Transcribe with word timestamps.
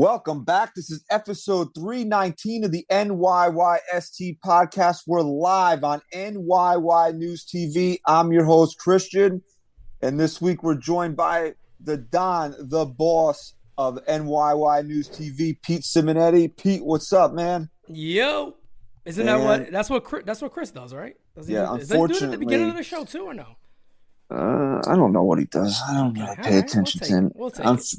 Welcome 0.00 0.44
back. 0.44 0.74
This 0.74 0.90
is 0.90 1.02
episode 1.10 1.68
319 1.74 2.64
of 2.64 2.70
the 2.70 2.84
NYYST 2.90 4.38
podcast. 4.44 4.98
We're 5.06 5.22
live 5.22 5.84
on 5.84 6.02
NYY 6.12 7.14
News 7.16 7.46
TV. 7.46 7.96
I'm 8.06 8.30
your 8.30 8.44
host, 8.44 8.76
Christian. 8.78 9.40
And 10.02 10.20
this 10.20 10.38
week 10.38 10.62
we're 10.62 10.74
joined 10.74 11.16
by 11.16 11.54
the 11.80 11.96
Don, 11.96 12.54
the 12.58 12.84
boss 12.84 13.54
of 13.78 13.98
NYY 14.06 14.84
News 14.86 15.08
TV, 15.08 15.56
Pete 15.62 15.80
Simonetti. 15.80 16.54
Pete, 16.54 16.84
what's 16.84 17.10
up, 17.14 17.32
man? 17.32 17.70
Yo, 17.88 18.54
isn't 19.06 19.24
Man. 19.24 19.38
that 19.40 19.46
what 19.46 19.72
that's 19.72 19.88
what 19.88 20.04
Chris, 20.04 20.24
that's 20.26 20.42
what 20.42 20.52
Chris 20.52 20.70
does, 20.72 20.92
right? 20.92 21.16
Does 21.34 21.48
he 21.48 21.54
Yeah, 21.54 21.70
do, 21.72 21.78
does 21.78 21.90
he 21.90 21.96
do 21.96 22.04
it 22.16 22.22
at 22.22 22.30
the 22.32 22.36
beginning 22.36 22.68
of 22.68 22.76
the 22.76 22.82
show 22.82 23.06
too, 23.06 23.24
or 23.24 23.32
no? 23.32 23.56
Uh, 24.30 24.82
I 24.86 24.94
don't 24.94 25.12
know 25.12 25.22
what 25.22 25.38
he 25.38 25.46
does. 25.46 25.80
I 25.88 25.94
don't 25.94 26.12
really 26.12 26.28
Okay, 26.32 26.42
pay 26.42 26.54
right, 26.56 26.64
attention 26.64 27.00
we'll 27.00 27.08
to 27.08 27.14
him. 27.16 27.32
We'll 27.34 27.50
take 27.50 27.66
it. 27.66 27.94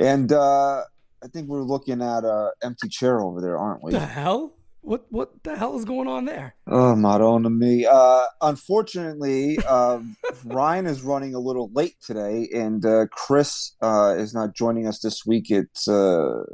and 0.00 0.32
uh, 0.32 0.82
I 1.24 1.28
think 1.28 1.48
we're 1.48 1.62
looking 1.62 2.02
at 2.02 2.24
a 2.24 2.50
empty 2.62 2.88
chair 2.88 3.20
over 3.20 3.40
there, 3.40 3.58
aren't 3.58 3.82
we? 3.82 3.92
The 3.92 4.00
hell? 4.00 4.52
What 4.82 5.06
what 5.10 5.42
the 5.42 5.56
hell 5.56 5.76
is 5.76 5.84
going 5.84 6.06
on 6.06 6.26
there? 6.26 6.54
Oh, 6.68 6.94
Madonna 6.94 7.50
me. 7.50 7.86
Uh, 7.90 8.22
unfortunately, 8.40 9.58
uh, 9.66 9.98
Ryan 10.44 10.86
is 10.86 11.02
running 11.02 11.34
a 11.34 11.40
little 11.40 11.70
late 11.72 11.96
today, 12.00 12.48
and 12.54 12.84
uh, 12.86 13.06
Chris 13.10 13.72
uh, 13.82 14.14
is 14.16 14.32
not 14.32 14.54
joining 14.54 14.86
us 14.86 15.00
this 15.00 15.26
week. 15.26 15.50
It's 15.50 15.88
uh, 15.88 16.44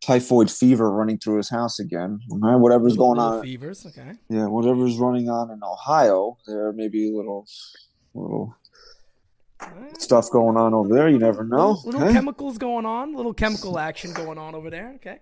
typhoid 0.00 0.50
fever 0.50 0.90
running 0.90 1.18
through 1.18 1.36
his 1.36 1.50
house 1.50 1.78
again. 1.78 2.20
Right, 2.30 2.56
whatever's 2.56 2.92
Little- 2.96 3.14
going 3.14 3.18
little 3.18 3.38
on, 3.40 3.44
Fevers, 3.44 3.86
okay. 3.86 4.12
yeah, 4.30 4.46
whatever's 4.46 4.96
running 4.96 5.28
on 5.28 5.50
in 5.50 5.60
Ohio, 5.62 6.38
there 6.46 6.72
may 6.72 6.88
be 6.88 7.12
a 7.12 7.14
little, 7.16 7.46
little. 8.14 8.56
Stuff 9.98 10.30
going 10.30 10.56
on 10.56 10.74
over 10.74 10.94
there. 10.94 11.08
You 11.08 11.18
never 11.18 11.44
know. 11.44 11.80
Little, 11.84 12.00
little 12.00 12.12
chemicals 12.12 12.58
going 12.58 12.86
on, 12.86 13.14
little 13.14 13.34
chemical 13.34 13.78
action 13.78 14.12
going 14.12 14.38
on 14.38 14.54
over 14.54 14.70
there. 14.70 14.92
Okay. 14.96 15.18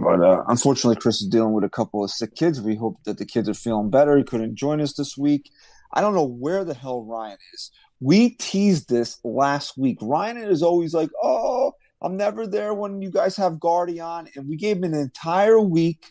But 0.00 0.20
uh, 0.20 0.44
unfortunately, 0.48 1.00
Chris 1.00 1.20
is 1.20 1.28
dealing 1.28 1.52
with 1.52 1.64
a 1.64 1.68
couple 1.68 2.02
of 2.02 2.10
sick 2.10 2.34
kids. 2.34 2.60
We 2.60 2.74
hope 2.74 2.96
that 3.04 3.18
the 3.18 3.26
kids 3.26 3.48
are 3.48 3.54
feeling 3.54 3.90
better. 3.90 4.16
He 4.16 4.24
couldn't 4.24 4.54
join 4.54 4.80
us 4.80 4.94
this 4.94 5.16
week. 5.16 5.50
I 5.92 6.00
don't 6.00 6.14
know 6.14 6.24
where 6.24 6.64
the 6.64 6.74
hell 6.74 7.04
Ryan 7.04 7.38
is. 7.52 7.70
We 8.00 8.30
teased 8.30 8.88
this 8.88 9.18
last 9.24 9.76
week. 9.76 9.98
Ryan 10.00 10.38
is 10.38 10.62
always 10.62 10.94
like, 10.94 11.10
"Oh, 11.22 11.72
I'm 12.04 12.16
never 12.16 12.46
there 12.46 12.74
when 12.74 13.00
you 13.00 13.10
guys 13.10 13.36
have 13.36 13.60
Guardian. 13.60 14.28
and 14.36 14.48
we 14.48 14.56
gave 14.56 14.78
him 14.78 14.84
an 14.84 14.94
entire 14.94 15.60
week 15.60 16.04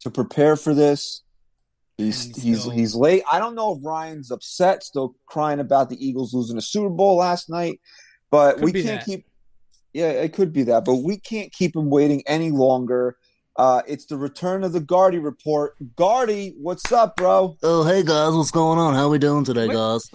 to 0.00 0.10
prepare 0.10 0.54
for 0.54 0.74
this. 0.74 1.22
He's 1.96 2.26
And 2.26 2.36
he's 2.36 2.60
still- 2.60 2.72
he's 2.72 2.94
late. 2.94 3.22
I 3.30 3.38
don't 3.38 3.54
know 3.54 3.72
if 3.76 3.78
Ryan's 3.84 4.30
upset, 4.30 4.82
still 4.82 5.14
crying 5.26 5.60
about 5.60 5.90
the 5.90 6.04
Eagles 6.04 6.34
losing 6.34 6.56
the 6.56 6.62
Super 6.62 6.88
Bowl 6.90 7.16
last 7.16 7.48
night, 7.48 7.80
but 8.30 8.56
Could 8.56 8.64
we 8.64 8.72
can't 8.72 8.86
that. 8.86 9.04
keep. 9.04 9.26
Yeah, 9.92 10.08
it 10.10 10.32
could 10.32 10.52
be 10.52 10.64
that, 10.64 10.84
but 10.84 10.96
we 10.96 11.18
can't 11.18 11.52
keep 11.52 11.76
him 11.76 11.88
waiting 11.88 12.22
any 12.26 12.50
longer. 12.50 13.16
Uh, 13.56 13.82
it's 13.86 14.06
the 14.06 14.16
return 14.16 14.64
of 14.64 14.72
the 14.72 14.80
Gardy 14.80 15.18
report. 15.20 15.76
Gardy, 15.94 16.56
what's 16.60 16.90
up, 16.90 17.14
bro? 17.14 17.56
Oh, 17.62 17.84
hey 17.84 18.02
guys, 18.02 18.32
what's 18.34 18.50
going 18.50 18.80
on? 18.80 18.94
How 18.94 19.08
we 19.08 19.18
doing 19.20 19.44
today, 19.44 19.68
Wait. 19.68 19.74
guys? 19.74 20.10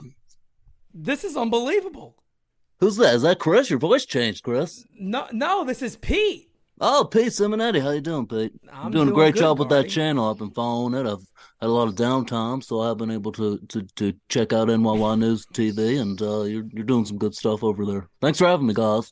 This 0.94 1.24
is 1.24 1.38
unbelievable. 1.38 2.18
Who's 2.82 2.98
that? 2.98 3.16
Is 3.16 3.22
that 3.22 3.40
Chris? 3.40 3.70
Your 3.70 3.80
voice 3.80 4.06
changed, 4.06 4.44
Chris. 4.44 4.84
No, 5.00 5.28
no, 5.32 5.64
this 5.64 5.82
is 5.82 5.96
Pete. 5.96 6.49
Oh, 6.82 7.04
Pete 7.12 7.34
Simonetti. 7.34 7.82
How 7.82 7.90
you 7.92 8.00
doing, 8.02 8.26
Pete? 8.26 8.54
I'm 8.72 8.84
You're 8.84 9.04
doing 9.04 9.10
a 9.10 9.14
great 9.14 9.34
good, 9.34 9.42
job 9.42 9.60
with 9.60 9.70
that 9.70 9.90
channel. 9.90 10.30
I've 10.30 10.38
been 10.38 10.52
following 10.52 10.94
it. 10.94 11.10
I've 11.10 11.26
had 11.60 11.68
a 11.68 11.68
lot 11.68 11.90
of 11.90 11.96
downtime, 11.96 12.64
so 12.64 12.80
I've 12.80 12.98
been 12.98 13.12
able 13.12 13.34
to 13.34 13.58
to, 13.70 13.84
to 13.98 14.14
check 14.30 14.54
out 14.54 14.70
NYY 14.70 15.20
News 15.20 15.46
TV, 15.54 16.00
and 16.00 16.22
uh, 16.22 16.44
you're 16.44 16.64
you're 16.72 16.86
doing 16.86 17.06
some 17.06 17.18
good 17.18 17.36
stuff 17.36 17.64
over 17.66 17.86
there. 17.86 18.08
Thanks 18.22 18.40
for 18.40 18.48
having 18.48 18.68
me, 18.68 18.74
guys. 18.74 19.12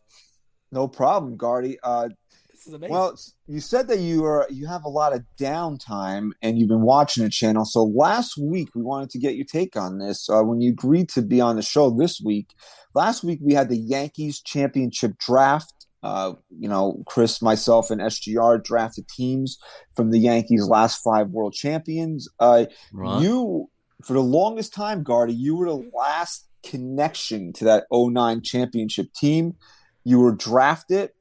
No 0.72 0.88
problem, 0.88 1.36
Gardy. 1.36 1.78
Uh, 1.84 2.08
This 2.52 2.68
is 2.68 2.74
amazing. 2.74 2.94
well, 2.94 3.18
you 3.48 3.60
said 3.60 3.90
that 3.90 4.00
you 4.00 4.24
are 4.24 4.48
you 4.50 4.66
have 4.68 4.86
a 4.86 4.90
lot 4.90 5.14
of 5.14 5.24
downtime 5.40 6.32
and 6.42 6.58
you've 6.58 6.70
been 6.70 6.82
watching 6.84 7.24
the 7.26 7.30
channel. 7.30 7.66
So 7.66 7.84
last 7.84 8.38
week 8.38 8.70
we 8.76 8.82
wanted 8.82 9.10
to 9.12 9.20
get 9.20 9.36
your 9.36 9.46
take 9.46 9.76
on 9.76 9.98
this. 10.00 10.30
Uh, 10.30 10.42
when 10.42 10.62
you 10.62 10.72
agreed 10.72 11.10
to 11.10 11.22
be 11.22 11.42
on 11.42 11.58
the 11.58 11.62
show 11.62 11.90
this 11.90 12.22
week, 12.22 12.54
last 12.96 13.26
week 13.26 13.40
we 13.42 13.54
had 13.56 13.68
the 13.68 13.78
Yankees 13.78 14.40
championship 14.42 15.18
draft. 15.18 15.74
Uh, 16.04 16.34
you 16.50 16.70
know, 16.70 17.04
Chris, 17.08 17.42
myself, 17.42 17.90
and 17.90 18.02
SGR 18.02 18.64
drafted 18.64 19.08
teams 19.08 19.58
from 19.96 20.12
the 20.12 20.20
Yankees' 20.20 20.68
last 20.68 21.02
five 21.04 21.30
World 21.30 21.54
Champions. 21.54 22.30
Uh, 22.40 22.66
Right. 22.94 23.22
You, 23.22 23.70
for 24.04 24.14
the 24.14 24.22
longest 24.22 24.74
time, 24.74 25.04
Gardy, 25.04 25.34
you 25.34 25.56
were 25.56 25.66
the 25.66 25.90
last 25.96 26.48
connection 26.64 27.54
to 27.54 27.66
that 27.66 27.86
09 27.92 28.42
championship 28.42 29.12
team. 29.14 29.56
You 30.04 30.20
were 30.20 30.34
drafted 30.34 31.12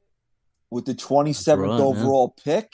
with 0.69 0.85
the 0.85 0.93
27th 0.93 1.57
right, 1.57 1.69
man. 1.69 1.81
overall 1.81 2.35
pick. 2.43 2.71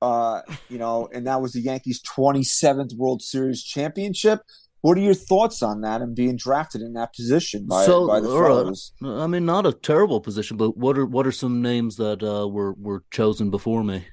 Uh, 0.00 0.42
you 0.68 0.78
know, 0.78 1.08
and 1.12 1.26
that 1.26 1.42
was 1.42 1.52
the 1.52 1.60
Yankees' 1.60 2.00
27th 2.02 2.96
World 2.96 3.20
Series 3.20 3.62
championship. 3.64 4.40
What 4.80 4.96
are 4.96 5.00
your 5.00 5.14
thoughts 5.14 5.62
on 5.62 5.80
that 5.80 6.02
and 6.02 6.14
being 6.14 6.36
drafted 6.36 6.82
in 6.82 6.92
that 6.92 7.12
position 7.12 7.66
by, 7.66 7.84
So, 7.84 8.06
by 8.06 8.20
the 8.20 8.28
all 8.30 8.40
right. 8.40 8.48
fellows? 8.48 8.92
I 9.02 9.26
mean, 9.26 9.44
not 9.44 9.66
a 9.66 9.72
terrible 9.72 10.20
position, 10.20 10.56
but 10.56 10.76
what 10.76 10.96
are 10.96 11.06
what 11.06 11.26
are 11.26 11.32
some 11.32 11.60
names 11.62 11.96
that 11.96 12.22
uh, 12.22 12.46
were 12.48 12.74
were 12.74 13.02
chosen 13.10 13.50
before 13.50 13.82
me? 13.82 14.04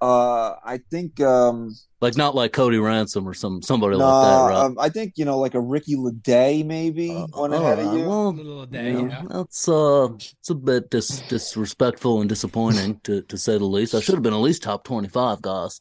Uh, 0.00 0.56
I 0.64 0.80
think 0.90 1.20
um, 1.20 1.70
Like 2.00 2.16
not 2.16 2.34
like 2.34 2.52
Cody 2.52 2.78
Ransom 2.78 3.28
or 3.28 3.34
some 3.34 3.62
somebody 3.62 3.96
no, 3.96 4.04
like 4.04 4.22
that, 4.22 4.48
right? 4.48 4.64
um, 4.64 4.76
I 4.80 4.88
think 4.88 5.12
you 5.16 5.24
know, 5.24 5.38
like 5.38 5.54
a 5.54 5.60
Ricky 5.60 5.94
Ledée 5.94 6.64
maybe 6.66 7.10
Uh, 7.10 7.26
went 7.36 7.54
ahead 7.54 7.78
all 7.78 7.88
of 7.88 7.98
you. 8.00 8.08
Well, 8.08 8.32
little 8.32 8.66
day, 8.66 8.92
Yeah, 8.94 9.00
yeah. 9.08 9.22
that's 9.30 9.68
uh, 9.68 10.08
it's 10.12 10.50
a 10.50 10.54
bit 10.56 10.90
dis- 10.90 11.22
disrespectful 11.28 12.20
and 12.20 12.28
disappointing 12.28 13.00
to 13.04 13.22
to 13.22 13.36
say 13.38 13.58
the 13.58 13.64
least. 13.64 13.94
I 13.94 14.00
should 14.00 14.14
have 14.14 14.22
been 14.22 14.34
at 14.34 14.40
least 14.40 14.62
top 14.64 14.82
twenty 14.84 15.08
five, 15.08 15.40
guys. 15.42 15.80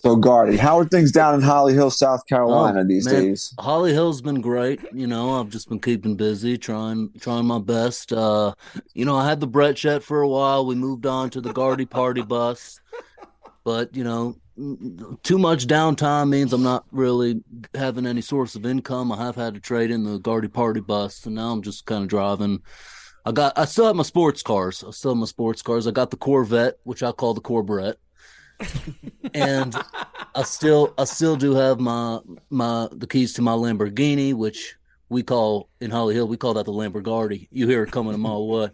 So, 0.00 0.14
Gardy, 0.14 0.56
how 0.56 0.78
are 0.78 0.84
things 0.84 1.10
down 1.10 1.34
in 1.34 1.40
Holly 1.42 1.74
Hill, 1.74 1.90
South 1.90 2.24
Carolina 2.26 2.80
Oh, 2.80 2.84
these 2.84 3.04
man. 3.06 3.14
days? 3.24 3.52
Holly 3.58 3.92
Hill's 3.92 4.22
been 4.22 4.40
great. 4.40 4.80
You 4.92 5.08
know, 5.08 5.40
I've 5.40 5.48
just 5.48 5.68
been 5.68 5.80
keeping 5.80 6.14
busy, 6.14 6.56
trying 6.56 7.10
trying 7.20 7.46
my 7.46 7.58
best. 7.58 8.12
Uh, 8.12 8.54
you 8.94 9.04
know, 9.04 9.16
I 9.16 9.28
had 9.28 9.40
the 9.40 9.48
Brett 9.48 9.74
Jet 9.74 10.04
for 10.04 10.20
a 10.20 10.28
while. 10.28 10.64
We 10.66 10.76
moved 10.76 11.04
on 11.04 11.30
to 11.30 11.40
the 11.40 11.52
Gardy 11.52 11.84
Party 11.84 12.22
bus, 12.22 12.80
but 13.64 13.96
you 13.96 14.04
know, 14.04 14.36
too 15.24 15.38
much 15.38 15.66
downtime 15.66 16.28
means 16.28 16.52
I'm 16.52 16.62
not 16.62 16.84
really 16.92 17.42
having 17.74 18.06
any 18.06 18.20
source 18.20 18.54
of 18.54 18.64
income. 18.64 19.10
I 19.10 19.16
have 19.16 19.34
had 19.34 19.54
to 19.54 19.60
trade 19.60 19.90
in 19.90 20.04
the 20.04 20.18
Gardy 20.18 20.48
Party 20.48 20.80
bus, 20.80 21.26
and 21.26 21.34
now 21.34 21.50
I'm 21.50 21.62
just 21.62 21.86
kind 21.86 22.04
of 22.04 22.08
driving. 22.08 22.62
I 23.26 23.32
got, 23.32 23.58
I 23.58 23.64
still 23.64 23.86
have 23.86 23.96
my 23.96 24.04
sports 24.04 24.44
cars. 24.44 24.84
I 24.86 24.92
still 24.92 25.10
have 25.10 25.18
my 25.18 25.26
sports 25.26 25.60
cars. 25.60 25.86
I 25.88 25.90
got 25.90 26.10
the 26.10 26.16
Corvette, 26.16 26.78
which 26.84 27.02
I 27.02 27.10
call 27.10 27.34
the 27.34 27.40
Corvette 27.40 27.96
and 29.34 29.74
I 30.34 30.42
still 30.42 30.94
I 30.98 31.04
still 31.04 31.36
do 31.36 31.54
have 31.54 31.78
my 31.80 32.20
my 32.50 32.88
the 32.92 33.06
keys 33.06 33.32
to 33.34 33.42
my 33.42 33.52
Lamborghini, 33.52 34.34
which 34.34 34.76
we 35.08 35.22
call 35.22 35.68
in 35.80 35.90
Holly 35.90 36.14
Hill 36.14 36.28
we 36.28 36.36
call 36.36 36.54
that 36.54 36.66
the 36.66 36.72
Lamborghini. 36.72 37.48
You 37.50 37.66
hear 37.68 37.82
it 37.82 37.90
coming 37.90 38.14
a 38.14 38.18
mile 38.18 38.36
away. 38.36 38.70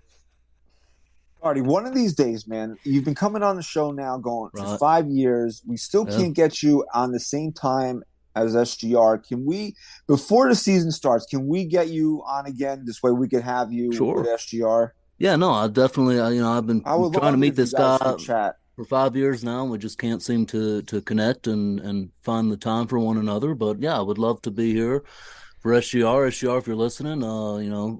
Gardy, 1.42 1.60
one 1.60 1.84
of 1.84 1.94
these 1.94 2.14
days, 2.14 2.48
man, 2.48 2.78
you've 2.84 3.04
been 3.04 3.14
coming 3.14 3.42
on 3.42 3.56
the 3.56 3.62
show 3.62 3.90
now 3.90 4.16
going 4.16 4.50
for 4.56 4.78
five 4.78 5.06
years. 5.08 5.62
We 5.66 5.76
still 5.76 6.06
Yeah. 6.08 6.16
can't 6.16 6.34
get 6.34 6.62
you 6.62 6.86
on 6.94 7.12
the 7.12 7.20
same 7.20 7.52
time 7.52 8.02
as 8.34 8.56
SGR. 8.56 9.18
Can 9.18 9.44
we, 9.44 9.76
before 10.06 10.48
the 10.48 10.54
season 10.54 10.90
starts, 10.90 11.26
can 11.26 11.46
we 11.46 11.66
get 11.66 11.90
you 11.90 12.22
on 12.26 12.46
again? 12.46 12.84
This 12.86 13.02
way 13.02 13.10
we 13.12 13.28
could 13.28 13.42
have 13.42 13.72
you 13.72 13.92
Sure. 13.92 14.22
with 14.22 14.26
SGR. 14.26 14.92
Yeah, 15.18 15.36
no, 15.36 15.52
I 15.52 15.68
definitely 15.68 16.16
you 16.34 16.40
know 16.40 16.50
I've 16.50 16.66
been 16.66 16.82
trying 16.82 17.12
to 17.34 17.36
meet 17.36 17.56
this 17.56 17.74
guy 17.74 18.16
chat. 18.16 18.56
For 18.76 18.84
five 18.84 19.14
years 19.14 19.44
now. 19.44 19.62
and 19.62 19.70
We 19.70 19.78
just 19.78 19.98
can't 19.98 20.22
seem 20.22 20.46
to 20.46 20.82
to 20.82 21.00
connect 21.00 21.46
and 21.46 21.80
and 21.80 22.10
find 22.22 22.50
the 22.50 22.56
time 22.56 22.86
for 22.86 22.98
one 22.98 23.18
another. 23.18 23.54
But 23.54 23.80
yeah, 23.80 23.96
I 23.96 24.02
would 24.02 24.18
love 24.18 24.42
to 24.42 24.50
be 24.50 24.72
here 24.72 25.04
for 25.60 25.72
SGR. 25.72 26.28
SGR, 26.28 26.58
if 26.58 26.66
you're 26.66 26.76
listening, 26.76 27.22
uh, 27.22 27.56
you 27.56 27.70
know, 27.70 27.98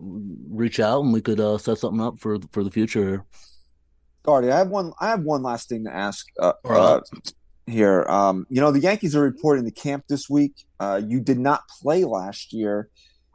reach 0.49 0.81
out 0.81 1.03
and 1.03 1.13
we 1.13 1.21
could 1.21 1.41
uh, 1.41 1.59
set 1.59 1.79
something 1.79 2.01
up 2.01 2.19
for 2.19 2.39
for 2.53 2.65
the 2.65 2.71
future. 2.71 3.09
here. 3.09 3.25
Gardy, 4.25 4.51
I 4.51 4.59
have 4.59 4.69
one. 4.69 4.93
I 5.01 5.09
have 5.11 5.23
one 5.23 5.43
last 5.43 5.69
thing 5.69 5.85
to 5.85 5.95
ask. 5.95 6.27
Uh, 6.41 6.53
right. 6.65 6.79
uh, 6.79 7.01
here, 7.67 8.05
um, 8.09 8.47
you 8.51 8.61
know, 8.61 8.71
the 8.71 8.81
Yankees 8.81 9.15
are 9.17 9.23
reporting 9.23 9.65
the 9.65 9.71
camp 9.71 10.05
this 10.09 10.29
week. 10.29 10.65
Uh, 10.81 11.01
you 11.07 11.21
did 11.21 11.39
not 11.39 11.63
play 11.81 12.05
last 12.05 12.53
year. 12.53 12.89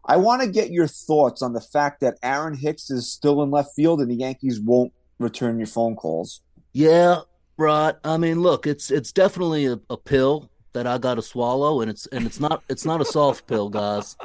I 0.06 0.18
want 0.18 0.42
to 0.42 0.47
get 0.47 0.71
your 0.71 0.88
thoughts 0.88 1.42
on 1.42 1.53
the 1.53 1.62
fact 1.62 2.01
that 2.01 2.18
Aaron 2.24 2.56
Hicks 2.56 2.89
is 2.89 3.12
still 3.12 3.44
in 3.44 3.51
left 3.51 3.75
field 3.75 4.01
and 4.01 4.09
the 4.09 4.15
Yankees 4.15 4.59
won't 4.59 4.94
return 5.19 5.57
your 5.57 5.68
phone 5.68 5.95
calls. 5.95 6.42
Yeah, 6.80 7.24
right. 7.58 7.94
I 8.06 8.16
mean, 8.16 8.40
look, 8.40 8.66
it's 8.66 8.90
it's 8.90 9.12
definitely 9.12 9.66
a, 9.66 9.78
a 9.90 9.98
pill 9.98 10.50
that 10.72 10.88
I 10.88 10.98
got 10.98 11.16
to 11.16 11.22
swallow, 11.22 11.81
and 11.81 11.92
it's 11.92 12.06
and 12.06 12.26
it's 12.26 12.40
not 12.40 12.64
it's 12.70 12.86
not 12.86 13.02
a 13.02 13.06
soft 13.06 13.48
pill, 13.48 13.68
guys. 13.68 14.16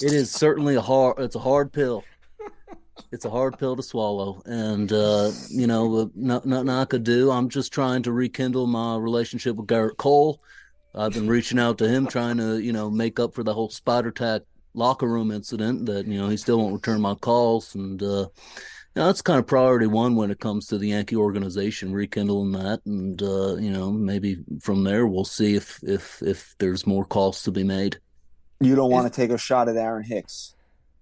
It 0.00 0.12
is 0.12 0.30
certainly 0.30 0.76
a 0.76 0.80
hard. 0.80 1.18
It's 1.18 1.34
a 1.34 1.40
hard 1.40 1.72
pill. 1.72 2.04
It's 3.10 3.24
a 3.24 3.30
hard 3.30 3.58
pill 3.58 3.74
to 3.74 3.82
swallow, 3.82 4.42
and 4.46 4.92
uh, 4.92 5.32
you 5.48 5.66
know, 5.66 6.08
nothing 6.14 6.68
I 6.68 6.84
could 6.84 7.02
do. 7.02 7.32
I'm 7.32 7.48
just 7.48 7.72
trying 7.72 8.04
to 8.04 8.12
rekindle 8.12 8.68
my 8.68 8.96
relationship 8.96 9.56
with 9.56 9.66
Gerrit 9.66 9.96
Cole. 9.96 10.40
I've 10.94 11.14
been 11.14 11.26
reaching 11.26 11.58
out 11.58 11.78
to 11.78 11.88
him, 11.88 12.06
trying 12.06 12.36
to 12.36 12.60
you 12.60 12.72
know 12.72 12.90
make 12.90 13.18
up 13.18 13.34
for 13.34 13.42
the 13.42 13.54
whole 13.54 13.70
Spider 13.70 14.12
Tack 14.12 14.42
locker 14.74 15.08
room 15.08 15.32
incident. 15.32 15.86
That 15.86 16.06
you 16.06 16.20
know 16.20 16.28
he 16.28 16.36
still 16.36 16.58
won't 16.58 16.74
return 16.74 17.00
my 17.00 17.16
calls, 17.16 17.74
and 17.74 18.00
uh, 18.00 18.28
that's 18.94 19.22
kind 19.22 19.38
of 19.38 19.46
priority 19.46 19.86
one 19.86 20.14
when 20.14 20.30
it 20.30 20.38
comes 20.38 20.66
to 20.68 20.78
the 20.78 20.88
Yankee 20.88 21.16
organization, 21.16 21.92
rekindling 21.92 22.52
that, 22.52 22.80
and 22.86 23.20
uh, 23.22 23.56
you 23.56 23.70
know 23.70 23.90
maybe 23.90 24.38
from 24.60 24.84
there 24.84 25.06
we'll 25.06 25.24
see 25.24 25.54
if 25.54 25.80
if 25.82 26.22
if 26.22 26.54
there's 26.58 26.86
more 26.86 27.04
calls 27.04 27.42
to 27.42 27.50
be 27.50 27.64
made. 27.64 27.98
You 28.60 28.76
don't 28.76 28.90
want 28.90 29.12
to 29.12 29.20
take 29.20 29.30
a 29.30 29.38
shot 29.38 29.68
at 29.68 29.76
Aaron 29.76 30.04
Hicks. 30.04 30.54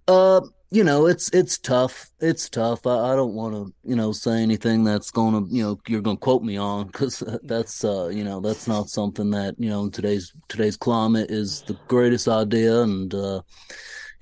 Uh, 0.09 0.41
you 0.71 0.83
know 0.85 1.07
it's 1.07 1.29
it's 1.31 1.59
tough. 1.59 2.11
It's 2.19 2.49
tough. 2.49 2.87
I, 2.87 3.13
I 3.13 3.17
don't 3.17 3.35
want 3.35 3.55
to 3.55 3.75
you 3.85 3.95
know 3.95 4.13
say 4.13 4.43
anything 4.43 4.85
that's 4.85 5.11
going 5.11 5.45
to 5.45 5.55
you 5.55 5.63
know 5.63 5.81
you're 5.87 6.01
going 6.01 6.17
to 6.17 6.21
quote 6.21 6.43
me 6.43 6.57
on 6.57 6.87
because 6.87 7.23
that's 7.43 7.85
uh 7.85 8.09
you 8.09 8.25
know 8.25 8.41
that's 8.41 8.67
not 8.67 8.89
something 8.89 9.31
that 9.33 9.55
you 9.59 9.69
know 9.69 9.91
today's 9.91 10.33
today's 10.49 10.79
climate 10.79 11.31
is 11.31 11.61
the 11.63 11.79
greatest 11.89 12.27
idea 12.27 12.81
and. 12.81 13.15
uh 13.15 13.43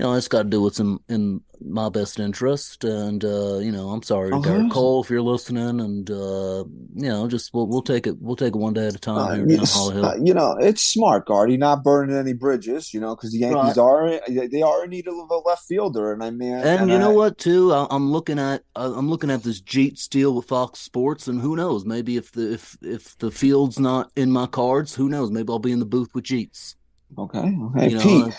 you 0.01 0.07
know, 0.07 0.15
it's 0.15 0.29
got 0.29 0.45
to 0.45 0.49
do 0.49 0.63
what's 0.63 0.81
in, 0.81 0.99
in 1.11 1.43
my 1.61 1.91
best 1.91 2.19
interest. 2.19 2.85
And, 2.85 3.23
uh, 3.23 3.59
you 3.59 3.71
know, 3.71 3.91
I'm 3.91 4.03
sorry, 4.03 4.33
uh-huh. 4.33 4.41
Gerrit 4.41 4.71
Cole, 4.71 5.03
if 5.03 5.11
you're 5.11 5.21
listening. 5.21 5.79
And, 5.79 6.11
uh, 6.11 6.65
you 6.95 7.11
know, 7.11 7.29
just 7.29 7.53
we'll, 7.53 7.67
we'll 7.67 7.83
take 7.83 8.07
it. 8.07 8.17
We'll 8.19 8.35
take 8.35 8.55
it 8.55 8.59
one 8.59 8.73
day 8.73 8.87
at 8.87 8.95
a 8.95 8.99
time 8.99 9.19
uh, 9.19 9.35
here 9.35 9.47
you, 9.47 9.61
uh, 9.61 10.15
you 10.23 10.33
know, 10.33 10.57
it's 10.59 10.83
smart, 10.83 11.27
Gardy, 11.27 11.59
not 11.59 11.85
burning 11.85 12.17
any 12.17 12.33
bridges, 12.33 12.95
you 12.95 13.01
know, 13.01 13.15
because 13.15 13.33
the 13.33 13.41
Yankees 13.41 13.77
right. 13.77 13.79
are, 13.79 14.21
they 14.49 14.63
are 14.63 14.85
in 14.85 14.89
need 14.89 15.07
of 15.07 15.17
a 15.31 15.37
left 15.45 15.67
fielder. 15.67 16.15
And 16.15 16.25
I 16.25 16.31
mean, 16.31 16.55
and, 16.55 16.65
and 16.65 16.89
you 16.89 16.97
I, 16.97 17.01
know 17.01 17.11
what, 17.11 17.37
too? 17.37 17.75
I, 17.75 17.87
am 17.95 18.11
looking 18.11 18.39
at, 18.39 18.63
I'm 18.77 19.11
looking 19.11 19.31
at 19.31 19.43
this 19.43 19.61
Jeets 19.61 20.09
deal 20.09 20.35
with 20.35 20.47
Fox 20.47 20.81
Sports. 20.81 21.29
And 21.29 21.43
who 21.43 21.57
knows, 21.57 21.85
maybe 21.85 22.17
if 22.17 22.33
the, 22.33 22.55
if, 22.55 22.79
if 22.81 23.19
the 23.19 23.31
field's 23.31 23.79
not 23.79 24.11
in 24.17 24.31
my 24.31 24.47
cards, 24.47 24.95
who 24.95 25.11
knows? 25.11 25.31
Maybe 25.31 25.53
I'll 25.53 25.59
be 25.59 25.73
in 25.73 25.79
the 25.79 25.85
booth 25.85 26.15
with 26.15 26.25
Jeets. 26.25 26.77
Okay. 27.19 27.39
Okay. 27.39 27.89
You 27.91 27.97
know, 27.97 28.03
Pete. 28.03 28.35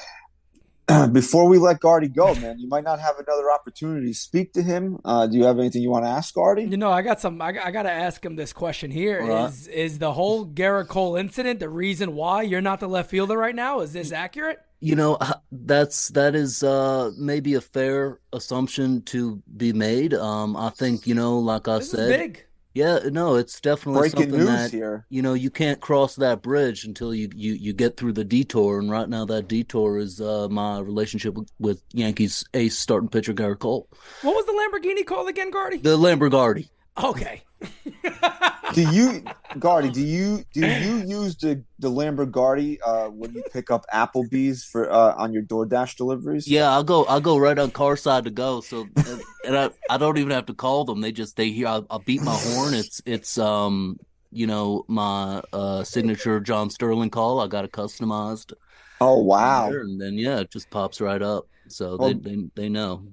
Uh, 0.88 1.08
before 1.12 1.48
we 1.48 1.58
let 1.58 1.80
Gardy 1.80 2.08
go, 2.08 2.34
man, 2.36 2.60
you 2.60 2.68
might 2.68 2.84
not 2.84 3.00
have 3.00 3.18
another 3.18 3.52
opportunity 3.52 4.08
to 4.08 4.14
speak 4.14 4.54
to 4.54 4.62
him. 4.62 5.00
Uh, 5.06 5.28
do 5.28 5.38
you 5.38 5.46
have 5.46 5.60
anything 5.60 5.82
you 5.82 5.90
want 5.90 6.06
to 6.06 6.10
ask 6.10 6.34
Gardy? 6.34 6.64
You 6.64 6.78
know, 6.78 6.92
I 6.92 7.02
got 7.02 7.20
some. 7.20 7.42
I, 7.42 7.54
I 7.64 7.72
got 7.72 7.84
to 7.84 7.92
ask 7.92 8.24
him 8.24 8.36
this 8.36 8.54
question 8.54 8.92
here: 8.92 9.26
right. 9.26 9.50
Is 9.50 9.68
is 9.68 10.00
the 10.00 10.14
whole 10.14 10.46
Gerrit 10.46 10.88
Cole 10.88 11.16
incident 11.16 11.60
the 11.60 11.70
reason 11.70 12.16
why 12.16 12.42
you're 12.44 12.62
not 12.62 12.80
the 12.80 12.90
left 12.90 13.10
fielder 13.10 13.38
right 13.38 13.56
now? 13.56 13.80
Is 13.82 13.94
this 13.94 14.12
accurate? 14.12 14.60
You 14.84 14.96
know, 14.96 15.20
that's 15.52 16.08
that 16.10 16.34
is 16.34 16.64
uh, 16.64 17.12
maybe 17.18 17.54
a 17.54 17.62
fair 17.62 18.20
assumption 18.34 19.04
to 19.04 19.42
be 19.56 19.74
made. 19.74 20.16
Um, 20.16 20.58
I 20.58 20.70
think 20.72 21.06
you 21.06 21.14
know, 21.14 21.38
like 21.38 21.68
I 21.68 21.78
this 21.78 21.92
said, 21.92 22.10
big. 22.10 22.46
Yeah, 22.74 23.00
no, 23.12 23.36
it's 23.36 23.60
definitely 23.60 24.10
Breaking 24.10 24.32
something 24.32 24.46
that 24.46 24.72
here. 24.72 25.06
you 25.10 25.22
know 25.22 25.34
you 25.34 25.50
can't 25.50 25.82
cross 25.82 26.16
that 26.16 26.42
bridge 26.42 26.86
until 26.86 27.14
you, 27.14 27.30
you 27.36 27.54
you 27.54 27.74
get 27.74 27.98
through 27.98 28.14
the 28.14 28.24
detour. 28.24 28.80
And 28.80 28.90
right 28.90 29.10
now, 29.10 29.26
that 29.26 29.50
detour 29.50 29.98
is 29.98 30.22
uh, 30.22 30.48
my 30.50 30.80
relationship 30.80 31.34
with, 31.34 31.52
with, 31.60 31.82
Yankees 31.92 32.46
ace 32.54 32.78
starting 32.78 33.10
pitcher 33.10 33.34
Gerrit 33.34 33.60
Cole. 33.60 33.90
What 34.22 34.36
was 34.36 34.46
the 34.46 34.54
Lamborghini 34.54 35.06
called 35.06 35.28
again, 35.28 35.52
Gardy? 35.52 35.78
The 35.78 35.98
Lamborghini. 35.98 36.70
Okay. 36.98 37.44
do 38.74 38.82
you, 38.92 39.24
Gardy? 39.60 39.90
Do 39.90 40.02
you 40.02 40.44
do 40.54 40.62
you 40.62 40.98
use 40.98 41.36
the 41.38 41.64
the 41.80 41.90
Lamborghini 41.90 42.78
uh, 42.86 43.08
when 43.08 43.34
you 43.34 43.44
pick 43.52 43.72
up 43.72 43.86
Applebee's 43.94 44.64
for 44.64 44.92
uh, 44.92 45.16
on 45.16 45.34
your 45.34 45.44
DoorDash 45.44 45.96
deliveries? 45.96 46.48
Yeah, 46.48 46.72
I'll 46.72 46.84
go. 46.84 47.06
I'll 47.06 47.22
go 47.22 47.38
right 47.38 47.58
on 47.58 47.72
car 47.72 47.96
side 47.96 48.26
to 48.26 48.32
go. 48.32 48.62
So, 48.62 48.88
and 49.46 49.58
I, 49.58 49.70
I 49.90 49.98
don't 49.98 50.18
even 50.18 50.32
have 50.32 50.48
to 50.48 50.54
call 50.54 50.86
them. 50.86 51.02
They 51.02 51.12
just 51.12 51.36
they 51.36 51.52
hear. 51.52 51.68
I'll, 51.68 51.86
I'll 51.90 52.00
beat 52.00 52.22
my 52.22 52.36
horn. 52.36 52.74
It's 52.74 53.02
it's 53.06 53.38
um 53.38 54.00
you 54.32 54.48
know 54.48 54.86
my 54.88 55.42
uh 55.54 55.84
signature 55.84 56.40
John 56.40 56.70
Sterling 56.70 57.10
call. 57.10 57.40
I 57.40 57.48
got 57.48 57.66
it 57.66 57.72
customized. 57.72 58.54
Oh 59.00 59.22
wow! 59.22 59.70
And 59.70 60.00
then 60.00 60.16
yeah, 60.16 60.40
it 60.40 60.52
just 60.52 60.70
pops 60.70 61.00
right 61.00 61.22
up. 61.22 61.48
So 61.68 61.96
well, 61.98 62.14
they, 62.14 62.36
they 62.36 62.44
they 62.56 62.70
know. 62.70 63.04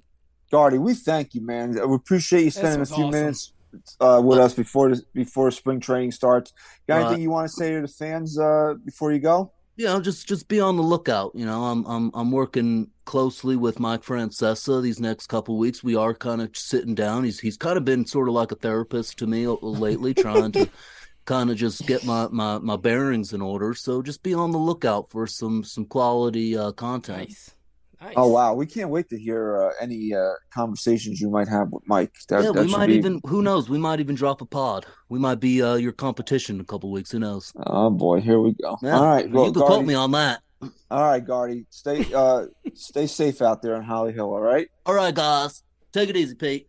Gardy, 0.50 0.78
we 0.78 0.94
thank 0.94 1.34
you, 1.34 1.42
man. 1.42 1.72
We 1.72 1.94
appreciate 1.94 2.44
you 2.44 2.50
spending 2.50 2.80
a 2.80 2.86
few 2.86 3.04
awesome. 3.04 3.10
minutes 3.10 3.52
uh, 4.00 4.20
with 4.24 4.38
us 4.38 4.54
before 4.54 4.94
before 5.14 5.50
spring 5.50 5.80
training 5.80 6.12
starts. 6.12 6.52
Got 6.86 7.02
anything 7.02 7.22
you 7.22 7.30
want 7.30 7.48
to 7.48 7.52
say 7.52 7.74
to 7.74 7.82
the 7.82 7.88
fans 7.88 8.38
uh, 8.38 8.74
before 8.84 9.12
you 9.12 9.18
go? 9.18 9.52
You 9.76 9.86
know, 9.86 10.00
just 10.00 10.26
just 10.26 10.48
be 10.48 10.60
on 10.60 10.76
the 10.76 10.82
lookout. 10.82 11.32
You 11.34 11.46
know, 11.46 11.64
I'm 11.64 11.84
I'm 11.86 12.10
I'm 12.14 12.32
working 12.32 12.90
closely 13.04 13.56
with 13.56 13.78
Mike 13.78 14.02
Francesa 14.02 14.82
these 14.82 15.00
next 15.00 15.28
couple 15.28 15.56
weeks. 15.56 15.84
We 15.84 15.94
are 15.94 16.14
kind 16.14 16.42
of 16.42 16.56
sitting 16.56 16.94
down. 16.94 17.24
He's 17.24 17.38
he's 17.38 17.56
kind 17.56 17.76
of 17.76 17.84
been 17.84 18.04
sort 18.04 18.28
of 18.28 18.34
like 18.34 18.52
a 18.52 18.56
therapist 18.56 19.18
to 19.18 19.26
me 19.26 19.46
lately, 19.46 20.14
trying 20.14 20.52
to 20.52 20.68
kind 21.26 21.50
of 21.50 21.56
just 21.56 21.86
get 21.86 22.04
my, 22.04 22.26
my 22.30 22.58
my 22.58 22.76
bearings 22.76 23.32
in 23.32 23.40
order. 23.40 23.74
So 23.74 24.02
just 24.02 24.22
be 24.22 24.34
on 24.34 24.50
the 24.50 24.58
lookout 24.58 25.10
for 25.10 25.26
some 25.26 25.62
some 25.62 25.84
quality 25.84 26.56
uh, 26.56 26.72
content. 26.72 27.28
Nice. 27.28 27.54
Nice. 28.00 28.14
Oh 28.16 28.28
wow, 28.28 28.54
we 28.54 28.64
can't 28.64 28.90
wait 28.90 29.08
to 29.08 29.18
hear 29.18 29.60
uh, 29.60 29.72
any 29.80 30.14
uh, 30.14 30.34
conversations 30.50 31.20
you 31.20 31.28
might 31.30 31.48
have 31.48 31.72
with 31.72 31.82
Mike. 31.88 32.12
That, 32.28 32.44
yeah, 32.44 32.52
that 32.52 32.66
we 32.66 32.70
might 32.70 32.86
be... 32.86 32.94
even. 32.94 33.20
Who 33.26 33.42
knows? 33.42 33.68
We 33.68 33.78
might 33.78 33.98
even 33.98 34.14
drop 34.14 34.40
a 34.40 34.46
pod. 34.46 34.86
We 35.08 35.18
might 35.18 35.40
be 35.40 35.62
uh, 35.62 35.74
your 35.74 35.90
competition 35.90 36.56
in 36.56 36.60
a 36.60 36.64
couple 36.64 36.92
weeks. 36.92 37.10
Who 37.10 37.18
knows? 37.18 37.52
Oh 37.66 37.90
boy, 37.90 38.20
here 38.20 38.38
we 38.38 38.52
go. 38.52 38.76
Yeah, 38.82 38.98
All 38.98 39.04
right, 39.04 39.28
well, 39.28 39.46
you 39.46 39.52
can 39.52 39.62
quote 39.62 39.84
me 39.84 39.94
on 39.94 40.12
that. 40.12 40.42
All 40.90 41.02
right, 41.02 41.24
Gardy, 41.24 41.66
stay 41.70 42.06
uh, 42.14 42.46
stay 42.74 43.08
safe 43.08 43.42
out 43.42 43.62
there 43.62 43.74
in 43.74 43.82
Holly 43.82 44.12
Hill. 44.12 44.26
All 44.26 44.40
right. 44.40 44.68
All 44.86 44.94
right, 44.94 45.14
guys, 45.14 45.64
take 45.92 46.08
it 46.08 46.16
easy, 46.16 46.36
Pete. 46.36 46.68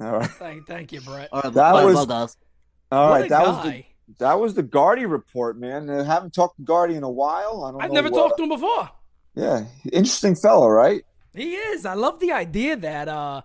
All 0.00 0.18
right. 0.18 0.30
Thank, 0.38 0.66
thank 0.66 0.92
you, 0.92 1.00
Brett. 1.00 1.28
All 1.30 1.42
right, 1.42 1.52
that 1.52 1.72
bye, 1.72 1.84
was 1.84 2.06
bye, 2.06 2.12
guys. 2.12 2.36
All 2.90 3.10
right, 3.10 3.28
that 3.28 3.44
guy. 3.44 3.48
was 3.48 3.64
the 3.64 3.84
that 4.18 4.40
was 4.40 4.54
the 4.54 4.62
Gardy 4.64 5.06
report, 5.06 5.58
man. 5.58 5.88
I 5.88 6.02
haven't 6.02 6.34
talked 6.34 6.56
to 6.56 6.64
Gardy 6.64 6.96
in 6.96 7.04
a 7.04 7.10
while. 7.10 7.64
I 7.64 7.70
don't. 7.70 7.82
I've 7.82 7.90
know 7.90 7.94
never 7.94 8.10
what... 8.10 8.18
talked 8.18 8.38
to 8.38 8.42
him 8.42 8.48
before. 8.48 8.90
Yeah, 9.34 9.64
interesting 9.92 10.36
fellow, 10.36 10.68
right? 10.68 11.04
He 11.34 11.54
is. 11.54 11.84
I 11.84 11.94
love 11.94 12.20
the 12.20 12.32
idea 12.32 12.76
that 12.76 13.08
uh 13.08 13.42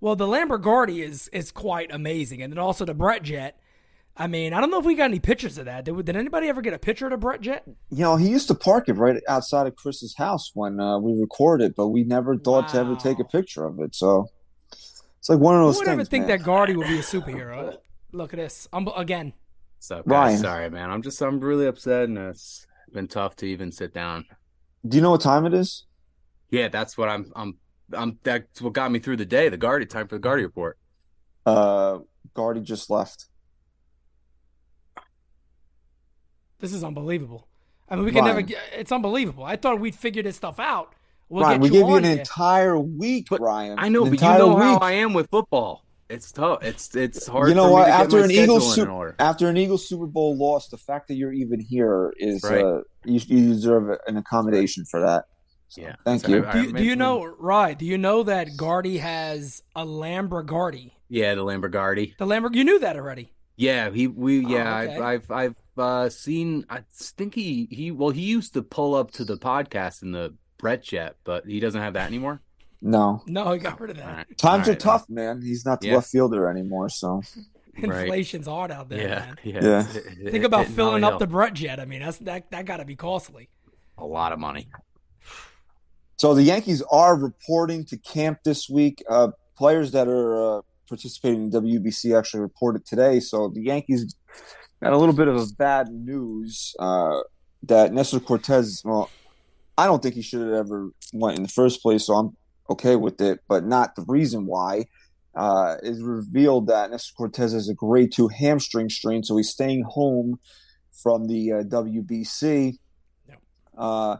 well 0.00 0.16
the 0.16 0.26
Lamborghini 0.26 1.02
is 1.02 1.28
is 1.28 1.50
quite 1.50 1.92
amazing. 1.92 2.42
And 2.42 2.52
then 2.52 2.58
also 2.58 2.84
the 2.84 2.94
Brett 2.94 3.22
Jet. 3.22 3.58
I 4.16 4.26
mean, 4.26 4.52
I 4.52 4.60
don't 4.60 4.70
know 4.70 4.78
if 4.78 4.84
we 4.84 4.96
got 4.96 5.04
any 5.04 5.20
pictures 5.20 5.56
of 5.56 5.64
that. 5.64 5.84
Did, 5.84 6.04
did 6.04 6.16
anybody 6.16 6.48
ever 6.48 6.60
get 6.60 6.74
a 6.74 6.78
picture 6.78 7.06
of 7.06 7.12
the 7.12 7.16
Brett 7.16 7.40
Jet? 7.40 7.64
You 7.90 8.02
know, 8.02 8.16
he 8.16 8.28
used 8.28 8.48
to 8.48 8.54
park 8.54 8.88
it 8.88 8.94
right 8.94 9.22
outside 9.28 9.66
of 9.66 9.76
Chris's 9.76 10.14
house 10.14 10.50
when 10.52 10.78
uh, 10.78 10.98
we 10.98 11.18
recorded, 11.18 11.74
but 11.74 11.88
we 11.88 12.04
never 12.04 12.36
thought 12.36 12.64
wow. 12.64 12.72
to 12.72 12.78
ever 12.80 12.96
take 12.96 13.18
a 13.18 13.24
picture 13.24 13.64
of 13.64 13.80
it. 13.80 13.94
So 13.94 14.28
it's 14.70 15.28
like 15.28 15.38
one 15.38 15.54
of 15.54 15.62
those 15.62 15.76
Who 15.76 15.80
would 15.80 15.86
things. 15.86 16.00
ever 16.00 16.04
think 16.04 16.26
man. 16.26 16.38
that 16.38 16.44
Gardy 16.44 16.76
would 16.76 16.88
be 16.88 16.98
a 16.98 17.02
superhero? 17.02 17.78
Look 18.12 18.34
at 18.34 18.38
this. 18.38 18.68
I'm, 18.72 18.88
again. 18.88 19.32
What's 19.76 19.90
up, 19.90 20.06
guys? 20.06 20.32
Ryan. 20.32 20.38
Sorry, 20.38 20.70
man. 20.70 20.90
I'm 20.90 21.00
just 21.00 21.20
I'm 21.22 21.40
really 21.40 21.66
upset, 21.66 22.04
and 22.04 22.18
it's 22.18 22.66
been 22.92 23.08
tough 23.08 23.36
to 23.36 23.46
even 23.46 23.72
sit 23.72 23.94
down. 23.94 24.26
Do 24.86 24.96
you 24.96 25.02
know 25.02 25.10
what 25.10 25.20
time 25.20 25.46
it 25.46 25.54
is? 25.54 25.84
Yeah, 26.50 26.68
that's 26.68 26.96
what 26.96 27.08
I'm. 27.08 27.30
I'm. 27.36 27.58
I'm. 27.92 28.18
That's 28.22 28.60
what 28.60 28.72
got 28.72 28.90
me 28.90 28.98
through 28.98 29.16
the 29.18 29.26
day. 29.26 29.48
The 29.48 29.56
Gardy 29.56 29.86
time 29.86 30.08
for 30.08 30.16
the 30.16 30.20
Gardy 30.20 30.42
report. 30.42 30.78
Uh, 31.46 31.98
Gardy 32.34 32.60
just 32.60 32.90
left. 32.90 33.26
This 36.58 36.72
is 36.72 36.84
unbelievable. 36.84 37.46
I 37.88 37.96
mean, 37.96 38.04
we 38.04 38.12
can 38.12 38.24
Ryan. 38.24 38.46
never. 38.46 38.60
It's 38.72 38.92
unbelievable. 38.92 39.44
I 39.44 39.56
thought 39.56 39.80
we'd 39.80 39.94
figure 39.94 40.22
this 40.22 40.36
stuff 40.36 40.60
out. 40.60 40.94
We'll 41.28 41.44
Ryan, 41.44 41.60
we 41.60 41.70
gave 41.70 41.86
you 41.86 41.94
an 41.96 42.04
here. 42.04 42.18
entire 42.18 42.78
week, 42.78 43.28
but 43.30 43.40
Ryan. 43.40 43.78
I 43.78 43.88
know, 43.88 44.04
an 44.04 44.10
but 44.10 44.20
you 44.20 44.38
know 44.38 44.48
week. 44.54 44.58
how 44.64 44.78
I 44.78 44.92
am 44.92 45.12
with 45.12 45.30
football. 45.30 45.84
It's 46.10 46.32
tough. 46.32 46.62
It's 46.62 46.94
it's 46.96 47.26
hard. 47.28 47.48
You 47.48 47.54
know 47.54 47.70
what? 47.70 47.88
after 47.88 48.24
an 48.24 48.32
Eagles 48.32 48.74
Super, 48.74 49.14
after 49.20 49.48
an 49.48 49.56
Eagles 49.56 49.88
Super 49.88 50.06
Bowl 50.06 50.36
loss, 50.36 50.68
the 50.68 50.76
fact 50.76 51.06
that 51.08 51.14
you're 51.14 51.32
even 51.32 51.60
here 51.60 52.12
is 52.16 52.42
right. 52.42 52.64
uh, 52.64 52.80
you, 53.04 53.20
you 53.26 53.48
deserve 53.48 53.96
an 54.08 54.16
accommodation 54.16 54.84
for 54.84 55.00
that. 55.00 55.26
So, 55.68 55.82
yeah. 55.82 55.94
Thank 56.04 56.26
you. 56.26 56.44
do, 56.52 56.62
you, 56.62 56.72
do 56.72 56.82
you 56.82 56.96
know, 56.96 57.24
right? 57.24 57.78
Do 57.78 57.86
you 57.86 57.96
know 57.96 58.24
that 58.24 58.56
Gardy 58.56 58.98
has 58.98 59.62
a 59.76 59.86
Lamborghini? 59.86 60.90
Yeah, 61.08 61.36
the 61.36 61.44
Lamborghini. 61.44 62.16
The 62.18 62.26
Lamborghini. 62.26 62.56
You 62.56 62.64
knew 62.64 62.78
that 62.80 62.96
already. 62.96 63.32
Yeah, 63.54 63.90
he 63.90 64.08
we 64.08 64.40
yeah, 64.40 64.80
oh, 64.80 64.82
okay. 64.82 64.94
I've 64.98 65.30
I've 65.30 65.30
I've 65.30 65.78
uh, 65.78 66.08
seen. 66.08 66.66
I 66.68 66.82
think 66.90 67.34
he 67.34 67.68
he 67.70 67.92
well 67.92 68.10
he 68.10 68.22
used 68.22 68.54
to 68.54 68.62
pull 68.62 68.96
up 68.96 69.12
to 69.12 69.24
the 69.24 69.36
podcast 69.36 70.02
in 70.02 70.10
the 70.10 70.34
Brett 70.58 70.82
jet, 70.82 71.16
but 71.22 71.46
he 71.46 71.60
doesn't 71.60 71.80
have 71.80 71.92
that 71.92 72.08
anymore. 72.08 72.40
No, 72.82 73.22
no, 73.26 73.52
he 73.52 73.58
got 73.58 73.78
rid 73.80 73.90
of 73.90 73.96
that. 73.98 74.16
Right. 74.16 74.38
Times 74.38 74.66
right, 74.66 74.76
are 74.76 74.80
tough, 74.80 75.08
man. 75.08 75.42
He's 75.42 75.66
not 75.66 75.80
the 75.80 75.88
yeah. 75.88 75.96
left 75.96 76.08
fielder 76.08 76.48
anymore, 76.48 76.88
so 76.88 77.22
inflation's 77.74 78.46
right. 78.46 78.52
hard 78.52 78.70
out 78.70 78.88
there. 78.88 79.00
Yeah, 79.00 79.18
man. 79.18 79.36
yeah. 79.44 79.60
yeah. 79.62 79.86
It, 79.94 80.30
Think 80.32 80.44
about 80.44 80.66
filling 80.66 81.04
up 81.04 81.18
the 81.18 81.26
Brett 81.26 81.54
jet. 81.54 81.78
I 81.78 81.84
mean, 81.84 82.00
that's 82.00 82.18
that 82.18 82.50
that 82.50 82.64
got 82.64 82.78
to 82.78 82.84
be 82.84 82.96
costly. 82.96 83.48
A 83.98 84.04
lot 84.04 84.32
of 84.32 84.38
money. 84.38 84.68
So 86.16 86.34
the 86.34 86.42
Yankees 86.42 86.82
are 86.90 87.16
reporting 87.16 87.84
to 87.86 87.98
camp 87.98 88.40
this 88.44 88.68
week. 88.68 89.02
Uh, 89.08 89.28
players 89.56 89.92
that 89.92 90.08
are 90.08 90.58
uh, 90.58 90.62
participating 90.88 91.44
in 91.44 91.50
WBC 91.50 92.18
actually 92.18 92.40
reported 92.40 92.84
today. 92.86 93.20
So 93.20 93.48
the 93.48 93.62
Yankees 93.62 94.14
got 94.82 94.92
a 94.92 94.96
little 94.96 95.14
bit 95.14 95.28
of 95.28 95.36
a 95.36 95.46
bad 95.58 95.88
news 95.88 96.74
uh, 96.78 97.20
that 97.64 97.92
Nestor 97.92 98.20
Cortes. 98.20 98.82
Well, 98.84 99.10
I 99.78 99.86
don't 99.86 100.02
think 100.02 100.14
he 100.14 100.22
should 100.22 100.40
have 100.40 100.52
ever 100.52 100.90
went 101.12 101.36
in 101.36 101.42
the 101.42 101.48
first 101.48 101.82
place, 101.82 102.06
so 102.06 102.14
I'm 102.14 102.36
okay 102.70 102.96
with 102.96 103.20
it, 103.20 103.40
but 103.48 103.64
not 103.64 103.94
the 103.96 104.04
reason 104.06 104.46
why. 104.46 104.86
Uh, 105.32 105.76
is 105.84 106.02
revealed 106.02 106.66
that 106.66 106.90
Nestor 106.90 107.12
Cortes 107.16 107.52
has 107.52 107.68
a 107.68 107.74
grade 107.74 108.10
two 108.12 108.26
hamstring 108.28 108.88
strain, 108.88 109.22
so 109.22 109.36
he's 109.36 109.48
staying 109.48 109.84
home 109.88 110.40
from 111.02 111.28
the 111.28 111.52
uh, 111.52 111.62
WBC. 111.62 112.78
Yeah. 113.28 113.36
Uh, 113.78 114.16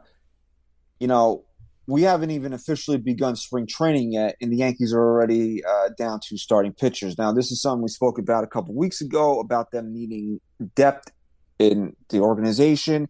you 1.01 1.09
know, 1.09 1.45
we 1.89 2.03
haven't 2.03 2.31
even 2.31 2.53
officially 2.53 2.97
begun 2.97 3.35
spring 3.35 3.67
training 3.67 4.13
yet, 4.13 4.37
and 4.41 4.53
the 4.53 4.59
Yankees 4.59 4.93
are 4.95 5.01
already 5.01 5.65
uh, 5.65 5.89
down 5.99 6.21
to 6.29 6.39
starting 6.39 6.73
pitchers. 6.73 7.19
Now, 7.19 7.33
this 7.33 7.51
is 7.51 7.61
something 7.61 7.83
we 7.83 7.89
spoke 7.89 8.19
about 8.19 8.45
a 8.45 8.47
couple 8.47 8.75
weeks 8.75 9.01
ago 9.01 9.41
about 9.41 9.73
them 9.73 9.93
needing 9.93 10.41
depth 10.77 11.11
in 11.59 11.97
the 12.11 12.21
organization. 12.21 13.09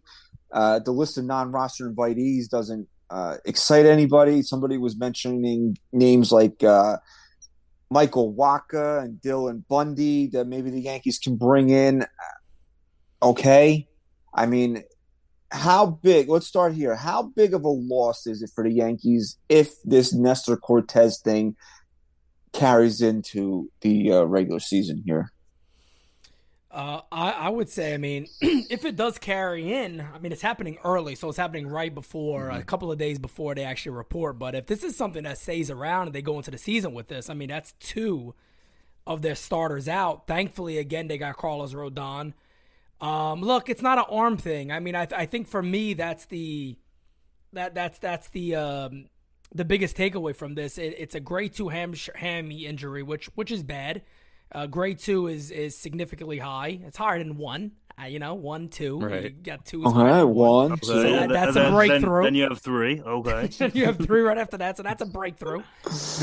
Uh, 0.51 0.79
the 0.79 0.91
list 0.91 1.17
of 1.17 1.25
non-roster 1.25 1.89
invitees 1.89 2.49
doesn't 2.49 2.87
uh, 3.11 3.37
excite 3.45 3.85
anybody. 3.85 4.41
Somebody 4.41 4.77
was 4.77 4.97
mentioning 4.97 5.77
names 5.91 6.31
like 6.31 6.63
uh, 6.63 6.97
Michael 7.89 8.33
Wacha 8.33 9.03
and 9.03 9.19
Dylan 9.19 9.63
Bundy 9.67 10.27
that 10.27 10.45
maybe 10.47 10.69
the 10.69 10.81
Yankees 10.81 11.19
can 11.19 11.35
bring 11.35 11.69
in. 11.69 12.05
Okay, 13.21 13.87
I 14.33 14.45
mean, 14.45 14.83
how 15.51 15.85
big? 15.85 16.29
Let's 16.29 16.47
start 16.47 16.73
here. 16.73 16.95
How 16.95 17.23
big 17.23 17.53
of 17.53 17.65
a 17.65 17.69
loss 17.69 18.25
is 18.25 18.41
it 18.41 18.49
for 18.55 18.63
the 18.63 18.71
Yankees 18.71 19.37
if 19.49 19.73
this 19.83 20.13
Nestor 20.13 20.55
Cortes 20.55 21.19
thing 21.21 21.55
carries 22.53 23.01
into 23.01 23.69
the 23.81 24.11
uh, 24.13 24.23
regular 24.23 24.59
season 24.59 25.03
here? 25.05 25.31
Uh, 26.71 27.01
I, 27.11 27.31
I 27.31 27.49
would 27.49 27.69
say, 27.69 27.93
I 27.93 27.97
mean, 27.97 28.27
if 28.41 28.85
it 28.85 28.95
does 28.95 29.17
carry 29.17 29.73
in, 29.73 29.99
I 29.99 30.19
mean, 30.19 30.31
it's 30.31 30.41
happening 30.41 30.77
early, 30.85 31.15
so 31.15 31.27
it's 31.27 31.37
happening 31.37 31.67
right 31.67 31.93
before, 31.93 32.47
mm-hmm. 32.47 32.59
a 32.59 32.63
couple 32.63 32.91
of 32.91 32.97
days 32.97 33.19
before 33.19 33.53
they 33.55 33.65
actually 33.65 33.97
report. 33.97 34.39
But 34.39 34.55
if 34.55 34.67
this 34.67 34.83
is 34.83 34.95
something 34.95 35.23
that 35.23 35.37
stays 35.37 35.69
around 35.69 36.07
and 36.07 36.15
they 36.15 36.21
go 36.21 36.37
into 36.37 36.49
the 36.49 36.57
season 36.57 36.93
with 36.93 37.09
this, 37.09 37.29
I 37.29 37.33
mean, 37.33 37.49
that's 37.49 37.73
two 37.81 38.35
of 39.05 39.21
their 39.21 39.35
starters 39.35 39.89
out. 39.89 40.27
Thankfully, 40.27 40.77
again, 40.77 41.07
they 41.09 41.17
got 41.17 41.35
Carlos 41.35 41.73
Rodon. 41.73 42.33
Um, 43.01 43.41
look, 43.41 43.67
it's 43.67 43.81
not 43.81 43.97
an 43.97 44.05
arm 44.09 44.37
thing. 44.37 44.71
I 44.71 44.79
mean, 44.79 44.95
I, 44.95 45.07
I 45.15 45.25
think 45.25 45.47
for 45.47 45.61
me, 45.61 45.93
that's 45.93 46.25
the 46.25 46.77
that 47.53 47.73
that's 47.73 47.99
that's 47.99 48.29
the 48.29 48.55
um, 48.55 49.07
the 49.53 49.65
biggest 49.65 49.97
takeaway 49.97 50.35
from 50.35 50.55
this. 50.55 50.77
It, 50.77 50.95
it's 50.97 51.15
a 51.15 51.19
grade 51.19 51.53
two 51.53 51.69
ham 51.69 51.93
hammy 52.15 52.65
injury, 52.65 53.03
which 53.03 53.25
which 53.35 53.51
is 53.51 53.63
bad. 53.63 54.03
Uh, 54.53 54.67
grade 54.67 54.99
two 54.99 55.27
is 55.27 55.51
is 55.51 55.77
significantly 55.77 56.39
high. 56.39 56.79
It's 56.85 56.97
higher 56.97 57.17
than 57.19 57.37
one. 57.37 57.71
Uh, 58.01 58.05
you 58.05 58.19
know, 58.19 58.33
one, 58.33 58.67
two. 58.69 58.99
Right. 58.99 59.23
You 59.23 59.29
got 59.29 59.65
two. 59.65 59.85
All 59.85 59.93
right, 59.93 60.23
one. 60.23 60.73
Okay. 60.73 60.87
So 60.87 61.01
that- 61.03 61.29
that's 61.29 61.55
a 61.55 61.71
breakthrough. 61.71 62.23
Then, 62.23 62.33
then 62.33 62.35
you 62.35 62.43
have 62.43 62.59
three. 62.59 63.01
Okay. 63.01 63.47
Then 63.57 63.71
you 63.73 63.85
have 63.85 63.97
three 63.97 64.21
right 64.21 64.37
after 64.37 64.57
that, 64.57 64.77
so 64.77 64.83
that's 64.83 65.01
a 65.01 65.05
breakthrough. 65.05 65.61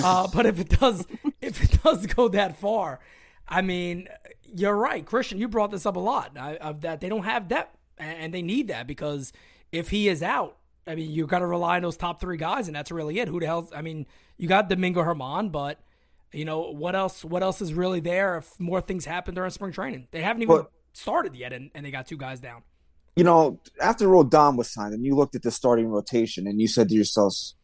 Uh, 0.03 0.29
but 0.35 0.47
if 0.47 0.59
it 0.59 0.69
does, 0.71 1.07
if 1.41 1.63
it 1.63 1.83
does 1.83 2.07
go 2.07 2.29
that 2.29 2.59
far, 2.59 3.01
I 3.49 3.63
mean, 3.63 4.09
you're 4.45 4.77
right, 4.77 5.05
Christian. 5.05 5.39
You 5.39 5.49
brought 5.49 5.71
this 5.71 5.87
up 5.87 5.97
a 5.97 6.01
lot 6.01 6.37
uh, 6.37 6.57
of 6.61 6.81
that 6.83 7.01
they 7.01 7.09
don't 7.09 7.25
have 7.25 7.49
depth, 7.49 7.77
and 7.99 8.19
and 8.19 8.35
they 8.35 8.43
need 8.43 8.69
that 8.69 8.87
because 8.87 9.33
if 9.71 9.91
he 9.91 10.09
is 10.09 10.23
out, 10.23 10.57
I 10.87 10.95
mean, 10.95 11.11
you've 11.11 11.29
got 11.29 11.41
to 11.41 11.47
rely 11.47 11.77
on 11.77 11.83
those 11.83 11.97
top 11.97 12.21
three 12.21 12.39
guys, 12.39 12.67
and 12.67 12.75
that's 12.75 12.91
really 12.91 13.19
it. 13.21 13.29
Who 13.29 13.41
the 13.41 13.47
hell? 13.47 13.69
I 13.75 13.83
mean, 13.83 14.07
you 14.37 14.49
got 14.49 14.69
Domingo 14.69 15.03
Germán, 15.03 15.53
but 15.53 15.79
you 16.33 16.45
know 16.45 16.71
what 16.73 16.95
else? 16.95 17.25
What 17.25 17.43
else 17.43 17.61
is 17.61 17.73
really 17.75 18.01
there 18.01 18.39
if 18.39 18.59
more 18.61 18.81
things 18.81 19.05
happen 19.05 19.35
during 19.35 19.51
spring 19.51 19.73
training? 19.73 20.09
They 20.11 20.21
haven't 20.21 20.43
even 20.43 20.67
started 20.93 21.35
yet, 21.37 21.53
and, 21.53 21.71
and 21.75 21.85
they 21.87 21.91
got 21.91 22.07
two 22.07 22.17
guys 22.17 22.41
down. 22.41 22.63
you 23.19 23.25
know, 23.25 23.61
after 23.81 24.07
Rodon 24.07 24.57
was 24.57 24.73
signed 24.73 24.95
and 24.95 25.05
you 25.05 25.17
looked 25.17 25.35
at 25.35 25.43
the 25.43 25.51
starting 25.51 25.89
rotation 25.89 26.47
and 26.47 26.61
you 26.61 26.69
said 26.69 26.89
to 26.89 26.95
yourselves, 26.95 27.57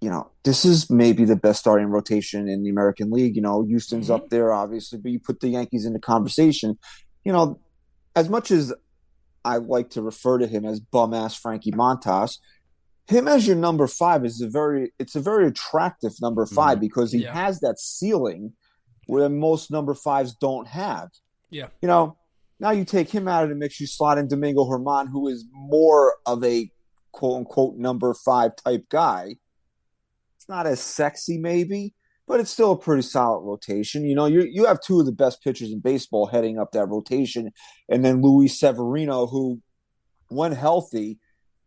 you 0.00 0.08
know, 0.08 0.30
this 0.42 0.64
is 0.64 0.88
maybe 0.88 1.26
the 1.26 1.36
best 1.36 1.60
starting 1.60 1.88
rotation 1.88 2.48
in 2.48 2.62
the 2.62 2.70
American 2.70 3.10
League. 3.10 3.36
You 3.36 3.42
know, 3.42 3.62
Houston's 3.62 4.08
up 4.08 4.22
mm-hmm. 4.22 4.28
there, 4.30 4.54
obviously, 4.54 4.98
but 4.98 5.10
you 5.10 5.20
put 5.20 5.40
the 5.40 5.48
Yankees 5.48 5.84
in 5.84 5.92
the 5.92 5.98
conversation. 5.98 6.78
You 7.24 7.32
know, 7.32 7.60
as 8.14 8.30
much 8.30 8.50
as 8.50 8.72
I 9.44 9.58
like 9.58 9.90
to 9.90 10.00
refer 10.00 10.38
to 10.38 10.46
him 10.46 10.64
as 10.64 10.80
bum 10.80 11.12
ass 11.12 11.36
Frankie 11.36 11.72
Montas, 11.72 12.38
him 13.08 13.28
as 13.28 13.46
your 13.46 13.56
number 13.56 13.86
five 13.86 14.24
is 14.24 14.40
a 14.40 14.48
very 14.48 14.92
it's 14.98 15.14
a 15.14 15.20
very 15.20 15.46
attractive 15.46 16.12
number 16.20 16.44
mm-hmm. 16.44 16.54
5 16.54 16.80
because 16.80 17.12
he 17.12 17.22
Yeah. 17.22 17.34
has 17.34 17.60
that 17.60 17.78
ceiling 17.78 18.52
where 19.06 19.28
most 19.28 19.70
number 19.70 19.94
fives 19.94 20.34
don't 20.34 20.66
have. 20.66 21.10
Yeah. 21.50 21.68
You 21.80 21.88
know, 21.88 22.16
now 22.58 22.70
you 22.70 22.84
take 22.84 23.10
him 23.10 23.28
out 23.28 23.44
of 23.44 23.50
the 23.50 23.54
mix, 23.54 23.80
you 23.80 23.86
slot 23.86 24.18
in 24.18 24.28
Domingo 24.28 24.64
Germán, 24.64 25.08
who 25.08 25.28
is 25.28 25.44
more 25.52 26.14
of 26.26 26.42
a 26.42 26.70
quote 27.12 27.38
unquote 27.38 27.76
number 27.76 28.12
five 28.14 28.56
type 28.56 28.88
guy. 28.88 29.36
It's 30.36 30.48
not 30.48 30.66
as 30.66 30.80
sexy, 30.80 31.38
maybe, 31.38 31.94
but 32.26 32.40
it's 32.40 32.50
still 32.50 32.72
a 32.72 32.78
pretty 32.78 33.02
solid 33.02 33.40
rotation. 33.40 34.04
You 34.04 34.14
know, 34.14 34.26
you 34.26 34.42
you 34.42 34.66
have 34.66 34.80
two 34.80 34.98
of 34.98 35.06
the 35.06 35.12
best 35.12 35.42
pitchers 35.42 35.70
in 35.70 35.80
baseball 35.80 36.26
heading 36.26 36.58
up 36.58 36.72
that 36.72 36.88
rotation, 36.88 37.52
and 37.88 38.04
then 38.04 38.20
Luis 38.20 38.58
Severino, 38.58 39.26
who, 39.26 39.60
when 40.28 40.52
healthy, 40.52 41.18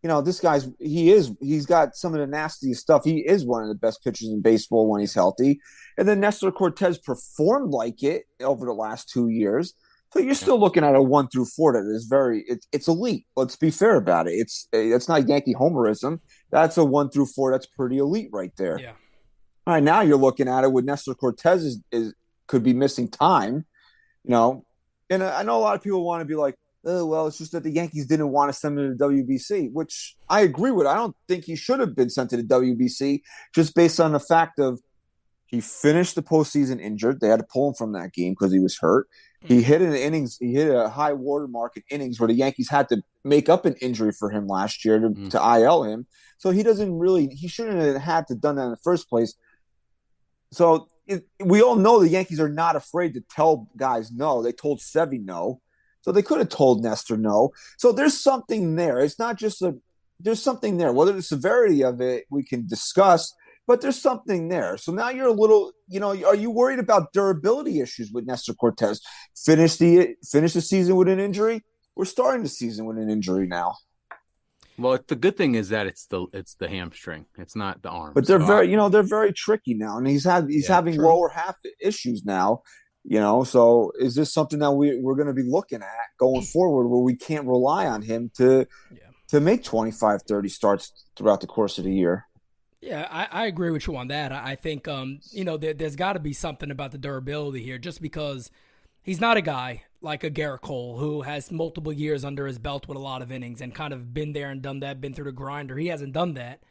you 0.02 0.08
know, 0.08 0.22
this 0.22 0.40
guy's 0.40 0.70
he 0.80 1.12
is 1.12 1.32
he's 1.42 1.66
got 1.66 1.96
some 1.96 2.14
of 2.14 2.20
the 2.20 2.28
nastiest 2.28 2.82
stuff. 2.82 3.04
He 3.04 3.20
is 3.20 3.46
one 3.46 3.64
of 3.64 3.70
the 3.70 3.76
best 3.76 4.04
pitchers 4.04 4.30
in 4.30 4.42
baseball 4.42 4.90
when 4.90 5.02
he's 5.02 5.14
healthy. 5.14 5.60
And 5.98 6.08
then 6.08 6.20
Nestor 6.20 6.52
Cortes 6.52 6.98
performed 6.98 7.72
like 7.72 8.02
it 8.04 8.24
over 8.42 8.66
the 8.66 8.74
last 8.74 9.10
two 9.10 9.28
years. 9.28 9.74
So 10.12 10.20
you're 10.20 10.34
still 10.36 10.60
looking 10.60 10.84
at 10.84 10.96
a 10.96 11.02
one 11.02 11.28
through 11.28 11.46
four 11.46 11.74
that 11.74 11.88
is 11.94 12.06
very 12.06 12.44
it, 12.48 12.66
it's 12.72 12.88
elite. 12.88 13.26
Let's 13.36 13.56
be 13.56 13.72
fair 13.72 13.96
about 13.96 14.28
it. 14.28 14.32
It's 14.32 14.68
it's 14.72 15.10
not 15.10 15.28
Yankee 15.28 15.54
homerism. 15.54 16.20
That's 16.52 16.78
a 16.78 16.86
one 16.86 17.10
through 17.10 17.28
four. 17.28 17.52
That's 17.52 17.68
pretty 17.68 17.98
elite 17.98 18.30
right 18.32 18.54
there. 18.58 18.80
Yeah. 18.80 18.94
All 19.68 19.76
right, 19.76 19.84
now 19.84 20.02
you're 20.02 20.18
looking 20.18 20.48
at 20.48 20.64
it 20.64 20.72
with 20.72 20.86
Nestor 20.86 21.14
Cortes 21.14 21.64
is, 21.64 21.80
is 21.92 22.16
could 22.48 22.64
be 22.64 22.74
missing 22.74 23.08
time, 23.08 23.66
you 24.24 24.32
know. 24.32 24.66
And 25.12 25.22
I 25.22 25.44
know 25.44 25.58
a 25.58 25.62
lot 25.62 25.76
of 25.76 25.84
people 25.84 26.04
want 26.04 26.22
to 26.22 26.26
be 26.26 26.34
like, 26.34 26.56
oh 26.86 27.06
well, 27.06 27.28
it's 27.28 27.38
just 27.38 27.52
that 27.52 27.64
the 27.64 27.72
Yankees 27.72 28.06
didn't 28.08 28.30
want 28.30 28.52
to 28.52 28.58
send 28.58 28.80
him 28.80 28.92
to 28.92 28.96
the 28.98 29.06
WBC, 29.24 29.72
which 29.72 30.16
I 30.30 30.42
agree 30.42 30.72
with. 30.72 30.88
I 30.88 30.96
don't 30.96 31.16
think 31.28 31.46
he 31.46 31.56
should 31.56 31.80
have 31.80 31.96
been 31.96 32.10
sent 32.10 32.30
to 32.32 32.38
the 32.38 32.44
WBC 32.44 33.22
just 33.54 33.76
based 33.76 34.00
on 34.00 34.12
the 34.14 34.20
fact 34.20 34.60
of 34.60 34.80
he 35.48 35.62
finished 35.62 36.14
the 36.16 36.22
postseason 36.22 36.80
injured. 36.80 37.20
They 37.20 37.28
had 37.28 37.40
to 37.40 37.46
pull 37.52 37.70
him 37.70 37.74
from 37.74 37.94
that 37.94 38.14
game 38.14 38.34
because 38.34 38.54
he 38.54 38.60
was 38.60 38.78
hurt. 38.78 39.08
He 39.42 39.62
hit 39.64 39.82
an 39.82 39.94
innings. 39.96 40.38
He 40.40 40.54
hit 40.54 40.70
a 40.70 40.90
high 40.90 41.14
watermark 41.14 41.76
in 41.78 41.84
innings 41.90 42.20
where 42.20 42.28
the 42.28 42.34
Yankees 42.34 42.70
had 42.70 42.88
to 42.90 43.02
make 43.24 43.48
up 43.50 43.66
an 43.66 43.74
injury 43.82 44.12
for 44.12 44.30
him 44.30 44.48
last 44.48 44.84
year 44.86 45.00
to, 45.00 45.10
Mm. 45.10 45.30
to 45.32 45.60
IL 45.62 45.84
him. 45.84 46.06
So 46.38 46.52
he 46.52 46.62
doesn't 46.62 46.94
really. 47.00 47.28
He 47.28 47.48
shouldn't 47.48 47.80
have 47.80 47.96
had 48.02 48.28
to 48.28 48.36
done 48.36 48.58
that 48.58 48.66
in 48.66 48.72
the 48.72 48.78
first 48.84 49.10
place. 49.10 49.34
So 50.52 50.88
it, 51.08 51.26
we 51.44 51.62
all 51.62 51.76
know 51.76 52.00
the 52.00 52.10
Yankees 52.10 52.40
are 52.40 52.50
not 52.50 52.76
afraid 52.76 53.14
to 53.16 53.22
tell 53.22 53.68
guys 53.78 54.12
no. 54.12 54.42
They 54.44 54.52
told 54.52 54.80
Sevy 54.80 55.24
no, 55.24 55.62
so 56.02 56.12
they 56.12 56.22
could 56.22 56.40
have 56.40 56.50
told 56.50 56.84
Nestor 56.84 57.18
no. 57.18 57.52
So 57.78 57.92
there's 57.92 58.20
something 58.20 58.76
there. 58.76 59.00
It's 59.00 59.20
not 59.20 59.38
just 59.38 59.62
a. 59.62 59.76
There's 60.20 60.42
something 60.44 60.78
there. 60.78 60.92
Whether 60.92 61.14
the 61.14 61.22
severity 61.22 61.84
of 61.84 62.02
it 62.02 62.26
we 62.30 62.44
can 62.44 62.68
discuss, 62.68 63.34
but 63.68 63.82
there's 63.82 64.02
something 64.02 64.50
there. 64.50 64.76
So 64.78 64.92
now 64.92 65.10
you're 65.10 65.28
a 65.28 65.32
little, 65.34 65.72
you 65.88 66.00
know, 66.00 66.10
are 66.26 66.36
you 66.36 66.52
worried 66.52 66.80
about 66.80 67.14
durability 67.14 67.80
issues 67.80 68.12
with 68.12 68.26
Nestor 68.26 68.54
Cortes? 68.54 69.00
Finish 69.46 69.78
the 69.78 70.16
finish 70.30 70.54
the 70.54 70.62
season 70.62 70.96
with 70.98 71.08
an 71.08 71.20
injury. 71.20 71.64
We're 71.96 72.06
starting 72.06 72.44
the 72.44 72.50
season 72.50 72.86
with 72.86 72.98
an 72.98 73.10
injury 73.10 73.46
now, 73.48 73.76
Well, 74.78 74.98
the 75.08 75.16
good 75.18 75.36
thing 75.36 75.56
is 75.56 75.70
that 75.70 75.86
it's 75.88 76.06
the 76.06 76.28
it's 76.34 76.56
the 76.56 76.70
hamstring. 76.70 77.26
It's 77.38 77.56
not 77.56 77.82
the 77.82 77.90
arm. 77.90 78.14
but 78.14 78.26
they're 78.28 78.40
So 78.40 78.46
very, 78.46 78.70
you 78.72 78.78
know, 78.78 78.88
they're 78.90 79.04
very 79.04 79.34
tricky 79.34 79.74
now, 79.74 79.98
and 79.98 80.08
he's 80.08 80.24
had 80.26 80.48
he's 80.50 80.70
Yeah, 80.70 80.76
having 80.76 80.96
true. 80.96 81.06
lower 81.06 81.30
half 81.30 81.56
issues 81.82 82.24
now. 82.26 82.62
You 83.10 83.20
know, 83.20 83.44
so 83.44 83.92
is 84.00 84.14
this 84.14 84.32
something 84.32 84.60
that 84.60 84.70
we 84.74 85.00
we're 85.02 85.16
going 85.16 85.28
to 85.28 85.34
be 85.34 85.42
looking 85.42 85.82
at 85.82 86.10
going 86.20 86.44
forward, 86.44 86.88
where 86.88 87.02
we 87.02 87.16
can't 87.16 87.48
rely 87.48 87.88
on 87.88 88.04
him 88.04 88.30
to 88.36 88.68
Yeah. 88.92 89.00
to 89.30 89.40
make 89.40 89.64
25, 89.64 90.22
30 90.22 90.48
starts 90.50 91.06
throughout 91.16 91.42
the 91.42 91.48
course 91.48 91.80
of 91.80 91.86
the 91.86 91.92
year? 91.92 92.28
Yeah, 92.82 93.08
I, 93.10 93.28
I 93.32 93.46
agree 93.48 93.72
with 93.72 93.88
you 93.88 93.98
on 93.98 94.10
that. 94.10 94.32
I, 94.32 94.52
I 94.52 94.56
think 94.56 94.88
um, 94.88 95.22
you 95.32 95.44
know 95.44 95.58
there, 95.58 95.74
there's 95.74 95.96
got 95.96 96.14
to 96.14 96.20
be 96.20 96.34
something 96.34 96.70
about 96.70 96.92
the 96.92 97.00
durability 97.00 97.64
here, 97.64 97.80
just 97.80 98.00
because 98.00 98.52
he's 99.02 99.20
not 99.20 99.38
a 99.38 99.42
guy 99.42 99.86
like 100.02 100.24
a 100.24 100.30
Gerrit 100.30 100.62
Cole 100.62 101.00
who 101.00 101.24
has 101.24 101.52
multiple 101.52 101.92
years 101.92 102.24
under 102.24 102.46
his 102.46 102.60
belt 102.60 102.88
with 102.88 102.96
a 102.96 103.02
lot 103.02 103.24
of 103.24 103.32
innings 103.32 103.60
and 103.60 103.74
kind 103.74 103.92
of 103.92 104.14
been 104.14 104.34
there 104.34 104.52
and 104.52 104.62
done 104.62 104.82
that, 104.82 105.02
been 105.02 105.16
through 105.16 105.26
the 105.26 105.32
grinder. 105.32 105.78
He 105.78 105.88
hasn't 105.88 106.14
done 106.14 106.36
that. 106.36 106.62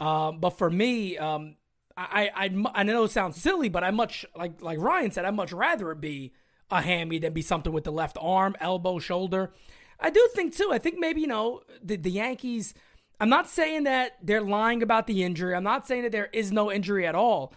Um, 0.00 0.40
but 0.40 0.58
for 0.58 0.70
me, 0.70 1.16
um, 1.18 1.54
I, 1.98 2.30
I 2.34 2.64
I 2.74 2.82
know 2.84 3.04
it 3.04 3.10
sounds 3.10 3.40
silly, 3.40 3.68
but 3.68 3.82
I 3.82 3.90
much 3.90 4.24
like 4.36 4.62
like 4.62 4.78
Ryan 4.78 5.10
said, 5.10 5.24
I 5.24 5.30
much 5.30 5.52
rather 5.52 5.90
it 5.90 6.00
be 6.00 6.32
a 6.70 6.80
hammy 6.80 7.18
than 7.18 7.32
be 7.32 7.42
something 7.42 7.72
with 7.72 7.84
the 7.84 7.92
left 7.92 8.16
arm, 8.20 8.54
elbow, 8.60 8.98
shoulder. 8.98 9.52
I 9.98 10.10
do 10.10 10.28
think 10.34 10.54
too. 10.54 10.70
I 10.72 10.78
think 10.78 10.98
maybe 10.98 11.20
you 11.20 11.26
know 11.26 11.62
the 11.82 11.96
the 11.96 12.10
Yankees. 12.10 12.74
I'm 13.20 13.28
not 13.28 13.48
saying 13.48 13.82
that 13.84 14.16
they're 14.22 14.40
lying 14.40 14.80
about 14.80 15.08
the 15.08 15.24
injury. 15.24 15.54
I'm 15.54 15.64
not 15.64 15.88
saying 15.88 16.04
that 16.04 16.12
there 16.12 16.30
is 16.32 16.52
no 16.52 16.70
injury 16.70 17.04
at 17.04 17.16
all. 17.16 17.52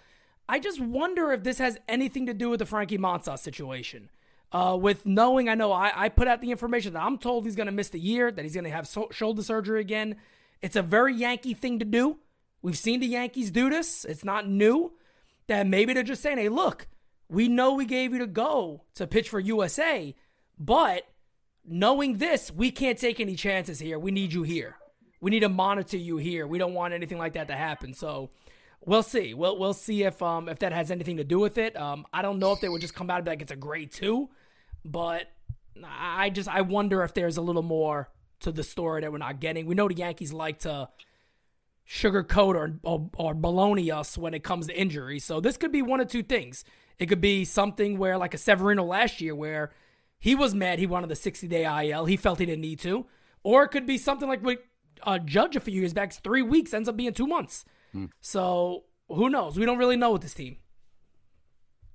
I 0.50 0.60
just 0.60 0.81
wonder 0.81 1.31
if 1.31 1.43
this 1.43 1.60
has 1.60 1.77
anything 1.88 2.25
to 2.25 2.33
do 2.33 2.50
with 2.50 2.60
the 2.60 2.65
Frankie 2.65 2.98
Montas 2.98 3.39
situation. 3.39 4.10
Uh, 4.51 4.75
with 4.79 5.05
knowing, 5.05 5.48
I 5.48 5.55
know 5.55 5.71
I, 5.71 5.93
I 5.95 6.10
put 6.10 6.27
out 6.27 6.41
the 6.41 6.51
information 6.51 6.93
that 6.93 7.03
I'm 7.03 7.17
told 7.19 7.45
he's 7.45 7.55
going 7.55 7.67
to 7.67 7.71
miss 7.71 7.89
the 7.89 8.00
year, 8.00 8.31
that 8.31 8.43
he's 8.43 8.55
going 8.55 8.65
to 8.65 8.71
have 8.71 8.86
so- 8.88 9.07
shoulder 9.12 9.43
surgery 9.43 9.79
again. 9.79 10.17
It's 10.62 10.75
a 10.75 10.81
very 10.81 11.13
Yankee 11.13 11.53
thing 11.53 11.79
to 11.79 11.86
do. 11.86 12.17
We've 12.62 12.77
seen 12.77 13.00
the 13.00 13.08
Yankees 13.08 13.51
do 13.51 13.70
this. 13.70 14.06
It's 14.06 14.24
not 14.24 14.48
new. 14.48 14.94
That 15.48 15.68
maybe 15.68 15.94
they're 15.94 16.03
just 16.03 16.22
saying, 16.22 16.38
hey, 16.38 16.50
look, 16.50 16.88
we 17.27 17.48
know 17.48 17.74
we 17.74 17.86
gave 17.86 18.13
you 18.13 18.20
to 18.20 18.27
go 18.27 18.84
to 18.96 19.08
pitch 19.08 19.30
for 19.30 19.39
USA, 19.39 20.15
but 20.58 21.03
knowing 21.65 22.18
this, 22.18 22.51
we 22.51 22.72
can't 22.72 22.98
take 22.98 23.20
any 23.20 23.36
chances 23.36 23.80
here. 23.80 23.98
We 23.98 24.12
need 24.12 24.34
you 24.34 24.44
here. 24.44 24.77
We 25.20 25.32
need 25.32 25.41
to 25.41 25.50
monitor 25.50 25.98
you 25.98 26.18
here. 26.18 26.48
We 26.48 26.58
don't 26.58 26.74
want 26.74 26.94
anything 26.94 27.18
like 27.18 27.34
that 27.34 27.48
to 27.48 27.56
happen. 27.56 27.94
So 27.94 28.32
we'll 28.86 29.03
see. 29.03 29.34
We'll 29.34 29.58
we'll 29.58 29.74
see 29.74 30.03
if 30.03 30.22
um 30.22 30.50
if 30.50 30.60
that 30.60 30.74
has 30.74 30.91
anything 30.91 31.18
to 31.18 31.24
do 31.24 31.39
with 31.39 31.58
it. 31.58 31.77
Um, 31.77 32.06
I 32.12 32.22
don't 32.22 32.39
know 32.39 32.51
if 32.53 32.62
they 32.62 32.70
would 32.70 32.82
just 32.82 32.96
come 32.96 33.10
out 33.10 33.18
and 33.18 33.25
be 33.25 33.32
like 33.32 33.41
it's 33.41 33.51
a 33.51 33.56
grade 33.56 33.91
two, 33.91 34.30
but 34.84 35.27
I 35.86 36.30
just 36.30 36.50
I 36.50 36.62
wonder 36.62 37.03
if 37.03 37.13
there's 37.13 37.38
a 37.38 37.41
little 37.41 37.63
more 37.63 38.10
to 38.41 38.51
the 38.51 38.63
story 38.63 39.01
that 39.01 39.12
we're 39.12 39.20
not 39.20 39.39
getting. 39.39 39.65
We 39.65 39.75
know 39.75 39.88
the 39.88 39.96
Yankees 39.96 40.34
like 40.34 40.60
to 40.60 40.89
sugarcoat 41.91 42.55
or, 42.55 42.79
or 42.83 43.10
or 43.15 43.36
baloney 43.36 43.93
us 43.93 44.17
when 44.17 44.33
it 44.33 44.43
comes 44.43 44.67
to 44.67 44.79
injuries. 44.79 45.25
So 45.25 45.41
this 45.41 45.57
could 45.57 45.71
be 45.71 45.81
one 45.81 46.00
of 46.00 46.07
two 46.07 46.24
things. 46.24 46.63
It 46.98 47.07
could 47.07 47.21
be 47.21 47.43
something 47.43 47.98
where 47.98 48.17
like 48.17 48.33
a 48.33 48.38
Severino 48.38 48.86
last 48.86 49.19
year 49.19 49.36
where 49.36 49.71
he 50.17 50.36
was 50.36 50.55
mad 50.55 50.79
he 50.79 50.88
wanted 50.88 51.10
the 51.10 51.15
60 51.15 51.48
day 51.48 51.89
IL. 51.89 52.05
He 52.05 52.15
felt 52.15 52.39
he 52.39 52.45
didn't 52.45 52.62
need 52.62 52.79
to. 52.79 53.07
Or 53.43 53.63
it 53.63 53.69
could 53.69 53.86
be 53.86 53.98
something 53.98 54.29
like 54.29 54.43
with 54.43 54.60
uh, 55.03 55.19
Judge 55.19 55.55
a 55.55 55.60
few 55.60 55.74
years 55.74 55.93
back, 55.93 56.13
three 56.13 56.43
weeks 56.43 56.74
ends 56.74 56.88
up 56.88 56.95
being 56.95 57.13
two 57.13 57.27
months. 57.27 57.65
Hmm. 57.91 58.05
So 58.21 58.83
who 59.10 59.29
knows? 59.29 59.57
We 59.57 59.65
don't 59.65 59.77
really 59.77 59.98
know 59.98 60.12
with 60.12 60.21
this 60.21 60.33
team. 60.33 60.57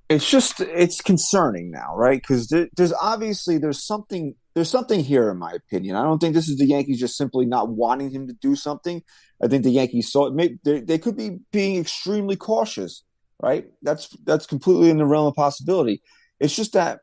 It's 0.09 0.29
just 0.29 0.61
it's 0.61 1.01
concerning 1.01 1.71
now, 1.71 1.97
right? 1.97 2.21
Because 2.21 2.49
there, 2.49 2.69
there's 2.77 2.93
obviously 2.93 3.59
there's 3.59 3.83
something 3.83 4.35
there's 4.57 4.71
something 4.71 5.05
here, 5.05 5.31
in 5.31 5.37
my 5.37 5.53
opinion. 5.53 5.97
I 5.97 6.03
don't 6.03 6.19
think 6.19 6.35
this 6.35 6.49
is 6.49 6.57
the 6.57 6.65
Yankees 6.65 6.99
just 6.99 7.19
simply 7.19 7.45
not 7.45 7.69
wanting 7.69 8.11
him 8.11 8.27
to 8.27 8.33
do 8.33 8.57
something. 8.57 9.03
I 9.45 9.49
think 9.49 9.65
the 9.65 9.71
Yankees 9.71 10.11
saw 10.11 10.29
it. 10.29 10.35
Maybe 10.35 10.59
they, 10.65 10.81
they 10.81 10.99
could 10.99 11.15
be 11.15 11.41
being 11.53 11.79
extremely 11.79 12.37
cautious, 12.37 13.05
right? 13.39 13.67
That's 13.83 14.09
that's 14.25 14.47
completely 14.47 14.89
in 14.89 14.97
the 14.97 15.05
realm 15.05 15.27
of 15.27 15.35
possibility. 15.35 16.03
It's 16.41 16.57
just 16.57 16.73
that, 16.73 17.01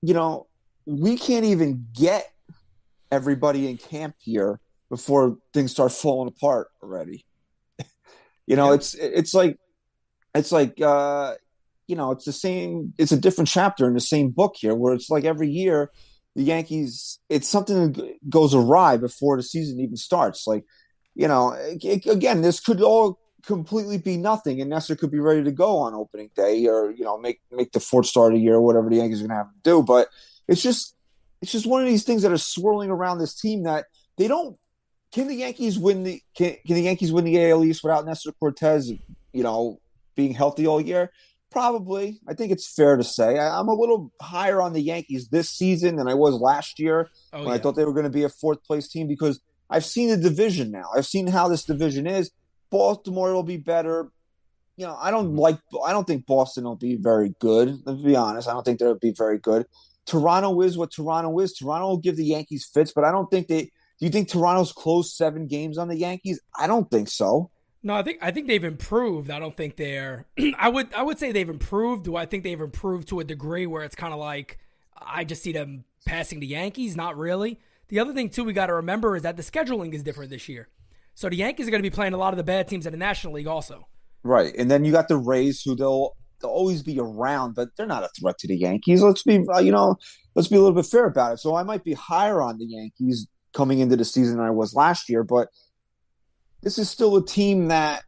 you 0.00 0.14
know, 0.14 0.46
we 0.86 1.18
can't 1.18 1.44
even 1.44 1.86
get 1.92 2.32
everybody 3.12 3.68
in 3.68 3.76
camp 3.76 4.14
here 4.18 4.58
before 4.88 5.36
things 5.52 5.72
start 5.72 5.92
falling 5.92 6.28
apart 6.28 6.68
already. 6.82 7.26
you 8.46 8.56
know, 8.56 8.68
yeah. 8.68 8.74
it's 8.76 8.94
it's 8.94 9.34
like 9.34 9.58
it's 10.34 10.50
like 10.50 10.80
uh, 10.80 11.34
you 11.88 11.94
know, 11.94 12.12
it's 12.12 12.24
the 12.24 12.32
same. 12.32 12.94
It's 12.96 13.12
a 13.12 13.20
different 13.20 13.48
chapter 13.48 13.86
in 13.86 13.92
the 13.92 14.00
same 14.00 14.30
book 14.30 14.54
here, 14.56 14.74
where 14.74 14.94
it's 14.94 15.10
like 15.10 15.26
every 15.26 15.50
year 15.50 15.90
the 16.36 16.42
Yankees, 16.42 17.18
it's 17.30 17.48
something 17.48 17.92
that 17.92 18.30
goes 18.30 18.54
awry 18.54 18.98
before 18.98 19.38
the 19.38 19.42
season 19.42 19.80
even 19.80 19.96
starts. 19.96 20.46
Like, 20.46 20.64
you 21.14 21.26
know, 21.26 21.52
it, 21.52 22.04
again, 22.04 22.42
this 22.42 22.60
could 22.60 22.82
all 22.82 23.18
completely 23.42 23.96
be 23.96 24.18
nothing, 24.18 24.60
and 24.60 24.68
Nestor 24.68 24.96
could 24.96 25.10
be 25.10 25.18
ready 25.18 25.42
to 25.42 25.50
go 25.50 25.78
on 25.78 25.94
opening 25.94 26.30
day, 26.36 26.66
or 26.66 26.90
you 26.90 27.04
know, 27.04 27.16
make 27.16 27.40
make 27.50 27.72
the 27.72 27.80
fourth 27.80 28.04
start 28.04 28.34
of 28.34 28.38
the 28.38 28.44
year, 28.44 28.56
or 28.56 28.60
whatever 28.60 28.90
the 28.90 28.96
Yankees 28.96 29.20
are 29.20 29.26
going 29.26 29.30
to 29.30 29.36
have 29.36 29.50
to 29.50 29.60
do. 29.64 29.82
But 29.82 30.08
it's 30.46 30.62
just, 30.62 30.94
it's 31.40 31.52
just 31.52 31.66
one 31.66 31.80
of 31.80 31.88
these 31.88 32.04
things 32.04 32.20
that 32.20 32.32
are 32.32 32.38
swirling 32.38 32.90
around 32.90 33.18
this 33.18 33.40
team 33.40 33.62
that 33.62 33.86
they 34.18 34.28
don't. 34.28 34.58
Can 35.12 35.28
the 35.28 35.36
Yankees 35.36 35.78
win 35.78 36.02
the 36.02 36.20
can, 36.36 36.56
can 36.66 36.74
the 36.74 36.82
Yankees 36.82 37.12
win 37.12 37.24
the 37.24 37.50
AL 37.50 37.64
East 37.64 37.82
without 37.82 38.04
Nestor 38.04 38.32
Cortes? 38.32 38.92
You 39.32 39.42
know, 39.42 39.80
being 40.14 40.34
healthy 40.34 40.66
all 40.66 40.82
year. 40.82 41.10
Probably. 41.56 42.20
I 42.28 42.34
think 42.34 42.52
it's 42.52 42.70
fair 42.70 42.98
to 42.98 43.02
say. 43.02 43.38
I, 43.38 43.58
am 43.58 43.68
a 43.68 43.72
little 43.72 44.12
higher 44.20 44.60
on 44.60 44.74
the 44.74 44.82
Yankees 44.82 45.28
this 45.28 45.48
season 45.48 45.96
than 45.96 46.06
I 46.06 46.12
was 46.12 46.34
last 46.34 46.78
year 46.78 47.08
oh, 47.32 47.38
when 47.38 47.48
yeah. 47.48 47.54
I 47.54 47.58
thought 47.58 47.76
they 47.76 47.86
were 47.86 47.94
going 47.94 48.04
to 48.04 48.10
be 48.10 48.24
a 48.24 48.28
fourth 48.28 48.62
place 48.62 48.88
team 48.88 49.08
because 49.08 49.40
I've 49.70 49.86
seen 49.86 50.10
the 50.10 50.18
division 50.18 50.70
now. 50.70 50.90
I've 50.94 51.06
seen 51.06 51.26
how 51.26 51.48
this 51.48 51.64
division 51.64 52.06
is. 52.06 52.30
Baltimore 52.68 53.32
will 53.32 53.42
be 53.42 53.56
better. 53.56 54.10
You 54.76 54.84
know, 54.84 54.98
I 55.00 55.10
don't 55.10 55.34
like. 55.34 55.58
I 55.86 55.92
don't 55.92 56.06
think 56.06 56.26
Boston 56.26 56.64
will 56.64 56.76
be 56.76 56.96
very 56.96 57.34
good. 57.38 57.78
Let's 57.86 58.02
be 58.02 58.14
honest. 58.14 58.48
I 58.48 58.52
don't 58.52 58.62
think 58.62 58.78
they'll 58.78 58.98
be 58.98 59.14
very 59.16 59.38
good. 59.38 59.64
Toronto 60.04 60.60
is 60.60 60.76
what 60.76 60.90
Toronto 60.90 61.38
is. 61.38 61.54
Toronto 61.54 61.86
will 61.88 61.96
give 61.96 62.18
the 62.18 62.26
Yankees 62.26 62.68
fits, 62.70 62.92
but 62.92 63.04
I 63.04 63.10
don't 63.10 63.30
think 63.30 63.48
they. 63.48 63.62
Do 63.62 64.04
you 64.04 64.10
think 64.10 64.28
Toronto's 64.28 64.72
closed 64.72 65.14
seven 65.14 65.46
games 65.46 65.78
on 65.78 65.88
the 65.88 65.96
Yankees? 65.96 66.38
I 66.54 66.66
don't 66.66 66.90
think 66.90 67.08
so. 67.08 67.50
No, 67.86 67.94
I 67.94 68.02
think 68.02 68.18
I 68.20 68.32
think 68.32 68.48
they've 68.48 68.64
improved. 68.64 69.30
I 69.30 69.38
don't 69.38 69.56
think 69.56 69.76
they're. 69.76 70.26
I 70.58 70.68
would 70.68 70.92
I 70.92 71.04
would 71.04 71.20
say 71.20 71.30
they've 71.30 71.48
improved. 71.48 72.06
Do 72.06 72.16
I 72.16 72.26
think 72.26 72.42
they've 72.42 72.60
improved 72.60 73.06
to 73.10 73.20
a 73.20 73.24
degree 73.24 73.64
where 73.64 73.84
it's 73.84 73.94
kind 73.94 74.12
of 74.12 74.18
like 74.18 74.58
I 75.00 75.22
just 75.22 75.44
see 75.44 75.52
them 75.52 75.84
passing 76.04 76.40
the 76.40 76.48
Yankees? 76.48 76.96
Not 76.96 77.16
really. 77.16 77.60
The 77.86 78.00
other 78.00 78.12
thing 78.12 78.28
too 78.28 78.42
we 78.42 78.52
got 78.54 78.66
to 78.66 78.74
remember 78.74 79.14
is 79.14 79.22
that 79.22 79.36
the 79.36 79.42
scheduling 79.44 79.94
is 79.94 80.02
different 80.02 80.30
this 80.30 80.48
year. 80.48 80.66
So 81.14 81.28
the 81.28 81.36
Yankees 81.36 81.68
are 81.68 81.70
going 81.70 81.80
to 81.80 81.88
be 81.88 81.94
playing 81.94 82.12
a 82.12 82.16
lot 82.16 82.32
of 82.32 82.38
the 82.38 82.42
bad 82.42 82.66
teams 82.66 82.86
in 82.86 82.92
the 82.92 82.98
National 82.98 83.34
League 83.34 83.46
also. 83.46 83.86
Right, 84.24 84.52
and 84.58 84.68
then 84.68 84.84
you 84.84 84.90
got 84.90 85.06
the 85.06 85.16
Rays, 85.16 85.62
who 85.62 85.76
they'll 85.76 86.16
they'll 86.42 86.50
always 86.50 86.82
be 86.82 86.98
around, 86.98 87.54
but 87.54 87.68
they're 87.76 87.86
not 87.86 88.02
a 88.02 88.08
threat 88.20 88.36
to 88.38 88.48
the 88.48 88.56
Yankees. 88.56 89.00
Let's 89.00 89.22
be 89.22 89.44
uh, 89.54 89.60
you 89.60 89.70
know 89.70 89.94
let's 90.34 90.48
be 90.48 90.56
a 90.56 90.60
little 90.60 90.74
bit 90.74 90.86
fair 90.86 91.04
about 91.04 91.34
it. 91.34 91.38
So 91.38 91.54
I 91.54 91.62
might 91.62 91.84
be 91.84 91.92
higher 91.92 92.42
on 92.42 92.58
the 92.58 92.66
Yankees 92.66 93.28
coming 93.54 93.78
into 93.78 93.94
the 93.94 94.04
season 94.04 94.38
than 94.38 94.44
I 94.44 94.50
was 94.50 94.74
last 94.74 95.08
year, 95.08 95.22
but 95.22 95.50
this 96.66 96.78
is 96.78 96.90
still 96.90 97.16
a 97.16 97.24
team 97.24 97.68
that 97.68 98.02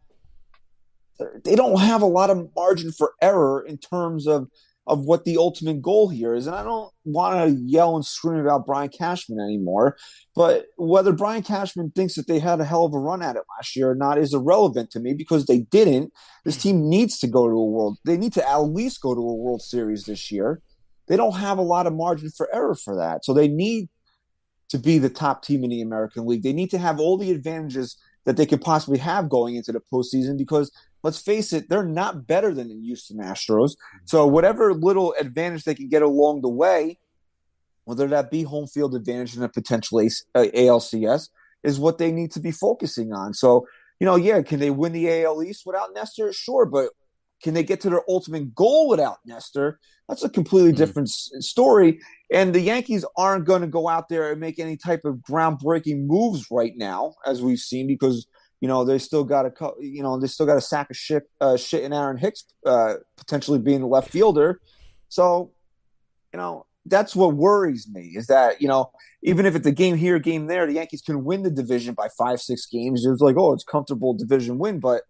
uh, 1.20 1.26
they 1.44 1.54
don't 1.54 1.78
have 1.78 2.02
a 2.02 2.06
lot 2.06 2.28
of 2.28 2.50
margin 2.56 2.90
for 2.90 3.12
error 3.22 3.64
in 3.64 3.78
terms 3.78 4.26
of 4.26 4.48
of 4.84 5.04
what 5.04 5.24
the 5.24 5.36
ultimate 5.36 5.80
goal 5.80 6.08
here 6.08 6.34
is. 6.34 6.48
And 6.48 6.56
I 6.56 6.64
don't 6.64 6.90
want 7.04 7.36
to 7.38 7.54
yell 7.64 7.94
and 7.94 8.04
scream 8.04 8.40
about 8.40 8.66
Brian 8.66 8.88
Cashman 8.88 9.38
anymore, 9.38 9.96
but 10.34 10.64
whether 10.76 11.12
Brian 11.12 11.44
Cashman 11.44 11.92
thinks 11.94 12.14
that 12.14 12.26
they 12.26 12.40
had 12.40 12.58
a 12.58 12.64
hell 12.64 12.84
of 12.84 12.94
a 12.94 12.98
run 12.98 13.22
at 13.22 13.36
it 13.36 13.42
last 13.56 13.76
year 13.76 13.90
or 13.90 13.94
not 13.94 14.18
is 14.18 14.34
irrelevant 14.34 14.90
to 14.90 14.98
me 14.98 15.12
because 15.12 15.46
they 15.46 15.60
didn't. 15.60 16.12
This 16.44 16.56
hmm. 16.56 16.62
team 16.62 16.88
needs 16.88 17.16
to 17.20 17.28
go 17.28 17.46
to 17.46 17.54
a 17.54 17.64
world. 17.64 17.98
They 18.04 18.16
need 18.16 18.32
to 18.32 18.50
at 18.50 18.56
least 18.56 19.00
go 19.02 19.14
to 19.14 19.20
a 19.20 19.34
World 19.34 19.62
Series 19.62 20.04
this 20.06 20.32
year. 20.32 20.62
They 21.06 21.16
don't 21.16 21.36
have 21.36 21.58
a 21.58 21.62
lot 21.62 21.86
of 21.86 21.92
margin 21.92 22.30
for 22.36 22.52
error 22.52 22.74
for 22.74 22.96
that. 22.96 23.24
So 23.24 23.32
they 23.32 23.46
need 23.46 23.88
to 24.70 24.78
be 24.78 24.98
the 24.98 25.10
top 25.10 25.44
team 25.44 25.62
in 25.62 25.70
the 25.70 25.80
American 25.80 26.26
League. 26.26 26.42
They 26.42 26.52
need 26.52 26.70
to 26.70 26.78
have 26.78 26.98
all 26.98 27.16
the 27.16 27.30
advantages 27.30 27.96
that 28.28 28.36
they 28.36 28.44
could 28.44 28.60
possibly 28.60 28.98
have 28.98 29.30
going 29.30 29.56
into 29.56 29.72
the 29.72 29.80
postseason 29.90 30.36
because 30.36 30.70
let's 31.02 31.18
face 31.18 31.50
it, 31.54 31.70
they're 31.70 31.82
not 31.82 32.26
better 32.26 32.52
than 32.52 32.68
the 32.68 32.78
Houston 32.78 33.16
Astros. 33.16 33.74
So 34.04 34.26
whatever 34.26 34.74
little 34.74 35.14
advantage 35.18 35.64
they 35.64 35.74
can 35.74 35.88
get 35.88 36.02
along 36.02 36.42
the 36.42 36.50
way, 36.50 36.98
whether 37.86 38.06
that 38.08 38.30
be 38.30 38.42
home 38.42 38.66
field 38.66 38.94
advantage 38.94 39.34
in 39.34 39.42
a 39.42 39.48
potential 39.48 40.00
ALCS, 40.36 41.22
uh, 41.22 41.32
is 41.62 41.80
what 41.80 41.96
they 41.96 42.12
need 42.12 42.30
to 42.32 42.40
be 42.40 42.50
focusing 42.50 43.14
on. 43.14 43.32
So, 43.32 43.66
you 43.98 44.04
know, 44.04 44.16
yeah, 44.16 44.42
can 44.42 44.60
they 44.60 44.70
win 44.70 44.92
the 44.92 45.24
AL 45.24 45.42
East 45.42 45.62
without 45.64 45.94
Nestor? 45.94 46.30
Sure, 46.34 46.66
but 46.66 46.90
can 47.42 47.54
they 47.54 47.62
get 47.62 47.80
to 47.82 47.90
their 47.90 48.02
ultimate 48.08 48.54
goal 48.54 48.88
without 48.88 49.18
Nestor? 49.24 49.78
That's 50.08 50.24
a 50.24 50.28
completely 50.28 50.70
mm-hmm. 50.70 50.78
different 50.78 51.08
story. 51.10 52.00
And 52.32 52.54
the 52.54 52.60
Yankees 52.60 53.04
aren't 53.16 53.44
going 53.44 53.60
to 53.60 53.68
go 53.68 53.88
out 53.88 54.08
there 54.08 54.30
and 54.30 54.40
make 54.40 54.58
any 54.58 54.76
type 54.76 55.04
of 55.04 55.16
groundbreaking 55.16 56.06
moves 56.06 56.46
right 56.50 56.76
now, 56.76 57.14
as 57.24 57.42
we've 57.42 57.58
seen, 57.58 57.86
because 57.86 58.26
you 58.60 58.66
know 58.66 58.84
they 58.84 58.98
still 58.98 59.24
got 59.24 59.46
a 59.46 59.52
you 59.80 60.02
know 60.02 60.18
they 60.18 60.26
still 60.26 60.46
got 60.46 60.56
a 60.56 60.60
sack 60.60 60.90
of 60.90 60.96
shit 60.96 61.30
uh, 61.40 61.56
shit 61.56 61.84
in 61.84 61.92
Aaron 61.92 62.16
Hicks 62.16 62.44
uh, 62.66 62.94
potentially 63.16 63.58
being 63.58 63.80
the 63.80 63.86
left 63.86 64.10
fielder. 64.10 64.60
So, 65.08 65.52
you 66.32 66.38
know 66.38 66.66
that's 66.86 67.14
what 67.14 67.34
worries 67.34 67.86
me 67.92 68.12
is 68.16 68.28
that 68.28 68.62
you 68.62 68.68
know 68.68 68.90
even 69.22 69.46
if 69.46 69.54
it's 69.54 69.66
a 69.66 69.72
game 69.72 69.96
here, 69.96 70.18
game 70.18 70.46
there, 70.46 70.66
the 70.66 70.74
Yankees 70.74 71.02
can 71.02 71.24
win 71.24 71.42
the 71.42 71.50
division 71.50 71.94
by 71.94 72.08
five, 72.16 72.40
six 72.40 72.66
games. 72.66 73.04
It's 73.04 73.20
like 73.20 73.36
oh, 73.36 73.52
it's 73.52 73.64
comfortable 73.64 74.14
division 74.14 74.58
win, 74.58 74.80
but 74.80 75.02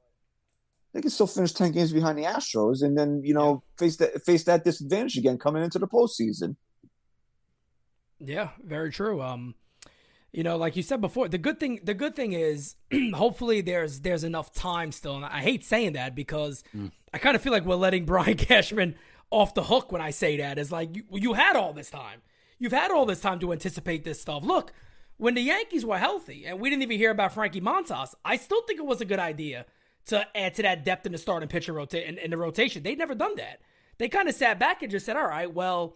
they 0.93 1.01
can 1.01 1.11
still 1.11 1.27
finish 1.27 1.53
ten 1.53 1.73
games 1.73 1.93
behind 1.93 2.19
the 2.19 2.25
Astros, 2.25 2.83
and 2.83 2.97
then 2.97 3.23
you 3.25 3.35
know 3.35 3.63
face 3.79 3.97
that 3.97 4.25
face 4.25 4.45
that 4.45 4.65
disadvantage 4.65 5.17
again 5.17 5.39
coming 5.39 5.63
into 5.63 5.79
the 5.79 5.89
postseason. 5.89 6.57
Yeah, 8.21 8.51
very 8.65 8.91
true. 8.91 9.23
Um, 9.23 9.55
you 10.33 10.43
know, 10.43 10.57
like 10.57 10.77
you 10.77 10.83
said 10.83 11.01
before, 11.01 11.29
the 11.29 11.39
good 11.39 11.59
thing 11.61 11.81
the 11.83 11.95
good 11.95 12.15
thing 12.15 12.33
is 12.33 12.77
hopefully 13.15 13.61
there's 13.61 14.01
there's 14.01 14.25
enough 14.25 14.53
time 14.53 14.93
still. 14.93 15.17
And 15.17 15.25
I 15.25 15.41
hate 15.41 15.65
saying 15.65 15.93
that 15.95 16.15
because 16.15 16.63
mm. 16.77 16.91
I 17.13 17.19
kind 17.19 17.37
of 17.37 17.43
feel 17.43 17.53
like 17.53 17.65
we're 17.65 17.77
letting 17.77 18.05
Brian 18.07 18.37
Cashman 18.37 18.97
off 19.31 19.55
the 19.55 19.65
hook 19.65 19.93
when 19.93 20.01
I 20.01 20.11
say 20.11 20.37
that. 20.39 20.59
Is 20.59 20.73
like 20.73 20.97
you, 20.97 21.05
you 21.13 21.33
had 21.35 21.57
all 21.57 21.73
this 21.73 21.91
time. 21.91 22.23
You've 22.59 22.73
had 22.73 22.91
all 22.91 23.07
this 23.07 23.21
time 23.21 23.39
to 23.41 23.53
anticipate 23.53 24.05
this 24.05 24.21
stuff. 24.21 24.43
Look, 24.43 24.73
when 25.17 25.35
the 25.35 25.43
Yankees 25.43 25.87
were 25.87 25.99
healthy 25.99 26.45
and 26.45 26.61
we 26.61 26.71
didn't 26.71 26.83
even 26.83 26.99
hear 26.99 27.11
about 27.11 27.33
Frankie 27.33 27.61
Montas, 27.61 28.15
I 28.25 28.37
still 28.37 28.63
think 28.63 28.81
it 28.81 28.87
was 28.87 29.01
a 29.01 29.05
good 29.05 29.21
idea 29.21 29.65
to 30.09 30.27
add 30.37 30.55
to 30.55 30.63
that 30.63 30.85
depth 30.85 31.07
in 31.07 31.13
the 31.13 31.19
starting 31.19 31.49
pitcher 31.49 31.73
rota- 31.73 32.07
in, 32.07 32.19
in 32.19 32.31
the 32.31 32.37
rotation. 32.37 32.83
They'd 32.83 32.99
never 32.99 33.15
done 33.15 33.37
that. 33.37 33.61
They 33.99 34.09
kind 34.09 34.29
of 34.29 34.35
sat 34.35 34.59
back 34.59 34.83
and 34.83 34.91
just 34.91 35.07
said, 35.07 35.17
"All 35.17 35.27
right, 35.27 35.53
well." 35.53 35.95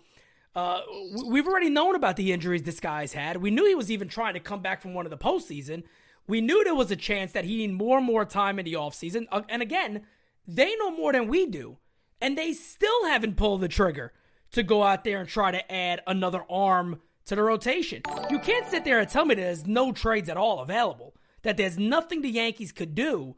Uh, 0.54 0.82
we've 1.28 1.46
already 1.46 1.70
known 1.70 1.94
about 1.94 2.16
the 2.16 2.30
injuries 2.30 2.62
this 2.64 2.78
guy's 2.78 3.14
had. 3.14 3.38
We 3.38 3.50
knew 3.50 3.66
he 3.66 3.74
was 3.74 3.90
even 3.90 4.06
trying 4.08 4.34
to 4.34 4.40
come 4.40 4.60
back 4.60 4.82
from 4.82 4.92
one 4.92 5.06
of 5.06 5.10
the 5.10 5.16
postseason. 5.16 5.82
We 6.26 6.42
knew 6.42 6.62
there 6.62 6.74
was 6.74 6.90
a 6.90 6.96
chance 6.96 7.32
that 7.32 7.46
he 7.46 7.56
needed 7.56 7.74
more 7.74 7.96
and 7.96 8.06
more 8.06 8.26
time 8.26 8.58
in 8.58 8.66
the 8.66 8.74
offseason. 8.74 9.26
Uh, 9.32 9.42
and 9.48 9.62
again, 9.62 10.02
they 10.46 10.76
know 10.76 10.90
more 10.90 11.12
than 11.12 11.28
we 11.28 11.46
do, 11.46 11.78
and 12.20 12.36
they 12.36 12.52
still 12.52 13.06
haven't 13.06 13.38
pulled 13.38 13.62
the 13.62 13.68
trigger 13.68 14.12
to 14.50 14.62
go 14.62 14.82
out 14.82 15.04
there 15.04 15.20
and 15.20 15.28
try 15.28 15.50
to 15.50 15.72
add 15.72 16.02
another 16.06 16.44
arm 16.50 17.00
to 17.24 17.34
the 17.34 17.42
rotation. 17.42 18.02
You 18.28 18.38
can't 18.38 18.68
sit 18.68 18.84
there 18.84 18.98
and 18.98 19.08
tell 19.08 19.24
me 19.24 19.34
there's 19.34 19.66
no 19.66 19.90
trades 19.92 20.28
at 20.28 20.36
all 20.36 20.60
available, 20.60 21.14
that 21.42 21.56
there's 21.56 21.78
nothing 21.78 22.20
the 22.20 22.28
Yankees 22.28 22.72
could 22.72 22.94
do 22.94 23.36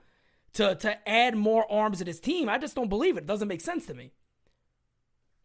to 0.54 0.74
to 0.76 1.08
add 1.08 1.36
more 1.36 1.70
arms 1.70 1.98
to 1.98 2.04
this 2.04 2.20
team. 2.20 2.48
I 2.48 2.58
just 2.58 2.74
don't 2.74 2.88
believe 2.88 3.16
it. 3.16 3.20
It 3.24 3.26
doesn't 3.26 3.48
make 3.48 3.60
sense 3.60 3.86
to 3.86 3.94
me. 3.94 4.12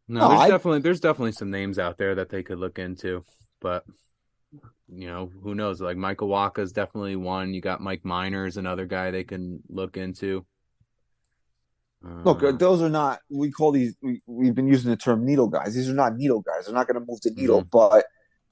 No, 0.08 0.22
No, 0.22 0.30
there's 0.30 0.42
I- 0.42 0.50
definitely 0.50 0.80
there's 0.82 1.00
definitely 1.00 1.34
some 1.34 1.52
names 1.52 1.78
out 1.80 1.98
there 1.98 2.16
that 2.16 2.30
they 2.30 2.44
could 2.44 2.58
look 2.60 2.80
into, 2.80 3.24
but 3.62 3.86
you 4.88 5.08
know 5.08 5.30
who 5.44 5.54
knows? 5.54 5.80
Like 5.82 5.98
Michael 5.98 6.30
Wacha 6.30 6.60
is 6.60 6.72
definitely 6.72 7.16
one. 7.16 7.54
You 7.54 7.62
got 7.62 7.82
Mike 7.82 8.04
Miners, 8.06 8.58
another 8.58 8.86
guy 8.86 9.12
they 9.12 9.24
can 9.24 9.62
look 9.70 9.98
into. 9.98 10.46
Look, 12.02 12.42
Uh, 12.44 12.48
uh, 12.48 12.52
those 12.54 12.82
are 12.82 12.90
not. 12.90 13.20
We 13.30 13.52
call 13.52 13.72
these. 13.72 13.94
We, 14.02 14.22
we've 14.26 14.56
been 14.56 14.68
using 14.68 14.90
the 14.90 14.96
term 14.98 15.26
needle 15.26 15.48
guys. 15.50 15.76
These 15.76 15.90
are 15.90 15.94
not 15.94 16.16
needle 16.16 16.42
guys. 16.42 16.66
They're 16.66 16.74
not 16.74 16.88
going 16.88 17.00
to 17.00 17.06
move 17.06 17.20
the 17.22 17.32
needle, 17.32 17.60
Mm-hmm. 17.62 17.70
but 17.72 18.06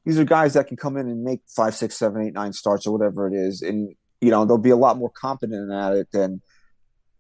these 0.06 0.20
are 0.20 0.26
guys 0.26 0.54
that 0.54 0.68
can 0.68 0.76
come 0.78 0.98
in 0.98 1.08
and 1.08 1.24
make 1.24 1.42
five, 1.48 1.74
six, 1.74 1.96
seven, 1.98 2.22
eight, 2.28 2.34
nine 2.34 2.52
starts 2.54 2.86
or 2.86 2.92
whatever 2.92 3.26
it 3.28 3.34
is, 3.34 3.62
and 3.62 3.96
you 4.22 4.32
know 4.32 4.46
they'll 4.46 4.58
be 4.58 4.70
a 4.70 4.76
lot 4.76 4.98
more 4.98 5.10
competent 5.10 5.72
at 5.72 5.94
it 5.94 6.08
than 6.12 6.42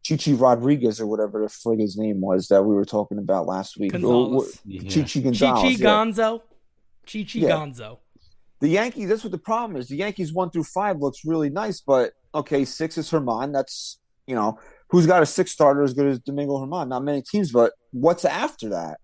Chichi 0.03 0.33
Rodriguez 0.33 1.01
or 1.01 1.07
whatever 1.07 1.41
the 1.41 1.47
frig 1.47 1.81
his 1.81 1.97
name 1.97 2.21
was 2.21 2.47
that 2.47 2.63
we 2.63 2.73
were 2.73 2.85
talking 2.85 3.17
about 3.17 3.45
last 3.45 3.77
week. 3.77 3.91
Gonzalez. 3.91 4.59
yeah. 4.65 4.89
Chichi 4.89 5.21
Chi 5.21 5.29
Gonzalez. 5.29 5.61
Chi 5.61 5.67
yeah. 5.69 5.89
Gonzo. 5.89 6.41
Chi 7.05 7.23
Chi 7.23 7.39
Yeah. 7.39 7.49
Gonzo. 7.49 7.97
The 8.59 8.69
Yankees, 8.69 9.09
that's 9.09 9.23
what 9.23 9.31
the 9.31 9.37
problem 9.37 9.79
is. 9.79 9.87
The 9.87 9.97
Yankees 9.97 10.33
one 10.33 10.49
through 10.49 10.63
five 10.63 10.97
looks 10.97 11.23
really 11.23 11.49
nice, 11.49 11.79
but 11.79 12.13
okay, 12.33 12.65
six 12.65 12.97
is 12.97 13.09
Germán. 13.11 13.53
That's 13.53 13.99
you 14.25 14.35
know, 14.35 14.59
who's 14.89 15.05
got 15.05 15.21
a 15.21 15.25
six 15.25 15.51
starter 15.51 15.83
as 15.83 15.93
good 15.93 16.07
as 16.07 16.19
Domingo 16.19 16.57
Germán? 16.57 16.87
Not 16.87 17.03
many 17.03 17.21
teams, 17.21 17.51
but 17.51 17.73
what's 17.91 18.25
after 18.25 18.69
that? 18.69 18.99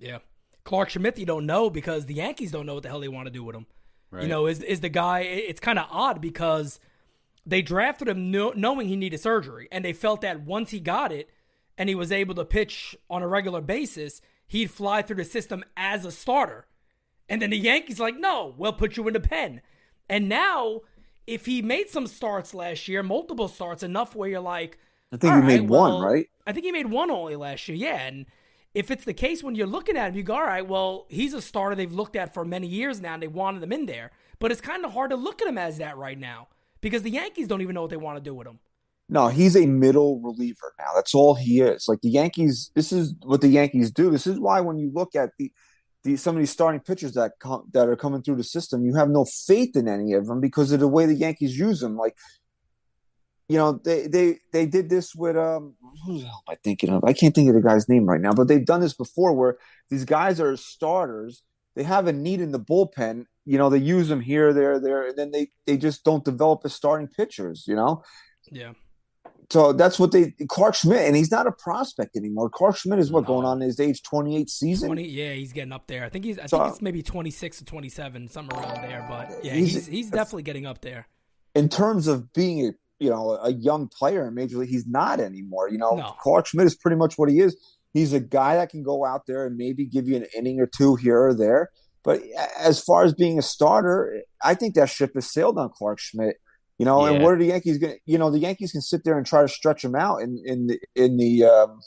Yeah. 0.00 0.18
Clarke 0.64 0.90
Schmidt, 0.90 1.18
you 1.18 1.26
don't 1.26 1.46
know 1.46 1.70
because 1.70 2.06
the 2.06 2.14
Yankees 2.14 2.50
don't 2.50 2.66
know 2.66 2.74
what 2.74 2.82
the 2.82 2.88
hell 2.88 3.00
they 3.00 3.08
want 3.08 3.26
to 3.26 3.32
do 3.32 3.44
with 3.44 3.54
him. 3.54 3.66
Right. 4.10 4.24
You 4.24 4.28
know, 4.28 4.46
is 4.46 4.62
is 4.62 4.80
the 4.80 4.88
guy? 4.88 5.20
It's 5.20 5.60
kind 5.60 5.78
of 5.78 5.86
odd 5.90 6.20
because 6.20 6.80
they 7.46 7.62
drafted 7.62 8.08
him 8.08 8.30
kno- 8.30 8.52
knowing 8.56 8.88
he 8.88 8.96
needed 8.96 9.20
surgery, 9.20 9.68
and 9.70 9.84
they 9.84 9.92
felt 9.92 10.20
that 10.22 10.40
once 10.40 10.72
he 10.72 10.80
got 10.80 11.12
it 11.12 11.30
and 11.78 11.88
he 11.88 11.94
was 11.94 12.10
able 12.10 12.34
to 12.34 12.44
pitch 12.44 12.96
on 13.08 13.22
a 13.22 13.28
regular 13.28 13.60
basis, 13.60 14.20
he'd 14.48 14.70
fly 14.70 15.00
through 15.00 15.16
the 15.16 15.24
system 15.24 15.64
as 15.76 16.04
a 16.04 16.10
starter. 16.10 16.66
And 17.28 17.40
then 17.40 17.50
the 17.50 17.58
Yankees 17.58 18.00
like, 18.00 18.18
no, 18.18 18.54
we'll 18.56 18.72
put 18.72 18.96
you 18.96 19.06
in 19.06 19.14
the 19.14 19.20
pen. 19.20 19.60
And 20.08 20.28
now, 20.28 20.80
if 21.26 21.46
he 21.46 21.62
made 21.62 21.88
some 21.88 22.06
starts 22.06 22.54
last 22.54 22.88
year, 22.88 23.02
multiple 23.02 23.48
starts, 23.48 23.82
enough 23.82 24.14
where 24.14 24.28
you're 24.28 24.40
like, 24.40 24.78
I 25.12 25.16
think 25.16 25.34
he 25.34 25.40
made 25.40 25.60
right, 25.60 25.68
one, 25.68 26.02
right? 26.02 26.28
I 26.46 26.52
think 26.52 26.66
he 26.66 26.72
made 26.72 26.90
one 26.90 27.10
only 27.10 27.36
last 27.36 27.68
year, 27.68 27.76
yeah. 27.76 28.06
And 28.06 28.26
if 28.74 28.90
it's 28.90 29.04
the 29.04 29.14
case 29.14 29.42
when 29.42 29.54
you're 29.54 29.66
looking 29.66 29.96
at 29.96 30.10
him, 30.10 30.16
you 30.16 30.22
go, 30.24 30.34
all 30.34 30.42
right, 30.42 30.66
well, 30.66 31.06
he's 31.08 31.32
a 31.32 31.40
starter 31.40 31.76
they've 31.76 31.92
looked 31.92 32.16
at 32.16 32.34
for 32.34 32.44
many 32.44 32.66
years 32.66 33.00
now 33.00 33.14
and 33.14 33.22
they 33.22 33.28
wanted 33.28 33.62
him 33.62 33.72
in 33.72 33.86
there. 33.86 34.10
But 34.38 34.50
it's 34.50 34.60
kind 34.60 34.84
of 34.84 34.92
hard 34.92 35.10
to 35.10 35.16
look 35.16 35.40
at 35.40 35.48
him 35.48 35.58
as 35.58 35.78
that 35.78 35.96
right 35.96 36.18
now 36.18 36.48
because 36.86 37.02
the 37.02 37.10
Yankees 37.10 37.48
don't 37.48 37.62
even 37.62 37.74
know 37.74 37.82
what 37.82 37.90
they 37.90 37.96
want 37.96 38.16
to 38.16 38.22
do 38.22 38.32
with 38.32 38.46
him. 38.46 38.60
No, 39.08 39.26
he's 39.26 39.56
a 39.56 39.66
middle 39.66 40.20
reliever 40.20 40.72
now. 40.78 40.92
That's 40.94 41.16
all 41.16 41.34
he 41.34 41.60
is. 41.60 41.86
Like 41.88 42.00
the 42.00 42.10
Yankees, 42.10 42.70
this 42.76 42.92
is 42.92 43.12
what 43.24 43.40
the 43.40 43.48
Yankees 43.48 43.90
do. 43.90 44.08
This 44.08 44.24
is 44.24 44.38
why 44.38 44.60
when 44.60 44.78
you 44.78 44.92
look 44.94 45.16
at 45.16 45.30
the, 45.36 45.50
the 46.04 46.16
some 46.16 46.36
of 46.36 46.40
these 46.40 46.52
starting 46.52 46.80
pitchers 46.80 47.14
that 47.14 47.32
that 47.72 47.88
are 47.88 47.96
coming 47.96 48.22
through 48.22 48.36
the 48.36 48.44
system, 48.44 48.84
you 48.84 48.94
have 48.94 49.08
no 49.08 49.24
faith 49.24 49.74
in 49.74 49.88
any 49.88 50.12
of 50.12 50.28
them 50.28 50.40
because 50.40 50.70
of 50.70 50.78
the 50.78 50.86
way 50.86 51.06
the 51.06 51.14
Yankees 51.14 51.58
use 51.58 51.80
them. 51.80 51.96
Like, 51.96 52.14
you 53.48 53.58
know, 53.58 53.80
they 53.84 54.06
they 54.06 54.38
they 54.52 54.66
did 54.66 54.88
this 54.88 55.12
with 55.12 55.36
um 55.36 55.74
who 56.04 56.20
the 56.20 56.26
hell 56.26 56.44
am 56.46 56.52
I 56.52 56.56
thinking 56.62 56.90
of? 56.90 57.02
I 57.02 57.14
can't 57.14 57.34
think 57.34 57.48
of 57.48 57.56
the 57.56 57.68
guy's 57.68 57.88
name 57.88 58.06
right 58.06 58.20
now, 58.20 58.32
but 58.32 58.46
they've 58.46 58.64
done 58.64 58.80
this 58.80 58.94
before 58.94 59.32
where 59.32 59.56
these 59.90 60.04
guys 60.04 60.40
are 60.40 60.56
starters. 60.56 61.42
They 61.74 61.82
have 61.82 62.06
a 62.06 62.12
need 62.12 62.40
in 62.40 62.52
the 62.52 62.60
bullpen. 62.60 63.26
You 63.46 63.58
know, 63.58 63.70
they 63.70 63.78
use 63.78 64.08
them 64.08 64.20
here, 64.20 64.52
there, 64.52 64.78
there, 64.80 65.06
and 65.06 65.16
then 65.16 65.30
they 65.30 65.50
they 65.66 65.76
just 65.76 66.04
don't 66.04 66.24
develop 66.24 66.60
as 66.64 66.74
starting 66.74 67.06
pitchers. 67.08 67.64
You 67.66 67.76
know. 67.76 68.02
Yeah. 68.50 68.72
So 69.50 69.72
that's 69.72 69.98
what 70.00 70.10
they 70.10 70.32
Clarke 70.48 70.74
Schmidt, 70.74 71.06
and 71.06 71.14
he's 71.14 71.30
not 71.30 71.46
a 71.46 71.52
prospect 71.52 72.16
anymore. 72.16 72.50
Clarke 72.50 72.76
Schmidt 72.76 72.98
is 72.98 73.12
what 73.12 73.22
No. 73.22 73.26
going 73.28 73.46
on 73.46 73.62
in 73.62 73.68
his 73.68 73.78
age 73.78 74.02
twenty 74.02 74.36
eight 74.36 74.50
season. 74.50 74.88
20, 74.88 75.06
yeah, 75.06 75.32
he's 75.34 75.52
getting 75.52 75.72
up 75.72 75.86
there. 75.86 76.04
I 76.04 76.08
think 76.08 76.24
he's 76.24 76.38
I 76.38 76.46
So- 76.46 76.58
think 76.58 76.70
it's 76.72 76.82
maybe 76.82 77.02
26 77.02 77.62
or 77.62 77.64
27, 77.64 78.26
somewhere 78.28 78.60
around 78.60 78.82
there, 78.82 79.06
but 79.08 79.44
yeah, 79.44 79.52
He's- 79.54 79.72
he's 79.72 79.86
he's 79.86 80.10
definitely 80.10 80.42
getting 80.42 80.66
up 80.66 80.80
there. 80.80 81.06
In 81.54 81.68
terms 81.68 82.08
of 82.08 82.32
being 82.32 82.66
a 82.66 82.72
you 82.98 83.08
know 83.10 83.38
a 83.40 83.52
young 83.52 83.86
player 83.88 84.26
in 84.26 84.34
Major 84.34 84.58
League, 84.58 84.68
he's 84.70 84.86
not 84.86 85.20
anymore. 85.20 85.68
You 85.70 85.78
know, 85.78 85.94
No. 85.94 86.14
Clarke 86.20 86.46
Schmidt 86.46 86.66
is 86.66 86.74
pretty 86.74 86.96
much 86.96 87.16
what 87.16 87.30
he 87.30 87.38
is. 87.38 87.56
He's 87.92 88.12
a 88.12 88.20
guy 88.20 88.56
that 88.56 88.70
can 88.70 88.82
go 88.82 89.04
out 89.04 89.26
there 89.26 89.46
and 89.46 89.56
maybe 89.56 89.86
give 89.86 90.08
you 90.08 90.16
an 90.16 90.26
inning 90.36 90.58
or 90.60 90.66
two 90.66 90.96
here 90.96 91.22
or 91.22 91.34
there. 91.34 91.70
But 92.06 92.22
as 92.58 92.80
far 92.80 93.04
as 93.04 93.12
being 93.12 93.38
a 93.38 93.42
starter, 93.42 94.22
I 94.42 94.54
think 94.54 94.74
that 94.76 94.88
ship 94.88 95.10
has 95.16 95.30
sailed 95.30 95.58
on 95.58 95.68
Clarke 95.76 95.98
Schmidt. 95.98 96.36
You 96.78 96.84
know, 96.86 97.04
and 97.06 97.20
what 97.22 97.32
are 97.34 97.38
the 97.38 97.46
Yankees 97.46 97.78
going? 97.78 97.94
to 97.94 98.00
You 98.06 98.16
know, 98.18 98.30
the 98.30 98.38
Yankees 98.38 98.72
can 98.72 98.80
sit 98.80 99.02
there 99.04 99.18
and 99.18 99.26
try 99.26 99.42
to 99.42 99.48
stretch 99.48 99.84
him 99.84 99.94
out 99.94 100.22
in 100.22 100.40
in 100.44 100.66
the 100.68 100.78
in 100.94 101.16
the. 101.18 101.44
Um, 101.44 101.80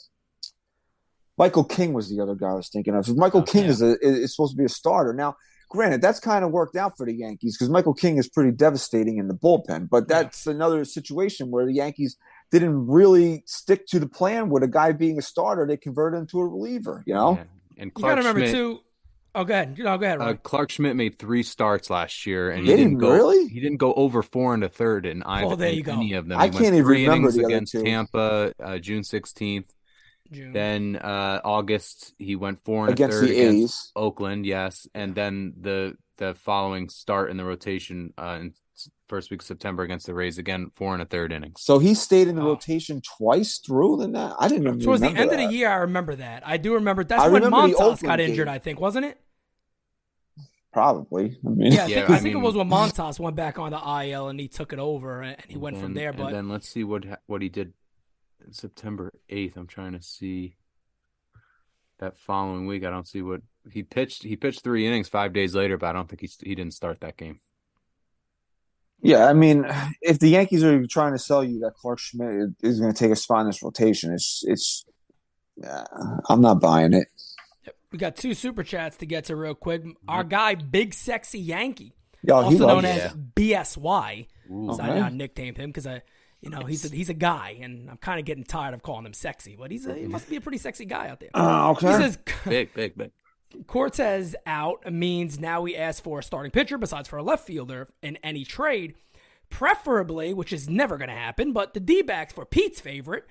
Michael 1.38 1.64
King 1.64 1.94
was 1.94 2.10
the 2.10 2.22
other 2.22 2.36
guy 2.36 2.50
I 2.50 2.54
was 2.56 2.70
thinking 2.70 2.96
of. 2.96 3.08
Michael 3.16 3.44
King 3.44 3.62
Okay. 3.64 3.70
is 3.72 3.82
a, 3.82 3.92
is 4.02 4.18
is 4.20 4.36
supposed 4.36 4.54
to 4.54 4.58
be 4.58 4.66
a 4.66 4.70
starter 4.70 5.14
now. 5.14 5.36
Granted, 5.70 6.02
that's 6.02 6.20
kind 6.20 6.44
of 6.44 6.52
worked 6.52 6.76
out 6.76 6.98
for 6.98 7.06
the 7.06 7.14
Yankees 7.14 7.56
because 7.56 7.70
Michael 7.70 7.94
King 7.94 8.18
is 8.18 8.28
pretty 8.28 8.52
devastating 8.52 9.18
in 9.20 9.28
the 9.28 9.36
bullpen. 9.36 9.88
But 9.90 10.06
Yeah. 10.10 10.24
that's 10.24 10.48
another 10.48 10.84
situation 10.84 11.52
where 11.52 11.66
the 11.66 11.74
Yankees 11.74 12.18
didn't 12.52 12.88
really 12.88 13.44
stick 13.46 13.86
to 13.88 14.00
the 14.00 14.08
plan 14.10 14.50
with 14.50 14.64
a 14.64 14.68
guy 14.68 14.92
being 14.92 15.18
a 15.20 15.22
starter. 15.22 15.66
They 15.68 15.78
converted 15.78 16.20
him 16.20 16.28
to 16.32 16.40
a 16.40 16.48
reliever. 16.48 17.04
You 17.06 17.14
know, 17.14 17.34
Yeah. 17.36 17.44
And 17.78 17.86
You 17.86 17.92
Clark 17.92 18.16
got 18.16 18.22
to 18.24 18.28
remember 18.28 18.42
Schmidt, 18.42 18.56
too. 18.56 18.80
Oh, 19.36 19.44
go 19.44 19.54
ahead. 19.54 19.78
No, 19.78 19.98
go 19.98 20.06
ahead. 20.06 20.22
uh, 20.22 20.34
Clarke 20.36 20.72
Schmidt 20.72 20.96
made 20.96 21.20
three 21.20 21.44
starts 21.44 21.90
last 21.90 22.26
year, 22.26 22.50
and 22.50 22.62
he 22.62 22.68
Did 22.68 22.80
he 22.80 22.86
didn't 22.86 23.00
go. 23.00 23.14
really? 23.14 23.48
He 23.48 23.60
didn't 23.60 23.78
go 23.78 23.94
over 23.94 24.24
four 24.24 24.54
and 24.54 24.64
a 24.64 24.70
third 24.70 25.06
in 25.06 25.22
either 25.24 25.54
Oh, 25.54 25.56
there 25.56 25.70
in 25.70 25.76
you 25.78 25.84
go. 25.84 25.94
any 25.94 26.14
of 26.14 26.28
them. 26.28 26.40
I 26.40 26.46
He 26.46 26.52
went 26.52 26.64
can't 26.64 26.76
even 26.76 26.86
remember 26.88 27.30
innings 27.30 27.36
the 27.36 27.46
other 27.46 27.54
against 27.56 27.72
two. 27.74 27.84
Tampa, 27.84 28.54
uh, 28.62 28.78
June 28.80 29.04
sixteenth. 29.04 29.72
Then 30.32 30.96
uh, 30.98 31.42
August 31.44 32.14
he 32.20 32.36
went 32.36 32.64
four 32.64 32.86
and 32.86 32.94
against 32.94 33.18
a 33.18 33.20
third 33.22 33.30
the 33.30 33.40
against 33.40 33.64
A's. 33.64 33.92
Oakland, 33.96 34.46
yes, 34.46 34.88
and 34.94 35.16
then 35.16 35.54
the 35.60 35.96
the 36.18 36.34
following 36.36 36.90
start 36.90 37.32
in 37.32 37.38
the 37.38 37.46
rotation 37.46 38.14
uh, 38.18 38.38
in 38.42 38.48
s- 38.50 38.62
first 39.10 39.32
week 39.32 39.42
of 39.42 39.46
September 39.48 39.84
against 39.84 40.06
the 40.06 40.14
Rays 40.14 40.38
again, 40.38 40.72
four 40.76 40.94
and 40.94 41.02
a 41.02 41.06
third 41.06 41.34
innings. 41.34 41.62
So 41.62 41.80
he 41.80 41.94
stayed 41.96 42.28
in 42.30 42.36
the 42.36 42.42
Wow. 42.42 42.50
rotation 42.50 43.02
twice 43.02 43.58
through 43.58 43.98
than 43.98 44.14
that. 44.14 44.36
I 44.40 44.48
didn't 44.48 44.68
even 44.68 44.80
Towards 44.80 45.02
the 45.02 45.08
remember 45.08 45.34
end 45.34 45.42
of 45.42 45.50
the 45.50 45.56
year, 45.58 45.70
I 45.70 45.76
remember 45.78 46.16
that. 46.16 46.48
I 46.48 46.58
do 46.58 46.76
remember. 46.76 47.04
That's 47.04 47.22
I 47.22 47.28
when 47.28 47.44
remember 47.44 47.76
Montas 47.76 48.02
got 48.04 48.20
injured, 48.20 48.48
game. 48.48 48.54
I 48.54 48.60
think, 48.60 48.80
wasn't 48.80 49.06
it? 49.08 49.20
Probably. 50.72 51.38
I 51.46 51.50
mean, 51.50 51.72
Yeah, 51.72 51.86
I 51.86 51.88
Yeah, 51.88 51.96
think, 52.02 52.10
I 52.12 52.16
I 52.16 52.20
think 52.20 52.36
it 52.36 52.40
was 52.40 52.56
when 52.56 52.70
Montas 52.70 53.20
went 53.20 53.36
back 53.36 53.58
on 53.58 53.72
the 53.72 53.80
IL 54.06 54.28
and 54.30 54.40
he 54.40 54.48
took 54.48 54.72
it 54.72 54.80
over 54.80 55.22
and 55.24 55.36
he 55.48 55.58
went 55.58 55.78
from 55.78 55.88
And- 55.88 55.98
there. 55.98 56.10
and 56.10 56.18
But 56.18 56.32
then 56.32 56.48
let's 56.48 56.70
see 56.70 56.84
what 56.84 57.06
what 57.26 57.42
he 57.42 57.50
did 57.50 57.74
September 58.52 59.12
eighth. 59.30 59.58
I'm 59.58 59.68
trying 59.68 59.94
to 59.94 60.02
see 60.02 60.56
that 61.98 62.16
following 62.18 62.68
week. 62.68 62.84
I 62.86 62.92
don't 62.92 63.08
see 63.08 63.22
what 63.24 63.42
he 63.72 63.82
pitched. 63.84 64.24
He 64.24 64.36
pitched 64.36 64.64
three 64.64 64.86
innings 64.86 65.10
five 65.10 65.34
days 65.34 65.56
later, 65.56 65.76
but 65.78 65.88
I 65.88 65.94
don't 65.94 66.08
think 66.08 66.22
he 66.22 66.30
he 66.44 66.54
didn't 66.56 66.76
start 66.76 67.00
that 67.02 67.18
game. 67.18 67.42
Yeah, 69.02 69.28
I 69.28 69.34
mean, 69.34 69.66
if 70.02 70.20
the 70.20 70.28
Yankees 70.30 70.64
are 70.64 70.86
trying 70.88 71.14
to 71.14 71.20
sell 71.20 71.44
you 71.44 71.60
that 71.62 71.76
Clarke 71.76 72.00
Schmidt 72.00 72.50
is 72.62 72.80
going 72.80 72.92
to 72.94 72.98
take 72.98 73.12
a 73.12 73.16
spot 73.16 73.42
in 73.42 73.48
this 73.48 73.64
rotation, 73.64 74.14
it's 74.14 74.44
it's. 74.46 74.86
Uh, 75.66 75.84
I'm 76.30 76.42
not 76.42 76.60
buying 76.62 76.94
it. 76.94 77.08
we 77.92 77.98
got 77.98 78.16
two 78.16 78.34
super 78.34 78.64
chats 78.64 78.98
to 78.98 79.06
get 79.06 79.26
to 79.26 79.36
real 79.36 79.56
quick. 79.56 79.84
Our 80.08 80.24
guy, 80.24 80.56
Big 80.56 80.94
Sexy 80.94 81.40
Yankee, 81.40 81.94
Yo, 82.24 82.42
he 82.50 82.56
also 82.56 82.68
known 82.68 82.86
as 82.86 82.98
Yeah. 82.98 83.12
BSY. 83.36 84.28
Ooh. 84.52 84.74
So 84.74 84.82
Okay. 84.82 84.92
I, 84.92 85.06
I 85.08 85.10
nicknamed 85.10 85.58
him 85.58 85.70
because 85.70 85.86
I, 85.88 86.02
you 86.42 86.50
know, 86.50 86.62
he's 86.66 86.90
a, 86.90 86.96
he's 86.96 87.10
a 87.10 87.14
guy, 87.14 87.58
and 87.62 87.90
I'm 87.90 87.98
kind 87.98 88.20
of 88.20 88.26
getting 88.26 88.44
tired 88.46 88.74
of 88.74 88.82
calling 88.84 89.06
him 89.06 89.14
sexy. 89.14 89.56
But 89.60 89.72
he's 89.72 89.86
a, 89.86 89.96
he 89.96 90.08
must 90.08 90.30
be 90.30 90.38
a 90.38 90.42
pretty 90.42 90.58
sexy 90.60 90.86
guy 90.86 91.10
out 91.10 91.20
there. 91.20 91.30
Uh, 91.34 91.74
He 91.76 91.88
okay. 91.88 91.98
says 92.04 92.20
Big, 92.46 92.74
big, 92.74 92.98
big. 92.98 93.12
Cortes 93.68 94.36
out 94.46 94.92
means 94.92 95.40
now 95.40 95.62
we 95.62 95.76
ask 95.76 96.04
for 96.04 96.20
a 96.20 96.24
starting 96.24 96.52
pitcher 96.52 96.78
besides 96.78 97.08
for 97.10 97.18
a 97.18 97.24
left 97.24 97.46
fielder 97.48 97.88
in 98.02 98.18
any 98.18 98.44
trade, 98.46 98.96
preferably, 99.50 100.34
which 100.34 100.54
is 100.54 100.70
never 100.70 100.98
going 100.98 101.10
to 101.10 101.16
happen, 101.16 101.52
but 101.54 101.74
the 101.74 101.80
D 101.80 102.02
backs 102.02 102.34
for 102.34 102.46
Pete's 102.46 102.80
favorite, 102.80 103.26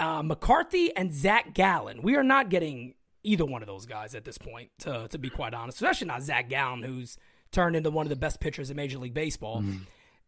uh, 0.00 0.22
McCarthy 0.22 0.94
and 0.96 1.12
Zach 1.12 1.54
Gallen. 1.54 2.02
We 2.02 2.16
are 2.16 2.22
not 2.24 2.48
getting 2.48 2.94
either 3.22 3.44
one 3.44 3.62
of 3.62 3.66
those 3.66 3.86
guys 3.86 4.14
at 4.14 4.24
this 4.24 4.38
point, 4.38 4.70
to, 4.80 5.08
to 5.08 5.18
be 5.18 5.30
quite 5.30 5.54
honest, 5.54 5.78
especially 5.78 6.06
not 6.08 6.22
Zach 6.22 6.48
Gallen, 6.48 6.82
who's 6.82 7.16
turned 7.50 7.74
into 7.76 7.90
one 7.90 8.04
of 8.06 8.10
the 8.10 8.16
best 8.16 8.40
pitchers 8.40 8.70
in 8.70 8.76
Major 8.76 8.98
League 8.98 9.14
Baseball. 9.14 9.64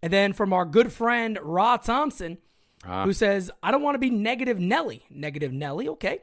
And 0.02 0.12
then 0.12 0.32
from 0.32 0.52
our 0.52 0.64
good 0.64 0.92
friend, 0.92 1.38
Rod 1.42 1.82
Thompson, 1.82 2.38
Ah. 2.84 3.04
who 3.04 3.12
says, 3.12 3.50
I 3.62 3.70
don't 3.72 3.82
want 3.82 3.94
to 3.96 3.98
be 3.98 4.10
negative 4.10 4.60
Nelly. 4.60 5.04
Negative 5.10 5.52
Nelly, 5.52 5.88
okay. 5.88 6.20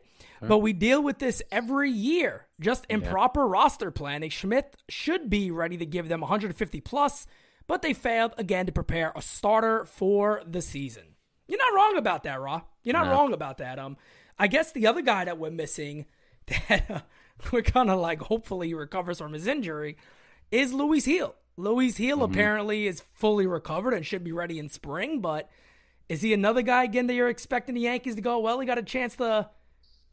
But 0.48 0.60
we 0.60 0.74
deal 0.74 1.02
with 1.02 1.20
this 1.20 1.42
every 1.52 1.90
year. 1.90 2.48
Just 2.60 2.86
improper 2.90 3.48
roster 3.48 3.92
planning. 3.92 4.30
Schmidt 4.30 4.76
should 4.90 5.30
be 5.30 5.52
ready 5.52 5.78
to 5.78 5.86
give 5.86 6.08
them 6.10 6.22
150 6.22 6.82
plus, 6.82 7.26
but 7.68 7.82
they 7.82 7.94
failed 7.94 8.34
again 8.38 8.66
to 8.66 8.72
prepare 8.72 9.12
a 9.16 9.22
starter 9.22 9.86
for 9.86 10.42
the 10.46 10.62
season. 10.62 11.04
You're 11.48 11.60
not 11.60 11.74
wrong 11.76 11.98
about 11.98 12.24
that, 12.24 12.40
Raw. 12.42 12.62
You're 12.84 12.94
not 12.94 13.06
No. 13.08 13.12
wrong 13.12 13.34
about 13.34 13.58
that. 13.60 13.80
Um, 13.80 13.98
I 14.40 14.48
guess 14.48 14.72
the 14.72 14.88
other 14.88 15.02
guy 15.02 15.26
that 15.26 15.38
we're 15.38 15.52
missing, 15.52 16.06
that 16.48 16.90
uh, 16.90 17.00
we're 17.52 17.62
kind 17.62 17.90
of 17.90 18.00
like 18.00 18.22
hopefully 18.22 18.68
he 18.68 18.74
recovers 18.74 19.20
from 19.20 19.34
his 19.34 19.48
injury, 19.48 19.98
is 20.52 20.74
Luis 20.74 21.06
Gil. 21.06 21.36
Luis 21.58 21.98
Gil 21.98 22.18
Mm-hmm. 22.18 22.34
apparently 22.34 22.88
is 22.88 23.04
fully 23.14 23.46
recovered 23.48 23.94
and 23.94 24.06
should 24.06 24.24
be 24.24 24.32
ready 24.32 24.58
in 24.60 24.70
spring, 24.70 25.20
but 25.22 25.50
is 26.10 26.22
he 26.22 26.34
another 26.34 26.62
guy 26.62 26.84
again 26.84 27.08
that 27.08 27.14
you're 27.14 27.30
expecting 27.30 27.76
the 27.76 27.82
Yankees 27.82 28.16
to 28.16 28.22
go? 28.22 28.40
Well, 28.40 28.60
he 28.60 28.66
got 28.66 28.78
a 28.78 28.84
chance 28.84 29.16
to, 29.18 29.50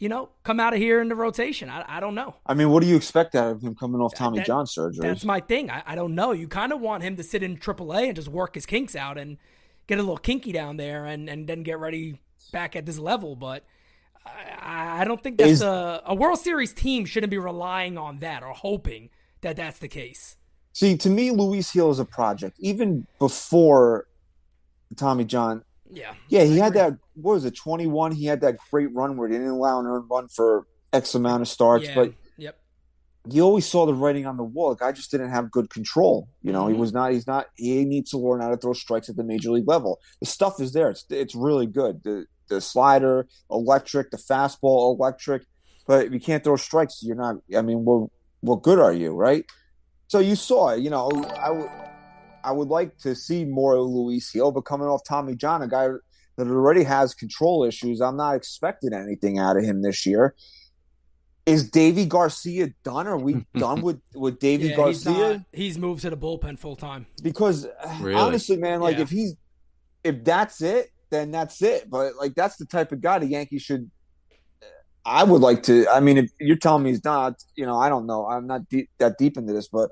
you 0.00 0.08
know, 0.08 0.30
come 0.42 0.58
out 0.58 0.72
of 0.72 0.80
here 0.80 1.00
in 1.02 1.08
the 1.08 1.14
rotation. 1.14 1.68
I, 1.68 1.84
I 1.86 2.00
don't 2.00 2.14
know. 2.14 2.34
I 2.46 2.54
mean, 2.54 2.70
what 2.70 2.82
do 2.82 2.88
you 2.88 2.96
expect 2.96 3.34
out 3.34 3.52
of 3.52 3.62
him 3.62 3.74
coming 3.74 4.00
off 4.00 4.14
Tommy 4.14 4.38
that- 4.38 4.46
John 4.46 4.66
surgery? 4.66 5.06
That's 5.06 5.24
my 5.24 5.40
thing. 5.40 5.70
I, 5.70 5.82
I 5.86 5.94
don't 5.94 6.14
know. 6.14 6.32
You 6.32 6.48
kind 6.48 6.72
of 6.72 6.80
want 6.80 7.02
him 7.04 7.16
to 7.16 7.22
sit 7.22 7.42
in 7.42 7.58
AAA 7.58 8.06
and 8.06 8.16
just 8.16 8.28
work 8.28 8.54
his 8.54 8.64
kinks 8.66 8.96
out 8.96 9.18
and 9.18 9.36
get 9.86 9.98
a 9.98 10.02
little 10.02 10.16
kinky 10.16 10.52
down 10.52 10.78
there 10.78 11.04
and, 11.04 11.28
and 11.28 11.46
then 11.46 11.62
get 11.62 11.78
ready 11.78 12.18
back 12.50 12.74
at 12.74 12.86
this 12.86 12.98
level. 12.98 13.36
But 13.36 13.62
I, 14.26 15.02
I 15.02 15.04
don't 15.04 15.22
think 15.22 15.36
that's 15.36 15.50
Is- 15.50 15.62
a, 15.62 16.02
a 16.06 16.14
World 16.14 16.38
Series 16.38 16.72
team 16.72 17.04
shouldn't 17.04 17.30
be 17.30 17.38
relying 17.38 17.98
on 17.98 18.18
that 18.20 18.42
or 18.42 18.54
hoping 18.54 19.10
that 19.42 19.56
that's 19.56 19.78
the 19.80 19.88
case. 19.88 20.36
See, 20.72 20.96
to 20.96 21.10
me, 21.10 21.30
Luis 21.30 21.72
Gil 21.72 21.90
is 21.90 21.98
a 21.98 22.04
project. 22.06 22.56
Even 22.60 23.06
before 23.18 24.06
Tommy 24.96 25.24
John, 25.24 25.62
Yeah. 25.90 26.14
yeah, 26.28 26.44
he 26.44 26.56
had 26.56 26.72
that. 26.74 26.94
What 27.22 27.34
was 27.34 27.44
it? 27.44 27.56
Twenty 27.56 27.86
one. 27.86 28.12
He 28.12 28.26
had 28.26 28.40
that 28.42 28.56
great 28.70 28.92
run 28.94 29.16
where 29.16 29.28
he 29.28 29.34
didn't 29.34 29.48
allow 29.50 29.80
an 29.80 29.86
earned 29.86 30.06
run 30.10 30.28
for 30.28 30.66
X 30.92 31.14
amount 31.14 31.42
of 31.42 31.48
starts, 31.48 31.86
Yeah. 31.86 31.94
but 31.94 32.12
yep. 32.36 32.58
you 33.28 33.42
always 33.42 33.66
saw 33.66 33.86
the 33.86 33.94
writing 33.94 34.26
on 34.26 34.36
the 34.36 34.44
wall. 34.44 34.70
The 34.70 34.76
guy 34.76 34.92
just 34.92 35.10
didn't 35.10 35.30
have 35.30 35.50
good 35.50 35.70
control. 35.70 36.28
You 36.42 36.52
know, 36.52 36.66
he 36.68 36.74
Mhm. 36.74 36.78
was 36.78 36.92
not. 36.92 37.12
He's 37.12 37.26
not. 37.26 37.46
He 37.56 37.84
needs 37.84 38.10
to 38.10 38.18
learn 38.18 38.40
how 38.40 38.48
to 38.50 38.56
throw 38.56 38.72
strikes 38.72 39.08
at 39.08 39.16
the 39.16 39.24
major 39.24 39.50
league 39.50 39.68
level. 39.68 40.00
The 40.20 40.26
stuff 40.26 40.60
is 40.60 40.72
there. 40.72 40.90
It's 40.90 41.04
it's 41.10 41.34
really 41.34 41.66
good. 41.66 42.02
The 42.02 42.26
the 42.48 42.60
slider, 42.60 43.28
electric. 43.50 44.10
The 44.10 44.16
fastball, 44.16 44.96
electric. 44.98 45.42
But 45.86 46.06
if 46.06 46.12
you 46.12 46.20
can't 46.20 46.42
throw 46.42 46.56
strikes, 46.56 47.00
you're 47.02 47.16
not. 47.16 47.36
I 47.56 47.62
mean, 47.62 47.84
what 47.84 48.10
what 48.40 48.62
good 48.62 48.78
are 48.78 48.92
you, 48.92 49.12
right? 49.12 49.44
So 50.08 50.18
you 50.18 50.34
saw. 50.34 50.70
it, 50.70 50.80
You 50.80 50.90
know, 50.90 51.08
I 51.38 51.50
would 51.50 51.70
I 52.42 52.52
would 52.52 52.68
like 52.68 52.96
to 52.98 53.14
see 53.14 53.44
more 53.44 53.74
of 53.74 53.86
Luis 53.86 54.32
Gil, 54.32 54.50
but 54.50 54.62
coming 54.62 54.88
off 54.88 55.02
Tommy 55.04 55.34
John, 55.36 55.60
a 55.62 55.68
guy 55.68 55.88
that 56.44 56.48
already 56.52 56.82
has 56.82 57.14
control 57.14 57.64
issues, 57.64 58.00
I'm 58.00 58.16
not 58.16 58.34
expecting 58.34 58.92
anything 58.92 59.38
out 59.38 59.56
of 59.56 59.64
him 59.64 59.82
this 59.82 60.04
year. 60.06 60.34
Is 61.46 61.70
Deivi 61.70 62.06
García 62.06 62.72
done? 62.84 63.06
Are 63.06 63.16
we 63.18 63.44
done 63.54 63.80
with 63.82 64.00
with 64.14 64.38
Deivi 64.38 64.70
Yeah, 64.70 64.86
he's, 64.86 65.04
Garcia? 65.04 65.28
not, 65.38 65.40
he's 65.52 65.78
moved 65.78 66.02
to 66.02 66.10
the 66.10 66.16
bullpen 66.16 66.58
full 66.58 66.76
time. 66.76 67.06
Because 67.22 67.66
Really? 68.00 68.14
honestly, 68.14 68.56
man, 68.56 68.80
like 68.80 68.96
Yeah. 68.96 69.02
if 69.02 69.10
he's 69.10 69.34
if 70.04 70.24
that's 70.24 70.60
it, 70.62 70.90
then 71.10 71.30
that's 71.30 71.60
it. 71.62 71.90
But 71.90 72.14
like 72.16 72.34
that's 72.34 72.56
the 72.56 72.66
type 72.66 72.92
of 72.92 73.00
guy 73.00 73.18
the 73.18 73.26
Yankees 73.26 73.62
should. 73.62 73.90
I 75.04 75.24
would 75.24 75.40
like 75.40 75.62
to. 75.64 75.88
I 75.88 76.00
mean, 76.00 76.18
if 76.18 76.30
you're 76.38 76.56
telling 76.56 76.84
me 76.84 76.90
he's 76.90 77.04
not, 77.04 77.34
you 77.56 77.64
know, 77.66 77.78
I 77.78 77.88
don't 77.88 78.06
know. 78.06 78.26
I'm 78.26 78.46
not 78.46 78.68
deep, 78.68 78.90
that 78.98 79.16
deep 79.18 79.36
into 79.38 79.52
this, 79.52 79.66
but 79.68 79.90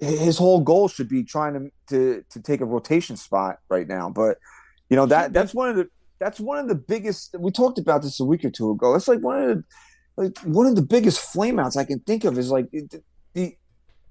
his 0.00 0.36
whole 0.36 0.60
goal 0.60 0.88
should 0.88 1.08
be 1.08 1.22
trying 1.24 1.54
to 1.54 1.70
to 1.88 2.24
to 2.30 2.42
take 2.42 2.60
a 2.60 2.64
rotation 2.66 3.16
spot 3.16 3.58
right 3.70 3.86
now. 3.88 4.10
But 4.10 4.38
you 4.90 4.96
know 4.96 5.06
that 5.06 5.32
that's 5.32 5.54
one 5.54 5.70
of 5.70 5.76
the 5.76 5.88
that's 6.18 6.40
one 6.40 6.58
of 6.58 6.68
the 6.68 6.74
biggest. 6.74 7.34
We 7.38 7.50
talked 7.50 7.78
about 7.78 8.02
this 8.02 8.20
a 8.20 8.24
week 8.24 8.44
or 8.44 8.50
two 8.50 8.70
ago. 8.70 8.92
That's 8.92 9.08
like 9.08 9.20
one 9.20 9.42
of 9.42 9.48
the 9.56 9.64
like 10.16 10.38
one 10.40 10.66
of 10.66 10.76
the 10.76 10.82
biggest 10.82 11.32
flameouts 11.34 11.76
I 11.76 11.84
can 11.84 12.00
think 12.00 12.24
of 12.24 12.38
is 12.38 12.50
like 12.50 12.70
the 12.70 12.88
the, 13.34 13.54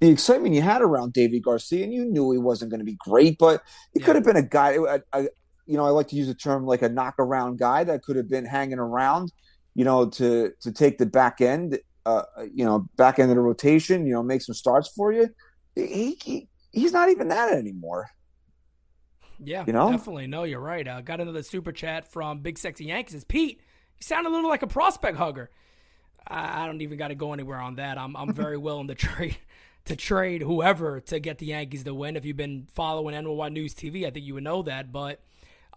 the 0.02 0.10
excitement 0.10 0.54
you 0.54 0.62
had 0.62 0.82
around 0.82 1.14
Deivi 1.14 1.42
García, 1.42 1.84
and 1.84 1.94
you 1.94 2.06
knew 2.06 2.32
he 2.32 2.38
wasn't 2.38 2.70
going 2.72 2.80
to 2.80 2.86
be 2.86 2.98
great, 3.00 3.38
but 3.40 3.62
he 3.94 4.00
Yeah. 4.00 4.06
could 4.06 4.16
have 4.16 4.26
been 4.26 4.36
a 4.36 4.44
guy. 4.44 4.72
A, 4.74 5.00
a, 5.14 5.24
you 5.66 5.78
know, 5.78 5.86
I 5.86 5.90
like 5.90 6.10
to 6.10 6.16
use 6.16 6.28
the 6.28 6.36
term 6.36 6.66
like 6.66 6.84
a 6.84 6.90
knockaround 6.90 7.58
guy 7.58 7.84
that 7.86 8.04
could 8.04 8.18
have 8.18 8.30
been 8.30 8.46
hanging 8.46 8.78
around. 8.80 9.32
You 9.74 9.84
know, 9.84 10.10
to 10.12 10.52
to 10.62 10.72
take 10.72 11.00
the 11.00 11.06
back 11.06 11.42
end, 11.42 11.80
uh, 12.06 12.24
you 12.54 12.64
know, 12.64 12.88
back 12.98 13.18
end 13.20 13.32
of 13.32 13.36
the 13.36 13.42
rotation. 13.42 14.06
You 14.06 14.14
know, 14.14 14.24
make 14.24 14.42
some 14.42 14.54
starts 14.56 14.90
for 14.96 15.12
you. 15.12 15.30
He, 15.76 16.18
he 16.24 16.48
he's 16.72 16.94
not 16.94 17.10
even 17.10 17.30
that 17.30 17.52
anymore. 17.52 18.08
Yeah, 19.44 19.64
You 19.68 19.74
know? 19.74 19.92
definitely. 19.92 20.28
No, 20.28 20.44
you're 20.44 20.60
right. 20.60 20.88
Uh, 20.88 21.02
got 21.02 21.20
another 21.22 21.44
super 21.44 21.72
chat 21.72 22.12
from 22.12 22.40
Big 22.40 22.58
Sexy 22.58 22.86
Yankees. 22.86 23.16
It's 23.16 23.24
Pete. 23.24 23.60
You 23.98 24.04
sound 24.04 24.28
a 24.28 24.30
little 24.30 24.50
like 24.50 24.62
a 24.62 24.68
prospect 24.68 25.18
hugger. 25.18 25.50
I, 26.28 26.64
I 26.64 26.66
don't 26.66 26.82
even 26.82 26.98
got 26.98 27.10
to 27.10 27.16
go 27.16 27.34
anywhere 27.34 27.60
on 27.60 27.76
that. 27.76 27.98
I'm 27.98 28.16
I'm 28.16 28.34
very 28.34 28.58
willing 28.68 28.88
to 28.88 28.96
trade 28.96 29.38
to 29.86 29.96
trade 29.96 30.42
whoever 30.42 31.00
to 31.00 31.20
get 31.20 31.38
the 31.38 31.48
Yankees 31.48 31.84
to 31.84 31.94
win. 31.94 32.16
If 32.16 32.26
you've 32.26 32.38
been 32.38 32.68
following 32.74 33.14
NY 33.14 33.50
News 33.50 33.74
TV, 33.76 34.06
I 34.06 34.10
think 34.10 34.26
you 34.26 34.34
would 34.36 34.44
know 34.44 34.62
that. 34.64 34.92
But 34.92 35.22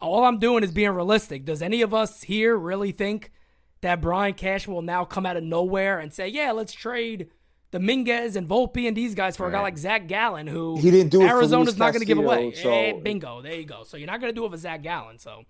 all 0.00 0.24
I'm 0.24 0.38
doing 0.38 0.62
is 0.64 0.72
being 0.72 0.90
realistic. 0.90 1.44
Does 1.44 1.60
any 1.62 1.82
of 1.82 1.92
us 1.92 2.22
here 2.22 2.56
really 2.56 2.92
think 2.92 3.32
that 3.80 4.00
Brian 4.00 4.34
Cash 4.34 4.66
will 4.66 4.82
now 4.82 5.04
come 5.04 5.26
out 5.26 5.36
of 5.36 5.44
nowhere 5.44 5.98
and 5.98 6.12
say, 6.12 6.28
"Yeah, 6.28 6.52
let's 6.52 6.72
trade"? 6.72 7.28
Dominguez 7.70 8.36
and 8.36 8.48
Volpe 8.48 8.88
and 8.88 8.96
these 8.96 9.14
guys 9.14 9.36
for 9.36 9.46
a 9.46 9.52
guy 9.52 9.60
like 9.60 9.76
Zach 9.76 10.06
Gallen, 10.08 10.46
who 10.46 10.78
He 10.78 10.90
didn't 10.90 11.10
do 11.10 11.22
Arizona's 11.22 11.76
not 11.76 11.92
going 11.92 12.00
to 12.00 12.06
give 12.06 12.18
away. 12.18 12.52
so- 12.52 12.70
Eh, 12.70 12.92
bingo, 13.02 13.42
there 13.42 13.54
you 13.54 13.64
go. 13.66 13.82
So 13.84 13.96
you're 13.96 14.06
not 14.06 14.20
going 14.20 14.32
to 14.32 14.34
do 14.34 14.46
it 14.46 14.50
for 14.50 14.56
Zach 14.56 14.82
Gallen. 14.82 15.18
So 15.18 15.42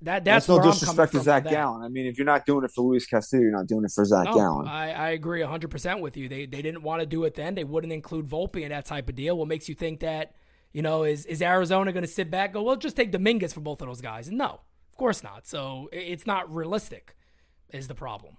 that 0.00 0.24
That's, 0.24 0.46
that's, 0.46 0.48
no 0.48 0.62
disrespect 0.72 1.12
to 1.12 1.20
Zach. 1.20 1.44
Gallen. 1.44 1.82
I 1.82 1.88
mean, 1.88 2.06
if 2.06 2.16
you're 2.18 2.24
not 2.26 2.46
doing 2.46 2.64
it 2.64 2.70
for 2.74 2.82
Luis 2.82 3.06
Castillo, 3.06 3.42
you're 3.42 3.52
not 3.52 3.66
doing 3.66 3.84
it 3.84 3.92
for 3.94 4.04
Zach 4.04 4.24
No, 4.24 4.34
Gallen. 4.34 4.66
I, 4.66 4.92
I 4.92 5.10
agree 5.10 5.42
100% 5.42 6.00
with 6.00 6.16
you. 6.16 6.28
They 6.28 6.46
they 6.46 6.62
didn't 6.62 6.82
want 6.82 7.00
to 7.00 7.06
do 7.06 7.22
it 7.24 7.34
then. 7.34 7.54
They 7.54 7.64
wouldn't 7.64 7.92
include 7.92 8.26
Volpe 8.26 8.62
in 8.62 8.70
that 8.70 8.84
type 8.86 9.08
of 9.08 9.14
deal. 9.14 9.36
What 9.36 9.46
makes 9.48 9.68
you 9.68 9.74
think 9.74 10.00
that, 10.00 10.34
you 10.72 10.80
know, 10.82 11.04
is, 11.04 11.26
is 11.26 11.42
Arizona 11.42 11.92
going 11.92 12.02
to 12.02 12.10
sit 12.10 12.30
back 12.30 12.54
go, 12.54 12.62
well, 12.62 12.76
just 12.76 12.96
take 12.96 13.12
Dominguez 13.12 13.52
for 13.52 13.60
both 13.60 13.80
of 13.82 13.88
those 13.88 14.00
guys? 14.00 14.30
No, 14.30 14.46
of 14.90 14.96
course 14.96 15.22
not. 15.22 15.46
So 15.46 15.88
it's 15.92 16.26
not 16.26 16.52
realistic, 16.52 17.14
is 17.72 17.86
the 17.88 17.94
problem. 17.94 18.38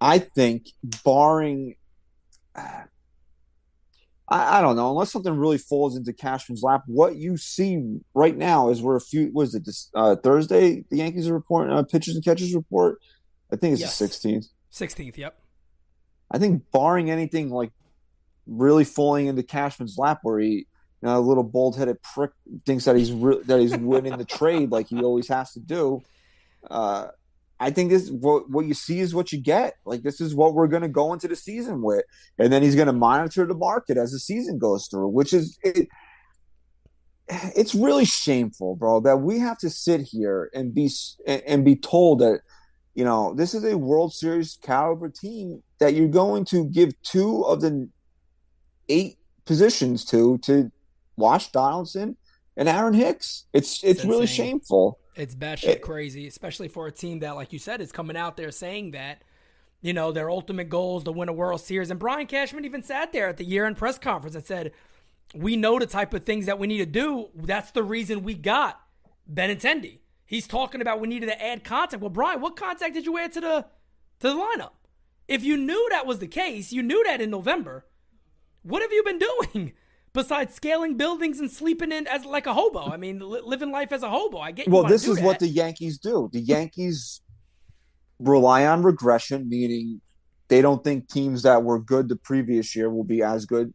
I 0.00 0.18
think, 0.18 0.66
barring, 1.04 1.76
I, 4.28 4.58
I 4.58 4.60
don't 4.60 4.76
know, 4.76 4.90
unless 4.90 5.12
something 5.12 5.36
really 5.36 5.58
falls 5.58 5.96
into 5.96 6.12
Cashman's 6.12 6.62
lap, 6.62 6.82
what 6.86 7.16
you 7.16 7.36
see 7.36 8.00
right 8.14 8.36
now 8.36 8.70
is 8.70 8.82
we're 8.82 8.96
a 8.96 9.00
few. 9.00 9.30
Was 9.32 9.54
it 9.54 9.64
this 9.64 9.88
uh, 9.94 10.16
Thursday? 10.16 10.84
The 10.90 10.96
Yankees 10.96 11.28
are 11.28 11.34
reporting 11.34 11.72
uh, 11.72 11.82
pitchers 11.84 12.16
and 12.16 12.24
catchers 12.24 12.54
report. 12.54 12.98
I 13.52 13.56
think 13.56 13.74
it's 13.74 13.82
Yes. 13.82 13.98
the 13.98 14.06
16th. 14.08 14.46
16th, 14.72 15.16
yep. 15.16 15.38
I 16.30 16.38
think, 16.38 16.64
barring 16.72 17.08
anything 17.10 17.50
like 17.50 17.70
really 18.48 18.84
falling 18.84 19.26
into 19.26 19.42
Cashman's 19.44 19.96
lap, 19.96 20.18
where 20.22 20.40
he, 20.40 20.48
you 20.50 20.66
know, 21.02 21.18
a 21.18 21.20
little 21.20 21.44
bald-headed 21.44 22.02
prick 22.02 22.32
thinks 22.64 22.84
that 22.86 22.96
he's 22.96 23.12
re- 23.12 23.42
that 23.44 23.60
he's 23.60 23.76
winning 23.76 24.16
the 24.18 24.24
trade 24.38 24.72
like 24.72 24.88
he 24.88 25.00
always 25.02 25.28
has 25.28 25.52
to 25.52 25.60
do. 25.60 26.02
Uh, 26.68 27.08
I 27.58 27.70
think 27.70 27.90
this 27.90 28.10
what 28.10 28.50
what 28.50 28.66
you 28.66 28.74
see 28.74 29.00
is 29.00 29.14
what 29.14 29.32
you 29.32 29.40
get. 29.40 29.74
Like 29.84 30.02
this 30.02 30.20
is 30.20 30.34
what 30.34 30.54
we're 30.54 30.66
going 30.66 30.82
to 30.82 30.88
go 30.88 31.12
into 31.12 31.28
the 31.28 31.36
season 31.36 31.82
with, 31.82 32.04
and 32.38 32.52
then 32.52 32.62
he's 32.62 32.74
going 32.74 32.86
to 32.86 32.92
monitor 32.92 33.46
the 33.46 33.54
market 33.54 33.96
as 33.96 34.12
the 34.12 34.18
season 34.18 34.58
goes 34.58 34.88
through, 34.88 35.08
which 35.08 35.32
is 35.32 35.58
it, 35.62 35.88
it's 37.28 37.74
really 37.74 38.04
shameful, 38.04 38.76
bro, 38.76 39.00
that 39.00 39.18
we 39.18 39.38
have 39.38 39.58
to 39.58 39.70
sit 39.70 40.02
here 40.02 40.50
and 40.54 40.74
be 40.74 40.90
and 41.26 41.64
be 41.64 41.76
told 41.76 42.20
that 42.20 42.40
you 42.94 43.04
know 43.04 43.34
this 43.34 43.54
is 43.54 43.64
a 43.64 43.78
World 43.78 44.12
Series 44.12 44.58
caliber 44.62 45.08
team 45.08 45.62
that 45.78 45.94
you're 45.94 46.08
going 46.08 46.44
to 46.46 46.64
give 46.66 46.90
two 47.02 47.42
of 47.44 47.62
the 47.62 47.88
eight 48.88 49.18
positions 49.46 50.04
to 50.06 50.38
to 50.38 50.70
Wash 51.16 51.50
Donaldson 51.52 52.16
and 52.56 52.68
Aaron 52.68 52.94
Hicks. 52.94 53.46
It's 53.52 53.82
it's 53.82 54.04
really 54.04 54.22
insane. 54.22 54.46
shameful. 54.46 54.98
It's 55.16 55.34
batshit 55.34 55.76
It- 55.76 55.82
crazy, 55.82 56.26
especially 56.26 56.68
for 56.68 56.86
a 56.86 56.92
team 56.92 57.20
that, 57.20 57.32
like 57.36 57.52
you 57.52 57.58
said, 57.58 57.80
is 57.80 57.90
coming 57.92 58.16
out 58.16 58.36
there 58.36 58.50
saying 58.50 58.90
that, 58.92 59.22
you 59.80 59.92
know, 59.92 60.12
their 60.12 60.30
ultimate 60.30 60.68
goal 60.68 60.98
is 60.98 61.04
to 61.04 61.12
win 61.12 61.28
a 61.28 61.32
World 61.32 61.60
Series. 61.60 61.90
And 61.90 61.98
Brian 61.98 62.26
Cashman 62.26 62.64
even 62.64 62.82
sat 62.82 63.12
there 63.12 63.28
at 63.28 63.36
the 63.38 63.44
year 63.44 63.64
end 63.66 63.76
press 63.76 63.98
conference 63.98 64.36
and 64.36 64.44
said, 64.44 64.72
We 65.34 65.56
know 65.56 65.78
the 65.78 65.86
type 65.86 66.12
of 66.14 66.24
things 66.24 66.46
that 66.46 66.58
we 66.58 66.66
need 66.66 66.78
to 66.78 66.86
do. 66.86 67.28
That's 67.34 67.70
the 67.72 67.82
reason 67.82 68.22
we 68.22 68.34
got 68.34 68.80
Benintendi. 69.32 69.98
He's 70.24 70.46
talking 70.46 70.80
about 70.80 71.00
we 71.00 71.08
needed 71.08 71.26
to 71.26 71.42
add 71.42 71.64
contact. 71.64 72.00
Well, 72.00 72.10
Brian, 72.10 72.40
what 72.40 72.56
contact 72.56 72.94
did 72.94 73.06
you 73.06 73.16
add 73.18 73.32
to 73.32 73.40
the 73.40 73.66
to 74.20 74.28
the 74.28 74.34
lineup? 74.34 74.72
If 75.28 75.44
you 75.44 75.56
knew 75.56 75.88
that 75.90 76.06
was 76.06 76.18
the 76.20 76.26
case, 76.28 76.72
you 76.72 76.82
knew 76.82 77.02
that 77.04 77.20
in 77.20 77.30
November. 77.30 77.86
What 78.62 78.82
have 78.82 78.92
you 78.92 79.02
been 79.04 79.18
doing 79.54 79.72
besides 80.16 80.54
scaling 80.54 80.96
buildings 80.96 81.38
and 81.38 81.48
sleeping 81.48 81.92
in 81.92 82.08
as 82.08 82.24
like 82.24 82.46
a 82.46 82.54
hobo? 82.54 82.90
I 82.90 82.96
mean, 82.96 83.20
li- 83.20 83.42
living 83.44 83.70
life 83.70 83.92
as 83.92 84.02
a 84.02 84.10
hobo. 84.10 84.38
I 84.38 84.50
get. 84.50 84.66
Well, 84.66 84.82
this 84.82 85.06
is 85.06 85.20
what 85.20 85.38
the 85.38 85.46
Yankees 85.46 85.98
do. 85.98 86.28
The 86.32 86.40
Yankees 86.40 87.20
rely 88.18 88.66
on 88.66 88.82
regression, 88.82 89.48
meaning 89.48 90.00
they 90.48 90.62
don't 90.62 90.82
think 90.82 91.08
teams 91.08 91.42
that 91.42 91.62
were 91.62 91.78
good 91.78 92.08
the 92.08 92.16
previous 92.16 92.74
year 92.74 92.90
will 92.90 93.04
be 93.04 93.22
as 93.22 93.46
good 93.46 93.72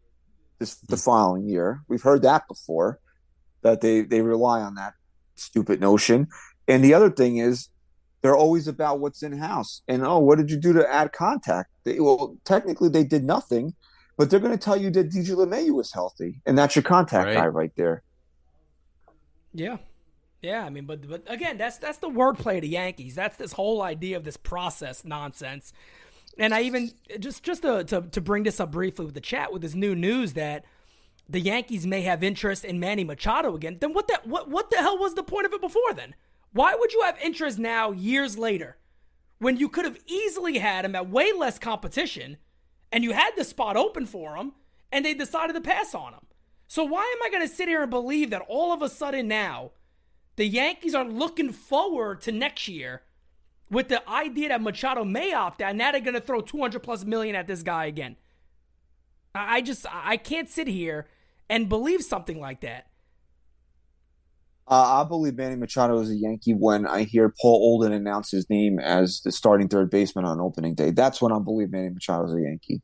this 0.59 0.75
the 0.89 0.97
hmm. 0.97 1.01
following 1.01 1.47
year. 1.47 1.81
We've 1.87 2.01
heard 2.01 2.23
that 2.23 2.47
before. 2.49 2.99
That 3.61 3.79
they 3.79 4.01
they 4.01 4.21
rely 4.21 4.61
on 4.61 4.75
that 4.75 4.95
stupid 5.35 5.79
notion. 5.79 6.27
And 6.67 6.83
the 6.83 6.93
other 6.93 7.11
thing 7.11 7.37
is 7.37 7.69
they're 8.21 8.35
always 8.35 8.67
about 8.67 8.99
what's 8.99 9.23
in 9.23 9.37
house. 9.37 9.81
And 9.87 10.05
oh, 10.05 10.19
what 10.19 10.37
did 10.37 10.49
you 10.49 10.57
do 10.57 10.73
to 10.73 10.91
add 10.91 11.11
contact? 11.11 11.69
They, 11.83 11.99
well, 11.99 12.37
technically 12.45 12.89
they 12.89 13.03
did 13.03 13.23
nothing, 13.23 13.73
but 14.17 14.29
they're 14.29 14.39
going 14.39 14.51
to 14.51 14.57
tell 14.57 14.77
you 14.77 14.89
that 14.91 15.09
DJ 15.09 15.29
LeMahieu 15.35 15.71
was 15.73 15.91
healthy, 15.91 16.41
and 16.45 16.57
that's 16.57 16.75
your 16.75 16.83
contact 16.83 17.27
Right. 17.27 17.35
guy 17.35 17.47
right 17.47 17.71
there. 17.75 18.03
Yeah. 19.53 19.77
Yeah, 20.41 20.63
I 20.65 20.69
mean, 20.71 20.85
but 20.85 21.07
but 21.07 21.23
again, 21.27 21.57
that's 21.57 21.77
that's 21.77 21.99
the 21.99 22.09
wordplay 22.09 22.55
of 22.55 22.61
the 22.61 22.69
Yankees. 22.69 23.13
That's 23.13 23.37
this 23.37 23.53
whole 23.53 23.83
idea 23.83 24.17
of 24.17 24.23
this 24.23 24.37
process 24.37 25.05
nonsense. 25.05 25.71
And 26.37 26.51
I 26.53 26.61
even 26.61 26.91
just 27.19 27.43
just 27.43 27.61
to, 27.61 27.83
to 27.83 28.01
to 28.01 28.21
bring 28.21 28.41
this 28.43 28.59
up 28.59 28.71
briefly 28.71 29.05
with 29.05 29.13
the 29.13 29.21
chat 29.21 29.53
with 29.53 29.61
this 29.61 29.75
new 29.75 29.93
news 29.93 30.33
that 30.33 30.65
the 31.29 31.39
Yankees 31.39 31.85
may 31.85 32.01
have 32.01 32.23
interest 32.23 32.65
in 32.65 32.79
Manny 32.79 33.03
Machado 33.03 33.53
again. 33.55 33.77
Then 33.79 33.93
what 33.93 34.07
that 34.07 34.25
what 34.27 34.49
what 34.49 34.71
the 34.71 34.77
hell 34.77 34.97
was 34.97 35.13
the 35.13 35.21
point 35.21 35.45
of 35.45 35.53
it 35.53 35.61
before 35.61 35.93
then? 35.93 36.15
Why 36.53 36.73
would 36.73 36.91
you 36.91 37.01
have 37.03 37.19
interest 37.23 37.59
now 37.59 37.91
years 37.91 38.35
later 38.35 38.77
when 39.37 39.57
you 39.57 39.69
could 39.69 39.85
have 39.85 39.97
easily 40.07 40.57
had 40.57 40.85
him 40.85 40.95
at 40.95 41.07
way 41.07 41.31
less 41.33 41.59
competition 41.59 42.37
and 42.91 43.03
you 43.03 43.11
had 43.11 43.31
the 43.35 43.43
spot 43.43 43.77
open 43.77 44.05
for 44.05 44.35
him 44.35 44.53
and 44.91 45.05
they 45.05 45.13
decided 45.13 45.53
to 45.53 45.61
pass 45.61 45.95
on 45.95 46.13
him? 46.13 46.25
So 46.67 46.83
why 46.83 47.01
am 47.01 47.23
I 47.23 47.29
going 47.29 47.47
to 47.47 47.53
sit 47.53 47.67
here 47.67 47.81
and 47.81 47.91
believe 47.91 48.29
that 48.29 48.45
all 48.47 48.71
of 48.71 48.81
a 48.81 48.89
sudden 48.89 49.27
now 49.27 49.71
the 50.35 50.45
Yankees 50.45 50.95
are 50.95 51.05
looking 51.05 51.51
forward 51.51 52.21
to 52.21 52.31
next 52.31 52.67
year 52.67 53.01
with 53.69 53.87
the 53.87 54.07
idea 54.07 54.49
that 54.49 54.61
Machado 54.61 55.03
may 55.03 55.33
opt 55.33 55.61
out. 55.61 55.75
Now 55.75 55.91
they're 55.91 56.01
going 56.01 56.13
to 56.13 56.21
throw 56.21 56.41
200 56.41 56.81
plus 56.81 57.05
million 57.05 57.35
at 57.35 57.47
this 57.47 57.63
guy 57.63 57.85
again. 57.85 58.17
I 59.33 59.61
just 59.61 59.85
I 59.89 60.17
can't 60.17 60.49
sit 60.49 60.67
here 60.67 61.07
and 61.49 61.69
believe 61.69 62.03
something 62.03 62.39
like 62.39 62.61
that. 62.61 62.87
Uh, 64.67 65.01
I 65.01 65.07
believe 65.07 65.35
Manny 65.35 65.55
Machado 65.55 65.99
is 65.99 66.09
a 66.09 66.15
Yankee 66.15 66.53
when 66.53 66.85
I 66.85 67.03
hear 67.03 67.33
Paul 67.41 67.55
Olden 67.55 67.91
announce 67.91 68.31
his 68.31 68.49
name 68.49 68.79
as 68.79 69.21
the 69.21 69.31
starting 69.31 69.67
third 69.67 69.89
baseman 69.89 70.23
on 70.23 70.39
opening 70.39 70.75
day. 70.75 70.91
That's 70.91 71.21
when 71.21 71.31
I 71.31 71.39
believe 71.39 71.71
Manny 71.71 71.89
Machado 71.89 72.25
is 72.25 72.33
a 72.33 72.41
Yankee. 72.41 72.81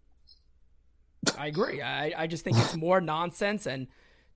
I 1.37 1.47
agree. 1.47 1.81
I, 1.81 2.13
I 2.17 2.27
just 2.27 2.43
think 2.43 2.57
it's 2.57 2.75
more 2.75 2.99
nonsense 2.99 3.65
and 3.65 3.87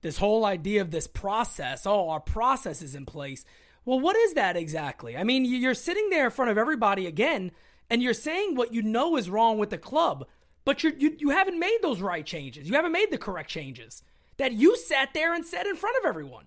this 0.02 0.18
whole 0.18 0.44
idea 0.44 0.80
of 0.82 0.90
this 0.90 1.06
process. 1.06 1.86
Oh, 1.86 2.08
our 2.10 2.20
process 2.20 2.82
is 2.82 2.94
in 2.94 3.06
place. 3.06 3.44
Well, 3.84 4.00
what 4.00 4.16
is 4.16 4.34
that 4.34 4.56
exactly? 4.56 5.16
I 5.16 5.24
mean, 5.24 5.44
you're 5.44 5.74
sitting 5.74 6.10
there 6.10 6.26
in 6.26 6.30
front 6.30 6.50
of 6.50 6.58
everybody 6.58 7.06
again, 7.06 7.50
and 7.90 8.02
you're 8.02 8.14
saying 8.14 8.54
what 8.54 8.72
you 8.72 8.82
know 8.82 9.16
is 9.16 9.28
wrong 9.28 9.58
with 9.58 9.70
the 9.70 9.78
club, 9.78 10.26
but 10.64 10.84
you 10.84 10.92
you 10.96 11.16
you 11.18 11.30
haven't 11.30 11.58
made 11.58 11.78
those 11.82 12.00
right 12.00 12.24
changes. 12.24 12.68
You 12.68 12.74
haven't 12.74 12.92
made 12.92 13.10
the 13.10 13.18
correct 13.18 13.50
changes 13.50 14.02
that 14.36 14.52
you 14.52 14.76
sat 14.76 15.14
there 15.14 15.34
and 15.34 15.44
said 15.44 15.66
in 15.66 15.76
front 15.76 15.96
of 15.98 16.04
everyone. 16.04 16.44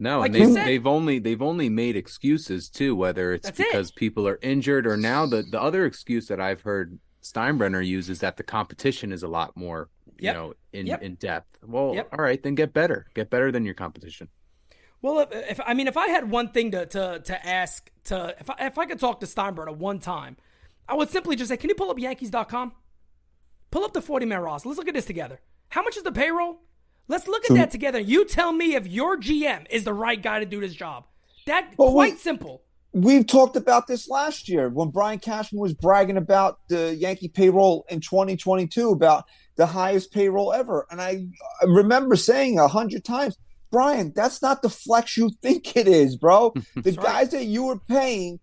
No, 0.00 0.20
Like 0.20 0.26
and 0.26 0.34
they've, 0.34 0.52
said- 0.54 0.66
they've 0.66 0.86
only 0.86 1.18
they've 1.18 1.42
only 1.42 1.68
made 1.68 1.96
excuses 1.96 2.68
too, 2.68 2.94
whether 2.94 3.32
it's 3.32 3.46
That's 3.48 3.60
it. 3.60 3.66
because 3.70 3.90
people 3.90 4.28
are 4.28 4.38
injured 4.42 4.86
or 4.86 4.96
now 4.96 5.26
the 5.26 5.42
the 5.42 5.60
other 5.60 5.84
excuse 5.86 6.28
that 6.28 6.40
I've 6.40 6.60
heard 6.62 6.98
Steinbrenner 7.22 7.84
use 7.84 8.08
is 8.08 8.20
that 8.20 8.36
the 8.36 8.42
competition 8.44 9.12
is 9.12 9.22
a 9.24 9.28
lot 9.28 9.56
more, 9.56 9.90
you 10.06 10.26
Yep. 10.26 10.36
know, 10.36 10.54
in 10.72 10.86
Yep. 10.86 11.02
in 11.02 11.14
depth. 11.16 11.58
Well, 11.66 11.94
Yep. 11.94 12.08
all 12.12 12.24
right, 12.24 12.40
then 12.42 12.54
get 12.54 12.72
better, 12.72 13.06
get 13.14 13.28
better 13.28 13.50
than 13.50 13.64
your 13.64 13.74
competition. 13.74 14.28
Well, 15.02 15.20
if, 15.20 15.28
if 15.32 15.60
I 15.66 15.74
mean, 15.74 15.88
if 15.88 15.96
I 15.96 16.08
had 16.08 16.30
one 16.30 16.48
thing 16.50 16.70
to 16.70 16.86
to 16.86 17.20
to 17.24 17.46
ask 17.46 17.90
to 18.04 18.36
if 18.38 18.48
I, 18.50 18.66
if 18.66 18.78
I 18.78 18.86
could 18.86 18.98
talk 19.00 19.20
to 19.20 19.26
Steinbrenner 19.26 19.76
one 19.76 19.98
time, 19.98 20.36
I 20.88 20.94
would 20.94 21.10
simply 21.10 21.34
just 21.36 21.48
say, 21.48 21.56
"Can 21.56 21.68
you 21.70 21.74
pull 21.74 21.90
up 21.90 21.98
Yankees.com? 21.98 22.72
Pull 23.70 23.84
up 23.84 23.92
the 23.92 24.00
forty 24.02 24.26
man 24.26 24.40
roster. 24.40 24.68
Let's 24.68 24.78
look 24.78 24.88
at 24.88 24.94
this 24.94 25.04
together. 25.06 25.40
How 25.70 25.82
much 25.82 25.96
is 25.96 26.02
the 26.02 26.12
payroll? 26.12 26.60
Let's 27.08 27.26
look 27.26 27.42
at 27.44 27.48
So- 27.48 27.54
that 27.54 27.70
together. 27.70 27.98
You 27.98 28.24
tell 28.24 28.52
me 28.52 28.74
if 28.74 28.86
your 28.86 29.16
GM 29.16 29.66
is 29.70 29.84
the 29.84 29.94
right 29.94 30.22
guy 30.22 30.40
to 30.40 30.46
do 30.46 30.60
this 30.60 30.74
job. 30.74 31.04
That 31.46 31.72
Well, 31.78 31.92
quite 31.92 32.12
wait. 32.12 32.20
simple. 32.20 32.62
We've 32.92 33.26
talked 33.26 33.56
about 33.56 33.86
this 33.86 34.08
last 34.08 34.48
year 34.48 34.68
when 34.70 34.88
Brian 34.90 35.18
Cashman 35.18 35.60
was 35.60 35.74
bragging 35.74 36.16
about 36.16 36.58
the 36.68 36.94
Yankee 36.94 37.28
payroll 37.28 37.84
in 37.90 38.00
2022 38.00 38.90
about 38.90 39.24
the 39.56 39.66
highest 39.66 40.12
payroll 40.12 40.52
ever. 40.52 40.86
And 40.90 41.00
I, 41.00 41.26
I 41.62 41.64
remember 41.66 42.16
saying 42.16 42.58
a 42.58 42.68
hundred 42.68 43.04
times, 43.04 43.36
Brian, 43.70 44.12
that's 44.16 44.40
not 44.40 44.62
the 44.62 44.70
flex 44.70 45.16
you 45.18 45.30
think 45.42 45.76
it 45.76 45.86
is, 45.86 46.16
bro. 46.16 46.52
The 46.74 46.80
That's 46.82 46.96
right. 46.96 47.06
guys 47.06 47.30
that 47.30 47.44
you 47.44 47.64
were 47.64 47.78
paying 47.78 48.40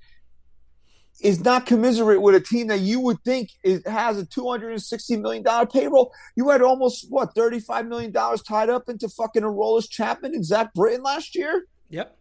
is 1.21 1.39
not 1.43 1.65
commiserate 1.65 2.21
with 2.21 2.36
a 2.36 2.39
team 2.39 2.67
that 2.67 2.80
you 2.80 2.99
would 2.99 3.21
think 3.23 3.49
is, 3.63 3.82
has 3.86 4.19
a 4.19 4.25
$260 4.25 5.21
million 5.21 5.43
payroll. 5.67 6.12
You 6.36 6.49
had 6.49 6.62
almost, 6.62 7.08
what, 7.10 7.34
$35 7.36 7.88
million 7.88 8.12
tied 8.12 8.69
up 8.69 8.89
into 8.89 9.08
fucking 9.08 9.43
Aroldis 9.43 9.89
Chapman 9.89 10.34
and 10.36 10.45
Zach 10.45 10.73
Britton 10.73 11.04
last 11.04 11.36
year? 11.36 11.65
Yep. 11.89 12.17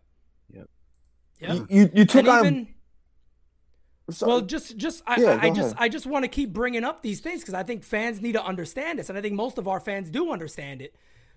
Yep. 0.52 0.70
Yep. 1.40 1.50
You, 1.50 1.66
you, 1.70 1.90
you 1.92 2.04
took 2.04 2.20
and 2.20 2.28
on 2.28 2.46
even 2.46 2.60
a, 2.60 2.74
well, 4.20 4.40
just 4.42 4.76
just 4.76 5.02
I, 5.06 5.20
Yeah, 5.20 5.38
I, 5.40 5.46
I 5.46 5.50
just. 5.50 5.74
I 5.78 5.88
just 5.88 6.06
want 6.06 6.24
to 6.24 6.28
keep 6.28 6.52
bringing 6.52 6.84
up 6.84 7.02
these 7.02 7.20
things 7.20 7.40
because 7.40 7.54
I 7.54 7.62
think 7.62 7.82
fans 7.82 8.20
need 8.20 8.32
to 8.32 8.44
understand 8.44 8.98
this, 8.98 9.08
and 9.08 9.16
I 9.16 9.22
think 9.22 9.34
most 9.34 9.56
of 9.56 9.66
our 9.66 9.80
fans 9.80 10.10
do 10.10 10.30
understand 10.30 10.82
it. 10.82 10.94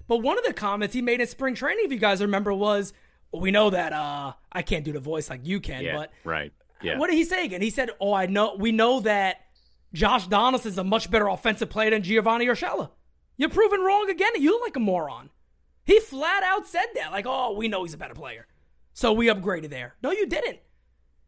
But 0.07 0.17
one 0.17 0.37
of 0.37 0.43
the 0.43 0.53
comments 0.53 0.93
he 0.93 1.01
made 1.01 1.21
in 1.21 1.27
spring 1.27 1.55
training, 1.55 1.85
if 1.85 1.91
you 1.91 1.97
guys 1.97 2.21
remember, 2.21 2.53
was 2.53 2.93
well, 3.31 3.41
we 3.41 3.51
know 3.51 3.69
that 3.69 3.93
uh 3.93 4.33
I 4.51 4.61
can't 4.63 4.83
do 4.83 4.91
the 4.91 4.99
voice 4.99 5.29
like 5.29 5.45
you 5.45 5.61
can, 5.61 5.83
but 5.95 6.11
right. 6.25 6.51
Yeah. 6.81 6.97
what 6.97 7.09
did 7.09 7.15
he 7.15 7.23
say 7.23 7.45
again? 7.45 7.61
He 7.61 7.69
said, 7.69 7.91
"Oh, 7.99 8.13
I 8.13 8.25
know 8.25 8.55
we 8.57 8.71
know 8.71 8.99
that 9.01 9.41
Josh 9.93 10.27
Donaldson's 10.27 10.77
a 10.77 10.83
much 10.83 11.09
better 11.09 11.27
offensive 11.27 11.69
player 11.69 11.89
than 11.91 12.03
Giovanni 12.03 12.45
Urshela." 12.45 12.91
You're 13.37 13.49
proven 13.49 13.81
wrong 13.81 14.09
again. 14.09 14.31
You 14.37 14.51
look 14.51 14.63
like 14.63 14.75
a 14.75 14.79
moron. 14.79 15.29
He 15.85 15.99
flat 15.99 16.43
out 16.43 16.67
said 16.67 16.87
that, 16.95 17.11
like, 17.11 17.25
"Oh, 17.27 17.53
we 17.53 17.67
know 17.67 17.83
he's 17.83 17.93
a 17.93 17.97
better 17.97 18.13
player, 18.13 18.47
so 18.93 19.13
we 19.13 19.27
upgraded 19.27 19.69
there." 19.69 19.95
No, 20.01 20.11
you 20.11 20.25
didn't. 20.25 20.59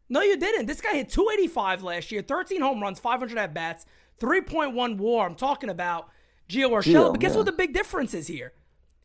No, 0.08 0.20
you 0.22 0.36
didn't. 0.36 0.66
This 0.66 0.80
guy 0.80 0.94
hit 0.94 1.08
285 1.08 1.84
last 1.84 2.10
year, 2.10 2.20
13 2.20 2.60
home 2.60 2.82
runs, 2.82 2.98
500 2.98 3.38
at 3.38 3.54
bats, 3.54 3.86
3.1 4.20 4.98
WAR. 4.98 5.26
I'm 5.26 5.36
talking 5.36 5.70
about 5.70 6.10
Gio 6.48 6.68
Urshela. 6.70 6.94
Gio, 6.94 7.10
but 7.12 7.20
guess 7.20 7.32
yeah. 7.32 7.36
what 7.38 7.46
the 7.46 7.52
big 7.52 7.72
difference 7.72 8.12
is 8.12 8.26
here? 8.26 8.52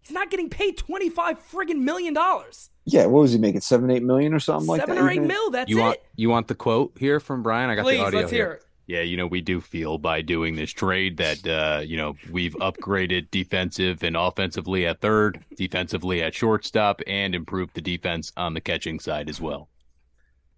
He's 0.07 0.13
not 0.13 0.29
getting 0.29 0.49
paid 0.49 0.77
25 0.77 1.39
friggin' 1.51 1.79
million 1.79 2.13
dollars. 2.13 2.69
yeah, 2.85 3.05
what 3.07 3.21
was 3.21 3.31
he 3.31 3.39
making? 3.39 3.61
Seven, 3.61 3.89
eight 3.89 4.03
million 4.03 4.33
or 4.33 4.39
something 4.39 4.67
like 4.67 4.81
Seven 4.81 4.95
that? 4.95 5.03
or 5.03 5.09
eight 5.09 5.21
mil. 5.21 5.49
That's 5.51 5.69
you 5.69 5.79
it. 5.79 5.81
want 5.81 5.97
you 6.15 6.29
want 6.29 6.47
the 6.47 6.55
quote 6.55 6.95
here 6.99 7.19
from 7.19 7.41
Brian? 7.43 7.69
I 7.69 7.75
got 7.75 7.83
Please, 7.83 7.97
the 7.97 8.05
audio 8.05 8.19
let's 8.19 8.31
here. 8.31 8.45
hear 8.45 8.53
it. 8.53 8.61
Yeah, 8.87 9.01
you 9.01 9.17
know, 9.17 9.25
we 9.25 9.41
do 9.41 9.61
feel 9.61 9.97
by 9.97 10.21
doing 10.21 10.55
this 10.55 10.69
trade 10.71 11.17
that 11.17 11.47
uh, 11.47 11.81
you 11.81 11.97
know, 11.97 12.13
we've 12.31 12.53
upgraded 12.57 13.31
defensive 13.31 14.03
and 14.03 14.15
offensively 14.15 14.85
at 14.85 15.01
third, 15.01 15.43
defensively 15.57 16.21
at 16.21 16.35
shortstop, 16.35 17.01
and 17.07 17.33
improved 17.33 17.73
the 17.73 17.81
defense 17.81 18.31
on 18.37 18.53
the 18.53 18.61
catching 18.61 18.99
side 18.99 19.27
as 19.27 19.41
well. 19.41 19.69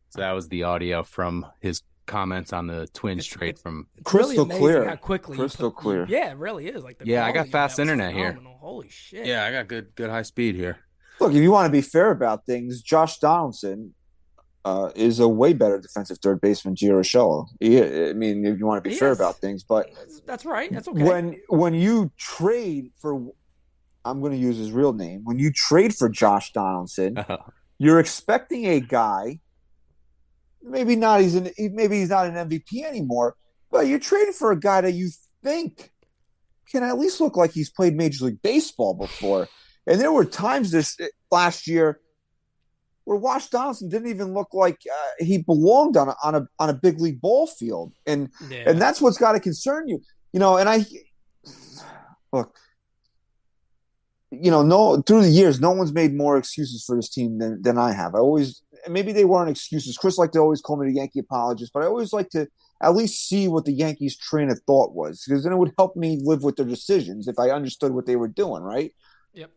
So 0.09 0.19
that 0.19 0.33
was 0.33 0.49
the 0.49 0.63
audio 0.63 1.03
from 1.03 1.45
his 1.61 1.83
comments 2.07 2.51
on 2.53 2.65
the 2.67 2.87
Twins 2.93 3.25
It's- 3.25 3.37
trade 3.37 3.49
it's- 3.49 3.61
from 3.61 3.87
It's 3.97 4.13
really 4.13 4.25
Crystal 4.35 4.45
amazing 4.45 4.61
clear. 4.63 4.89
how 4.89 4.95
quickly 4.95 5.37
Crystal 5.37 5.71
put- 5.71 5.81
clear. 5.81 6.05
Yeah, 6.09 6.31
it 6.31 6.37
really 6.37 6.67
is. 6.67 6.83
Like 6.83 6.97
the 6.99 7.05
Yeah, 7.05 7.25
I 7.25 7.31
got 7.31 7.49
fast 7.49 7.77
that 7.77 7.83
was 7.83 7.89
internet 7.91 8.13
here. 8.13 8.39
Holy 8.59 8.89
shit! 8.89 9.25
Yeah, 9.25 9.45
I 9.45 9.51
got 9.51 9.67
good 9.67 9.93
good 9.95 10.09
high 10.09 10.23
speed 10.23 10.55
here. 10.55 10.77
Look, 11.19 11.31
if 11.33 11.37
you 11.41 11.51
want 11.51 11.67
to 11.67 11.71
be 11.71 11.81
fair 11.81 12.11
about 12.11 12.45
things, 12.45 12.81
Josh 12.81 13.19
Donaldson 13.19 13.93
uh, 14.65 14.91
is 14.95 15.19
a 15.19 15.27
way 15.27 15.53
better 15.53 15.79
defensive 15.79 16.17
third 16.21 16.41
baseman 16.41 16.75
than 16.79 16.89
Gio 16.89 16.99
Urshela. 16.99 18.09
I 18.09 18.13
mean, 18.13 18.45
if 18.45 18.59
you 18.59 18.65
want 18.65 18.83
to 18.83 18.87
be 18.87 18.93
He 18.93 18.99
fair 18.99 19.11
is. 19.11 19.17
about 19.19 19.37
things, 19.37 19.63
but 19.63 19.87
That's, 19.95 20.19
that's 20.21 20.45
right. 20.45 20.69
That's 20.71 20.87
okay. 20.89 21.03
when 21.03 21.37
when 21.47 21.73
you 21.73 22.11
trade 22.17 22.91
for, 22.99 23.31
I'm 24.03 24.19
going 24.19 24.33
to 24.33 24.37
use 24.37 24.57
his 24.57 24.71
real 24.73 24.91
name. 24.93 25.21
When 25.23 25.39
you 25.39 25.51
trade 25.53 25.95
for 25.95 26.09
Josh 26.09 26.51
Donaldson, 26.51 27.17
you're 27.77 27.99
expecting 27.99 28.65
a 28.65 28.79
guy. 28.81 29.39
Maybe 30.67 30.95
not. 30.95 31.21
He's 31.21 31.35
an 31.35 31.49
maybe 31.57 31.99
he's 31.99 32.09
not 32.09 32.27
an 32.27 32.49
MVP 32.49 32.83
anymore, 32.83 33.35
but 33.71 33.87
you're 33.87 33.99
trading 33.99 34.33
for 34.33 34.51
a 34.51 34.59
guy 34.59 34.81
that 34.81 34.91
you 34.91 35.09
think 35.43 35.91
can 36.69 36.83
at 36.83 36.97
least 36.97 37.21
look 37.21 37.37
like 37.37 37.51
he's 37.51 37.69
played 37.69 37.95
Major 37.95 38.25
League 38.25 38.41
Baseball 38.41 38.93
before. 38.93 39.47
And 39.87 40.01
there 40.01 40.11
were 40.11 40.25
times 40.25 40.71
this 40.71 40.97
last 41.31 41.67
year 41.67 42.01
where 43.05 43.17
Wash 43.17 43.47
Donaldson 43.47 43.87
didn't 43.87 44.09
even 44.09 44.33
look 44.33 44.53
like 44.53 44.81
uh, 44.91 45.23
he 45.23 45.37
belonged 45.37 45.95
on 45.95 46.09
a, 46.09 46.15
on 46.23 46.35
a 46.35 46.47
on 46.59 46.69
a 46.69 46.73
big 46.73 46.99
league 46.99 47.21
ball 47.21 47.47
field, 47.47 47.93
and 48.05 48.29
yeah. 48.49 48.63
and 48.67 48.81
that's 48.81 48.99
what's 48.99 49.17
got 49.17 49.31
to 49.31 49.39
concern 49.39 49.87
you, 49.87 50.01
you 50.33 50.41
know. 50.41 50.57
And 50.57 50.67
I 50.67 50.85
look, 52.33 52.57
you 54.29 54.51
know, 54.51 54.61
no 54.61 55.01
through 55.01 55.21
the 55.21 55.29
years, 55.29 55.61
no 55.61 55.71
one's 55.71 55.93
made 55.93 56.13
more 56.13 56.37
excuses 56.37 56.83
for 56.83 56.97
this 56.97 57.09
team 57.09 57.37
than 57.39 57.61
than 57.61 57.77
I 57.77 57.93
have. 57.93 58.13
I 58.13 58.19
always 58.19 58.61
maybe 58.87 59.11
they 59.11 59.25
weren't 59.25 59.49
excuses. 59.49 59.97
Chris 59.97 60.17
liked 60.17 60.33
to 60.33 60.39
always 60.39 60.61
call 60.61 60.77
me 60.77 60.87
the 60.87 60.95
Yankee 60.95 61.19
apologist, 61.19 61.71
but 61.73 61.83
I 61.83 61.87
always 61.87 62.13
like 62.13 62.29
to 62.31 62.47
at 62.81 62.95
least 62.95 63.27
see 63.27 63.47
what 63.47 63.65
the 63.65 63.73
Yankees' 63.73 64.17
train 64.17 64.49
of 64.49 64.59
thought 64.67 64.93
was 64.93 65.23
because 65.25 65.43
then 65.43 65.53
it 65.53 65.57
would 65.57 65.73
help 65.77 65.95
me 65.95 66.19
live 66.21 66.43
with 66.43 66.55
their 66.55 66.65
decisions 66.65 67.27
if 67.27 67.39
I 67.39 67.49
understood 67.49 67.91
what 67.91 68.05
they 68.05 68.15
were 68.15 68.27
doing, 68.27 68.63
right? 68.63 68.93
Yep. 69.33 69.51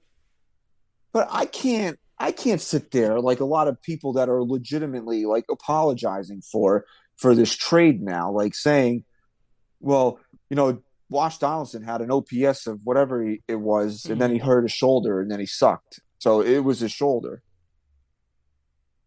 But 1.12 1.28
I 1.30 1.46
can't 1.46 1.98
I 2.18 2.32
can't 2.32 2.60
sit 2.60 2.90
there 2.90 3.18
like 3.20 3.40
a 3.40 3.46
lot 3.46 3.66
of 3.66 3.80
people 3.82 4.12
that 4.14 4.28
are 4.28 4.42
legitimately 4.42 5.24
like 5.24 5.46
apologizing 5.50 6.42
for 6.42 6.84
for 7.16 7.34
this 7.34 7.54
trade 7.54 8.02
now, 8.02 8.30
like 8.30 8.54
saying, 8.54 9.04
well, 9.80 10.18
you 10.48 10.56
know, 10.56 10.82
Wash 11.10 11.38
Donaldson 11.38 11.82
had 11.82 12.00
an 12.00 12.10
OPS 12.10 12.66
of 12.66 12.80
whatever 12.84 13.22
he, 13.22 13.42
it 13.48 13.56
was, 13.56 14.06
and 14.06 14.20
then 14.20 14.30
he 14.30 14.38
mm-hmm. 14.38 14.46
hurt 14.46 14.62
his 14.62 14.72
shoulder, 14.72 15.20
and 15.20 15.30
then 15.30 15.40
he 15.40 15.46
sucked. 15.46 16.00
So 16.18 16.40
it 16.40 16.60
was 16.60 16.80
his 16.80 16.92
shoulder. 16.92 17.42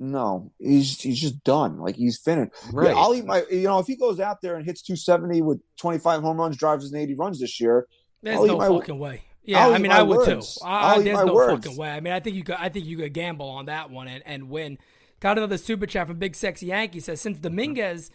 No, 0.04 0.52
he's 0.60 1.00
he's 1.00 1.22
just 1.22 1.44
done. 1.46 1.78
Like 1.80 1.96
he's 1.96 2.18
finished. 2.18 2.52
Right. 2.74 2.90
Yeah, 2.90 2.96
I'll 3.02 3.16
eat 3.16 3.26
my. 3.26 3.46
You 3.50 3.64
know, 3.64 3.80
if 3.80 3.88
he 3.88 3.96
goes 3.96 4.20
out 4.20 4.42
there 4.42 4.56
and 4.58 4.66
hits 4.66 4.82
270 4.82 5.42
with 5.42 5.62
25 5.78 6.22
home 6.22 6.38
runs, 6.42 6.58
drives 6.58 6.92
in 6.92 7.00
80 7.00 7.16
runs 7.16 7.40
this 7.40 7.62
year, 7.62 7.88
There's 8.22 8.38
I'll 8.38 8.46
no 8.48 8.58
my- 8.58 8.68
fucking 8.68 9.00
way. 9.00 9.22
Yeah, 9.46 9.66
I'll 9.66 9.74
I 9.74 9.78
mean, 9.78 9.92
I 9.92 10.02
would 10.04 10.18
words. 10.18 10.56
too. 10.56 10.62
I, 10.66 11.02
there's 11.02 11.26
no 11.26 11.34
words. 11.34 11.64
fucking 11.66 11.78
way. 11.78 11.90
I 11.90 12.00
mean, 12.02 12.12
I 12.14 12.20
think 12.20 12.36
you 12.36 12.44
could. 12.44 12.56
I 12.56 12.68
think 12.70 12.86
you 12.86 12.98
could 12.98 13.14
gamble 13.14 13.48
on 13.48 13.66
that 13.68 13.90
one 13.90 14.08
and, 14.10 14.22
and 14.26 14.50
win. 14.50 14.78
Got 15.22 15.38
another 15.38 15.58
super 15.58 15.86
chat 15.86 16.08
from 16.08 16.18
Big 16.18 16.36
Sexy 16.36 16.66
Yankee 16.66 17.00
says 17.00 17.22
since 17.22 17.40
Dominguez 17.40 18.12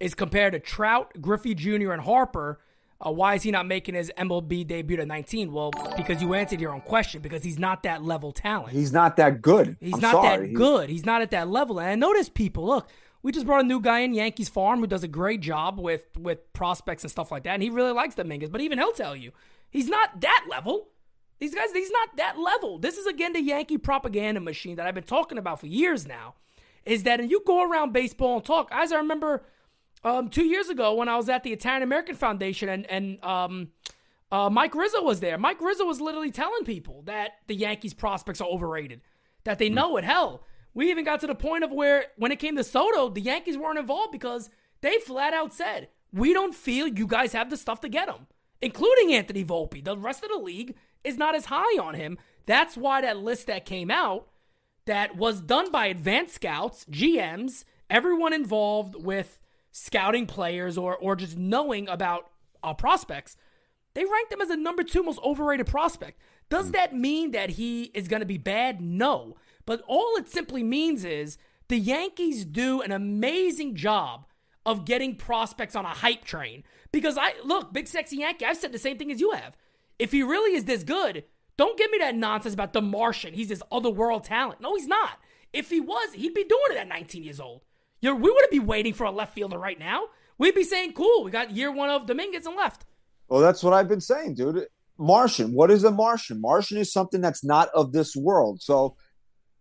is 0.00 0.14
compared 0.14 0.52
to 0.52 0.60
Trout, 0.60 1.12
Griffey 1.20 1.54
Jr. 1.54 1.92
and 1.92 2.02
Harper, 2.02 2.60
uh, 3.04 3.10
why 3.10 3.34
is 3.34 3.42
he 3.42 3.50
not 3.50 3.66
making 3.66 3.94
his 3.94 4.12
MLB 4.16 4.66
debut 4.66 4.98
at 4.98 5.08
19? 5.08 5.52
Well, 5.52 5.70
because 5.96 6.22
you 6.22 6.34
answered 6.34 6.60
your 6.60 6.72
own 6.72 6.82
question. 6.82 7.20
Because 7.20 7.42
he's 7.42 7.58
not 7.58 7.82
that 7.82 8.04
level 8.04 8.32
talent. 8.32 8.72
He's 8.72 8.92
not 8.92 9.16
that 9.16 9.42
good. 9.42 9.76
He's 9.80 9.94
I'm 9.94 10.00
not 10.00 10.12
sorry. 10.12 10.48
that 10.48 10.54
good. 10.54 10.90
He's 10.90 11.04
not 11.04 11.22
at 11.22 11.30
that 11.32 11.48
level. 11.48 11.80
And 11.80 11.88
I 11.88 11.94
notice 11.94 12.28
people, 12.28 12.66
look, 12.66 12.88
we 13.22 13.32
just 13.32 13.46
brought 13.46 13.64
a 13.64 13.66
new 13.66 13.80
guy 13.80 14.00
in 14.00 14.14
Yankees 14.14 14.48
Farm 14.48 14.80
who 14.80 14.86
does 14.86 15.02
a 15.02 15.08
great 15.08 15.40
job 15.40 15.78
with 15.78 16.06
with 16.18 16.52
prospects 16.52 17.04
and 17.04 17.10
stuff 17.10 17.32
like 17.32 17.44
that. 17.44 17.54
And 17.54 17.62
he 17.62 17.70
really 17.70 17.92
likes 17.92 18.14
Dominguez. 18.14 18.50
But 18.50 18.60
even 18.60 18.78
he'll 18.78 18.92
tell 18.92 19.16
you, 19.16 19.32
he's 19.70 19.88
not 19.88 20.20
that 20.20 20.46
level. 20.48 20.88
These 21.38 21.54
guys, 21.54 21.72
he's 21.72 21.90
not 21.90 22.16
that 22.16 22.38
level. 22.38 22.78
This 22.78 22.98
is 22.98 23.06
again 23.06 23.32
the 23.32 23.42
Yankee 23.42 23.78
propaganda 23.78 24.40
machine 24.40 24.76
that 24.76 24.86
I've 24.86 24.94
been 24.94 25.02
talking 25.02 25.38
about 25.38 25.60
for 25.60 25.66
years 25.66 26.06
now. 26.06 26.34
Is 26.84 27.04
that 27.04 27.20
and 27.20 27.30
you 27.30 27.42
go 27.46 27.68
around 27.68 27.92
baseball 27.92 28.36
and 28.36 28.44
talk. 28.44 28.68
As 28.70 28.92
I 28.92 28.96
remember 28.96 29.44
um, 30.04 30.28
two 30.28 30.44
years 30.44 30.68
ago 30.68 30.94
when 30.94 31.08
I 31.08 31.16
was 31.16 31.28
at 31.28 31.42
the 31.42 31.52
Italian 31.52 31.82
American 31.82 32.16
Foundation 32.16 32.68
and 32.68 32.86
and 32.90 33.24
um, 33.24 33.68
uh, 34.30 34.48
Mike 34.50 34.74
Rizzo 34.74 35.02
was 35.02 35.20
there. 35.20 35.38
Mike 35.38 35.60
Rizzo 35.60 35.84
was 35.84 36.00
literally 36.00 36.30
telling 36.30 36.64
people 36.64 37.02
that 37.02 37.32
the 37.46 37.54
Yankees 37.54 37.94
prospects 37.94 38.40
are 38.40 38.48
overrated, 38.48 39.02
that 39.44 39.58
they 39.58 39.68
know 39.68 39.96
it. 39.96 40.04
Hell, 40.04 40.44
we 40.74 40.90
even 40.90 41.04
got 41.04 41.20
to 41.20 41.26
the 41.26 41.34
point 41.34 41.64
of 41.64 41.72
where 41.72 42.06
when 42.16 42.32
it 42.32 42.38
came 42.38 42.56
to 42.56 42.64
Soto, 42.64 43.08
the 43.08 43.20
Yankees 43.20 43.58
weren't 43.58 43.78
involved 43.78 44.12
because 44.12 44.50
they 44.80 44.98
flat 44.98 45.34
out 45.34 45.52
said, 45.52 45.88
"We 46.12 46.32
don't 46.32 46.54
feel 46.54 46.88
you 46.88 47.06
guys 47.06 47.32
have 47.32 47.50
the 47.50 47.56
stuff 47.56 47.80
to 47.80 47.88
get 47.88 48.08
him," 48.08 48.26
including 48.60 49.12
Anthony 49.12 49.44
Volpe. 49.44 49.84
The 49.84 49.96
rest 49.96 50.22
of 50.22 50.30
the 50.30 50.38
league 50.38 50.74
is 51.04 51.16
not 51.16 51.34
as 51.34 51.46
high 51.46 51.78
on 51.80 51.94
him. 51.94 52.18
That's 52.46 52.76
why 52.76 53.02
that 53.02 53.18
list 53.18 53.46
that 53.46 53.64
came 53.64 53.90
out 53.90 54.28
that 54.86 55.16
was 55.16 55.40
done 55.40 55.70
by 55.70 55.86
advanced 55.86 56.34
scouts, 56.34 56.84
GMs, 56.90 57.64
everyone 57.88 58.32
involved 58.32 58.96
with 58.96 59.38
scouting 59.72 60.26
players 60.26 60.78
or 60.78 60.96
or 60.96 61.16
just 61.16 61.36
knowing 61.36 61.88
about 61.88 62.30
uh, 62.62 62.74
prospects, 62.74 63.36
they 63.94 64.04
ranked 64.04 64.32
him 64.32 64.40
as 64.40 64.48
the 64.48 64.56
number 64.56 64.82
two 64.82 65.02
most 65.02 65.18
overrated 65.24 65.66
prospect. 65.66 66.20
Does 66.48 66.70
that 66.72 66.94
mean 66.94 67.30
that 67.32 67.50
he 67.50 67.84
is 67.94 68.08
going 68.08 68.20
to 68.20 68.26
be 68.26 68.38
bad? 68.38 68.80
No. 68.80 69.36
But 69.64 69.82
all 69.86 70.16
it 70.16 70.28
simply 70.28 70.62
means 70.62 71.04
is 71.04 71.38
the 71.68 71.78
Yankees 71.78 72.44
do 72.44 72.82
an 72.82 72.92
amazing 72.92 73.74
job 73.74 74.26
of 74.64 74.84
getting 74.84 75.16
prospects 75.16 75.74
on 75.74 75.84
a 75.84 75.88
hype 75.88 76.24
train. 76.24 76.62
Because 76.92 77.16
I 77.18 77.34
look, 77.44 77.72
big 77.72 77.88
sexy 77.88 78.18
Yankee, 78.18 78.44
I've 78.44 78.58
said 78.58 78.72
the 78.72 78.78
same 78.78 78.98
thing 78.98 79.10
as 79.10 79.20
you 79.20 79.30
have. 79.32 79.56
If 79.98 80.12
he 80.12 80.22
really 80.22 80.56
is 80.56 80.64
this 80.64 80.84
good, 80.84 81.24
don't 81.56 81.78
give 81.78 81.90
me 81.90 81.98
that 81.98 82.14
nonsense 82.14 82.54
about 82.54 82.72
the 82.72 82.82
Martian. 82.82 83.34
He's 83.34 83.48
this 83.48 83.62
other 83.70 83.90
world 83.90 84.24
talent. 84.24 84.60
No, 84.60 84.74
he's 84.74 84.86
not. 84.86 85.18
If 85.52 85.70
he 85.70 85.80
was, 85.80 86.14
he'd 86.14 86.34
be 86.34 86.44
doing 86.44 86.62
it 86.70 86.78
at 86.78 86.88
19 86.88 87.22
years 87.22 87.40
old. 87.40 87.62
You're, 88.02 88.16
we 88.16 88.30
wouldn't 88.30 88.50
be 88.50 88.58
waiting 88.58 88.92
for 88.92 89.04
a 89.04 89.10
left 89.10 89.34
fielder 89.34 89.58
right 89.58 89.78
now. 89.78 90.06
We'd 90.36 90.54
be 90.54 90.64
saying, 90.64 90.92
cool, 90.92 91.24
we 91.24 91.30
got 91.30 91.52
year 91.52 91.70
one 91.70 91.88
of 91.88 92.06
Dominguez 92.06 92.46
and 92.46 92.56
left. 92.56 92.84
Well, 93.28 93.40
that's 93.40 93.62
what 93.62 93.72
I've 93.72 93.88
been 93.88 94.00
saying, 94.00 94.34
dude. 94.34 94.66
Martian. 94.98 95.54
What 95.54 95.70
is 95.70 95.84
a 95.84 95.90
Martian? 95.90 96.40
Martian 96.40 96.78
is 96.78 96.92
something 96.92 97.20
that's 97.20 97.44
not 97.44 97.70
of 97.74 97.92
this 97.92 98.14
world. 98.14 98.60
So, 98.60 98.96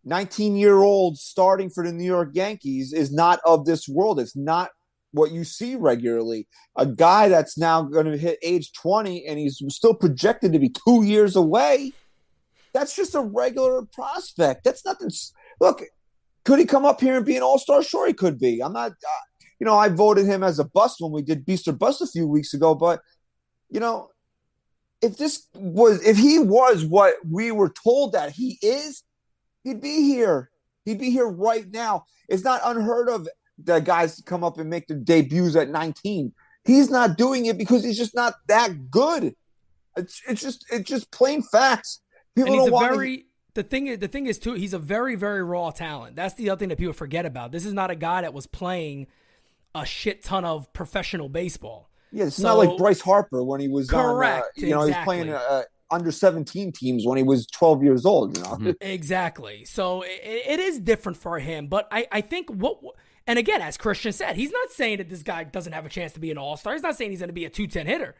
19 0.04 0.56
year 0.56 0.78
old 0.78 1.18
starting 1.18 1.70
for 1.70 1.86
the 1.86 1.94
New 1.94 2.04
York 2.04 2.32
Yankees 2.34 2.92
is 2.92 3.14
not 3.14 3.40
of 3.46 3.66
this 3.66 3.88
world. 3.88 4.20
It's 4.20 4.36
not 4.36 4.72
what 5.12 5.32
you 5.32 5.44
see 5.44 5.76
regularly. 5.76 6.48
A 6.76 6.88
guy 6.88 7.30
that's 7.30 7.58
now 7.58 7.84
going 7.84 8.08
to 8.08 8.18
hit 8.18 8.40
age 8.42 8.72
20 8.74 9.26
and 9.28 9.38
he's 9.38 9.62
still 9.70 9.94
projected 9.94 10.54
to 10.54 10.60
be 10.60 10.70
two 10.70 11.04
years 11.04 11.36
away. 11.36 11.94
That's 12.74 12.96
just 12.96 13.14
a 13.14 13.22
regular 13.22 13.84
prospect. 13.84 14.64
That's 14.64 14.86
nothing. 14.86 15.12
Look, 15.60 15.84
could 16.44 16.60
he 16.60 16.66
come 16.66 16.86
up 16.86 17.02
here 17.02 17.18
and 17.18 17.26
be 17.26 17.36
an 17.36 17.44
all 17.44 17.60
star? 17.60 17.84
Sure, 17.84 18.08
he 18.08 18.14
could 18.14 18.40
be. 18.40 18.62
I'm 18.62 18.74
not, 18.74 18.92
uh, 18.92 19.24
you 19.60 19.66
know, 19.66 19.78
I 19.78 19.90
voted 19.90 20.26
him 20.26 20.44
as 20.44 20.60
a 20.60 20.64
bust 20.64 20.98
when 21.00 21.12
we 21.12 21.22
did 21.22 21.46
Beast 21.46 21.68
or 21.68 21.74
Bust 21.74 22.02
a 22.02 22.08
few 22.08 22.28
weeks 22.28 22.54
ago, 22.54 22.74
but, 22.74 23.02
you 23.70 23.80
know, 23.80 24.10
if 25.02 25.18
this 25.18 25.48
was, 25.56 26.06
if 26.06 26.18
he 26.18 26.40
was 26.40 26.86
what 26.86 27.16
we 27.30 27.52
were 27.52 27.74
told 27.84 28.14
that 28.14 28.32
he 28.32 28.58
is, 28.62 29.04
he'd 29.64 29.82
be 29.82 30.04
here. 30.04 30.50
He'd 30.86 31.00
be 31.00 31.12
here 31.12 31.28
right 31.28 31.70
now. 31.72 32.06
It's 32.28 32.44
not 32.44 32.62
unheard 32.64 33.10
of 33.10 33.28
that 33.66 33.84
guys 33.84 34.22
come 34.26 34.44
up 34.44 34.58
and 34.58 34.70
make 34.70 34.88
their 34.88 34.98
debuts 34.98 35.56
at 35.56 35.70
19. 35.70 36.34
He's 36.64 36.90
not 36.90 37.18
doing 37.18 37.46
it 37.46 37.58
because 37.58 37.84
he's 37.84 37.98
just 37.98 38.16
not 38.16 38.36
that 38.48 38.90
good. 38.90 39.36
It's 39.98 40.22
it's 40.28 40.42
just 40.42 40.66
it's 40.72 40.90
just 40.90 41.12
plain 41.12 41.42
facts. 41.42 42.02
People 42.36 42.56
don't 42.56 42.72
want 42.72 42.94
very 42.94 43.26
the 43.54 43.64
thing 43.64 43.88
is 43.88 44.00
the 44.00 44.08
thing 44.08 44.28
is 44.28 44.38
too 44.40 44.54
he's 44.54 44.74
a 44.74 44.80
very 44.80 45.16
very 45.16 45.44
raw 45.44 45.70
talent 45.72 46.16
that's 46.16 46.36
the 46.36 46.50
other 46.50 46.60
thing 46.60 46.70
that 46.70 46.78
people 46.78 46.94
forget 46.94 47.26
about 47.26 47.52
this 47.52 47.66
is 47.66 47.74
not 47.74 47.92
a 47.92 47.96
guy 47.96 48.22
that 48.22 48.34
was 48.34 48.48
playing 48.48 49.08
a 49.76 49.86
shit 49.86 50.24
ton 50.24 50.44
of 50.46 50.72
professional 50.74 51.30
baseball 51.30 51.90
Yeah, 52.12 52.26
it's 52.26 52.36
So- 52.38 52.44
not 52.44 52.58
like 52.58 52.78
Bryce 52.78 53.02
Harper 53.02 53.42
when 53.44 53.62
he 53.62 53.68
was 53.70 53.90
Correct, 53.90 54.44
on. 54.58 54.64
Uh, 54.64 54.68
you 54.68 54.70
know, 54.70 54.80
he's 54.82 54.90
exactly. 54.90 55.06
playing 55.24 55.30
uh, 55.34 55.64
under 55.90 56.12
17 56.12 56.72
teams 56.74 57.06
when 57.06 57.18
he 57.18 57.24
was 57.24 57.46
12 57.48 57.82
years 57.84 58.06
old. 58.06 58.38
You 58.38 58.44
know, 58.44 58.50
Mhm. 58.58 58.76
exactly 58.82 59.64
so 59.66 60.02
it, 60.04 60.22
it 60.48 60.60
is 60.60 60.80
different 60.80 61.18
for 61.18 61.40
him 61.40 61.68
but 61.68 61.88
i 61.92 62.06
i 62.12 62.22
think 62.22 62.50
what 62.50 62.80
and 63.28 63.38
again 63.40 63.62
as 63.62 63.78
christian 63.78 64.12
said 64.14 64.36
he's 64.36 64.52
not 64.52 64.72
saying 64.72 64.98
that 65.00 65.10
this 65.10 65.24
guy 65.24 65.44
doesn't 65.44 65.74
have 65.74 65.86
a 65.86 65.90
chance 65.90 66.12
to 66.14 66.20
be 66.20 66.32
an 66.32 66.38
all-star 66.38 66.74
he's 66.74 66.82
not 66.84 66.96
saying 66.98 67.12
he's 67.12 67.20
going 67.20 67.30
to 67.30 67.34
be 67.34 67.46
a 67.46 67.50
210 67.50 67.86
hitter 67.88 68.16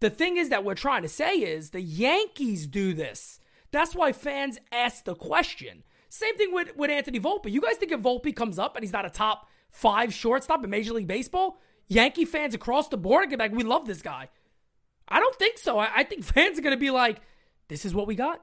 the 0.00 0.10
thing 0.10 0.36
is 0.36 0.48
that 0.50 0.64
we're 0.64 0.74
trying 0.74 1.02
to 1.02 1.08
say 1.08 1.36
is 1.36 1.70
the 1.70 1.80
yankees 1.80 2.66
do 2.66 2.92
this 2.94 3.40
that's 3.74 3.94
why 3.94 4.12
fans 4.12 4.58
ask 4.72 5.04
the 5.04 5.14
question 5.14 5.82
same 6.08 6.36
thing 6.36 6.52
with 6.52 6.74
with 6.76 6.90
anthony 6.90 7.20
volpe 7.20 7.50
you 7.50 7.60
guys 7.60 7.76
think 7.76 7.92
if 7.92 8.00
volpe 8.00 8.34
comes 8.34 8.58
up 8.58 8.76
and 8.76 8.84
he's 8.84 8.92
not 8.92 9.04
a 9.04 9.10
top 9.10 9.48
five 9.70 10.12
shortstop 10.14 10.62
in 10.62 10.70
major 10.70 10.92
league 10.92 11.06
baseball 11.06 11.58
yankee 11.88 12.24
fans 12.24 12.54
across 12.54 12.88
the 12.88 12.96
board 12.96 13.22
are 13.22 13.26
gonna 13.26 13.36
be 13.36 13.42
like 13.44 13.52
we 13.52 13.64
love 13.64 13.86
this 13.86 14.02
guy 14.02 14.28
I 15.08 15.20
don't 15.20 15.36
think 15.36 15.58
so. 15.58 15.78
I, 15.78 15.88
I 15.96 16.04
think 16.04 16.24
fans 16.34 16.58
are 16.58 16.62
going 16.62 16.76
to 16.76 16.80
be 16.80 16.90
like, 16.90 17.18
this 17.68 17.84
is 17.84 17.94
what 17.94 18.06
we 18.06 18.14
got. 18.14 18.40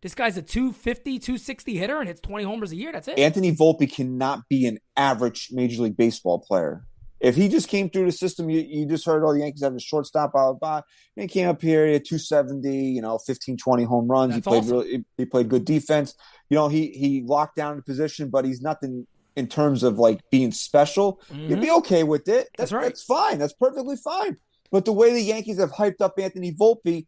This 0.00 0.14
guy's 0.14 0.36
a 0.36 0.42
250, 0.42 1.20
260 1.20 1.76
hitter 1.76 1.98
and 1.98 2.08
hits 2.08 2.20
20 2.20 2.44
homers 2.44 2.72
a 2.72 2.76
year. 2.76 2.90
That's 2.90 3.06
it. 3.06 3.18
Anthony 3.20 3.54
Volpe 3.54 3.92
cannot 3.92 4.48
be 4.48 4.66
an 4.66 4.78
average 4.96 5.50
Major 5.52 5.82
League 5.82 5.96
Baseball 5.96 6.40
player. 6.40 6.84
If 7.22 7.36
he 7.36 7.48
just 7.48 7.68
came 7.68 7.88
through 7.88 8.06
the 8.06 8.12
system, 8.12 8.50
you, 8.50 8.60
you 8.60 8.84
just 8.84 9.06
heard 9.06 9.22
all 9.22 9.32
the 9.32 9.38
Yankees 9.38 9.62
have 9.62 9.76
a 9.76 9.80
shortstop, 9.80 10.32
blah, 10.32 10.52
blah, 10.52 10.58
blah. 10.58 10.82
And 11.16 11.22
he 11.22 11.28
came 11.28 11.48
up 11.48 11.62
here, 11.62 11.86
he 11.86 11.92
had 11.92 12.04
270, 12.04 12.76
you 12.76 13.00
know, 13.00 13.16
15, 13.16 13.56
20 13.56 13.84
home 13.84 14.08
runs. 14.08 14.34
That's 14.34 14.44
he 14.44 14.50
played 14.50 14.64
awesome. 14.64 14.78
really, 14.78 15.04
he 15.16 15.24
played 15.24 15.48
good 15.48 15.64
defense. 15.64 16.14
You 16.50 16.56
know, 16.56 16.68
he 16.68 16.88
he 16.88 17.22
locked 17.22 17.54
down 17.54 17.76
the 17.76 17.82
position, 17.82 18.28
but 18.28 18.44
he's 18.44 18.60
nothing 18.60 19.06
in 19.36 19.46
terms 19.46 19.84
of 19.84 20.00
like 20.00 20.20
being 20.30 20.50
special. 20.50 21.20
Mm-hmm. 21.30 21.50
You'd 21.50 21.60
be 21.60 21.70
okay 21.70 22.02
with 22.02 22.28
it. 22.28 22.48
That's 22.56 22.70
That's, 22.70 22.72
right. 22.72 22.82
That's 22.86 23.04
fine. 23.04 23.38
That's 23.38 23.54
perfectly 23.54 23.96
fine. 23.96 24.36
But 24.72 24.84
the 24.84 24.92
way 24.92 25.12
the 25.12 25.22
Yankees 25.22 25.60
have 25.60 25.70
hyped 25.70 26.00
up 26.00 26.18
Anthony 26.18 26.52
Volpe, 26.52 27.06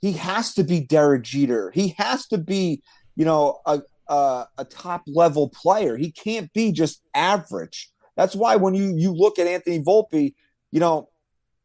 he 0.00 0.12
has 0.12 0.54
to 0.54 0.64
be 0.64 0.80
Derek 0.80 1.22
Jeter. 1.22 1.70
He 1.70 1.94
has 1.98 2.26
to 2.28 2.38
be, 2.38 2.82
you 3.14 3.26
know, 3.26 3.60
a 3.66 3.82
a, 4.08 4.46
a 4.58 4.64
top 4.64 5.02
level 5.06 5.48
player. 5.48 5.96
He 5.96 6.10
can't 6.10 6.52
be 6.52 6.72
just 6.72 7.02
average. 7.14 7.90
That's 8.16 8.34
why 8.34 8.56
when 8.56 8.74
you 8.74 8.94
you 8.96 9.12
look 9.12 9.38
at 9.38 9.46
Anthony 9.46 9.80
Volpe, 9.80 10.34
you 10.70 10.80
know, 10.80 11.08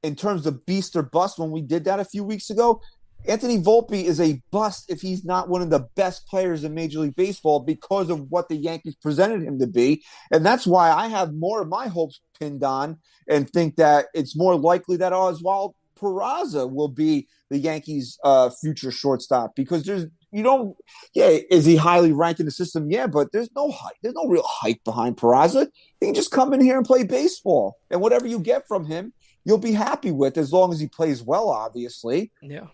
in 0.04 0.16
terms 0.16 0.45
of 0.45 0.66
beast 0.66 0.95
or 0.95 1.04
bust, 1.04 1.39
when 1.39 1.52
we 1.52 1.62
did 1.62 1.86
that 1.86 2.00
a 2.00 2.06
few 2.06 2.24
weeks 2.24 2.50
ago, 2.50 2.82
Anthony 3.28 3.58
Volpe 3.58 4.04
is 4.04 4.22
a 4.22 4.41
bust 4.52 4.86
if 4.89 5.02
he's 5.02 5.26
not 5.26 5.50
one 5.50 5.62
of 5.62 5.70
the 5.70 5.88
best 5.95 6.26
players 6.28 6.64
in 6.64 6.74
Major 6.74 7.00
League 7.00 7.16
Baseball 7.16 7.60
because 7.60 8.10
of 8.10 8.32
what 8.32 8.47
the 8.47 8.56
Yankees 8.56 8.95
presented 8.95 9.43
him 9.43 9.60
to 9.60 9.68
be. 9.68 10.04
And 10.32 10.45
that's 10.45 10.66
why 10.66 10.91
I 10.91 11.08
have 11.08 11.34
more 11.34 11.62
of 11.62 11.68
my 11.68 11.88
hopes 11.88 12.22
pinned 12.39 12.64
on 12.64 12.97
and 13.28 13.50
think 13.50 13.76
that 13.76 14.06
it's 14.14 14.38
more 14.38 14.56
likely 14.56 14.97
that 14.97 15.14
Oswald 15.14 15.76
Peraza 16.00 16.72
will 16.72 16.88
be 16.88 17.28
the 17.50 17.58
Yankees' 17.58 18.18
uh, 18.24 18.50
future 18.62 18.91
shortstop 18.91 19.54
because 19.56 19.84
there's 19.84 20.06
you 20.32 20.43
don't 20.43 20.75
yeah 21.13 21.38
is 21.49 21.65
he 21.65 21.75
highly 21.75 22.11
ranked 22.11 22.39
in 22.39 22.45
the 22.45 22.51
system 22.51 22.89
yeah 22.91 23.07
but 23.07 23.32
there's 23.32 23.49
no 23.55 23.71
hype 23.71 23.95
there's 24.01 24.15
no 24.15 24.27
real 24.27 24.43
hype 24.45 24.84
behind 24.84 25.17
Peraza 25.17 25.67
he 25.99 26.07
can 26.07 26.15
just 26.15 26.32
come 26.32 26.53
in 26.53 26.61
here 26.61 26.77
and 26.77 26.86
play 26.86 27.03
baseball 27.03 27.77
and 27.89 28.01
whatever 28.01 28.27
you 28.27 28.39
get 28.39 28.67
from 28.67 28.86
him 28.86 29.13
you'll 29.45 29.57
be 29.57 29.71
happy 29.71 30.11
with 30.11 30.38
as 30.38 30.53
long 30.53 30.71
as 30.71 30.80
he 30.80 30.88
plays 30.88 31.23
well 31.23 31.49
obviously 31.49 32.32
Yeah. 32.41 32.67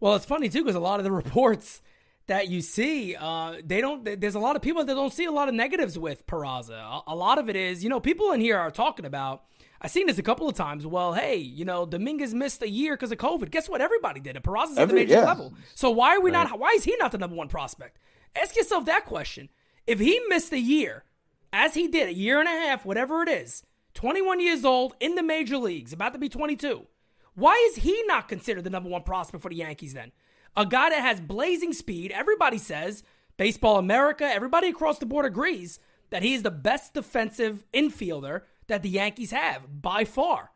Well, 0.00 0.14
it's 0.14 0.24
funny 0.24 0.48
too 0.48 0.62
because 0.64 0.76
a 0.76 0.80
lot 0.80 0.98
of 0.98 1.04
the 1.04 1.12
reports 1.12 1.82
that 2.26 2.48
you 2.48 2.62
see, 2.62 3.16
uh, 3.16 3.56
they 3.64 3.80
don't. 3.80 4.20
There's 4.20 4.34
a 4.34 4.40
lot 4.40 4.56
of 4.56 4.62
people 4.62 4.84
that 4.84 4.94
don't 4.94 5.12
see 5.12 5.24
a 5.24 5.32
lot 5.32 5.48
of 5.48 5.54
negatives 5.54 5.98
with 5.98 6.26
Peraza. 6.26 6.78
A, 6.78 7.02
a 7.08 7.14
lot 7.14 7.38
of 7.38 7.50
it 7.50 7.56
is, 7.56 7.82
you 7.82 7.90
know, 7.90 8.00
people 8.00 8.32
in 8.32 8.40
here 8.40 8.56
are 8.56 8.70
talking 8.70 9.04
about. 9.04 9.42
I've 9.80 9.90
seen 9.90 10.06
this 10.06 10.18
a 10.18 10.22
couple 10.22 10.48
of 10.48 10.54
times. 10.54 10.86
Well, 10.86 11.14
hey, 11.14 11.36
you 11.36 11.64
know, 11.64 11.86
Dominguez 11.86 12.34
missed 12.34 12.62
a 12.62 12.68
year 12.68 12.94
because 12.94 13.12
of 13.12 13.18
COVID. 13.18 13.50
Guess 13.50 13.68
what? 13.68 13.80
Everybody 13.80 14.20
did 14.20 14.36
it. 14.36 14.42
Peraza's 14.42 14.78
at 14.78 14.88
the 14.88 14.94
major 14.94 15.14
yeah. 15.14 15.24
level. 15.24 15.54
So 15.74 15.90
why 15.90 16.16
are 16.16 16.20
we 16.20 16.30
not? 16.30 16.58
Why 16.58 16.70
is 16.70 16.84
he 16.84 16.96
not 16.98 17.12
the 17.12 17.18
number 17.18 17.36
one 17.36 17.48
prospect? 17.48 17.98
Ask 18.36 18.56
yourself 18.56 18.84
that 18.86 19.06
question. 19.06 19.48
If 19.86 19.98
he 19.98 20.20
missed 20.28 20.52
a 20.52 20.58
year, 20.58 21.04
as 21.52 21.74
he 21.74 21.88
did, 21.88 22.08
a 22.08 22.14
year 22.14 22.40
and 22.40 22.48
a 22.48 22.52
half, 22.52 22.84
whatever 22.84 23.22
it 23.22 23.28
is, 23.28 23.64
21 23.94 24.40
years 24.40 24.64
old 24.64 24.94
in 25.00 25.14
the 25.14 25.22
major 25.22 25.56
leagues, 25.56 25.92
about 25.92 26.12
to 26.12 26.18
be 26.18 26.28
22. 26.28 26.86
Why 27.34 27.54
is 27.70 27.82
he 27.82 28.02
not 28.06 28.28
considered 28.28 28.64
the 28.64 28.70
number 28.70 28.90
one 28.90 29.02
prospect 29.02 29.42
for 29.42 29.48
the 29.48 29.56
Yankees 29.56 29.94
then? 29.94 30.12
A 30.56 30.66
guy 30.66 30.90
that 30.90 31.00
has 31.00 31.20
blazing 31.20 31.72
speed. 31.72 32.12
Everybody 32.12 32.58
says, 32.58 33.02
Baseball 33.36 33.78
America, 33.78 34.24
everybody 34.24 34.68
across 34.68 34.98
the 34.98 35.06
board 35.06 35.24
agrees 35.24 35.78
that 36.10 36.22
he 36.22 36.34
is 36.34 36.42
the 36.42 36.50
best 36.50 36.92
defensive 36.92 37.64
infielder 37.72 38.42
that 38.70 38.82
the 38.82 38.88
Yankees 38.88 39.32
have 39.32 39.82
by 39.82 40.04
far. 40.04 40.52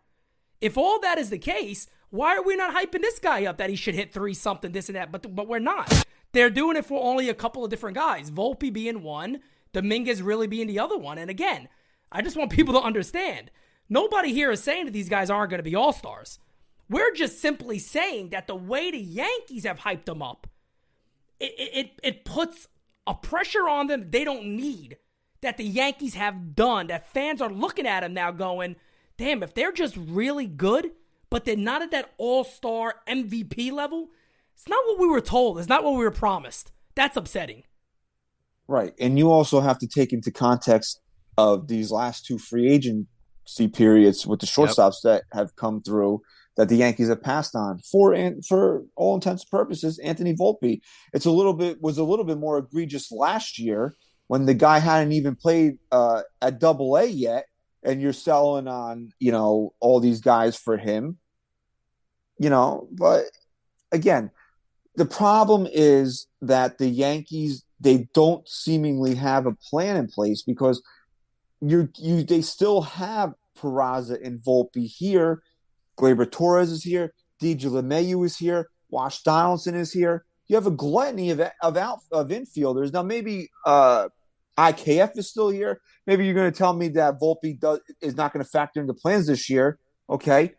If 0.61 0.79
all 0.79 0.99
that 1.01 1.19
is 1.19 1.31
the 1.31 1.39
case, 1.39 1.87
why 2.11 2.37
are 2.37 2.43
we 2.43 2.57
not 2.57 2.75
hyping 2.75 3.03
this 3.03 3.19
guy 3.19 3.45
up 3.45 3.59
that 3.59 3.71
he 3.71 3.77
should 3.77 3.95
hit 3.95 4.12
three 4.12 4.35
something, 4.35 4.73
this 4.73 4.89
and 4.89 4.97
that? 4.97 5.12
But 5.12 5.35
but 5.35 5.49
we're 5.49 5.59
not. 5.59 6.05
They're 6.33 6.51
doing 6.51 6.77
it 6.77 6.87
for 6.87 7.03
only 7.03 7.29
a 7.29 7.35
couple 7.35 7.65
of 7.65 7.71
different 7.71 7.97
guys. 7.97 8.31
Volpe 8.31 8.73
being 8.73 9.03
one, 9.03 9.41
Dominguez 9.73 10.23
really 10.23 10.47
being 10.47 10.67
the 10.67 10.79
other 10.79 10.97
one. 10.97 11.19
And 11.19 11.31
again, 11.31 11.69
I 12.11 12.23
just 12.23 12.37
want 12.37 12.51
people 12.53 12.75
to 12.75 12.81
understand. 12.81 13.51
Nobody 13.89 14.33
here 14.33 14.51
is 14.51 14.62
saying 14.62 14.87
that 14.87 14.93
these 14.93 15.09
guys 15.09 15.29
aren't 15.29 15.51
going 15.51 15.59
to 15.59 15.71
be 15.71 15.75
all 15.75 15.93
stars. 15.93 16.39
We're 16.89 17.12
just 17.12 17.41
simply 17.41 17.79
saying 17.79 18.31
that 18.31 18.47
the 18.47 18.57
way 18.57 18.91
the 18.91 18.99
Yankees 18.99 19.65
have 19.65 19.81
hyped 19.81 20.07
them 20.07 20.23
up, 20.23 20.47
it, 21.41 21.53
it, 21.59 22.01
it 22.03 22.25
puts 22.25 22.69
a 23.07 23.15
pressure 23.15 23.69
on 23.69 23.87
them 23.87 24.11
they 24.11 24.25
don't 24.25 24.45
need 24.45 24.97
that 25.45 25.57
the 25.57 25.64
Yankees 25.64 26.14
have 26.14 26.55
done, 26.55 26.88
that 26.88 27.07
fans 27.12 27.40
are 27.40 27.53
looking 27.53 27.86
at 27.86 28.01
them 28.01 28.14
now 28.14 28.30
going, 28.30 28.76
damn, 29.16 29.42
if 29.42 29.55
they're 29.55 29.72
just 29.72 29.97
really 29.97 30.47
good, 30.47 30.90
but 31.30 31.45
they're 31.45 31.57
not 31.57 31.82
at 31.82 31.90
that 31.92 32.12
all 32.18 32.45
star 32.45 32.97
MVP 33.07 33.70
level, 33.70 34.09
it's 34.55 34.68
not 34.68 34.84
what 34.86 34.99
we 34.99 35.07
were 35.07 35.20
told. 35.20 35.59
It's 35.59 35.68
not 35.68 35.84
what 35.84 35.92
we 35.92 36.05
were 36.05 36.11
promised. 36.11 36.72
That's 36.95 37.16
upsetting. 37.16 37.64
Right. 38.66 38.95
And 38.99 39.18
you 39.18 39.30
also 39.30 39.61
have 39.61 39.78
to 39.80 39.86
take 39.86 40.12
into 40.12 40.30
context 40.30 41.01
of 41.36 41.68
these 41.68 41.90
last 41.90 42.24
two 42.24 42.38
free 42.38 42.70
agency 42.70 43.68
periods 43.68 44.26
with 44.26 44.40
the 44.40 44.47
shortstops 44.47 45.05
yep. 45.05 45.24
that 45.30 45.38
have 45.38 45.57
come 45.57 45.82
through 45.82 46.22
that 46.57 46.68
the 46.68 46.76
Yankees 46.76 47.09
have 47.09 47.22
passed 47.22 47.55
on 47.55 47.80
for 47.80 48.14
and 48.14 48.47
for 48.47 48.84
all 48.97 49.14
intents 49.14 49.42
and 49.42 49.51
purposes. 49.51 49.99
Anthony 49.99 50.34
Volpe, 50.34 50.80
it's 51.12 51.26
a 51.26 51.30
little 51.30 51.53
bit 51.53 51.82
was 51.82 51.99
a 51.99 52.05
little 52.05 52.24
bit 52.24 52.38
more 52.38 52.59
egregious 52.59 53.11
last 53.11 53.59
year 53.59 53.95
when 54.27 54.47
the 54.47 54.55
guy 54.55 54.79
hadn't 54.79 55.12
even 55.12 55.37
played 55.37 55.79
uh, 55.93 56.22
at 56.41 56.59
Double 56.59 56.97
A 56.97 57.05
yet, 57.05 57.47
and 57.83 58.01
you're 58.01 58.12
selling 58.12 58.68
on 58.68 59.12
you 59.18 59.33
know 59.33 59.75
all 59.81 60.01
these 60.01 60.20
guys 60.20 60.57
for 60.57 60.77
him. 60.77 61.18
You 62.39 62.51
know, 62.51 62.89
but 62.91 63.25
again, 63.93 64.31
the 64.97 65.05
problem 65.07 65.68
is 65.70 66.27
that 66.43 66.79
the 66.79 66.89
Yankees 66.89 67.64
they 67.81 68.09
don't 68.14 68.49
seemingly 68.49 69.14
have 69.14 69.47
a 69.47 69.53
plan 69.53 69.97
in 69.97 70.09
place 70.09 70.43
because 70.43 70.83
you 71.61 71.89
you 71.97 72.22
they 72.22 72.43
still 72.43 72.83
have 72.83 73.35
Peraza 73.59 74.25
and 74.25 74.41
Volpe 74.41 74.87
here. 74.87 75.43
Gleyber 75.99 76.31
Torres 76.31 76.70
is 76.70 76.83
here. 76.83 77.12
DJ 77.41 77.64
LeMahieu 77.64 78.25
is 78.25 78.37
here. 78.37 78.68
Wash 78.91 79.22
Donaldson 79.22 79.75
is 79.75 79.93
here. 79.93 80.25
You 80.47 80.57
have 80.57 80.66
a 80.66 80.72
gluttony 80.72 81.31
of 81.31 81.41
of 81.62 81.77
out 81.77 82.01
of 82.12 82.29
infielders. 82.29 82.93
Now 82.93 83.03
maybe 83.03 83.51
uh, 83.66 84.09
IKF 84.59 85.17
is 85.19 85.29
still 85.29 85.49
here. 85.49 85.81
Maybe 86.07 86.25
you're 86.25 86.35
going 86.35 86.53
to 86.53 86.57
tell 86.57 86.75
me 86.75 86.89
that 86.89 87.21
Volpe 87.21 87.59
does, 87.59 87.81
is 88.01 88.17
not 88.17 88.33
going 88.33 88.45
to 88.45 88.51
factor 88.51 88.81
into 88.81 88.95
plans 88.95 89.27
this 89.27 89.51
year. 89.51 89.79
Okay, 90.09 90.53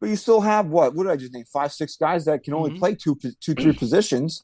but 0.00 0.08
you 0.08 0.16
still 0.16 0.40
have 0.40 0.66
what? 0.66 0.94
What 0.94 1.04
did 1.04 1.12
I 1.12 1.16
just 1.16 1.32
name? 1.32 1.44
Five, 1.52 1.72
six 1.72 1.96
guys 1.96 2.24
that 2.24 2.42
can 2.42 2.54
only 2.54 2.70
mm-hmm. 2.70 2.78
play 2.78 2.94
two, 2.94 3.16
two, 3.40 3.54
three 3.54 3.72
positions. 3.72 4.42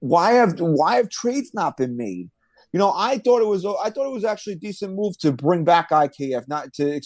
Why 0.00 0.32
have 0.32 0.60
why 0.60 0.96
have 0.96 1.08
trades 1.08 1.52
not 1.54 1.76
been 1.76 1.96
made? 1.96 2.30
You 2.72 2.78
know, 2.78 2.92
I 2.94 3.18
thought 3.18 3.42
it 3.42 3.46
was 3.46 3.64
I 3.64 3.90
thought 3.90 4.06
it 4.06 4.12
was 4.12 4.24
actually 4.24 4.54
a 4.54 4.56
decent 4.56 4.94
move 4.94 5.18
to 5.18 5.32
bring 5.32 5.64
back 5.64 5.90
IKF, 5.90 6.48
not 6.48 6.72
to 6.74 7.00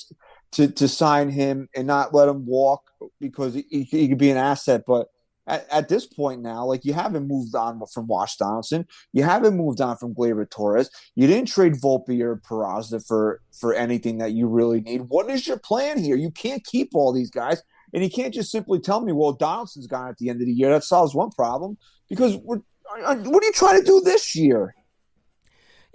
to 0.53 0.69
to 0.69 0.89
sign 0.89 1.31
him 1.31 1.69
and 1.75 1.87
not 1.87 2.15
let 2.15 2.29
him 2.29 2.47
walk 2.47 2.83
because 3.21 3.55
he, 3.55 3.83
he 3.91 4.09
could 4.09 4.19
be 4.19 4.31
an 4.31 4.37
asset. 4.37 4.83
But 4.87 5.09
at, 5.47 5.67
at, 5.71 5.89
this 5.89 6.07
point 6.07 6.43
now, 6.43 6.65
like 6.65 6.85
you 6.85 6.93
haven't 6.93 7.29
moved 7.29 7.55
on 7.55 7.81
from 7.93 8.07
Wash 8.07 8.37
Donaldson, 8.37 8.87
you 9.13 9.23
haven't 9.23 9.57
moved 9.57 9.81
on 9.81 9.97
from 9.97 10.15
Gleyber 10.15 10.49
Torres, 10.51 10.91
you 11.15 11.27
didn't 11.27 11.49
trade 11.49 11.75
Volpe 11.75 12.21
or 12.21 12.37
Peraza 12.37 13.05
for 13.07 13.41
for 13.59 13.75
anything 13.75 14.19
that 14.19 14.33
you 14.33 14.49
really 14.49 14.81
need. 14.81 15.03
What 15.09 15.31
is 15.31 15.47
your 15.47 15.59
plan 15.59 15.99
here? 15.99 16.17
You 16.17 16.31
can't 16.31 16.65
keep 16.65 16.91
all 16.95 17.13
these 17.13 17.31
guys, 17.31 17.63
and 17.93 18.03
you 18.03 18.11
can't 18.11 18.35
just 18.35 18.51
simply 18.51 18.81
tell 18.81 19.01
me, 19.01 19.13
"Well, 19.13 19.33
Donaldson's 19.33 19.87
gone 19.87 20.09
at 20.09 20.19
the 20.19 20.29
end 20.29 20.41
of 20.41 20.47
the 20.47 20.53
year." 20.53 20.71
That 20.71 20.85
solves 20.85 21.15
one 21.15 21.31
problem 21.31 21.79
because 22.09 22.37
we're. 22.37 22.61
What 22.89 23.43
are 23.43 23.47
you 23.47 23.53
trying 23.53 23.81
to 23.81 23.87
do 23.87 24.01
this 24.01 24.37
year? 24.37 24.75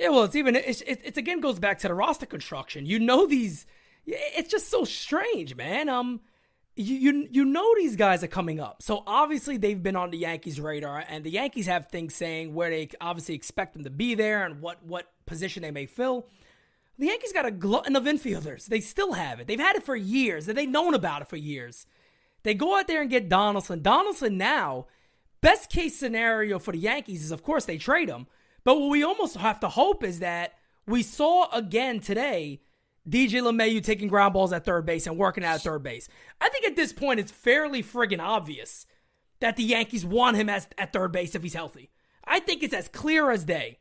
Yeah, 0.02 0.10
well, 0.10 0.24
it's 0.24 0.36
even 0.36 0.56
it's, 0.56 0.82
it's 0.82 1.18
again 1.18 1.41
goes 1.41 1.60
back 1.60 1.78
to 1.80 1.88
the 1.88 1.93
roster 1.93 2.26
construction. 2.26 2.88
You 2.88 2.97
know 2.97 3.28
these, 3.28 3.68
it's 4.06 4.49
just 4.49 4.70
so 4.70 4.84
strange, 4.84 5.56
man. 5.56 5.89
Um, 5.89 6.22
you, 6.82 7.27
you 7.32 7.45
know 7.45 7.73
these 7.77 7.95
guys 7.95 8.23
are 8.23 8.27
coming 8.27 8.59
up. 8.59 8.82
So 8.82 9.03
obviously 9.05 9.57
they've 9.57 9.82
been 9.82 9.95
on 9.95 10.11
the 10.11 10.17
Yankees 10.17 10.59
radar 10.59 11.03
and 11.07 11.23
the 11.23 11.32
Yankees 11.32 11.65
have 11.67 11.88
things 11.88 12.15
saying 12.15 12.53
where 12.53 12.69
they 12.69 12.89
obviously 12.99 13.36
expect 13.36 13.73
them 13.73 13.84
to 13.84 13.89
be 13.89 14.15
there 14.15 14.45
and 14.45 14.61
what 14.61 14.84
what 14.86 15.11
position 15.25 15.63
they 15.63 15.71
may 15.71 15.86
fill. 15.86 16.27
The 16.97 17.07
Yankees 17.07 17.34
got 17.34 17.45
a 17.45 17.51
glutton 17.51 17.95
of 17.95 18.03
infielders. 18.03 18.65
They 18.65 18.79
still 18.79 19.13
have 19.13 19.39
it. 19.39 19.47
They've 19.47 19.59
had 19.59 19.75
it 19.75 19.84
for 19.84 19.95
years 19.95 20.47
and 20.47 20.57
they've 20.57 20.69
known 20.69 20.93
about 20.93 21.21
it 21.21 21.27
for 21.27 21.38
years. 21.38 21.86
They 22.43 22.53
go 22.53 22.77
out 22.77 22.88
there 22.88 23.01
and 23.01 23.09
get 23.09 23.29
Donaldson. 23.29 23.82
Donaldson 23.82 24.38
now, 24.38 24.88
best 25.41 25.69
case 25.69 25.97
scenario 25.97 26.59
for 26.59 26.71
the 26.71 26.79
Yankees 26.79 27.23
is 27.23 27.32
of 27.32 27.43
course 27.43 27.65
they 27.65 27.77
trade 27.77 28.09
him. 28.09 28.27
But 28.63 28.79
what 28.79 28.89
we 28.89 29.03
almost 29.03 29.38
have 29.38 29.59
to 29.61 29.69
hope 29.69 30.03
is 30.03 30.19
that 30.19 30.53
we 30.86 31.03
saw 31.03 31.49
again 31.51 31.99
today 31.99 32.61
DJ 33.10 33.41
LeMahieu 33.41 33.84
taking 33.84 34.08
ground 34.08 34.34
balls 34.34 34.54
at 34.54 34.64
third 34.64 34.86
base 34.86 35.08
and 35.08 35.18
working 35.18 35.43
out 35.43 35.56
at 35.56 35.62
third 35.62 35.84
base. 35.84 36.08
I 36.39 36.49
think 36.49 36.66
at 36.66 36.76
this 36.76 36.93
point 36.93 37.20
it's 37.20 37.32
fairly 37.32 37.82
friggin' 37.82 38.20
obvious 38.20 38.86
that 39.39 39.56
the 39.56 39.64
Yankees 39.64 40.06
want 40.06 40.38
him 40.38 40.49
as, 40.49 40.68
at 40.78 40.93
third 40.93 41.12
base 41.12 41.34
if 41.34 41.41
he's 41.41 41.56
healthy. 41.56 41.89
I 42.24 42.39
think 42.39 42.62
it's 42.62 42.74
as 42.74 42.88
clear 42.88 43.32
as 43.32 43.43
day. 43.43 43.80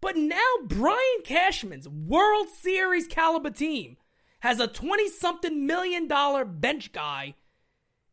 But 0.00 0.16
now 0.16 0.54
Brian 0.64 1.22
Cashman's 1.24 1.88
World 1.88 2.48
Series 2.48 3.06
caliber 3.06 3.50
team 3.50 3.96
has 4.40 4.60
a 4.60 4.68
20 4.68 5.08
something 5.08 5.66
million 5.66 6.06
dollar 6.06 6.44
bench 6.44 6.92
guy 6.92 7.34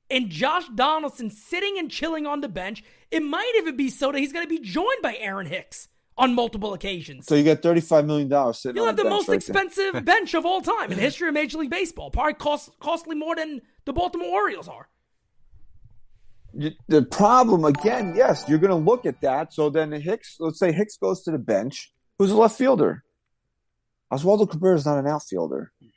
and 0.09 0.29
Josh 0.29 0.67
Donaldson 0.73 1.29
sitting 1.29 1.77
and 1.77 1.89
chilling 1.89 2.25
on 2.25 2.41
the 2.41 2.47
bench. 2.47 2.83
It 3.11 3.21
might 3.21 3.53
even 3.57 3.75
be 3.75 3.89
so 3.89 4.11
that 4.11 4.19
he's 4.19 4.33
going 4.33 4.45
to 4.45 4.49
be 4.49 4.59
joined 4.59 5.01
by 5.01 5.15
Aaron 5.19 5.47
Hicks 5.47 5.87
on 6.17 6.33
multiple 6.33 6.73
occasions. 6.73 7.25
So 7.25 7.35
you 7.35 7.43
get 7.43 7.61
thirty-five 7.61 8.05
million 8.05 8.29
dollars 8.29 8.59
sitting. 8.59 8.77
You'll 8.77 8.85
have 8.85 8.97
the, 8.97 9.03
the 9.03 9.09
most 9.09 9.27
right 9.27 9.35
expensive 9.35 10.03
bench 10.05 10.33
of 10.33 10.45
all 10.45 10.61
time 10.61 10.91
in 10.91 10.97
the 10.97 11.03
history 11.03 11.27
of 11.27 11.33
Major 11.33 11.57
League 11.57 11.69
Baseball. 11.69 12.09
Probably 12.11 12.33
cost 12.33 12.71
costly 12.79 13.15
more 13.15 13.35
than 13.35 13.61
the 13.85 13.93
Baltimore 13.93 14.29
Orioles 14.29 14.67
are. 14.67 14.87
The 16.87 17.01
problem 17.03 17.65
again, 17.65 18.13
yes, 18.15 18.45
you're 18.47 18.59
going 18.59 18.69
to 18.69 18.91
look 18.91 19.05
at 19.05 19.19
that. 19.19 19.53
So 19.53 19.69
then 19.69 19.91
Hicks, 19.91 20.37
let's 20.39 20.57
say 20.57 20.71
Hicks 20.71 20.95
goes 20.95 21.21
to 21.23 21.31
the 21.31 21.37
bench. 21.37 21.91
Who's 22.17 22.31
a 22.31 22.37
left 22.37 22.57
fielder? 22.57 23.03
Oswaldo 24.11 24.49
Cabrera 24.49 24.77
is 24.77 24.85
not 24.85 24.97
an 24.97 25.05
outfielder. 25.05 25.73
It, 25.81 25.87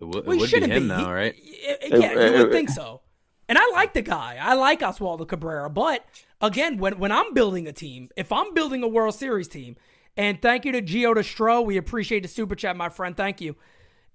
w- 0.00 0.18
it 0.18 0.26
well, 0.26 0.38
would 0.38 0.50
be 0.50 0.60
him 0.60 0.82
be. 0.82 0.88
now, 0.88 1.06
he, 1.06 1.12
right? 1.12 1.34
Yeah, 1.38 1.74
it, 2.18 2.34
you 2.34 2.42
would 2.42 2.52
think 2.52 2.70
so. 2.70 3.02
And 3.48 3.58
I 3.58 3.70
like 3.72 3.92
the 3.92 4.02
guy. 4.02 4.38
I 4.40 4.54
like 4.54 4.80
Oswaldo 4.80 5.28
Cabrera. 5.28 5.70
But 5.70 6.04
again, 6.42 6.76
when, 6.76 6.98
when 6.98 7.12
I'm 7.12 7.32
building 7.32 7.66
a 7.66 7.72
team, 7.72 8.10
if 8.16 8.32
I'm 8.32 8.52
building 8.52 8.82
a 8.82 8.88
World 8.88 9.14
Series 9.14 9.48
team, 9.48 9.76
and 10.16 10.42
thank 10.42 10.64
you 10.64 10.72
to 10.72 10.82
Gio 10.82 11.14
Destro, 11.14 11.64
we 11.64 11.78
appreciate 11.78 12.22
the 12.22 12.28
super 12.28 12.54
chat, 12.54 12.76
my 12.76 12.90
friend. 12.90 13.16
Thank 13.16 13.40
you. 13.40 13.56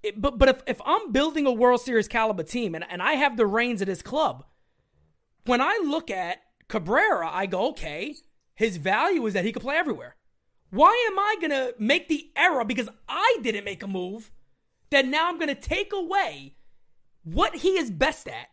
It, 0.03 0.21
but 0.21 0.38
but 0.38 0.49
if, 0.49 0.61
if 0.67 0.82
I'm 0.86 1.11
building 1.11 1.47
a 1.47 1.51
World 1.51 1.82
Series 1.82 2.07
caliber 2.07 2.43
team 2.43 2.75
and, 2.75 2.86
and 2.88 3.01
I 3.01 3.13
have 3.13 3.36
the 3.36 3.47
reins 3.47 3.82
of 3.82 3.88
this 3.88 4.03
club, 4.03 4.45
when 5.45 5.61
I 5.61 5.80
look 5.84 6.11
at 6.11 6.38
Cabrera, 6.67 7.30
I 7.32 7.47
go, 7.47 7.69
okay, 7.69 8.15
his 8.53 8.78
value 8.78 9.25
is 9.25 9.34
that 9.34 9.45
he 9.45 9.51
could 9.51 9.63
play 9.63 9.75
everywhere. 9.75 10.15
Why 10.69 11.07
am 11.09 11.17
I 11.17 11.36
going 11.39 11.51
to 11.51 11.73
make 11.80 12.09
the 12.09 12.30
error 12.36 12.65
because 12.65 12.89
I 13.07 13.38
didn't 13.41 13.63
make 13.63 13.82
a 13.82 13.88
move 13.88 14.32
that 14.89 15.07
now 15.07 15.30
I'm 15.30 15.38
going 15.38 15.47
to 15.47 15.55
take 15.55 15.93
away 15.93 16.57
what 17.23 17.55
he 17.55 17.78
is 17.78 17.89
best 17.89 18.28
at 18.28 18.47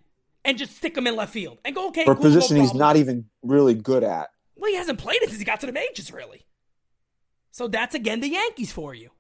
and 0.45 0.59
just 0.59 0.77
stick 0.77 0.97
him 0.97 1.07
in 1.07 1.17
left 1.17 1.33
field 1.33 1.59
and 1.65 1.75
go, 1.75 1.89
okay, 1.89 2.05
for 2.05 2.15
cool, 2.15 2.25
a 2.25 2.27
position 2.27 2.57
no 2.57 2.63
he's 2.63 2.75
not 2.75 2.97
even 2.97 3.27
really 3.43 3.75
good 3.75 4.05
at. 4.05 4.29
Well, 4.57 4.71
he 4.71 4.77
hasn't 4.77 4.99
played 4.99 5.23
it 5.23 5.29
since 5.29 5.39
he 5.39 5.45
got 5.45 5.61
to 5.61 5.67
the 5.67 5.73
majors, 5.73 6.13
really. 6.13 6.47
So 7.51 7.69
that's 7.69 7.95
again 7.95 8.21
the 8.21 8.29
Yankees 8.29 8.73
for 8.73 8.95
you. 8.95 9.11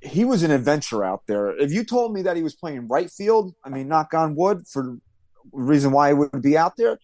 He 0.00 0.24
was 0.24 0.42
an 0.42 0.50
adventure 0.50 1.04
out 1.04 1.22
there. 1.26 1.56
If 1.58 1.72
you 1.72 1.82
told 1.82 2.12
me 2.12 2.22
that 2.22 2.36
he 2.36 2.42
was 2.42 2.54
playing 2.54 2.86
right 2.88 3.10
field, 3.10 3.54
I 3.64 3.70
mean, 3.70 3.88
knock 3.88 4.14
on 4.14 4.36
wood, 4.36 4.66
for 4.68 4.98
reason 5.52 5.90
why 5.90 6.08
he 6.08 6.14
would 6.14 6.42
be 6.42 6.56
out 6.56 6.76
there, 6.76 6.98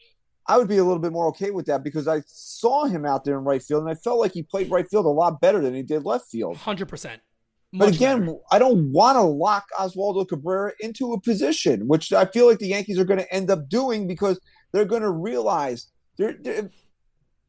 I 0.46 0.58
would 0.58 0.68
be 0.68 0.78
a 0.78 0.84
little 0.84 0.98
bit 0.98 1.12
more 1.12 1.26
okay 1.28 1.50
with 1.50 1.66
that 1.66 1.82
because 1.82 2.08
I 2.08 2.22
saw 2.26 2.84
him 2.84 3.06
out 3.06 3.24
there 3.24 3.38
in 3.38 3.44
right 3.44 3.62
field 3.62 3.82
and 3.82 3.90
I 3.90 3.94
felt 3.94 4.18
like 4.18 4.32
he 4.32 4.42
played 4.42 4.70
right 4.70 4.88
field 4.88 5.06
a 5.06 5.08
lot 5.08 5.40
better 5.40 5.60
than 5.60 5.74
he 5.74 5.82
did 5.82 6.04
left 6.04 6.26
field. 6.26 6.56
100%. 6.58 7.18
But 7.72 7.94
again, 7.94 8.20
better. 8.20 8.38
I 8.50 8.58
don't 8.58 8.92
want 8.92 9.16
to 9.16 9.22
lock 9.22 9.64
Oswaldo 9.78 10.28
Cabrera 10.28 10.72
into 10.80 11.14
a 11.14 11.20
position, 11.20 11.88
which 11.88 12.12
I 12.12 12.26
feel 12.26 12.46
like 12.46 12.58
the 12.58 12.68
Yankees 12.68 12.98
are 12.98 13.04
going 13.04 13.20
to 13.20 13.32
end 13.32 13.50
up 13.50 13.68
doing 13.68 14.06
because 14.06 14.38
they're 14.72 14.84
going 14.84 15.02
to 15.02 15.10
realize 15.10 15.86
they're, 16.18 16.36
they're, 16.38 16.70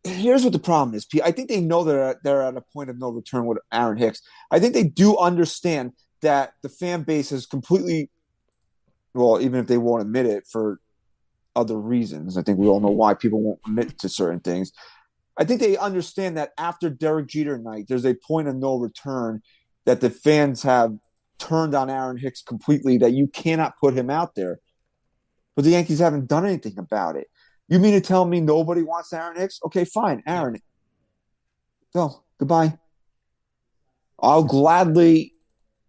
here's 0.04 0.44
what 0.44 0.54
the 0.54 0.60
problem 0.60 0.96
is. 0.96 1.06
I 1.24 1.32
think 1.32 1.50
they 1.50 1.60
know 1.60 1.84
they're 1.84 2.20
they're 2.24 2.42
at 2.42 2.56
a 2.56 2.62
point 2.62 2.90
of 2.90 2.98
no 2.98 3.10
return 3.10 3.46
with 3.46 3.58
Aaron 3.72 3.98
Hicks. 3.98 4.22
I 4.50 4.60
think 4.60 4.74
they 4.74 4.84
do 4.84 5.18
understand 5.18 5.92
that 6.22 6.54
the 6.62 6.70
fan 6.70 7.04
base 7.04 7.32
is 7.32 7.46
completely 7.46 8.10
well, 9.14 9.42
even 9.42 9.60
if 9.60 9.68
they 9.68 9.78
won't 9.78 10.02
admit 10.02 10.26
it, 10.26 10.48
for 10.50 10.80
other 11.56 11.78
reasons. 11.78 12.38
I 12.38 12.42
think 12.42 12.58
we 12.58 12.68
all 12.68 12.80
know 12.80 12.90
why 12.90 13.14
people 13.14 13.42
won't 13.42 13.60
admit 13.66 14.00
to 14.00 14.10
certain 14.10 14.40
things. 14.40 14.72
I 15.38 15.44
think 15.44 15.60
they 15.60 15.78
understand 15.78 16.38
that 16.38 16.52
after 16.58 16.90
Derek 16.90 17.28
Jeter 17.28 17.58
night, 17.58 17.86
there's 17.88 18.06
a 18.06 18.16
point 18.16 18.48
of 18.48 18.56
no 18.56 18.78
return 18.78 19.42
that 19.86 20.02
the 20.02 20.10
fans 20.10 20.64
have 20.64 20.96
turned 21.40 21.76
on 21.76 21.90
Aaron 21.90 22.18
Hicks 22.18 22.42
completely, 22.42 22.98
that 23.00 23.12
you 23.12 23.28
cannot 23.28 23.78
put 23.80 23.94
him 23.94 24.10
out 24.10 24.36
there. 24.36 24.60
But 25.56 25.66
the 25.66 25.72
Yankees 25.72 26.00
haven't 26.00 26.28
done 26.28 26.46
anything 26.46 26.78
about 26.78 27.16
it. 27.16 27.28
You 27.68 27.80
mean 27.80 27.94
to 27.94 28.02
tell 28.02 28.26
me 28.26 28.40
nobody 28.40 28.84
wants 28.84 29.14
Aaron 29.14 29.38
Hicks? 29.38 29.60
Okay, 29.66 29.86
fine. 29.86 30.24
Aaron, 30.28 30.60
go. 31.94 32.24
Goodbye. 32.38 32.78
I'll 34.20 34.44
gladly 34.44 35.34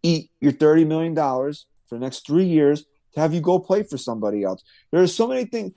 eat 0.03 0.31
your 0.41 0.53
$30 0.53 0.87
million 0.87 1.15
for 1.15 1.55
the 1.91 1.99
next 1.99 2.27
three 2.27 2.45
years 2.45 2.85
to 3.15 3.21
have 3.21 3.33
you 3.33 3.41
go 3.41 3.59
play 3.59 3.83
for 3.83 3.97
somebody 3.97 4.43
else. 4.43 4.63
There 4.91 5.03
are 5.03 5.07
so 5.07 5.27
many 5.29 5.45
things. 5.45 5.73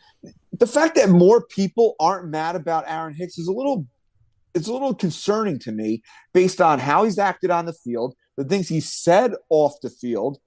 The 0.54 0.68
fact 0.68 0.96
that 0.96 1.10
more 1.10 1.42
people 1.42 1.96
aren't 2.00 2.30
mad 2.30 2.56
about 2.56 2.86
Aaron 2.88 3.14
Hicks 3.14 3.38
is 3.38 3.48
a 3.48 3.54
little 3.54 3.88
it's 4.54 4.68
a 4.68 4.74
little 4.74 4.94
concerning 4.94 5.60
to 5.60 5.72
me 5.72 6.02
based 6.34 6.62
on 6.62 6.80
how 6.80 7.04
he's 7.04 7.20
acted 7.20 7.52
on 7.52 7.66
the 7.66 7.74
field, 7.74 8.16
the 8.38 8.44
things 8.44 8.68
he 8.68 8.80
said 8.80 9.34
off 9.50 9.74
the 9.82 9.90
field. 9.90 10.40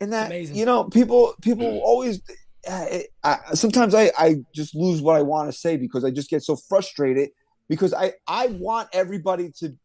And 0.00 0.12
that 0.12 0.26
Amazing. 0.26 0.56
you 0.56 0.64
know, 0.64 0.84
people 0.84 1.34
people 1.42 1.66
mm. 1.66 1.80
always 1.80 2.22
eh, 2.64 3.02
I, 3.22 3.38
I, 3.50 3.54
sometimes 3.54 3.94
I, 3.94 4.10
I 4.16 4.36
just 4.54 4.74
lose 4.74 5.02
what 5.02 5.16
I 5.16 5.22
want 5.22 5.52
to 5.52 5.58
say 5.58 5.76
because 5.76 6.04
I 6.04 6.10
just 6.10 6.30
get 6.30 6.42
so 6.42 6.56
frustrated 6.56 7.30
because 7.68 7.94
I, 7.94 8.14
I 8.26 8.48
want 8.48 8.88
everybody 8.92 9.52
to 9.58 9.76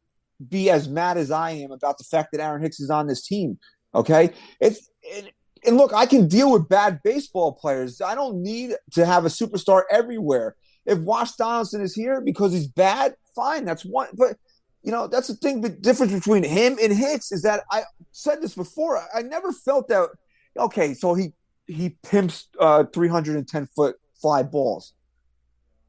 be 0.49 0.69
as 0.69 0.89
mad 0.89 1.17
as 1.17 1.31
I 1.31 1.51
am 1.51 1.71
about 1.71 1.97
the 1.97 2.03
fact 2.03 2.31
that 2.31 2.41
Aaron 2.41 2.61
Hicks 2.61 2.79
is 2.79 2.89
on 2.89 3.07
this 3.07 3.25
team. 3.25 3.59
Okay. 3.93 4.31
It's, 4.59 4.89
it, 5.01 5.33
and 5.65 5.77
look, 5.77 5.93
I 5.93 6.05
can 6.05 6.27
deal 6.27 6.51
with 6.51 6.69
bad 6.69 7.01
baseball 7.03 7.53
players. 7.53 8.01
I 8.01 8.15
don't 8.15 8.41
need 8.41 8.75
to 8.91 9.05
have 9.05 9.25
a 9.25 9.29
superstar 9.29 9.83
everywhere. 9.91 10.55
If 10.85 10.99
Wash 10.99 11.33
Donaldson 11.33 11.81
is 11.81 11.95
here 11.95 12.21
because 12.21 12.53
he's 12.53 12.67
bad, 12.67 13.15
fine. 13.35 13.65
That's 13.65 13.85
one. 13.85 14.07
But 14.13 14.37
you 14.83 14.91
know, 14.91 15.07
that's 15.07 15.27
the 15.27 15.35
thing. 15.35 15.61
The 15.61 15.69
difference 15.69 16.13
between 16.13 16.43
him 16.43 16.77
and 16.81 16.93
Hicks 16.93 17.31
is 17.31 17.41
that 17.41 17.63
I 17.71 17.83
said 18.11 18.41
this 18.41 18.53
before. 18.53 19.01
I 19.13 19.23
never 19.23 19.51
felt 19.51 19.87
that. 19.87 20.09
Okay, 20.57 20.93
so 20.93 21.15
he 21.15 21.33
he 21.67 21.97
pimps 22.03 22.47
uh, 22.59 22.85
310 22.93 23.67
foot 23.75 23.95
fly 24.21 24.43
balls. 24.43 24.93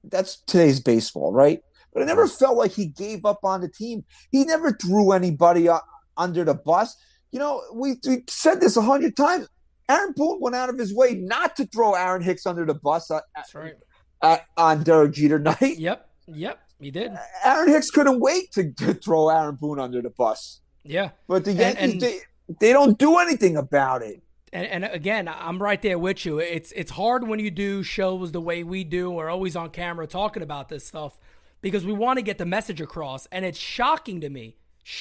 That's 0.05 0.41
today's 0.47 0.81
baseball, 0.81 1.33
right? 1.33 1.61
But 1.93 2.03
I 2.03 2.07
never 2.07 2.27
felt 2.27 2.57
like 2.57 2.73
he 2.73 2.87
gave 2.87 3.25
up 3.25 3.41
on 3.45 3.61
the 3.61 3.69
team. 3.69 4.05
He 4.31 4.45
never 4.45 4.73
threw 4.73 5.13
anybody 5.13 5.69
uh, 5.69 5.81
under 6.17 6.45
the 6.45 6.55
bus. 6.55 6.97
You 7.33 7.39
know, 7.39 7.63
we, 7.73 7.97
we 8.07 8.23
said 8.29 8.61
this 8.61 8.77
a 8.77 8.83
hundred 8.83 9.17
times. 9.17 9.49
Aaron 9.89 10.13
Boone 10.17 10.41
went 10.41 10.57
out 10.57 10.69
of 10.69 10.79
his 10.79 10.95
way 10.95 11.15
not 11.15 11.57
to 11.57 11.67
throw 11.67 11.95
Aaron 11.95 12.23
Hicks 12.23 12.47
under 12.47 12.65
the 12.65 12.75
bus 12.75 13.11
uh, 13.11 13.21
That's 13.35 13.55
right. 13.55 13.75
Uh, 14.23 14.39
on 14.57 14.83
Derek 14.83 15.13
Jeter 15.13 15.39
night. 15.39 15.79
Yep. 15.79 16.09
Yep. 16.27 16.59
He 16.81 16.91
did. 16.91 17.13
Aaron 17.45 17.71
Hicks 17.71 17.91
couldn't 17.91 18.21
wait 18.21 18.53
to, 18.53 18.71
to 18.73 18.95
throw 18.95 19.29
Aaron 19.31 19.55
Boone 19.57 19.81
under 19.81 20.03
the 20.03 20.11
bus. 20.11 20.61
Yeah. 20.85 21.11
But 21.27 21.45
the 21.45 21.53
Yankees, 21.53 21.93
and- 21.93 22.01
they, 22.01 22.19
they 22.61 22.73
don't 22.73 22.99
do 22.99 23.19
anything 23.19 23.57
about 23.57 24.03
it. 24.03 24.23
And, 24.53 24.67
and 24.67 24.85
again, 24.85 25.29
I'm 25.29 25.61
right 25.61 25.81
there 25.83 25.99
with 25.99 26.25
you. 26.25 26.39
It's 26.39 26.73
it's 26.73 26.93
hard 26.93 27.27
when 27.27 27.41
you 27.41 27.51
do 27.51 27.83
shows 27.83 28.31
the 28.33 28.41
way 28.41 28.63
we 28.63 28.85
do. 28.85 29.11
We're 29.11 29.29
always 29.29 29.57
on 29.57 29.71
camera 29.71 30.07
talking 30.07 30.43
about 30.43 30.69
this 30.69 30.87
stuff 30.87 31.19
because 31.61 31.85
we 31.85 31.93
want 31.93 32.19
to 32.19 32.23
get 32.23 32.39
the 32.39 32.47
message 32.47 32.81
across. 32.81 33.27
And 33.33 33.45
it's 33.45 33.59
shocking 33.59 34.21
to 34.21 34.31
me. 34.31 34.57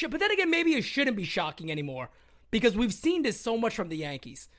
But 0.10 0.20
then 0.20 0.32
again, 0.32 0.50
maybe 0.50 0.74
it 0.74 0.84
shouldn't 0.84 1.16
be 1.16 1.24
shocking 1.26 1.72
anymore 1.72 2.10
because 2.50 2.76
we've 2.76 2.94
seen 2.94 3.22
this 3.22 3.40
so 3.40 3.56
much 3.56 3.76
from 3.76 3.90
the 3.90 3.98
Yankees. 3.98 4.50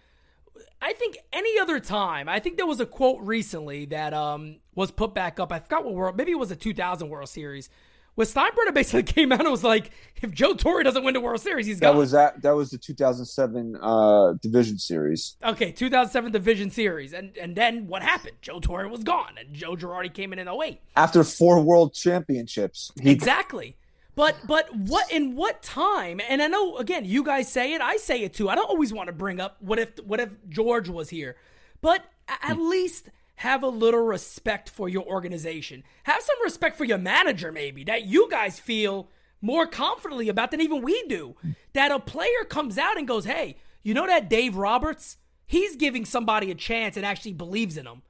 I 0.80 0.92
think 0.92 1.18
any 1.32 1.58
other 1.58 1.80
time, 1.80 2.28
I 2.28 2.40
think 2.40 2.56
there 2.56 2.66
was 2.66 2.80
a 2.80 2.86
quote 2.86 3.20
recently 3.20 3.86
that 3.86 4.12
um, 4.14 4.56
was 4.74 4.90
put 4.90 5.14
back 5.14 5.40
up. 5.40 5.52
I 5.52 5.58
forgot 5.58 5.84
what 5.84 5.94
world, 5.94 6.16
maybe 6.16 6.32
it 6.32 6.38
was 6.38 6.50
a 6.50 6.56
2000 6.56 7.08
World 7.08 7.28
Series, 7.28 7.68
where 8.14 8.26
Steinbrenner 8.26 8.74
basically 8.74 9.02
came 9.14 9.32
out 9.32 9.40
and 9.40 9.50
was 9.50 9.64
like, 9.64 9.90
if 10.22 10.30
Joe 10.32 10.54
Torre 10.54 10.82
doesn't 10.82 11.04
win 11.04 11.14
the 11.14 11.20
World 11.20 11.40
Series, 11.40 11.66
he's 11.66 11.80
gone. 11.80 11.94
That 11.94 11.98
was 11.98 12.10
that. 12.12 12.42
That 12.42 12.56
was 12.56 12.70
the 12.70 12.78
2007 12.78 13.76
uh, 13.80 14.32
division 14.34 14.78
series. 14.78 15.36
Okay, 15.44 15.72
2007 15.72 16.32
Division 16.32 16.70
Series, 16.70 17.12
and 17.12 17.36
and 17.36 17.56
then 17.56 17.86
what 17.86 18.02
happened? 18.02 18.36
Joe 18.40 18.60
Torre 18.60 18.88
was 18.88 19.04
gone, 19.04 19.34
and 19.38 19.54
Joe 19.54 19.76
Girardi 19.76 20.12
came 20.12 20.32
in 20.32 20.38
in 20.38 20.48
08. 20.48 20.80
After 20.96 21.24
four 21.24 21.60
world 21.62 21.94
championships, 21.94 22.90
he 23.00 23.10
Exactly. 23.10 23.76
But 24.16 24.46
but 24.46 24.74
what 24.74 25.12
in 25.12 25.36
what 25.36 25.62
time? 25.62 26.20
And 26.26 26.42
I 26.42 26.48
know 26.48 26.78
again, 26.78 27.04
you 27.04 27.22
guys 27.22 27.52
say 27.52 27.74
it, 27.74 27.82
I 27.82 27.98
say 27.98 28.22
it 28.22 28.32
too. 28.32 28.48
I 28.48 28.54
don't 28.54 28.68
always 28.68 28.92
want 28.92 29.08
to 29.08 29.12
bring 29.12 29.38
up 29.38 29.58
what 29.60 29.78
if 29.78 29.98
what 30.02 30.18
if 30.18 30.34
George 30.48 30.88
was 30.88 31.10
here, 31.10 31.36
but 31.82 32.02
at 32.26 32.56
hmm. 32.56 32.68
least 32.68 33.10
have 33.36 33.62
a 33.62 33.68
little 33.68 34.00
respect 34.00 34.70
for 34.70 34.88
your 34.88 35.04
organization. 35.04 35.84
Have 36.04 36.22
some 36.22 36.36
respect 36.42 36.78
for 36.78 36.84
your 36.84 36.96
manager, 36.96 37.52
maybe 37.52 37.84
that 37.84 38.06
you 38.06 38.28
guys 38.30 38.58
feel 38.58 39.10
more 39.42 39.66
confidently 39.66 40.30
about 40.30 40.50
than 40.50 40.62
even 40.62 40.80
we 40.80 41.02
do. 41.08 41.36
Hmm. 41.42 41.50
That 41.74 41.92
a 41.92 42.00
player 42.00 42.44
comes 42.48 42.78
out 42.78 42.96
and 42.96 43.06
goes, 43.06 43.26
"Hey, 43.26 43.58
you 43.82 43.92
know 43.92 44.06
that 44.06 44.30
Dave 44.30 44.56
Roberts? 44.56 45.18
He's 45.46 45.76
giving 45.76 46.06
somebody 46.06 46.50
a 46.50 46.54
chance 46.54 46.96
and 46.96 47.04
actually 47.04 47.34
believes 47.34 47.76
in 47.76 47.84
them." 47.84 48.00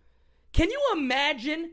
Can 0.52 0.70
you 0.70 0.80
imagine 0.94 1.72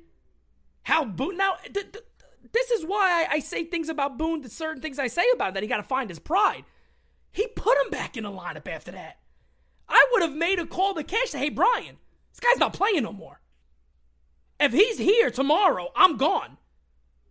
how 0.82 1.06
Boone 1.06 1.38
now? 1.38 1.58
Th- 1.72 1.92
th- 1.92 2.04
this 2.52 2.72
is 2.72 2.86
why 2.86 3.26
I, 3.30 3.36
I 3.36 3.40
say 3.40 3.64
things 3.64 3.90
about 3.90 4.18
Boone. 4.18 4.42
The 4.42 4.50
certain 4.50 4.82
things 4.82 5.00
I 5.00 5.08
say 5.08 5.26
about 5.34 5.50
him, 5.50 5.54
that 5.56 5.64
he 5.64 5.70
got 5.70 5.78
to 5.78 5.84
find 5.84 6.10
his 6.10 6.20
pride. 6.20 6.66
He 7.32 7.48
put 7.48 7.78
him 7.78 7.90
back 7.90 8.18
in 8.18 8.24
the 8.24 8.32
lineup 8.32 8.68
after 8.68 8.92
that. 8.92 9.20
I 9.90 10.06
would 10.12 10.22
have 10.22 10.36
made 10.36 10.60
a 10.60 10.66
call 10.66 10.94
to 10.94 11.04
cash. 11.04 11.32
to, 11.32 11.38
hey 11.38 11.50
Brian, 11.50 11.98
this 12.32 12.40
guy's 12.40 12.60
not 12.60 12.74
playing 12.74 13.04
no 13.04 13.12
more. 13.12 13.42
If 14.60 14.72
he's 14.72 14.98
here 14.98 15.30
tomorrow, 15.30 15.90
I'm 15.96 16.18
gone. 16.18 16.58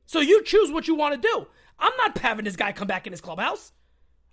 So 0.06 0.20
you 0.20 0.42
choose 0.42 0.70
what 0.70 0.88
you 0.88 0.94
want 0.94 1.20
to 1.20 1.28
do. 1.28 1.46
I'm 1.78 1.96
not 1.96 2.18
having 2.18 2.44
this 2.44 2.56
guy 2.56 2.72
come 2.72 2.88
back 2.88 3.06
in 3.06 3.12
his 3.12 3.20
clubhouse. 3.20 3.72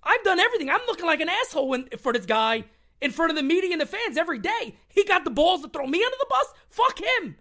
I've 0.04 0.24
done 0.24 0.40
everything. 0.40 0.70
I'm 0.70 0.86
looking 0.88 1.06
like 1.06 1.22
an 1.22 1.30
asshole 1.30 1.74
in, 1.74 1.90
for 1.98 2.14
this 2.14 2.26
guy 2.26 2.66
in 3.02 3.12
front 3.12 3.32
of 3.32 3.38
the 3.38 3.44
media 3.44 3.72
and 3.72 3.82
the 3.82 3.86
fans 3.86 4.18
every 4.18 4.40
day. 4.40 4.76
He 4.88 5.04
got 5.04 5.24
the 5.24 5.30
balls 5.30 5.62
to 5.62 5.70
throw 5.70 5.86
me 5.86 6.04
under 6.04 6.18
the 6.20 6.28
bus. 6.30 6.54
Fuck 6.70 7.00
him. 7.00 7.38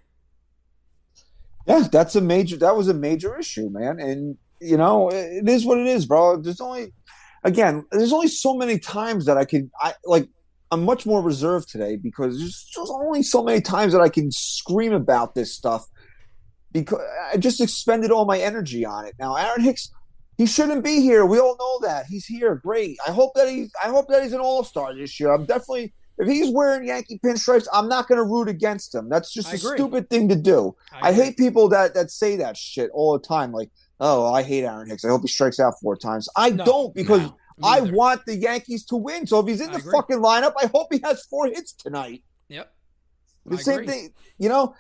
Yeah, 1.69 1.87
that's 1.93 2.17
a 2.17 2.21
major. 2.21 2.57
That 2.57 2.77
was 2.77 2.89
a 2.89 2.95
major 2.95 3.39
issue, 3.39 3.69
man. 3.69 4.01
And 4.01 4.39
you 4.61 4.77
know, 4.77 5.11
it 5.11 5.49
is 5.49 5.65
what 5.67 5.79
it 5.79 5.87
is, 5.87 6.07
bro. 6.07 6.41
There's 6.41 6.61
only, 6.61 6.93
again, 7.45 7.85
there's 7.93 8.13
only 8.13 8.29
so 8.29 8.55
many 8.55 8.79
times 8.79 9.27
that 9.27 9.37
I 9.37 9.45
can. 9.45 9.71
I 9.81 9.95
like. 10.05 10.29
I'm 10.71 10.85
much 10.85 11.07
more 11.07 11.23
reserved 11.23 11.71
today 11.71 11.97
because 11.97 12.39
there's 12.39 12.65
just 12.65 12.91
only 12.91 13.23
so 13.23 13.43
many 13.43 13.63
times 13.63 13.95
that 13.95 14.03
I 14.03 14.11
can 14.11 14.31
scream 14.31 14.93
about 14.93 15.35
this 15.35 15.55
stuff 15.55 15.87
because 16.73 17.01
I 17.33 17.39
just 17.39 17.61
expended 17.63 18.11
all 18.11 18.27
my 18.27 18.39
energy 18.39 18.85
on 18.85 19.07
it. 19.07 19.15
Now, 19.19 19.35
Aaron 19.37 19.63
Hicks, 19.63 19.91
he 20.37 20.45
shouldn't 20.45 20.85
be 20.85 21.01
here. 21.01 21.25
We 21.25 21.39
all 21.39 21.57
know 21.59 21.89
that. 21.89 22.05
He's 22.07 22.27
here. 22.27 22.57
Great. 22.57 22.99
I 23.07 23.13
hope 23.13 23.33
that 23.35 23.49
he's 23.49 23.71
I 23.83 23.89
hope 23.89 24.09
that 24.09 24.23
he's 24.23 24.35
an 24.35 24.41
all-star 24.41 24.95
this 24.95 25.19
year. 25.19 25.33
I'm 25.33 25.47
definitely 25.47 25.95
if 26.19 26.29
he's 26.29 26.53
wearing 26.53 26.87
Yankee 26.89 27.21
pinstripes, 27.25 27.67
I'm 27.73 27.89
not 27.89 28.09
going 28.09 28.19
to 28.19 28.25
root 28.25 28.49
against 28.49 28.95
him. 28.95 29.09
That's 29.09 29.33
just 29.33 29.49
I 29.49 29.53
a 29.53 29.55
agree. 29.55 29.77
stupid 29.79 30.11
thing 30.11 30.29
to 30.29 30.37
do. 30.37 30.75
I, 30.93 31.11
agree. 31.11 31.25
hate 31.25 31.37
people 31.37 31.69
that 31.71 31.95
that 31.95 32.11
say 32.11 32.37
that 32.37 32.57
shit 32.57 32.91
all 32.93 33.13
the 33.19 33.25
time 33.27 33.53
like, 33.53 33.71
"Oh, 34.01 34.33
I 34.33 34.43
hate 34.43 34.65
Aaron 34.65 34.89
Hicks. 34.89 35.05
I 35.05 35.09
hope 35.09 35.23
he 35.23 35.29
strikes 35.29 35.61
out 35.61 35.75
four 35.81 35.97
times." 35.97 36.29
I 36.37 36.51
No, 36.51 36.65
don't 36.65 36.95
because 36.95 37.23
no, 37.23 37.37
I 37.63 37.81
want 37.81 38.25
the 38.27 38.37
Yankees 38.37 38.85
to 38.87 38.97
win. 38.97 39.27
So 39.27 39.41
if 39.41 39.47
he's 39.47 39.61
in 39.61 39.71
I 39.71 39.73
the 39.75 39.79
agree. 39.79 39.93
fucking 39.93 40.19
lineup, 40.19 40.53
I 40.61 40.67
hope 40.67 40.89
he 40.93 41.01
has 41.05 41.25
four 41.27 41.47
hits 41.47 41.73
tonight. 41.73 42.23
Yep. 42.49 42.73
The 43.47 43.57
I 43.57 43.61
same 43.61 43.75
agree. 43.81 43.87
thing, 43.87 44.11
you 44.39 44.49
know. 44.49 44.75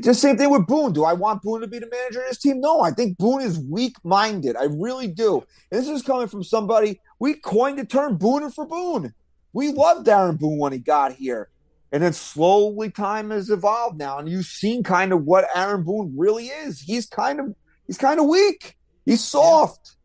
Just 0.00 0.22
same 0.22 0.38
thing 0.38 0.50
with 0.50 0.66
Boone. 0.66 0.94
Do 0.94 1.04
I 1.04 1.12
want 1.12 1.42
Boone 1.42 1.60
to 1.60 1.66
be 1.66 1.78
the 1.78 1.86
manager 1.88 2.22
of 2.22 2.28
this 2.28 2.38
team? 2.38 2.60
No, 2.60 2.80
I 2.80 2.90
think 2.92 3.18
Boone 3.18 3.42
is 3.42 3.58
weak-minded. 3.58 4.56
I 4.56 4.64
really 4.64 5.06
do. 5.06 5.44
And 5.70 5.80
this 5.80 5.86
is 5.86 6.02
coming 6.02 6.28
from 6.28 6.42
somebody 6.42 6.98
we 7.18 7.34
coined 7.34 7.78
the 7.78 7.84
term 7.84 8.18
"Booner 8.18 8.52
for 8.52 8.66
Boone." 8.66 9.12
We 9.52 9.72
loved 9.72 10.08
Aaron 10.08 10.36
Boone 10.36 10.58
when 10.58 10.72
he 10.72 10.78
got 10.78 11.12
here, 11.12 11.48
and 11.92 12.02
then 12.02 12.12
slowly 12.12 12.90
time 12.90 13.30
has 13.30 13.50
evolved 13.50 13.98
now, 13.98 14.18
and 14.18 14.28
you've 14.28 14.46
seen 14.46 14.82
kind 14.82 15.12
of 15.12 15.24
what 15.24 15.48
Aaron 15.54 15.82
Boone 15.82 16.14
really 16.16 16.46
is. 16.46 16.80
He's 16.80 17.06
kind 17.06 17.40
of 17.40 17.54
he's 17.86 17.98
kind 17.98 18.20
of 18.20 18.26
weak. 18.26 18.76
He's 19.04 19.22
soft. 19.24 19.96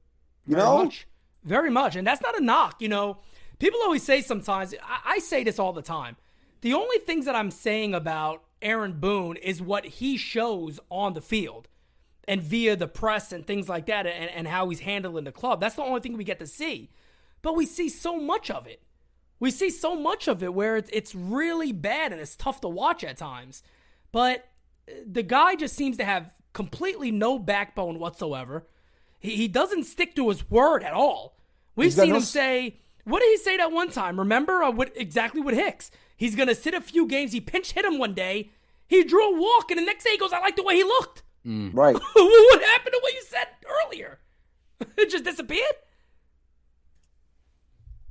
You 0.47 0.55
Very 0.55 0.65
know, 0.65 0.83
much. 0.83 1.07
Very 1.43 1.69
much. 1.69 1.95
And 1.95 2.05
that's 2.05 2.21
not 2.21 2.37
a 2.37 2.43
knock. 2.43 2.81
You 2.81 2.89
know, 2.89 3.19
people 3.59 3.79
always 3.83 4.03
say 4.03 4.21
sometimes, 4.21 4.73
I, 4.83 5.13
I 5.15 5.19
say 5.19 5.43
this 5.43 5.59
all 5.59 5.73
the 5.73 5.81
time. 5.81 6.17
The 6.61 6.73
only 6.73 6.97
things 6.99 7.25
that 7.25 7.35
I'm 7.35 7.51
saying 7.51 7.93
about 7.93 8.43
Aaron 8.61 8.93
Boone 8.93 9.37
is 9.37 9.61
what 9.61 9.85
he 9.85 10.17
shows 10.17 10.79
on 10.89 11.13
the 11.13 11.21
field 11.21 11.67
and 12.27 12.41
via 12.41 12.75
the 12.75 12.87
press 12.87 13.31
and 13.31 13.45
things 13.45 13.69
like 13.69 13.85
that 13.85 14.07
and, 14.07 14.29
and 14.31 14.47
how 14.47 14.69
he's 14.69 14.79
handling 14.79 15.25
the 15.25 15.31
club. 15.31 15.61
That's 15.61 15.75
the 15.75 15.83
only 15.83 16.01
thing 16.01 16.17
we 16.17 16.23
get 16.23 16.39
to 16.39 16.47
see. 16.47 16.89
But 17.41 17.55
we 17.55 17.67
see 17.67 17.89
so 17.89 18.19
much 18.19 18.49
of 18.49 18.65
it. 18.65 18.81
We 19.39 19.51
see 19.51 19.69
so 19.69 19.95
much 19.95 20.27
of 20.27 20.41
it 20.43 20.53
where 20.53 20.77
it's, 20.77 20.89
it's 20.93 21.13
really 21.13 21.71
bad 21.71 22.11
and 22.11 22.21
it's 22.21 22.35
tough 22.35 22.61
to 22.61 22.69
watch 22.69 23.03
at 23.03 23.17
times. 23.17 23.63
But 24.11 24.47
uh, 24.89 24.93
the 25.05 25.23
guy 25.23 25.55
just 25.55 25.75
seems 25.75 25.97
to 25.97 26.05
have 26.05 26.31
completely 26.53 27.11
no 27.11 27.37
backbone 27.37 27.99
whatsoever. 27.99 28.65
He, 29.19 29.35
he 29.35 29.47
doesn't 29.47 29.83
stick 29.83 30.15
to 30.15 30.29
his 30.29 30.49
word 30.49 30.83
at 30.83 30.93
all. 30.93 31.37
We've 31.75 31.91
seen 31.91 32.09
no 32.09 32.15
him 32.15 32.21
say, 32.21 32.79
What 33.03 33.19
did 33.19 33.29
he 33.29 33.37
say 33.37 33.57
that 33.57 33.71
one 33.71 33.91
time? 33.91 34.17
Remember 34.19 34.63
uh, 34.63 34.71
what 34.71 34.93
exactly 34.95 35.41
what 35.41 35.53
Hicks? 35.53 35.91
He's 36.15 36.35
gonna 36.35 36.55
sit 36.55 36.73
a 36.73 36.81
few 36.81 37.07
games. 37.07 37.33
He 37.33 37.41
pinch 37.41 37.73
hit 37.73 37.83
him 37.83 37.97
one 37.97 38.13
day. 38.13 38.51
He 38.87 39.03
drew 39.03 39.35
a 39.35 39.39
walk, 39.39 39.71
and 39.71 39.79
the 39.79 39.85
next 39.85 40.05
day 40.05 40.11
he 40.11 40.17
goes, 40.17 40.31
"I 40.31 40.39
like 40.39 40.55
the 40.55 40.63
way 40.63 40.75
he 40.75 40.83
looked." 40.83 41.23
Right. 41.47 41.93
what 41.93 42.63
happened 42.63 42.93
to 42.93 42.99
what 43.03 43.13
you 43.13 43.21
said 43.27 43.45
earlier? 43.85 44.17
it 44.97 45.11
just 45.11 45.25
disappeared. 45.25 45.75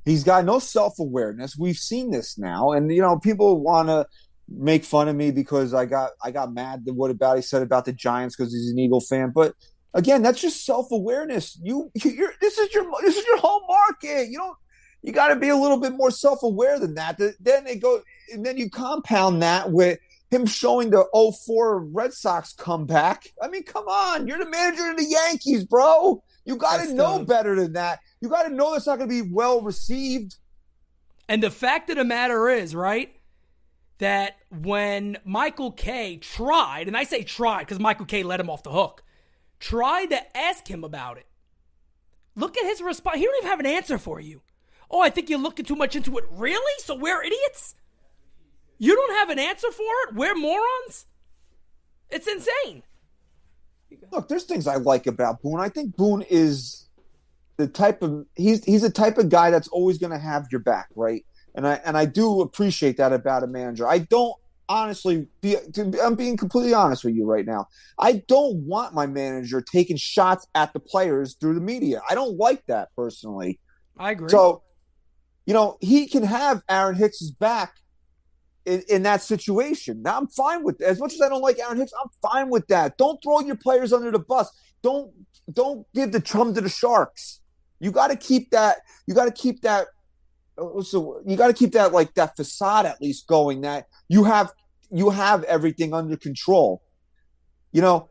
He's 0.05 0.23
got 0.23 0.45
no 0.45 0.59
self 0.59 0.99
awareness. 0.99 1.57
We've 1.57 1.77
seen 1.77 2.11
this 2.11 2.37
now, 2.37 2.71
and 2.71 2.91
you 2.91 3.01
know 3.01 3.17
people 3.19 3.59
want 3.59 3.89
to 3.89 4.05
make 4.47 4.85
fun 4.85 5.07
of 5.07 5.15
me 5.15 5.31
because 5.31 5.73
I 5.73 5.85
got 5.85 6.11
I 6.23 6.31
got 6.31 6.53
mad 6.53 6.83
at 6.87 6.93
what 6.93 7.11
about 7.11 7.35
he 7.35 7.41
said 7.41 7.63
about 7.63 7.85
the 7.85 7.93
Giants 7.93 8.35
because 8.35 8.53
he's 8.53 8.69
an 8.69 8.79
Eagle 8.79 9.01
fan. 9.01 9.31
But 9.33 9.53
again, 9.95 10.21
that's 10.21 10.39
just 10.39 10.65
self 10.65 10.91
awareness. 10.91 11.59
You 11.61 11.91
you're 11.95 12.33
this 12.39 12.57
is 12.57 12.73
your 12.73 12.85
this 13.01 13.17
is 13.17 13.25
your 13.25 13.39
home 13.39 13.63
market. 13.67 14.29
You 14.29 14.37
don't 14.37 14.57
you 15.01 15.11
got 15.11 15.29
to 15.29 15.35
be 15.35 15.49
a 15.49 15.55
little 15.55 15.79
bit 15.79 15.93
more 15.93 16.11
self 16.11 16.43
aware 16.43 16.79
than 16.79 16.95
that. 16.95 17.19
Then 17.39 17.63
they 17.63 17.77
go 17.77 18.01
and 18.31 18.45
then 18.45 18.57
you 18.57 18.69
compound 18.69 19.41
that 19.41 19.71
with 19.71 19.99
him 20.31 20.45
showing 20.45 20.89
the 20.89 21.05
04 21.45 21.79
Red 21.79 22.13
Sox 22.13 22.53
comeback. 22.53 23.23
I 23.41 23.47
mean, 23.47 23.63
come 23.63 23.87
on, 23.87 24.27
you're 24.27 24.39
the 24.39 24.49
manager 24.49 24.89
of 24.89 24.97
the 24.97 25.05
Yankees, 25.05 25.63
bro. 25.63 26.23
You 26.45 26.57
got 26.57 26.83
to 26.85 26.93
know 26.93 27.23
better 27.25 27.55
than 27.55 27.73
that. 27.73 27.99
You 28.21 28.29
got 28.29 28.43
to 28.43 28.53
know 28.53 28.73
that's 28.73 28.87
not 28.87 28.99
going 28.99 29.09
to 29.09 29.23
be 29.23 29.29
well 29.29 29.61
received. 29.61 30.35
And 31.27 31.41
the 31.41 31.49
fact 31.49 31.89
of 31.89 31.97
the 31.97 32.05
matter 32.05 32.47
is, 32.49 32.75
right, 32.75 33.15
that 33.97 34.37
when 34.51 35.17
Michael 35.25 35.71
Kay 35.71 36.17
tried, 36.17 36.87
and 36.87 36.95
I 36.95 37.03
say 37.03 37.23
tried 37.23 37.63
because 37.63 37.79
Michael 37.79 38.05
Kay 38.05 38.23
let 38.23 38.39
him 38.39 38.49
off 38.49 38.63
the 38.63 38.71
hook, 38.71 39.03
tried 39.59 40.07
to 40.07 40.37
ask 40.37 40.67
him 40.67 40.83
about 40.83 41.17
it. 41.17 41.25
Look 42.35 42.57
at 42.57 42.65
his 42.65 42.81
response. 42.81 43.17
He 43.17 43.25
don't 43.25 43.37
even 43.37 43.49
have 43.49 43.59
an 43.59 43.65
answer 43.65 43.97
for 43.97 44.19
you. 44.19 44.41
Oh, 44.91 45.01
I 45.01 45.09
think 45.09 45.29
you're 45.29 45.39
looking 45.39 45.65
too 45.65 45.75
much 45.75 45.95
into 45.95 46.17
it. 46.17 46.25
Really? 46.29 46.73
So 46.83 46.95
we're 46.95 47.23
idiots? 47.23 47.73
You 48.77 48.95
don't 48.95 49.15
have 49.15 49.29
an 49.29 49.39
answer 49.39 49.71
for 49.71 49.83
it? 49.83 50.15
We're 50.15 50.35
morons? 50.35 51.07
It's 52.09 52.27
insane. 52.27 52.83
Look, 54.11 54.27
there's 54.27 54.43
things 54.43 54.67
I 54.67 54.75
like 54.75 55.07
about 55.07 55.41
Boone. 55.41 55.59
I 55.59 55.69
think 55.69 55.95
Boone 55.95 56.23
is 56.29 56.87
the 57.57 57.67
type 57.67 58.01
of 58.01 58.25
he's 58.35 58.63
he's 58.63 58.81
the 58.81 58.89
type 58.89 59.17
of 59.17 59.29
guy 59.29 59.51
that's 59.51 59.67
always 59.69 59.97
going 59.97 60.11
to 60.11 60.19
have 60.19 60.47
your 60.51 60.61
back, 60.61 60.87
right? 60.95 61.25
And 61.53 61.67
I 61.67 61.81
and 61.85 61.97
I 61.97 62.05
do 62.05 62.41
appreciate 62.41 62.97
that 62.97 63.13
about 63.13 63.43
a 63.43 63.47
manager. 63.47 63.87
I 63.87 63.99
don't 63.99 64.35
honestly 64.67 65.27
be 65.41 65.55
to, 65.73 65.99
I'm 66.03 66.15
being 66.15 66.37
completely 66.37 66.73
honest 66.73 67.03
with 67.03 67.15
you 67.15 67.25
right 67.25 67.45
now. 67.45 67.67
I 67.99 68.23
don't 68.27 68.65
want 68.65 68.93
my 68.93 69.05
manager 69.05 69.61
taking 69.61 69.97
shots 69.97 70.47
at 70.55 70.73
the 70.73 70.79
players 70.79 71.35
through 71.39 71.55
the 71.55 71.61
media. 71.61 72.01
I 72.09 72.15
don't 72.15 72.37
like 72.37 72.65
that 72.67 72.89
personally. 72.95 73.59
I 73.97 74.11
agree. 74.11 74.29
So, 74.29 74.63
you 75.45 75.53
know, 75.53 75.77
he 75.81 76.07
can 76.07 76.23
have 76.23 76.61
Aaron 76.69 76.95
Hicks's 76.95 77.31
back 77.31 77.75
in, 78.65 78.83
in 78.89 79.03
that 79.03 79.21
situation. 79.21 80.01
Now, 80.01 80.17
I'm 80.17 80.27
fine 80.27 80.63
with. 80.63 80.81
As 80.81 80.99
much 80.99 81.13
as 81.13 81.21
I 81.21 81.29
don't 81.29 81.41
like 81.41 81.59
Aaron 81.59 81.77
Hicks, 81.77 81.91
I'm 82.01 82.09
fine 82.21 82.49
with 82.49 82.67
that. 82.67 82.97
Don't 82.97 83.21
throw 83.23 83.39
your 83.41 83.55
players 83.55 83.93
under 83.93 84.11
the 84.11 84.19
bus. 84.19 84.49
Don't 84.81 85.11
don't 85.51 85.85
give 85.93 86.11
the 86.11 86.19
chum 86.19 86.53
to 86.55 86.61
the 86.61 86.69
sharks. 86.69 87.41
You 87.79 87.91
got 87.91 88.07
to 88.07 88.15
keep 88.15 88.51
that. 88.51 88.77
You 89.07 89.13
got 89.13 89.25
to 89.25 89.31
keep 89.31 89.61
that. 89.61 89.87
uh, 90.57 90.81
So 90.81 91.21
you 91.25 91.37
got 91.37 91.47
to 91.47 91.53
keep 91.53 91.73
that 91.73 91.93
like 91.93 92.13
that 92.15 92.35
facade 92.35 92.85
at 92.85 93.01
least 93.01 93.27
going. 93.27 93.61
That 93.61 93.85
you 94.09 94.23
have 94.23 94.51
you 94.91 95.09
have 95.09 95.43
everything 95.43 95.93
under 95.93 96.17
control. 96.17 96.81
You 97.71 97.81
know, 97.81 98.09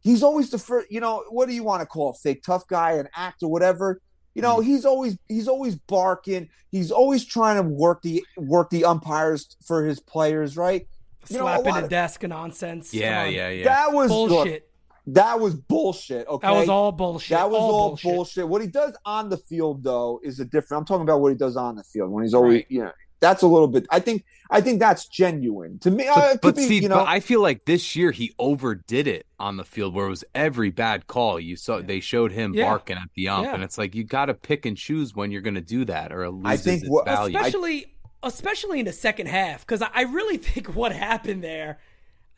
he's 0.00 0.22
always 0.22 0.50
the 0.50 0.58
first. 0.58 0.90
You 0.90 1.00
know, 1.00 1.24
what 1.28 1.48
do 1.48 1.54
you 1.54 1.62
want 1.62 1.80
to 1.80 1.86
call 1.86 2.10
a 2.10 2.14
fake 2.14 2.42
tough 2.42 2.66
guy, 2.66 2.92
an 2.92 3.08
actor, 3.14 3.48
whatever? 3.48 4.00
You 4.34 4.42
know, 4.42 4.56
hmm. 4.56 4.62
he's 4.62 4.84
always 4.84 5.16
he's 5.28 5.48
always 5.48 5.76
barking. 5.76 6.48
He's 6.70 6.90
always 6.90 7.24
trying 7.24 7.56
to 7.56 7.62
work 7.62 8.02
the 8.02 8.24
work 8.36 8.70
the 8.70 8.84
umpires 8.84 9.56
for 9.64 9.84
his 9.84 10.00
players, 10.00 10.56
right? 10.56 10.86
You 11.28 11.38
know, 11.38 11.46
a 11.46 11.54
Slapping 11.54 11.72
lot 11.72 11.78
the 11.78 11.84
of- 11.84 11.90
desk 11.90 12.22
and 12.24 12.30
nonsense. 12.32 12.92
Yeah, 12.92 13.24
yeah, 13.26 13.48
yeah. 13.48 13.64
That 13.64 13.92
was 13.92 14.10
look, 14.10 14.28
Bullshit. 14.28 14.68
that 15.06 15.40
was 15.40 15.54
bullshit. 15.54 16.26
Okay, 16.26 16.46
That 16.46 16.52
was 16.58 16.68
all 16.68 16.92
bullshit. 16.92 17.30
That 17.30 17.48
was 17.50 17.60
all, 17.60 17.88
bullshit. 17.90 18.04
bullshit. 18.14 18.48
What 18.48 18.60
he 18.60 18.68
does 18.68 18.94
on 19.06 19.30
the 19.30 19.36
field, 19.38 19.82
though, 19.84 20.20
is 20.22 20.40
a 20.40 20.44
different. 20.44 20.80
I'm 20.80 20.84
talking 20.84 21.02
about 21.02 21.20
what 21.20 21.30
he 21.30 21.38
does 21.38 21.56
on 21.56 21.76
the 21.76 21.84
field 21.84 22.10
when 22.10 22.24
he's 22.24 22.34
always, 22.34 22.56
Right. 22.56 22.66
you 22.68 22.82
know, 22.82 22.92
that's 23.24 23.42
a 23.42 23.46
little 23.46 23.68
bit. 23.68 23.86
I 23.90 24.00
think, 24.00 24.24
I 24.50 24.60
think 24.60 24.78
that's 24.80 25.06
genuine 25.08 25.78
to 25.80 25.90
me. 25.90 26.06
uh, 26.06 26.14
But, 26.14 26.30
could 26.30 26.40
but 26.42 26.56
be, 26.56 26.62
see, 26.68 26.78
you 26.82 26.88
know, 26.88 26.96
but 26.96 27.08
I 27.08 27.20
feel 27.20 27.40
like 27.40 27.64
this 27.64 27.96
year 27.96 28.10
he 28.10 28.34
overdid 28.38 29.06
it 29.06 29.26
on 29.38 29.56
the 29.56 29.64
field, 29.64 29.94
where 29.94 30.06
it 30.06 30.10
was 30.10 30.24
every 30.34 30.70
bad 30.70 31.06
call 31.06 31.40
you 31.40 31.56
saw. 31.56 31.80
They 31.80 32.00
showed 32.00 32.32
him 32.32 32.54
Yeah. 32.54 32.64
barking 32.68 32.96
at 32.96 33.08
the 33.14 33.28
ump, 33.28 33.46
Yeah. 33.46 33.54
and 33.54 33.64
it's 33.64 33.78
like 33.78 33.94
you 33.94 34.04
got 34.04 34.26
to 34.26 34.34
pick 34.34 34.66
and 34.66 34.76
choose 34.76 35.14
when 35.14 35.30
you're 35.30 35.40
going 35.42 35.54
to 35.54 35.60
do 35.60 35.84
that, 35.86 36.12
or 36.12 36.24
it 36.24 36.30
loses 36.32 36.46
I 36.46 36.56
think 36.62 36.82
its 36.82 36.90
what- 36.90 37.06
value. 37.06 37.36
especially 37.38 37.86
especially 38.22 38.78
in 38.80 38.86
the 38.86 38.92
second 38.92 39.26
half 39.26 39.60
because 39.66 39.82
I, 39.82 39.90
I 39.94 40.02
really 40.04 40.36
think 40.48 40.74
what 40.74 40.92
happened 40.92 41.44
there 41.44 41.78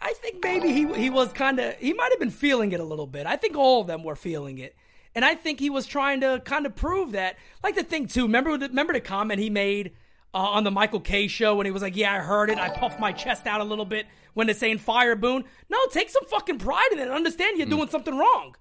i 0.01 0.13
think 0.15 0.43
maybe 0.43 0.73
he 0.73 0.93
he 0.95 1.11
was 1.11 1.33
kind 1.33 1.61
of 1.61 1.75
he 1.77 1.93
might 1.93 2.11
have 2.11 2.19
been 2.19 2.31
feeling 2.31 2.73
it 2.73 2.81
a 2.81 2.85
little 2.85 3.07
bit 3.07 3.25
i 3.25 3.37
think 3.37 3.57
all 3.57 3.83
of 3.83 3.87
them 3.87 4.03
were 4.03 4.17
feeling 4.17 4.59
it 4.59 4.75
and 5.15 5.25
i 5.25 5.37
think 5.37 5.61
he 5.61 5.71
was 5.71 5.87
trying 5.87 6.21
to 6.21 6.43
kind 6.45 6.67
of 6.67 6.75
prove 6.75 7.13
that 7.13 7.37
like 7.63 7.77
the 7.77 7.85
thing 7.85 8.09
too 8.09 8.23
remember 8.25 8.59
the, 8.59 8.67
remember 8.69 8.93
the 8.93 9.01
comment 9.01 9.39
he 9.41 9.49
made 9.49 9.93
uh, 10.35 10.39
on 10.39 10.65
the 10.65 10.71
michael 10.71 11.01
kay 11.01 11.27
show 11.29 11.55
when 11.57 11.67
he 11.67 11.73
was 11.73 11.83
like 11.83 11.97
yeah 11.97 12.13
i 12.15 12.19
heard 12.19 12.51
it 12.51 12.59
i 12.59 12.69
puffed 12.69 13.01
my 13.01 13.13
chest 13.13 13.47
out 13.47 13.61
a 13.61 13.65
little 13.65 13.85
bit 13.85 14.07
when 14.35 14.47
they're 14.47 14.55
saying 14.55 14.79
fire 14.79 15.17
boone 15.17 15.45
no 15.71 15.79
take 15.93 16.11
some 16.11 16.25
fucking 16.27 16.59
pride 16.59 16.89
in 16.93 16.99
it 16.99 17.09
understand 17.11 17.57
you're 17.59 17.67
doing 17.67 17.89
something 17.89 18.17
wrong 18.17 18.55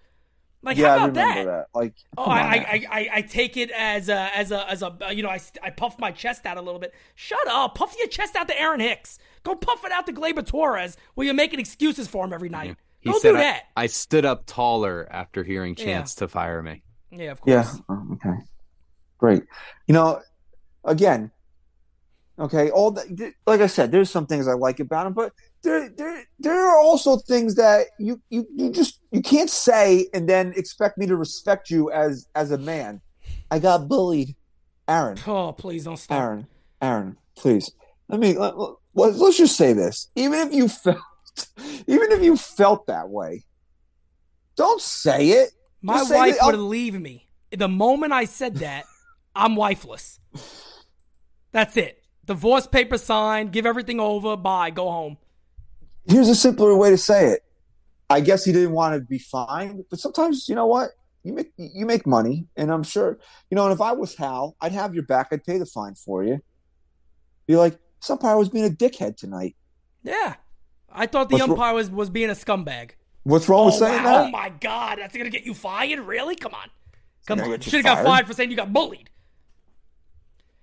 like 0.64 0.78
yeah, 0.78 0.96
I 0.96 0.98
how 1.00 1.06
about 1.10 1.28
remember 1.30 1.52
that. 1.52 1.68
Like, 1.76 1.94
Oh, 2.18 2.24
I. 2.24 2.40
I, 2.40 2.86
I, 2.90 3.10
I 3.18 3.22
take 3.22 3.56
it 3.56 3.70
as 3.70 4.10
a, 4.10 4.36
as 4.36 4.52
a, 4.52 4.68
as 4.68 4.82
a, 4.82 4.98
you 5.12 5.22
know, 5.22 5.30
I, 5.30 5.40
I 5.62 5.70
puffed 5.70 6.00
my 6.00 6.10
chest 6.10 6.48
out 6.48 6.58
a 6.58 6.62
little 6.62 6.80
bit. 6.80 6.92
Shut 7.14 7.48
up. 7.48 7.76
Puff 7.76 7.96
your 8.00 8.08
chest 8.08 8.36
out 8.36 8.48
to 8.48 8.60
Aaron 8.60 8.80
Hicks. 8.80 9.20
Go 9.44 9.54
puff 9.54 9.86
it 9.86 9.92
out 9.92 10.08
to 10.08 10.12
Gleyber 10.14 10.44
Torres 10.44 10.98
where 11.14 11.26
you're 11.26 11.36
making 11.36 11.60
excuses 11.60 12.08
for 12.08 12.26
him 12.26 12.34
every 12.34 12.50
night. 12.50 12.78
he 13.00 13.12
Don't 13.12 13.22
said, 13.22 13.34
do 13.34 13.38
I- 13.38 13.42
that. 13.42 13.64
I, 13.78 13.86
stood 13.86 14.26
up 14.26 14.48
taller 14.48 15.08
after 15.12 15.44
hearing 15.44 15.76
Yeah. 15.78 15.86
chance 15.86 16.16
to 16.16 16.28
fire 16.28 16.64
me. 16.64 16.82
yeah, 17.12 17.30
of 17.30 17.42
course. 17.42 17.68
Yeah. 17.76 17.80
Oh, 17.88 18.08
okay. 18.14 18.40
Great. 19.20 19.44
You 19.86 19.94
know, 19.94 20.20
again, 20.84 21.30
okay. 22.40 22.70
All 22.70 22.92
the, 22.92 23.34
like 23.46 23.62
I 23.62 23.68
said, 23.68 23.92
there's 23.92 24.10
some 24.10 24.26
things 24.26 24.48
I 24.48 24.54
like 24.54 24.80
about 24.80 25.08
him, 25.08 25.14
but 25.14 25.34
there, 25.64 25.90
there, 25.90 26.24
there 26.40 26.66
are 26.68 26.78
also 26.78 27.18
things 27.18 27.56
that 27.56 27.88
you, 28.00 28.22
you, 28.30 28.48
you 28.56 28.72
just 28.72 29.00
you 29.12 29.22
can't 29.22 29.50
say 29.50 30.08
and 30.14 30.30
then 30.30 30.54
expect 30.56 30.98
me 30.98 31.06
to 31.08 31.16
respect 31.16 31.70
you 31.70 31.92
as 31.92 32.28
as 32.36 32.52
a 32.52 32.58
man. 32.58 33.02
I 33.50 33.60
got 33.60 33.88
bullied, 33.88 34.36
Aaron. 34.88 35.18
Oh, 35.26 35.52
please 35.54 35.86
don't 35.86 35.98
stop. 35.98 36.22
Aaron, 36.22 36.48
Aaron, 36.82 37.18
please. 37.36 37.72
Let 38.08 38.20
me 38.20 38.38
let, 38.38 38.56
let, 38.58 39.16
let's 39.16 39.38
just 39.38 39.58
say 39.58 39.74
this. 39.74 40.10
Even 40.16 40.48
if 40.48 40.54
you 40.54 40.68
felt, 40.70 40.98
even 41.88 42.12
if 42.12 42.22
you 42.22 42.38
felt 42.38 42.88
that 42.88 43.10
way, 43.10 43.44
don't 44.56 44.82
say 44.82 45.30
it. 45.30 45.52
My 45.82 45.98
Just 45.98 46.14
wife 46.14 46.38
would 46.42 46.56
leave 46.56 47.00
me. 47.00 47.28
The 47.52 47.68
moment 47.68 48.12
I 48.12 48.26
said 48.26 48.56
that, 48.58 48.86
I'm 49.36 49.56
wifeless. 49.56 50.20
That's 51.52 51.78
it. 51.78 52.04
Divorce 52.26 52.66
paper 52.68 52.98
signed, 52.98 53.52
give 53.52 53.66
everything 53.66 54.00
over, 54.00 54.36
bye, 54.36 54.70
go 54.72 54.90
home. 54.90 55.18
Here's 56.08 56.28
a 56.30 56.36
simpler 56.36 56.76
way 56.76 56.90
to 56.90 56.98
say 56.98 57.28
it. 57.30 57.42
I 58.10 58.22
guess 58.22 58.46
he 58.46 58.52
didn't 58.52 58.72
want 58.74 58.96
to 58.96 59.02
be 59.02 59.18
fined, 59.18 59.84
but 59.90 60.00
sometimes 60.00 60.48
you 60.48 60.56
know 60.56 60.68
what? 60.68 60.92
You 61.24 61.34
make 61.34 61.52
you 61.58 61.88
make 61.88 62.06
money, 62.06 62.46
and 62.56 62.72
I'm 62.72 62.84
sure 62.84 63.18
you 63.50 63.56
know. 63.56 63.64
And 63.66 63.74
if 63.74 63.82
I 63.82 63.94
was 63.94 64.16
Hal, 64.16 64.56
I'd 64.62 64.74
have 64.74 64.94
your 64.94 65.02
back. 65.04 65.30
I'd 65.32 65.44
pay 65.44 65.58
the 65.58 65.66
fine 65.66 65.96
for 65.96 66.24
you. 66.24 66.40
Be 67.48 67.56
like, 67.56 67.80
this 68.00 68.10
umpire 68.12 68.38
was 68.38 68.50
being 68.50 68.66
a 68.66 68.70
dickhead 68.70 69.18
tonight. 69.18 69.56
Yeah. 70.04 70.36
I 70.92 71.08
thought 71.08 71.30
the 71.30 71.38
What's 71.38 71.50
umpire 71.50 71.74
was, 71.74 71.90
was 71.90 72.10
being 72.12 72.30
a 72.30 72.34
scumbag. 72.34 72.92
What's 73.24 73.50
wrong 73.50 73.66
with 73.66 73.76
Oh, 73.76 73.80
saying 73.80 74.04
wow. 74.04 74.12
that? 74.12 74.28
oh 74.28 74.32
my 74.32 74.50
God, 74.50 75.00
that's 75.00 75.18
gonna 75.18 75.32
get 75.32 75.46
you 75.46 75.56
fired? 75.56 76.00
Really? 76.00 76.36
Come 76.36 76.54
on, 76.54 76.70
come 77.26 77.42
on. 77.42 77.50
you 77.50 77.58
Should 77.62 77.74
have 77.74 77.84
got 77.84 78.04
fired 78.06 78.28
for 78.28 78.34
saying 78.34 78.52
you 78.52 78.56
got 78.56 78.72
bullied. 78.72 79.10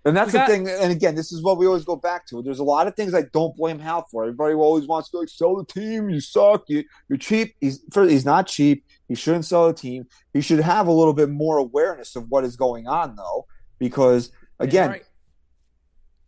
And 0.04 0.16
that's 0.16 0.32
got- 0.32 0.48
the 0.48 0.54
thing. 0.54 0.68
And 0.68 0.90
again, 0.90 1.14
this 1.14 1.30
is 1.32 1.42
what 1.42 1.58
we 1.58 1.66
always 1.66 1.84
go 1.84 1.94
back 1.96 2.26
to. 2.28 2.42
There's 2.42 2.58
a 2.58 2.64
lot 2.64 2.86
of 2.88 2.96
things 2.96 3.14
I 3.14 3.22
don't 3.32 3.56
blame 3.56 3.78
Hal 3.78 4.04
for. 4.10 4.24
Everybody 4.24 4.54
always 4.54 4.86
wants 4.86 5.08
to 5.08 5.12
go 5.14 5.18
like, 5.20 5.28
sell 5.28 5.54
the 5.56 5.64
team. 5.64 6.10
You 6.10 6.20
suck. 6.20 6.64
You, 6.68 6.82
you're 7.08 7.18
cheap. 7.18 7.54
He's 7.60 7.80
first, 7.92 8.10
he's 8.10 8.24
not 8.24 8.46
cheap. 8.48 8.84
He 9.08 9.14
shouldn't 9.14 9.44
sell 9.44 9.68
the 9.68 9.74
team. 9.74 10.06
He 10.32 10.40
should 10.40 10.58
have 10.60 10.88
a 10.88 10.92
little 10.92 11.12
bit 11.12 11.28
more 11.30 11.58
awareness 11.58 12.16
of 12.16 12.28
what 12.30 12.44
is 12.44 12.56
going 12.56 12.88
on, 12.88 13.14
though, 13.14 13.46
because 13.78 14.32
again, 14.58 14.90
Right. 14.90 15.04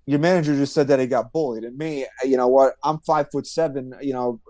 your 0.07 0.19
manager 0.21 0.55
just 0.55 0.73
said 0.75 0.87
that 0.89 1.01
he 1.01 1.07
got 1.07 1.33
bullied. 1.33 1.65
And 1.65 1.77
me, 1.77 2.07
you 2.25 2.37
know 2.37 2.49
what? 2.49 2.75
I'm 2.85 2.99
five 3.01 3.31
foot 3.33 3.47
seven. 3.47 3.95
You 4.01 4.13
know, 4.13 4.41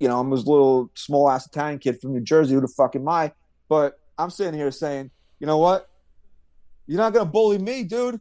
you 0.00 0.08
know, 0.08 0.18
I'm 0.18 0.30
this 0.30 0.46
little 0.46 0.90
small 0.94 1.30
ass 1.30 1.46
Italian 1.46 1.78
kid 1.78 2.00
from 2.00 2.12
New 2.12 2.20
Jersey. 2.22 2.54
Who 2.54 2.60
the 2.60 2.68
fuck 2.68 2.96
am 2.96 3.08
I? 3.08 3.32
But 3.68 4.00
I'm 4.18 4.30
sitting 4.30 4.54
here 4.54 4.70
saying, 4.72 5.10
you 5.38 5.46
know 5.46 5.58
what? 5.58 5.88
You're 6.86 6.98
not 6.98 7.12
gonna 7.12 7.30
bully 7.30 7.58
me, 7.58 7.84
dude. 7.84 8.20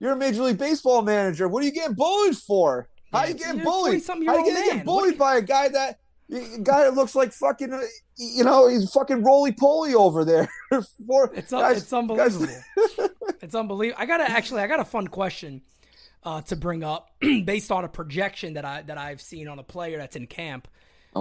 You're 0.00 0.12
a 0.12 0.16
major 0.16 0.42
league 0.42 0.58
baseball 0.58 1.02
manager. 1.02 1.48
What 1.48 1.62
are 1.62 1.66
you 1.66 1.72
getting 1.72 1.94
bullied 1.94 2.36
for? 2.36 2.88
How 3.12 3.22
Yeah, 3.22 3.28
you 3.28 3.34
getting 3.34 3.62
bullied? 3.64 4.00
40-something-year-old 4.02 4.40
How 4.40 4.46
you 4.46 4.54
gonna 4.54 4.66
man. 4.66 4.76
get 4.78 4.86
bullied 4.86 5.18
by 5.18 5.36
a 5.36 5.42
guy 5.42 5.68
that 5.68 5.98
a 6.30 6.58
guy 6.62 6.82
that 6.84 6.94
looks 6.94 7.14
like 7.14 7.32
fucking, 7.32 7.72
uh, 7.72 7.80
you 8.16 8.44
know, 8.44 8.68
he's 8.68 8.90
fucking 8.92 9.22
roly 9.24 9.50
poly 9.52 9.94
over 9.94 10.24
there. 10.26 10.46
for 11.06 11.30
It's 11.34 11.50
guys- 11.50 11.78
it's 11.82 11.92
unbelievable. 11.92 12.46
It's 13.40 13.54
unbelievable. 13.54 14.00
I 14.02 14.06
got 14.06 14.18
to 14.18 14.30
actually, 14.30 14.60
I 14.62 14.66
got 14.66 14.80
a 14.80 14.84
fun 14.84 15.06
question 15.08 15.62
uh, 16.24 16.42
to 16.42 16.56
bring 16.56 16.82
up 16.84 17.08
based 17.20 17.70
on 17.72 17.84
a 17.84 17.88
projection 17.88 18.54
that 18.54 18.64
I 18.64 18.82
that 18.82 18.98
I've 18.98 19.20
seen 19.22 19.48
on 19.48 19.58
a 19.58 19.62
player 19.62 19.96
that's 19.96 20.16
in 20.16 20.26
camp. 20.26 20.68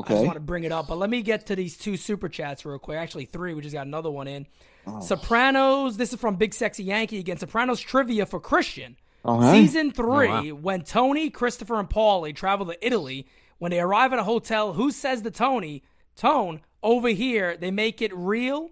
I 0.06 0.10
just 0.10 0.26
want 0.26 0.34
to 0.36 0.40
bring 0.40 0.64
it 0.64 0.72
up, 0.72 0.88
but 0.88 0.98
let 0.98 1.10
me 1.10 1.22
get 1.22 1.48
to 1.48 1.56
these 1.56 1.78
two 1.78 1.98
super 1.98 2.30
chats 2.30 2.66
real 2.66 2.80
quick. 2.80 2.98
Actually, 2.98 3.26
three. 3.26 3.54
We 3.54 3.62
just 3.62 3.74
got 3.74 3.88
another 3.88 4.12
one 4.12 4.28
in. 4.28 4.48
Oh. 4.86 5.02
Sopranos. 5.02 5.98
This 5.98 6.14
is 6.14 6.20
from 6.20 6.36
Big 6.36 6.54
Sexy 6.54 6.84
Yankee 6.84 7.20
again. 7.20 7.38
Sopranos 7.38 7.80
trivia 7.80 8.26
for 8.26 8.40
Christian. 8.40 8.98
Okay. 9.26 9.62
Season 9.62 9.92
three, 9.92 10.52
wow. 10.52 10.58
when 10.58 10.82
Tony, 10.84 11.30
Christopher, 11.30 11.80
and 11.80 11.90
Paulie 11.90 12.34
travel 12.34 12.66
to 12.68 12.86
Italy, 12.86 13.28
when 13.58 13.72
they 13.72 13.80
arrive 13.80 14.14
at 14.14 14.20
a 14.20 14.24
hotel, 14.24 14.74
who 14.74 14.92
says 14.92 15.22
to 15.24 15.32
Tony, 15.32 15.84
Tone, 16.16 16.62
over 16.82 17.10
here, 17.10 17.58
they 17.58 17.72
make 17.72 18.02
it 18.02 18.16
real? 18.16 18.70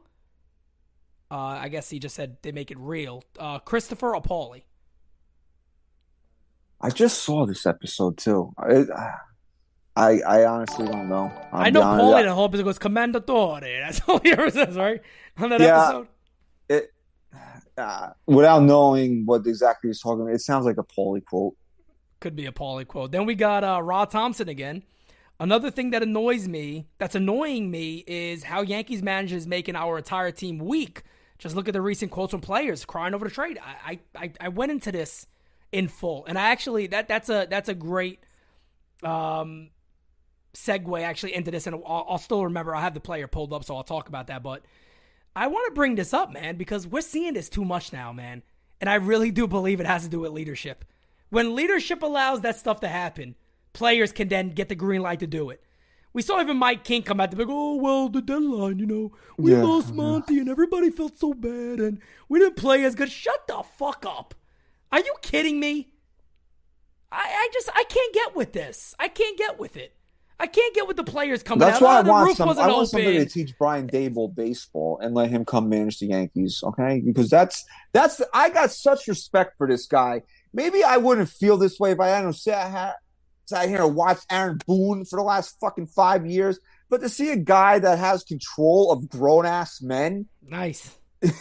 Uh, 1.29 1.35
I 1.37 1.69
guess 1.69 1.89
he 1.89 1.99
just 1.99 2.15
said 2.15 2.37
they 2.41 2.51
make 2.51 2.71
it 2.71 2.77
real. 2.79 3.23
Uh, 3.37 3.59
Christopher 3.59 4.15
or 4.15 4.21
Paulie? 4.21 4.63
I 6.79 6.89
just 6.89 7.23
saw 7.23 7.45
this 7.45 7.65
episode 7.65 8.17
too. 8.17 8.53
I, 8.57 8.85
I, 8.95 9.13
I 9.95 10.19
I 10.21 10.45
honestly 10.45 10.85
don't 10.87 11.07
know. 11.07 11.31
I'll 11.51 11.61
I 11.61 11.69
know. 11.69 11.81
Paulie 11.81 12.23
the 12.23 12.33
whole 12.33 12.45
episode 12.45 12.63
goes 12.63 12.79
Commendatore. 12.79 13.61
That's 13.85 14.01
all 14.07 14.19
he 14.19 14.31
ever 14.31 14.49
says, 14.49 14.75
right? 14.75 15.01
On 15.37 15.49
that 15.49 15.61
Yeah. 15.61 15.83
episode. 15.83 16.07
It, 16.67 16.93
uh, 17.77 18.09
without 18.25 18.63
knowing 18.63 19.25
what 19.25 19.45
exactly 19.45 19.89
he's 19.89 20.01
talking 20.01 20.21
about, 20.21 20.33
it 20.33 20.41
sounds 20.41 20.65
like 20.65 20.77
a 20.77 20.83
Paulie 20.83 21.23
quote. 21.23 21.55
Could 22.19 22.35
be 22.35 22.45
a 22.45 22.51
Paulie 22.51 22.87
quote. 22.87 23.11
Then 23.11 23.25
we 23.25 23.35
got 23.35 23.63
uh, 23.63 23.81
Rod 23.81 24.09
Thompson 24.11 24.49
again. 24.49 24.83
Another 25.39 25.69
thing 25.69 25.89
that 25.89 26.01
annoys 26.01 26.47
me, 26.47 26.87
that's 26.97 27.15
annoying 27.15 27.69
me, 27.69 28.05
is 28.07 28.43
how 28.43 28.61
Yankees 28.61 29.03
managers 29.03 29.45
making 29.45 29.75
our 29.75 29.97
entire 29.97 30.31
team 30.31 30.59
weak. 30.59 31.03
Just 31.37 31.55
look 31.57 31.67
at 31.67 31.73
the 31.73 31.81
recent 31.81 32.09
quotes 32.11 32.31
from 32.31 32.39
players 32.39 32.85
crying 32.85 33.13
over 33.13 33.25
the 33.25 33.31
trade. 33.33 33.59
I, 33.61 33.99
I, 34.15 34.31
I 34.39 34.47
went 34.47 34.71
into 34.71 34.93
this 34.93 35.27
in 35.73 35.89
full, 35.89 36.25
and 36.25 36.39
I 36.39 36.43
actually 36.51 36.87
that 36.87 37.09
that's 37.09 37.27
a 37.29 37.47
that's 37.49 37.67
a 37.67 37.73
great 37.75 38.21
um, 39.03 39.71
segue 40.55 41.01
actually 41.03 41.35
into 41.35 41.51
this, 41.51 41.67
and 41.67 41.75
I'll, 41.85 42.05
I'll 42.09 42.17
still 42.17 42.43
remember. 42.45 42.73
I 42.75 42.81
have 42.81 42.93
the 42.93 42.99
player 42.99 43.27
pulled 43.27 43.53
up, 43.53 43.63
so 43.63 43.75
I'll 43.75 43.83
talk 43.83 44.07
about 44.09 44.27
that. 44.27 44.41
But 44.41 44.63
I 45.35 45.47
want 45.47 45.67
to 45.67 45.73
bring 45.75 45.95
this 45.95 46.13
up, 46.13 46.31
man, 46.31 46.55
because 46.57 46.87
we're 46.87 47.01
seeing 47.01 47.33
this 47.33 47.49
too 47.49 47.65
much 47.65 47.91
now, 47.93 48.11
man, 48.13 48.41
and 48.81 48.89
I 48.89 48.95
really 48.95 49.31
do 49.31 49.47
believe 49.47 49.79
it 49.79 49.85
has 49.85 50.03
to 50.03 50.09
do 50.09 50.21
with 50.21 50.31
leadership. 50.31 50.85
When 51.29 51.55
leadership 51.55 52.01
allows 52.03 52.41
that 52.41 52.55
stuff 52.57 52.79
to 52.81 52.87
happen, 52.87 53.35
players 53.73 54.11
can 54.11 54.27
then 54.29 54.49
get 54.51 54.69
the 54.69 54.75
green 54.75 55.01
light 55.01 55.19
to 55.19 55.27
do 55.27 55.49
it. 55.49 55.61
We 56.13 56.21
saw 56.21 56.39
even 56.39 56.55
Mike 56.55 56.85
King 56.85 57.03
come 57.03 57.19
out 57.19 57.31
to 57.31 57.35
be 57.37 57.43
like, 57.43 57.51
oh, 57.53 57.75
well, 57.75 58.07
the 58.07 58.21
deadline, 58.21 58.79
you 58.79 58.85
know, 58.85 59.11
we 59.37 59.51
Yeah. 59.51 59.63
lost 59.63 59.93
Monty 59.93 60.39
and 60.39 60.47
everybody 60.47 60.89
felt 60.89 61.17
so 61.17 61.33
bad 61.33 61.79
and 61.81 61.99
we 62.29 62.39
didn't 62.39 62.55
play 62.55 62.85
as 62.85 62.95
good. 62.95 63.11
Shut 63.11 63.45
the 63.47 63.63
fuck 63.63 64.05
up. 64.07 64.33
Are 64.93 64.99
you 65.01 65.13
kidding 65.21 65.59
me? 65.59 65.89
I, 67.11 67.17
I 67.17 67.49
just, 67.51 67.69
I 67.75 67.83
can't 67.83 68.13
get 68.13 68.33
with 68.33 68.53
this. 68.53 68.95
I 68.97 69.09
can't 69.09 69.37
get 69.37 69.59
with 69.59 69.75
it. 69.75 69.93
I 70.39 70.47
can't 70.47 70.75
get 70.75 70.87
with 70.87 70.97
the 70.97 71.03
players 71.03 71.43
coming 71.43 71.59
That's 71.59 71.77
out. 71.77 71.81
why 71.81 71.95
"Oh, 71.95 71.99
I 71.99 72.01
the 72.03 72.09
want 72.09 72.37
some. 72.37 72.49
I 72.49 72.67
want 72.67 72.89
somebody 72.89 73.19
to 73.19 73.25
teach 73.25 73.53
Brian 73.57 73.87
Daboll 73.87 74.33
baseball 74.35 74.99
and 75.01 75.15
let 75.15 75.29
him 75.29 75.45
come 75.45 75.69
manage 75.69 75.99
the 75.99 76.07
Yankees. 76.07 76.61
Okay, 76.63 77.01
because 77.05 77.29
that's 77.29 77.63
that's 77.93 78.21
I 78.33 78.49
got 78.49 78.71
such 78.71 79.07
respect 79.07 79.57
for 79.57 79.67
this 79.67 79.87
guy. 79.87 80.23
Maybe 80.53 80.83
I 80.83 80.97
wouldn't 80.97 81.29
feel 81.29 81.57
this 81.57 81.79
way 81.79 81.91
if 81.91 81.99
I 81.99 82.09
hadn't 82.09 82.33
sat, 82.33 82.71
ha- 82.71 82.95
sat 83.45 83.69
here 83.69 83.83
and 83.83 83.95
watched 83.95 84.25
Aaron 84.29 84.59
Boone 84.65 85.05
for 85.05 85.17
the 85.17 85.23
last 85.23 85.57
fucking 85.59 85.87
five 85.87 86.25
years. 86.25 86.59
But 86.89 87.01
to 87.01 87.09
see 87.09 87.31
a 87.31 87.35
guy 87.37 87.79
that 87.79 87.97
has 87.99 88.23
control 88.23 88.91
of 88.91 89.09
grown 89.09 89.45
ass 89.45 89.81
men, 89.81 90.27
Nice. 90.41 90.95
it's 91.21 91.33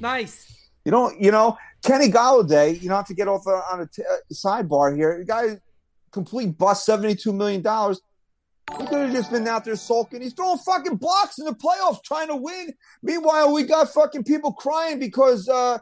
nice. 0.00 0.68
you 0.84 0.92
know, 0.92 1.10
you 1.18 1.30
know, 1.30 1.56
Kenny 1.84 2.08
Golladay, 2.10 2.80
you 2.80 2.88
know, 2.88 2.94
not 2.94 2.98
have 2.98 3.06
to 3.06 3.14
get 3.14 3.28
off 3.28 3.46
on 3.46 3.80
a 3.80 3.86
t- 3.86 4.02
uh, 4.02 4.16
sidebar 4.32 4.94
here, 4.94 5.18
the 5.18 5.24
guy 5.24 5.56
complete 6.10 6.56
bust 6.58 6.84
seventy 6.84 7.14
two 7.14 7.32
million 7.32 7.62
dollars. 7.62 8.00
He 8.78 8.86
could 8.86 8.98
have 9.06 9.12
just 9.12 9.30
been 9.30 9.46
out 9.48 9.64
there 9.64 9.76
sulking. 9.76 10.20
He's 10.20 10.34
throwing 10.34 10.58
fucking 10.58 10.96
blocks 10.96 11.38
in 11.38 11.44
the 11.46 11.52
playoffs, 11.54 12.02
trying 12.04 12.28
to 12.28 12.36
win. 12.36 12.74
Meanwhile, 13.02 13.52
we 13.52 13.62
got 13.64 13.88
fucking 13.92 14.24
people 14.24 14.52
crying 14.52 14.98
because 14.98 15.48
uh 15.48 15.78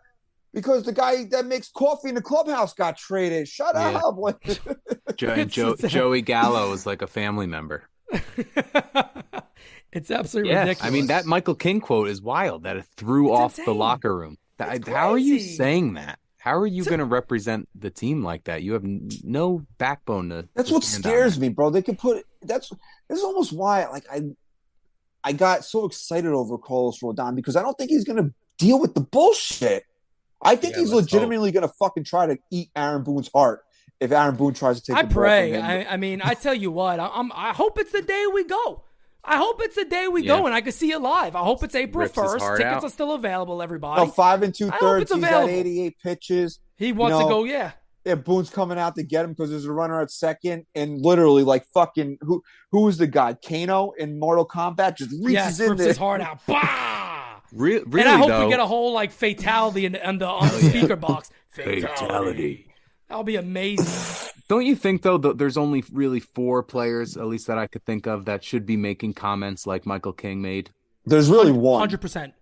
because 0.54 0.84
the 0.84 0.92
guy 0.92 1.24
that 1.32 1.44
makes 1.46 1.68
coffee 1.68 2.08
in 2.08 2.14
the 2.14 2.22
clubhouse 2.22 2.72
got 2.72 2.96
traded. 2.96 3.46
Shut 3.48 3.74
Yeah. 3.74 4.00
up! 4.04 4.16
Like, 4.16 4.40
Jo- 5.16 5.28
and 5.28 5.40
It's 5.42 5.54
Joe, 5.54 5.74
Joey 5.76 6.22
Gallo 6.22 6.72
is 6.72 6.86
like 6.86 7.02
a 7.02 7.06
family 7.06 7.46
member. 7.46 7.82
it's 9.92 10.10
absolutely 10.10 10.52
Yeah, 10.52 10.60
ridiculous. 10.60 10.88
I 10.88 10.90
mean 10.90 11.06
that 11.08 11.26
Michael 11.26 11.54
King 11.56 11.80
quote 11.80 12.08
is 12.08 12.22
wild. 12.22 12.62
That 12.62 12.76
it 12.78 12.84
threw 12.96 13.32
It's 13.32 13.40
off 13.58 13.64
the 13.64 13.74
locker 13.74 14.16
room. 14.16 14.38
That- 14.58 14.86
how 14.88 15.12
are 15.12 15.18
you 15.18 15.38
saying 15.40 15.94
that? 15.94 16.18
How 16.46 16.58
are 16.58 16.66
you 16.66 16.84
going 16.84 17.00
to 17.00 17.04
represent 17.04 17.68
the 17.74 17.90
team 17.90 18.22
like 18.22 18.44
that? 18.44 18.62
You 18.62 18.74
have 18.74 18.84
no 18.84 19.66
backbone 19.78 20.28
to. 20.28 20.48
that's 20.54 20.68
to 20.68 20.74
what 20.74 20.84
scares 20.84 21.40
me, 21.40 21.48
bro. 21.48 21.70
They 21.70 21.82
could 21.82 21.98
put 21.98 22.24
that's 22.40 22.70
this 23.08 23.18
is 23.18 23.24
almost 23.24 23.52
why 23.52 23.84
like 23.88 24.04
I 24.08 24.22
I 25.24 25.32
got 25.32 25.64
so 25.64 25.86
excited 25.86 26.30
over 26.30 26.56
Carlos 26.56 27.00
Rodon 27.00 27.34
because 27.34 27.56
I 27.56 27.62
don't 27.62 27.76
think 27.76 27.90
he's 27.90 28.04
gonna 28.04 28.30
deal 28.58 28.80
with 28.80 28.94
the 28.94 29.00
bullshit. 29.00 29.86
I 30.40 30.54
think 30.54 30.74
Yeah, 30.74 30.82
he's 30.82 30.92
legitimately 30.92 31.50
gonna 31.50 31.72
fucking 31.80 32.04
try 32.04 32.26
to 32.26 32.38
eat 32.52 32.70
Aaron 32.76 33.02
Boone's 33.02 33.28
heart 33.34 33.64
if 33.98 34.12
Aaron 34.12 34.36
Boone 34.36 34.54
tries 34.54 34.80
to 34.80 34.92
take 34.92 34.96
I 34.96 35.02
the 35.02 35.12
pray. 35.12 35.50
from 35.50 35.64
him. 35.64 35.64
I, 35.64 35.94
I 35.94 35.96
mean, 35.96 36.20
I 36.22 36.34
tell 36.34 36.54
you 36.54 36.70
what. 36.70 37.00
I'm. 37.00 37.32
I 37.34 37.54
hope 37.54 37.76
it's 37.76 37.90
the 37.90 38.02
day 38.02 38.24
we 38.32 38.44
go. 38.44 38.84
I 39.28 39.36
hope 39.38 39.60
it's 39.62 39.74
the 39.74 39.84
day 39.84 40.06
we 40.08 40.22
Yeah. 40.22 40.38
go 40.38 40.46
and 40.46 40.54
I 40.54 40.60
can 40.60 40.72
see 40.72 40.92
it 40.92 41.00
live. 41.00 41.34
I 41.34 41.40
hope 41.40 41.62
it's 41.64 41.74
April 41.74 42.06
first. 42.08 42.44
Tickets 42.44 42.62
out. 42.64 42.84
are 42.84 42.88
still 42.90 43.12
available. 43.12 43.60
Everybody. 43.62 44.02
no, 44.04 44.08
five 44.10 44.42
and 44.42 44.54
two 44.54 44.70
thirds. 44.80 45.10
He's 45.12 45.22
at 45.22 45.28
available. 45.28 45.48
88 45.52 45.96
pitches. 46.02 46.60
he 46.76 46.92
wants 46.92 47.16
you 47.18 47.22
to 47.24 47.28
go. 47.28 47.44
Yeah. 47.44 47.72
Yeah, 48.04 48.14
Boone's 48.14 48.50
coming 48.50 48.78
out 48.78 48.94
to 48.94 49.02
get 49.02 49.24
him 49.24 49.32
because 49.32 49.50
there's 49.50 49.64
a 49.64 49.72
runner 49.72 50.00
at 50.00 50.12
second, 50.12 50.64
and 50.76 51.02
literally 51.02 51.42
like 51.42 51.64
fucking 51.74 52.18
who 52.20 52.40
who 52.70 52.82
was 52.82 52.98
the 52.98 53.08
guy? 53.08 53.34
Kano 53.34 53.90
in 53.98 54.20
Mortal 54.20 54.46
Kombat 54.46 54.96
just 54.96 55.10
reaches 55.10 55.32
Yes. 55.32 55.58
in 55.60 55.70
Rips 55.70 55.78
there. 55.80 55.88
his 55.88 55.96
heart 55.96 56.20
out. 56.20 56.38
Bah. 56.46 57.40
Re- 57.52 57.82
really, 57.86 58.00
and 58.02 58.08
I 58.08 58.16
hope 58.16 58.28
though, 58.28 58.44
we 58.44 58.50
get 58.50 58.60
a 58.60 58.66
whole 58.66 58.92
like 58.92 59.10
fatality 59.10 59.86
in 59.86 59.92
the, 59.92 60.06
on 60.06 60.18
the, 60.18 60.26
on 60.28 60.46
the 60.46 60.54
Oh, 60.54 60.58
speaker 60.68 60.94
box. 60.94 61.30
fatality. 61.48 62.68
That'll 63.08 63.24
be 63.24 63.36
amazing. 63.36 64.30
Don't 64.48 64.64
you 64.64 64.76
think 64.76 65.02
though 65.02 65.18
that 65.18 65.38
there's 65.38 65.56
only 65.56 65.84
really 65.92 66.20
four 66.20 66.62
players, 66.62 67.16
at 67.16 67.26
least 67.26 67.46
that 67.48 67.58
I 67.58 67.66
could 67.66 67.84
think 67.84 68.06
of, 68.06 68.24
that 68.26 68.44
should 68.44 68.64
be 68.64 68.76
making 68.76 69.14
comments 69.14 69.66
like 69.66 69.86
Michael 69.86 70.12
King 70.12 70.40
made? 70.40 70.70
There's 71.04 71.28
really 71.28 71.52
one. 71.52 71.80
Hundred 71.80 72.00
percent. 72.00 72.34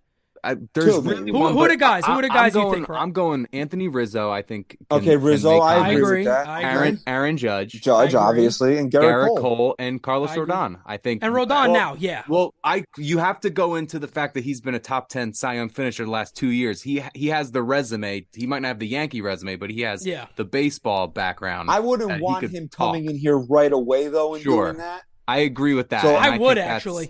I, 0.45 0.55
there's 0.73 0.97
really 0.99 1.31
Who- 1.31 1.39
one. 1.39 1.53
who 1.53 1.59
are 1.61 1.67
the 1.67 1.75
guys? 1.75 2.05
Who 2.05 2.11
I- 2.11 2.15
are 2.17 2.21
the 2.21 2.27
I'm 2.29 2.33
guys 2.33 2.55
you 2.55 2.61
going- 2.61 2.73
think, 2.75 2.89
Rob? 2.89 3.01
I'm 3.01 3.11
going 3.11 3.47
Anthony 3.51 3.87
Rizzo. 3.87 4.29
I 4.31 4.41
think. 4.43 4.77
can- 4.89 4.99
Okay, 4.99 5.15
Rizzo, 5.17 5.57
I 5.59 5.73
I 5.73 5.75
agree 5.75 5.81
comments. 5.81 6.01
agree. 6.07 6.17
with 6.19 6.25
that. 6.27 6.47
I 6.47 6.61
Aaron 6.63 6.87
agree. 6.87 6.99
Aaron 7.07 7.37
Judge, 7.37 7.71
Judge, 7.81 8.15
obviously, 8.15 8.77
and 8.77 8.91
Gerrit, 8.91 9.01
Gerrit 9.03 9.27
Cole. 9.27 9.37
Cole. 9.39 9.75
and 9.79 10.01
Carlos 10.01 10.31
I. 10.31 10.37
Rodon. 10.37 10.79
I 10.85 10.97
think. 10.97 11.23
And 11.23 11.33
Rodon 11.33 11.49
Well- 11.49 11.73
now, 11.73 11.95
yeah. 11.97 12.23
Well, 12.29 12.53
I 12.63 12.83
you 12.97 13.17
have 13.17 13.39
to 13.41 13.49
go 13.49 13.75
into 13.75 13.97
the 13.99 14.07
fact 14.07 14.35
that 14.35 14.43
he's 14.43 14.61
been 14.61 14.75
a 14.75 14.79
top 14.79 15.09
ten 15.09 15.33
Cy 15.33 15.55
Young 15.55 15.69
finisher 15.69 16.05
the 16.05 16.11
last 16.11 16.35
two 16.35 16.49
years. 16.51 16.81
He 16.81 17.03
he 17.15 17.27
has 17.27 17.51
the 17.51 17.63
resume. 17.63 18.25
He 18.35 18.45
might 18.47 18.61
not 18.61 18.67
have 18.69 18.79
the 18.79 18.87
Yankee 18.87 19.21
resume, 19.21 19.55
but 19.55 19.69
he 19.71 19.81
has 19.81 20.05
Yeah. 20.05 20.25
the 20.35 20.45
baseball 20.45 21.07
background. 21.07 21.69
I 21.71 21.79
wouldn't 21.79 22.21
want 22.21 22.43
him 22.45 22.69
talk. 22.69 22.89
coming 22.93 23.05
in 23.09 23.17
here 23.17 23.37
right 23.37 23.71
away 23.73 24.07
though 24.09 24.35
and 24.35 24.43
Sure. 24.43 24.65
doing 24.65 24.77
that. 24.77 25.01
I 25.27 25.39
agree 25.39 25.73
with 25.73 25.89
that. 25.89 26.03
So- 26.03 26.09
and 26.09 26.17
I 26.17 26.29
think 26.31 26.41
would 26.43 26.57
that's- 26.57 26.75
actually. 26.75 27.09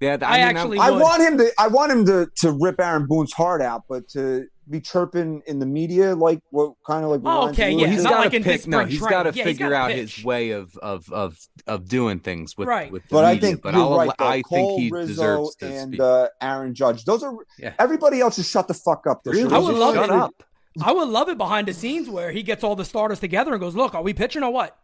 Yeah, 0.00 0.18
I 0.22 0.36
mean, 0.38 0.56
actually 0.56 0.78
I 0.78 0.90
would. 0.90 1.00
want 1.02 1.22
him 1.22 1.38
to 1.38 1.50
I 1.58 1.68
want 1.68 1.92
him 1.92 2.04
to 2.06 2.28
to 2.38 2.52
rip 2.52 2.80
Aaron 2.80 3.06
Boone's 3.06 3.32
heart 3.32 3.62
out, 3.62 3.84
but 3.88 4.08
to 4.10 4.44
be 4.68 4.80
chirping 4.80 5.42
in 5.46 5.58
the 5.60 5.64
media 5.64 6.14
like 6.16 6.40
what 6.50 6.72
kind 6.86 7.04
of 7.04 7.10
like 7.12 7.20
Oh, 7.24 7.38
reminds 7.46 7.58
okay, 7.58 7.70
yeah, 7.70 7.86
of- 7.86 7.92
he's 7.92 8.02
not 8.02 8.10
got 8.14 8.18
like 8.20 8.30
to 8.32 8.40
pick. 8.40 8.66
No, 8.66 8.78
spring 8.78 8.88
he's 8.88 8.98
training. 8.98 9.10
got 9.10 9.22
to 9.22 9.38
Yeah, 9.38 9.44
figure 9.44 9.68
gotta 9.70 9.76
out 9.76 9.90
pitch. 9.92 10.16
his 10.16 10.24
way 10.24 10.50
of 10.50 10.76
of 10.78 11.10
of 11.12 11.38
of 11.66 11.88
doing 11.88 12.18
things 12.18 12.56
with 12.58 12.66
Right. 12.68 12.90
with 12.92 13.02
the 13.04 13.08
But 13.14 13.24
I 13.24 13.38
think 13.38 13.62
but 13.62 13.74
you're 13.74 13.82
I'll, 13.82 13.96
right. 13.96 14.10
Though. 14.18 14.26
I 14.26 14.42
Cole, 14.42 14.76
think 14.76 14.80
he 14.82 14.90
Rizzo, 14.90 15.06
deserves 15.08 15.56
to 15.56 15.66
and 15.66 15.88
speak. 15.92 16.00
uh, 16.00 16.28
Aaron 16.42 16.74
Judge. 16.74 17.04
Those 17.04 17.22
are 17.22 17.32
Yeah. 17.58 17.72
everybody 17.78 18.20
else. 18.20 18.36
Just 18.36 18.50
shut 18.50 18.68
the 18.68 18.74
fuck 18.74 19.06
up. 19.08 19.22
This 19.24 19.34
Really? 19.36 19.54
I 19.54 19.58
would 19.58 19.74
love 19.76 19.94
shut 19.94 20.04
it. 20.06 20.10
up. 20.10 20.34
I 20.82 20.92
would 20.92 21.08
love 21.08 21.28
it 21.30 21.38
behind 21.38 21.68
the 21.68 21.72
scenes 21.72 22.10
where 22.10 22.32
he 22.32 22.42
gets 22.42 22.62
all 22.62 22.76
the 22.76 22.84
starters 22.84 23.18
together 23.20 23.52
and 23.52 23.60
goes, 23.60 23.74
"Look, 23.74 23.94
are 23.94 24.02
we 24.02 24.12
pitching 24.12 24.42
or 24.42 24.52
what?" 24.52 24.76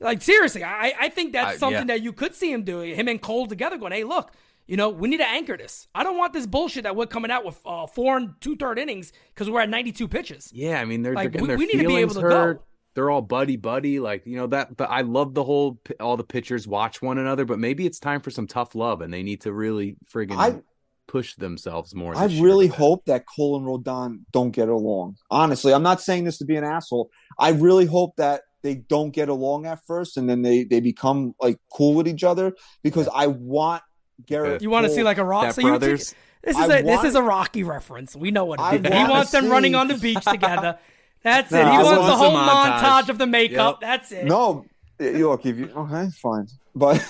Like 0.00 0.20
seriously, 0.22 0.62
I 0.62 0.92
I 1.00 1.08
think 1.08 1.32
that's 1.32 1.56
Uh, 1.56 1.58
something 1.58 1.88
yeah. 1.88 1.94
that 1.96 2.02
you 2.02 2.12
could 2.12 2.34
see 2.34 2.52
him 2.52 2.62
doing. 2.64 2.94
Him 2.94 3.08
and 3.08 3.20
Cole 3.20 3.46
together, 3.46 3.78
going, 3.78 3.92
"Hey, 3.92 4.04
look, 4.04 4.32
you 4.66 4.76
know, 4.76 4.90
we 4.90 5.08
need 5.08 5.18
to 5.18 5.28
anchor 5.28 5.56
this. 5.56 5.88
I 5.94 6.04
don't 6.04 6.18
want 6.18 6.32
this 6.34 6.46
bullshit 6.46 6.82
that 6.84 6.94
we're 6.96 7.06
coming 7.06 7.30
out 7.30 7.44
with 7.44 7.58
uh, 7.64 7.86
four 7.86 8.16
and 8.16 8.34
two 8.40 8.56
third 8.56 8.78
innings 8.78 9.12
because 9.34 9.48
we're 9.48 9.60
at 9.62 9.70
ninety 9.70 9.92
two 9.92 10.06
pitches." 10.08 10.50
Yeah, 10.52 10.80
I 10.80 10.84
mean 10.84 11.02
they're, 11.02 11.14
Like, 11.14 11.32
they're 11.32 11.40
getting 11.40 11.42
we- 11.42 11.48
their 11.48 11.58
we 11.58 11.66
need 11.66 11.72
to 11.72 11.78
be 11.78 11.94
feelings 11.94 12.12
able 12.12 12.22
to 12.22 12.28
go. 12.28 12.36
hurt. 12.36 12.62
They're 12.94 13.10
all 13.10 13.22
buddy 13.22 13.56
buddy, 13.56 14.00
like 14.00 14.26
you 14.26 14.36
know 14.36 14.46
that. 14.48 14.76
But 14.76 14.90
I 14.90 15.00
love 15.02 15.34
the 15.34 15.44
whole 15.44 15.78
all 16.00 16.16
the 16.16 16.24
pitchers 16.24 16.66
watch 16.68 17.00
one 17.02 17.18
another. 17.18 17.44
But 17.44 17.58
maybe 17.58 17.86
it's 17.86 17.98
time 17.98 18.20
for 18.20 18.30
some 18.30 18.46
tough 18.46 18.74
love, 18.74 19.00
and 19.02 19.12
they 19.12 19.22
need 19.22 19.40
to 19.42 19.52
really 19.52 19.96
friggin' 20.12 20.36
I- 20.36 20.60
push 21.08 21.36
themselves 21.36 21.94
more. 21.94 22.16
I 22.16 22.26
this 22.26 22.36
year 22.36 22.44
really 22.44 22.66
hope 22.66 23.04
that 23.06 23.24
Cole 23.26 23.56
and 23.56 23.64
Rodon 23.66 24.20
don't 24.32 24.50
get 24.50 24.68
along. 24.68 25.16
Honestly, 25.30 25.72
I'm 25.72 25.82
not 25.82 26.00
saying 26.00 26.24
this 26.24 26.36
to 26.38 26.44
be 26.44 26.56
an 26.56 26.64
asshole. 26.64 27.10
I 27.38 27.50
really 27.50 27.84
hope 27.86 28.16
that 28.16 28.42
they 28.66 28.74
don't 28.74 29.10
get 29.10 29.28
along 29.28 29.64
at 29.66 29.78
first, 29.86 30.16
and 30.16 30.28
then 30.28 30.42
they 30.42 30.64
they 30.64 30.80
become 30.80 31.34
like 31.40 31.58
cool 31.72 31.94
with 31.94 32.08
each 32.08 32.24
other 32.24 32.52
because 32.82 33.08
I 33.14 33.28
want 33.28 33.82
Gerrit. 34.24 34.60
You 34.60 34.70
want 34.70 34.86
to 34.86 34.92
see 34.92 35.02
like 35.04 35.18
a 35.18 35.24
rock? 35.24 35.44
Step 35.44 35.54
So 35.54 35.60
you 35.62 35.68
brothers. 35.68 36.14
This 36.42 36.56
is 36.58 36.68
I 36.70 36.78
a 36.78 36.82
this 36.82 37.04
is 37.04 37.14
a 37.14 37.22
Rocky 37.22 37.62
reference. 37.62 38.14
We 38.14 38.30
know 38.30 38.44
what 38.44 38.60
I 38.60 38.74
it 38.76 38.86
is. 38.86 38.92
He 38.92 38.98
wanna 38.98 39.10
wants 39.12 39.30
them 39.30 39.44
see- 39.44 39.50
running 39.50 39.74
on 39.74 39.88
the 39.88 39.96
beach 39.98 40.24
together. 40.24 40.78
That's 41.22 41.50
No, 41.50 41.58
it. 41.60 41.64
He 41.64 41.68
I 41.70 41.82
wants 41.82 41.90
the 41.90 41.98
want 42.00 42.12
whole 42.12 42.32
montage. 42.36 42.80
montage. 42.80 43.08
of 43.08 43.18
the 43.18 43.26
makeup. 43.26 43.78
Yep. 43.80 43.88
That's 43.88 44.12
it. 44.12 44.24
No, 44.26 44.64
you 45.00 45.28
look 45.28 45.44
if 45.46 45.56
you 45.58 45.70
okay, 45.76 46.08
fine, 46.22 46.46
but 46.74 47.04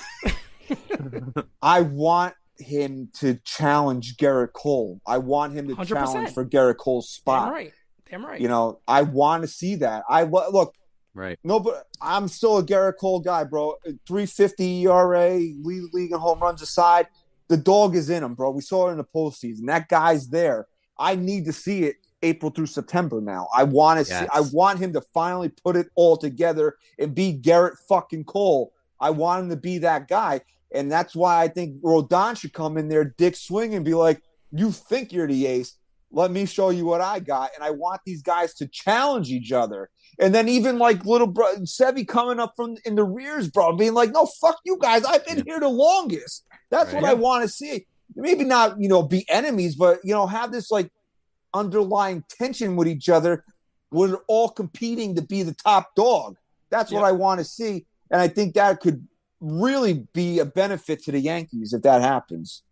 I 1.63 1.81
want 1.83 2.35
him 2.59 3.11
to 3.21 3.35
challenge 3.45 4.17
Gerrit 4.17 4.53
Cole. 4.55 5.01
I 5.07 5.19
want 5.19 5.53
him 5.53 5.69
to 5.69 5.77
100%. 5.77 5.87
challenge 5.89 6.33
for 6.33 6.45
Gerrit 6.45 6.79
Cole's 6.79 7.11
spot. 7.11 7.47
Damn 7.47 7.53
right. 7.55 7.73
Damn 8.11 8.25
right. 8.27 8.41
You 8.41 8.49
know, 8.49 8.81
I 8.89 9.03
want 9.03 9.43
to 9.43 9.49
see 9.49 9.77
that. 9.77 10.05
I 10.09 10.23
look. 10.23 10.73
Right. 11.17 11.39
No, 11.43 11.59
but 11.59 11.87
I'm 12.03 12.29
still 12.29 12.59
a 12.59 12.63
Gerrit 12.63 12.99
Cole 12.99 13.21
guy, 13.21 13.43
bro. 13.43 13.77
350 14.07 14.87
ERA, 14.87 15.31
lead 15.31 15.85
league 15.95 16.13
and 16.13 16.21
home 16.21 16.41
runs 16.41 16.61
aside. 16.61 17.07
The 17.49 17.57
dog 17.57 17.97
is 17.97 18.11
in 18.11 18.23
him, 18.23 18.35
bro. 18.35 18.51
We 18.51 18.61
saw 18.61 18.89
it 18.89 18.93
in 18.93 18.99
the 18.99 19.05
postseason. 19.05 19.67
That 19.67 19.89
guy's 19.89 20.29
there. 20.29 20.67
I 20.99 21.17
need 21.17 21.47
to 21.47 21.55
see 21.55 21.85
it 21.85 21.97
April 22.23 22.51
through 22.51 22.67
September 22.67 23.23
now. 23.23 23.49
I 23.55 23.63
want 23.63 23.99
to 23.99 24.05
see. 24.05 24.29
I 24.31 24.41
want 24.53 24.79
him 24.79 24.93
to 24.93 25.01
finally 25.15 25.49
put 25.49 25.75
it 25.75 25.87
all 25.95 26.19
together 26.19 26.77
and 26.99 27.15
be 27.15 27.41
Gerrit 27.41 27.79
fucking 27.89 28.25
Cole. 28.25 28.73
I 29.01 29.09
want 29.09 29.45
him 29.45 29.51
to 29.51 29.57
be 29.57 29.79
that 29.79 30.09
guy, 30.09 30.43
and 30.73 30.93
that's 30.93 31.17
why 31.17 31.43
I 31.43 31.49
think 31.49 31.81
Rodon 31.81 32.39
should 32.39 32.53
come 32.53 32.77
in 32.77 32.89
there, 32.89 33.05
dick 33.05 33.37
swing, 33.37 33.75
and 33.75 33.87
be 33.87 33.95
like, 33.95 34.21
"You 34.53 34.71
think 34.71 35.13
you're 35.13 35.27
the 35.27 35.47
ace? 35.47 35.79
Let 36.11 36.31
me 36.31 36.45
show 36.45 36.71
you 36.71 36.85
what 36.85 37.01
I 37.01 37.21
got." 37.21 37.51
And 37.55 37.65
I 37.65 37.71
want 37.71 38.03
these 38.05 38.23
guys 38.23 38.53
to 38.55 38.67
challenge 38.67 39.31
each 39.31 39.53
other. 39.53 39.89
And 40.19 40.35
then 40.35 40.49
even 40.49 40.79
like 40.79 41.05
little 41.05 41.27
bro 41.27 41.47
Sevi 41.61 42.07
coming 42.07 42.41
up 42.41 42.55
from 42.57 42.77
in 42.85 42.95
the 42.95 43.05
rears, 43.05 43.49
bro, 43.51 43.77
being 43.77 43.93
like, 43.95 44.13
"No, 44.13 44.25
fuck 44.27 44.59
you 44.65 44.79
guys. 44.81 45.05
I've 45.05 45.27
been 45.27 45.39
Yeah. 45.39 45.45
here 45.47 45.61
the 45.61 45.69
longest." 45.69 46.45
That's 46.71 46.93
Right. 46.93 47.03
what 47.03 47.11
I 47.11 47.15
want 47.15 47.43
to 47.43 47.49
see. 47.49 47.87
Maybe 48.15 48.45
not, 48.45 48.81
you 48.81 48.89
know, 48.89 49.03
be 49.03 49.29
enemies, 49.29 49.75
but 49.75 50.01
you 50.05 50.15
know, 50.15 50.27
have 50.27 50.53
this 50.53 50.71
like 50.71 50.91
underlying 51.53 52.25
tension 52.29 52.77
with 52.77 52.89
each 52.89 53.09
other. 53.09 53.45
We're 53.91 54.17
all 54.27 54.49
competing 54.49 55.15
to 55.17 55.23
be 55.23 55.43
the 55.43 55.55
top 55.55 55.95
dog. 55.95 56.37
That's 56.71 56.91
what 56.91 57.05
I 57.05 57.13
want 57.13 57.39
to 57.41 57.45
see, 57.45 57.87
and 58.11 58.21
I 58.21 58.29
think 58.29 58.55
that 58.55 58.81
could 58.81 59.07
really 59.41 60.07
be 60.15 60.39
a 60.39 60.45
benefit 60.47 61.03
to 61.05 61.13
the 61.13 61.21
Yankees 61.21 61.73
if 61.75 61.83
that 61.83 62.01
happens. 62.01 62.63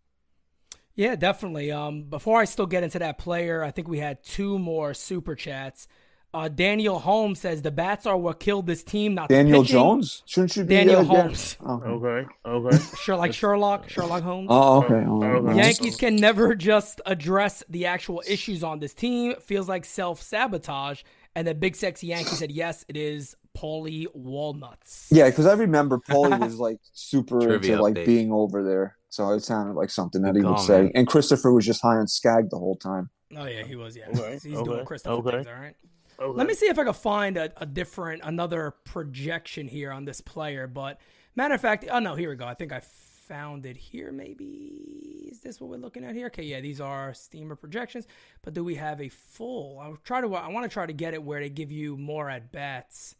Yeah, 0.95 1.15
definitely. 1.15 1.71
Um, 1.71 2.03
before 2.03 2.39
I 2.39 2.45
still 2.45 2.65
get 2.65 2.83
into 2.83 2.99
that 2.99 3.17
player, 3.17 3.63
I 3.63 3.69
think 3.71 3.87
we 3.87 3.99
had 3.99 4.23
two 4.23 4.57
more 4.57 4.93
super 4.93 5.35
chats. 5.35 5.87
Uh, 6.35 6.49
Daniel 6.49 6.99
Holmes 6.99 7.39
says 7.39 7.61
the 7.61 7.71
bats 7.71 8.05
are 8.05 8.17
what 8.17 8.39
killed 8.41 8.67
this 8.67 8.83
team. 8.83 9.13
Not 9.15 9.29
the 9.29 9.35
Daniel 9.35 9.61
pitching. 9.61 9.73
Jones 9.73 10.21
shouldn't 10.25 10.55
you 10.57 10.63
be 10.65 10.75
Daniel 10.75 10.99
uh, 10.99 11.03
Holmes. 11.05 11.57
Oh, 11.65 11.81
Okay. 11.81 12.27
Okay. 12.45 12.77
Sure, 13.01 13.15
like 13.15 13.33
Sherlock, 13.33 13.87
Sherlock 13.89 14.21
Holmes. 14.21 14.47
oh 14.51 14.83
okay. 14.83 15.03
Oh, 15.07 15.23
Okay. 15.23 15.55
Yankees 15.57 15.95
can 15.95 16.17
never 16.17 16.53
just 16.53 16.99
address 17.05 17.63
the 17.69 17.85
actual 17.85 18.21
issues 18.27 18.63
on 18.63 18.79
this 18.79 18.93
team. 18.93 19.35
Feels 19.39 19.69
like 19.69 19.85
self 19.85 20.21
sabotage. 20.21 21.03
And 21.37 21.47
the 21.47 21.53
big 21.55 21.75
sexy 21.75 22.07
Yankee 22.07 22.29
said, 22.35 22.49
"Yes, 22.51 22.85
it 22.87 22.95
is 22.97 23.35
Paulie 23.57 24.05
Walnuts." 24.13 25.07
Yeah, 25.11 25.29
because 25.29 25.45
I 25.45 25.53
remember 25.53 25.99
Paulie 25.99 26.39
was 26.39 26.59
like 26.59 26.79
super 26.93 27.39
Trivia 27.41 27.73
into 27.73 27.83
like 27.83 27.95
update. 27.95 28.05
being 28.05 28.31
over 28.31 28.63
there, 28.63 28.95
so 29.09 29.29
it 29.31 29.41
sounded 29.43 29.73
like 29.73 29.89
something 29.89 30.21
that 30.21 30.33
Good 30.33 30.43
he 30.43 30.45
would 30.45 30.55
call, 30.55 30.63
say. 30.65 30.81
man. 30.83 30.91
And 30.95 31.07
Christopher 31.07 31.51
was 31.51 31.65
just 31.65 31.81
high 31.81 31.97
on 31.97 32.07
Skag 32.07 32.49
the 32.51 32.57
whole 32.57 32.77
time. 32.77 33.09
Oh 33.35 33.45
yeah, 33.45 33.63
he 33.65 33.75
was. 33.75 33.97
Yeah, 33.97 34.07
Okay, 34.15 34.33
he's 34.41 34.61
doing 34.61 34.85
Christopher 34.85 35.15
okay. 35.15 35.31
things. 35.31 35.47
All 35.47 35.53
right. 35.55 35.75
Okay. 36.19 36.37
Let 36.37 36.47
me 36.47 36.53
see 36.53 36.67
if 36.67 36.79
I 36.79 36.83
can 36.83 36.93
find 36.93 37.37
a, 37.37 37.51
a 37.57 37.65
different, 37.65 38.21
another 38.23 38.71
projection 38.85 39.67
here 39.67 39.91
on 39.91 40.05
this 40.05 40.21
player. 40.21 40.67
But 40.67 40.99
matter 41.35 41.53
of 41.53 41.61
fact, 41.61 41.85
oh 41.91 41.99
no, 41.99 42.15
here 42.15 42.29
we 42.29 42.35
go. 42.35 42.45
I 42.45 42.53
think 42.53 42.71
I 42.71 42.81
found 43.27 43.65
it 43.65 43.75
here. 43.75 44.11
Maybe 44.11 45.27
is 45.31 45.39
this 45.39 45.59
what 45.59 45.69
we're 45.69 45.77
looking 45.77 46.05
at 46.05 46.15
here? 46.15 46.27
Okay, 46.27 46.43
yeah, 46.43 46.61
these 46.61 46.79
are 46.79 47.13
steamer 47.13 47.55
projections. 47.55 48.07
But 48.41 48.53
do 48.53 48.63
we 48.63 48.75
have 48.75 49.01
a 49.01 49.09
full? 49.09 49.79
I'll 49.79 49.97
try 50.03 50.21
to. 50.21 50.35
I 50.35 50.49
want 50.49 50.63
to 50.63 50.73
try 50.73 50.85
to 50.85 50.93
get 50.93 51.13
it 51.13 51.23
where 51.23 51.39
they 51.39 51.49
give 51.49 51.71
you 51.71 51.97
more 51.97 52.29
at 52.29 52.51
bats. 52.51 53.15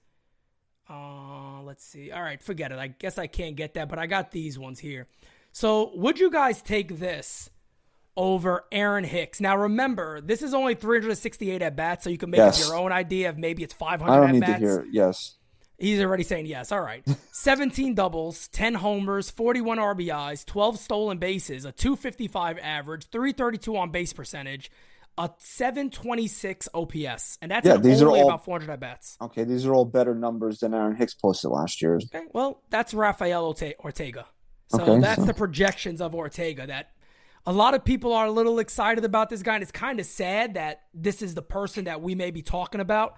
Uh, 0.89 1.62
let's 1.64 1.84
see. 1.84 2.12
All 2.12 2.22
right, 2.22 2.41
forget 2.41 2.72
it. 2.72 2.78
I 2.78 2.88
guess 2.88 3.18
I 3.18 3.28
can't 3.28 3.56
get 3.56 3.74
that, 3.74 3.89
but 3.89 4.00
I 4.00 4.06
got 4.06 4.32
these 4.32 4.60
ones 4.60 4.80
here. 4.80 5.08
So, 5.52 5.91
would 5.96 6.20
you 6.20 6.30
guys 6.30 6.62
take 6.62 7.00
this 7.00 7.50
over 8.18 8.66
Aaron 8.72 9.03
Hicks? 9.03 9.39
Now, 9.41 9.57
remember, 9.57 10.22
this 10.22 10.41
is 10.41 10.53
only 10.53 10.76
368 10.76 11.61
at 11.61 11.76
bats, 11.76 12.03
so 12.03 12.09
you 12.09 12.18
can 12.18 12.30
make 12.30 12.38
Yes. 12.39 12.61
up 12.63 12.68
your 12.70 12.78
own 12.78 12.91
idea 12.91 13.30
of 13.30 13.38
maybe 13.38 13.63
it's 13.63 13.74
500 13.74 14.11
I 14.11 14.18
don't 14.18 14.28
at 14.30 14.34
need 14.34 14.39
bats. 14.41 14.53
to 14.53 14.59
hear. 14.59 14.80
it. 14.82 14.88
Yes, 14.91 15.36
He's 15.78 15.99
already 15.99 16.24
saying 16.24 16.45
yes. 16.45 16.72
All 16.72 16.80
right. 16.80 17.03
17 17.34 17.95
doubles, 17.95 18.47
10 18.47 18.76
homers, 18.76 19.30
41 19.30 19.78
RBIs, 19.78 20.45
12 20.45 20.80
stolen 20.80 21.18
bases, 21.18 21.66
a 21.66 21.74
255 21.74 22.57
average, 22.59 23.09
332 23.09 23.76
on 23.76 23.91
base 23.91 24.13
percentage, 24.13 24.72
a 25.18 25.30
726 25.38 26.70
OPS. 26.74 27.38
And 27.41 27.51
that's 27.51 27.68
Yeah, 27.68 27.76
these 27.78 28.01
are 28.01 28.07
only 28.07 28.22
all- 28.22 28.30
about 28.30 28.45
400 28.45 28.72
at 28.72 28.80
bats. 28.80 29.18
okay. 29.22 29.43
These 29.43 29.66
are 29.66 29.74
all 29.74 29.84
better 29.86 30.16
numbers 30.16 30.59
than 30.59 30.74
Aaron 30.74 30.95
Hicks 30.95 31.13
posted 31.13 31.51
last 31.51 31.82
year. 31.82 31.95
Okay. 31.95 32.26
Well, 32.34 32.61
that's 32.70 32.93
Rafael 32.93 33.53
Orte- 33.53 33.76
Ortega. 33.84 34.28
So 34.68 34.82
Okay, 34.82 34.99
that's 35.01 35.22
so- 35.22 35.26
the 35.28 35.34
projections 35.34 35.99
of 35.99 36.16
Ortega 36.16 36.68
that 36.68 36.91
a 37.46 37.54
lot 37.54 37.74
of 37.74 37.86
people 37.86 38.14
are 38.14 38.26
a 38.26 38.32
little 38.32 38.60
excited 38.60 39.06
about 39.06 39.30
this 39.30 39.43
guy. 39.43 39.56
And 39.56 39.64
it's 39.64 39.72
kind 39.72 40.00
of 40.00 40.06
sad 40.06 40.56
that 40.56 40.82
this 40.93 41.22
is 41.22 41.36
the 41.36 41.41
person 41.41 41.86
that 41.86 42.02
we 42.02 42.16
may 42.16 42.32
be 42.32 42.41
talking 42.41 42.82
about. 42.82 43.18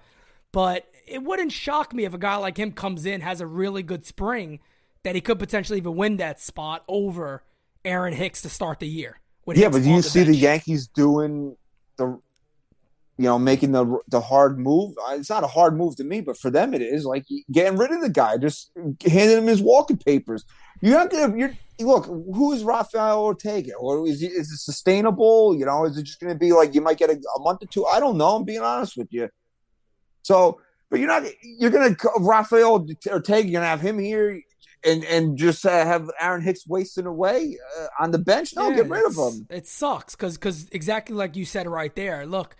But 0.52 0.86
it 1.06 1.22
wouldn't 1.22 1.52
shock 1.52 1.92
me 1.92 2.04
if 2.04 2.14
a 2.14 2.18
guy 2.18 2.36
like 2.36 2.56
him 2.56 2.72
comes 2.72 3.04
in, 3.06 3.20
has 3.20 3.40
a 3.40 3.46
really 3.46 3.82
good 3.82 4.06
spring, 4.06 4.60
that 5.02 5.14
he 5.14 5.20
could 5.20 5.38
potentially 5.38 5.78
even 5.78 5.96
win 5.96 6.16
that 6.18 6.40
spot 6.40 6.84
over 6.88 7.44
Aaron 7.84 8.14
Hicks 8.14 8.42
to 8.42 8.48
start 8.48 8.80
the 8.80 8.88
year. 8.88 9.20
Yeah, 9.46 9.68
but 9.70 9.82
do 9.82 9.90
you 9.90 9.96
the 9.96 10.02
see 10.02 10.24
the. 10.24 10.34
Yankees 10.34 10.88
doing 10.88 11.56
the, 11.96 12.20
you 13.16 13.24
know, 13.24 13.38
making 13.38 13.72
the 13.72 13.98
the 14.08 14.20
hard 14.20 14.58
move? 14.58 14.94
Uh, 14.98 15.14
It's 15.14 15.30
not 15.30 15.44
a 15.44 15.46
hard 15.48 15.76
move 15.76 15.96
to 15.96 16.04
me, 16.04 16.20
but 16.20 16.36
for 16.36 16.50
them 16.50 16.74
it 16.74 16.82
is. 16.82 17.04
Like 17.04 17.24
getting 17.50 17.78
rid 17.78 17.90
of 17.90 18.02
the 18.02 18.10
guy, 18.10 18.36
just 18.36 18.70
handing 18.76 19.38
him 19.38 19.46
his 19.46 19.62
walking 19.62 19.96
papers. 19.96 20.44
You're 20.80 20.98
not 20.98 21.10
gonna. 21.10 21.36
You're 21.36 21.52
look. 21.80 22.06
Who 22.06 22.52
is 22.52 22.64
Rafael 22.64 23.22
Ortega? 23.22 23.74
Or 23.74 24.06
is 24.06 24.20
he, 24.20 24.26
is 24.26 24.50
it 24.50 24.58
sustainable? 24.58 25.54
You 25.56 25.66
know, 25.66 25.84
is 25.84 25.96
it 25.96 26.04
just 26.04 26.20
going 26.20 26.32
to 26.32 26.38
be 26.38 26.52
like 26.52 26.74
you 26.74 26.80
might 26.80 26.98
get 26.98 27.10
a, 27.10 27.20
a 27.36 27.40
month 27.40 27.62
or 27.62 27.66
two? 27.66 27.86
I 27.86 28.00
don't 28.00 28.16
know. 28.16 28.36
I'm 28.36 28.44
being 28.44 28.60
honest 28.60 28.96
with 28.96 29.08
you. 29.10 29.28
So, 30.22 30.60
but 30.90 30.98
you're 31.00 31.08
not. 31.08 31.24
You're 31.42 31.70
going 31.70 31.94
to 31.94 32.10
Rafael 32.18 32.86
Ortega. 33.06 33.08
You're 33.08 33.20
going 33.20 33.52
to 33.52 33.60
have 33.60 33.80
him 33.80 33.98
here. 33.98 34.42
And, 34.84 35.04
and 35.06 35.36
just 35.36 35.66
uh, 35.66 35.70
have 35.70 36.08
Aaron 36.20 36.40
Hicks 36.40 36.64
wasting 36.64 37.06
away 37.06 37.58
uh, 37.80 37.86
on 37.98 38.12
the 38.12 38.18
bench? 38.18 38.54
No, 38.54 38.68
Yeah, 38.68 38.76
get 38.76 38.88
rid 38.88 39.06
of 39.06 39.16
him. 39.16 39.48
It 39.50 39.66
sucks 39.66 40.14
because 40.14 40.68
exactly 40.70 41.16
like 41.16 41.34
you 41.34 41.44
said 41.44 41.66
right 41.66 41.92
there. 41.96 42.24
Look, 42.26 42.54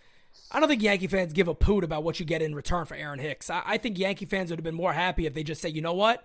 I 0.50 0.58
don't 0.58 0.68
think 0.68 0.82
Yankee 0.82 1.06
fans 1.06 1.32
give 1.32 1.46
a 1.46 1.54
poot 1.54 1.84
about 1.84 2.02
what 2.02 2.18
you 2.18 2.26
get 2.26 2.42
in 2.42 2.56
return 2.56 2.86
for 2.86 2.96
Aaron 2.96 3.20
Hicks. 3.20 3.50
I, 3.50 3.62
I 3.64 3.78
think 3.78 4.00
Yankee 4.00 4.24
fans 4.24 4.50
would 4.50 4.58
have 4.58 4.64
been 4.64 4.74
more 4.74 4.92
happy 4.92 5.26
if 5.26 5.34
they 5.34 5.44
just 5.44 5.62
say, 5.62 5.68
you 5.68 5.80
know 5.80 5.94
what, 5.94 6.24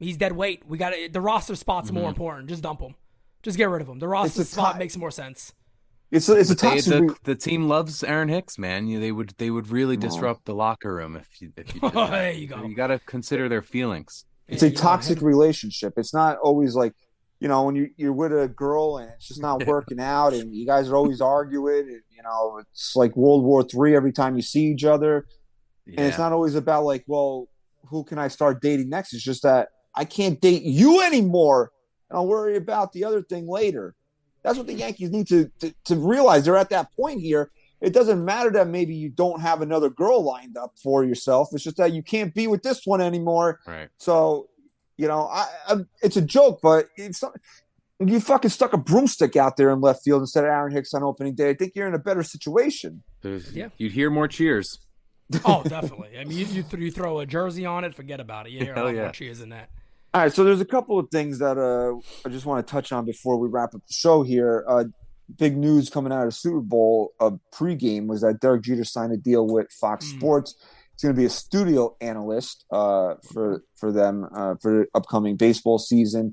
he's 0.00 0.16
dead 0.16 0.32
weight. 0.32 0.64
We 0.66 0.78
got 0.78 0.94
the 1.12 1.20
roster 1.20 1.54
spot's 1.54 1.92
more 1.92 2.02
mm-hmm. 2.02 2.08
important. 2.08 2.48
Just 2.48 2.62
dump 2.62 2.80
him. 2.80 2.94
Just 3.42 3.56
get 3.56 3.68
rid 3.68 3.80
of 3.80 3.88
him. 3.88 3.98
The 3.98 4.08
roster 4.08 4.44
spot 4.44 4.74
ti- 4.74 4.78
makes 4.80 4.96
more 4.96 5.10
sense. 5.10 5.52
It's 6.10 6.28
a, 6.28 6.36
it's 6.36 6.50
a 6.50 6.54
But 6.56 6.60
they, 6.60 6.68
toxic. 6.70 7.06
the, 7.06 7.16
the 7.22 7.34
team 7.36 7.68
loves 7.68 8.02
Aaron 8.02 8.28
Hicks, 8.28 8.58
man. 8.58 8.88
You, 8.88 8.98
they 8.98 9.12
would 9.12 9.34
they 9.38 9.50
would 9.50 9.68
really 9.68 9.96
disrupt 9.96 10.44
the 10.44 10.54
locker 10.54 10.92
room 10.92 11.16
if 11.16 11.40
you 11.40 11.52
if 11.56 11.72
you 11.74 11.80
did 11.82 11.92
that. 11.92 12.10
There 12.10 12.32
you 12.32 12.48
go. 12.48 12.64
You 12.64 12.74
got 12.74 12.88
to 12.88 12.98
consider 13.00 13.48
their 13.48 13.62
feelings. 13.62 14.24
it's 14.48 14.62
Yeah, 14.62 14.68
a 14.68 14.70
you 14.72 14.76
know, 14.76 14.82
toxic 14.82 15.22
relationship. 15.22 15.94
It's 15.96 16.12
not 16.12 16.38
always 16.38 16.74
like, 16.74 16.94
you 17.38 17.46
know, 17.46 17.62
when 17.62 17.76
you 17.76 17.90
you're 17.96 18.12
with 18.12 18.32
a 18.32 18.48
girl 18.48 18.98
and 18.98 19.10
it's 19.10 19.28
just 19.28 19.40
not 19.40 19.64
working 19.68 20.00
out, 20.00 20.32
and 20.32 20.52
you 20.52 20.66
guys 20.66 20.88
are 20.88 20.96
always 20.96 21.20
arguing. 21.20 21.88
And, 21.88 22.02
you 22.10 22.22
know, 22.24 22.58
it's 22.58 22.96
like 22.96 23.16
World 23.16 23.44
War 23.44 23.62
Three 23.62 23.94
every 23.94 24.12
time 24.12 24.34
you 24.34 24.42
see 24.42 24.64
each 24.64 24.84
other, 24.84 25.26
and 25.86 26.00
it's 26.00 26.18
not 26.18 26.32
always 26.32 26.56
about 26.56 26.84
like, 26.84 27.04
well, 27.06 27.48
who 27.88 28.02
can 28.02 28.18
I 28.18 28.26
start 28.28 28.60
dating 28.60 28.88
next? 28.88 29.14
It's 29.14 29.22
just 29.22 29.44
that 29.44 29.68
I 29.94 30.04
can't 30.04 30.40
date 30.40 30.62
you 30.62 31.02
anymore, 31.02 31.72
and 32.08 32.16
I'll 32.18 32.26
worry 32.26 32.56
about 32.56 32.92
the 32.92 33.04
other 33.04 33.22
thing 33.22 33.46
later. 33.48 33.94
That's 34.42 34.56
what 34.56 34.66
the 34.66 34.72
hmm. 34.72 34.80
Yankees 34.80 35.10
need 35.10 35.28
to, 35.28 35.50
to 35.60 35.74
to 35.84 35.96
realize. 35.96 36.44
They're 36.44 36.56
at 36.56 36.70
that 36.70 36.92
point 36.92 37.20
here. 37.20 37.50
It 37.80 37.94
doesn't 37.94 38.22
matter 38.22 38.50
that 38.52 38.68
maybe 38.68 38.94
you 38.94 39.08
don't 39.08 39.40
have 39.40 39.62
another 39.62 39.88
girl 39.88 40.22
lined 40.22 40.56
up 40.56 40.74
for 40.82 41.02
yourself. 41.02 41.48
It's 41.52 41.64
just 41.64 41.78
that 41.78 41.92
you 41.92 42.02
can't 42.02 42.34
be 42.34 42.46
with 42.46 42.62
this 42.62 42.82
one 42.84 43.00
anymore. 43.00 43.60
Right. 43.66 43.88
So, 43.96 44.50
you 44.98 45.08
know, 45.08 45.28
I, 45.32 45.48
I 45.66 45.76
it's 46.02 46.16
a 46.16 46.22
joke, 46.22 46.60
but 46.62 46.88
it's 46.96 47.22
not, 47.22 47.32
you 47.98 48.20
fucking 48.20 48.50
stuck 48.50 48.74
a 48.74 48.78
broomstick 48.78 49.34
out 49.34 49.56
there 49.56 49.70
in 49.70 49.80
left 49.80 50.04
field 50.04 50.20
instead 50.20 50.44
of 50.44 50.50
Aaron 50.50 50.72
Hicks 50.72 50.92
on 50.92 51.02
opening 51.02 51.34
day. 51.34 51.50
I 51.50 51.54
think 51.54 51.74
you're 51.74 51.88
in 51.88 51.94
a 51.94 51.98
better 51.98 52.22
situation. 52.22 53.02
There's- 53.22 53.50
Yeah. 53.52 53.68
You'd 53.78 53.92
hear 53.92 54.10
more 54.10 54.28
cheers. 54.28 54.80
Oh, 55.44 55.62
definitely. 55.62 56.18
I 56.18 56.24
mean, 56.24 56.38
you, 56.38 56.46
you, 56.46 56.62
th- 56.62 56.82
you 56.82 56.90
throw 56.90 57.20
a 57.20 57.26
jersey 57.26 57.64
on 57.64 57.84
it, 57.84 57.94
forget 57.94 58.20
about 58.20 58.46
it. 58.46 58.52
You 58.52 58.60
hear 58.60 58.72
a 58.72 58.74
Hell 58.76 58.84
lot 58.86 58.94
more 58.94 59.04
yeah. 59.04 59.10
cheers 59.12 59.38
than 59.38 59.50
that. 59.50 59.70
All 60.12 60.22
right, 60.22 60.32
so 60.32 60.42
there's 60.42 60.60
a 60.60 60.64
couple 60.66 60.98
of 60.98 61.08
things 61.10 61.38
that 61.38 61.56
uh, 61.56 61.94
I 62.26 62.32
just 62.32 62.44
want 62.44 62.66
to 62.66 62.70
touch 62.70 62.90
on 62.90 63.04
before 63.04 63.38
we 63.38 63.48
wrap 63.48 63.74
up 63.74 63.82
the 63.86 63.92
show 63.92 64.22
here. 64.22 64.64
Uh, 64.66 64.84
big 65.38 65.56
news 65.56 65.88
coming 65.88 66.12
out 66.12 66.26
of 66.26 66.34
Super 66.34 66.60
Bowl 66.60 67.12
uh, 67.20 67.30
pregame 67.54 68.06
was 68.08 68.22
that 68.22 68.40
Derek 68.40 68.62
Jeter 68.62 68.82
signed 68.84 69.12
a 69.12 69.16
deal 69.16 69.46
with 69.46 69.70
Fox 69.70 70.06
Mm. 70.06 70.18
Sports. 70.18 70.56
He's 70.92 71.02
going 71.02 71.14
to 71.14 71.18
be 71.18 71.26
a 71.26 71.30
studio 71.30 71.96
analyst 72.00 72.64
uh, 72.72 73.14
for 73.32 73.62
for 73.76 73.92
them 73.92 74.26
uh, 74.34 74.56
for 74.60 74.80
the 74.80 74.86
upcoming 74.94 75.36
baseball 75.36 75.78
season. 75.78 76.32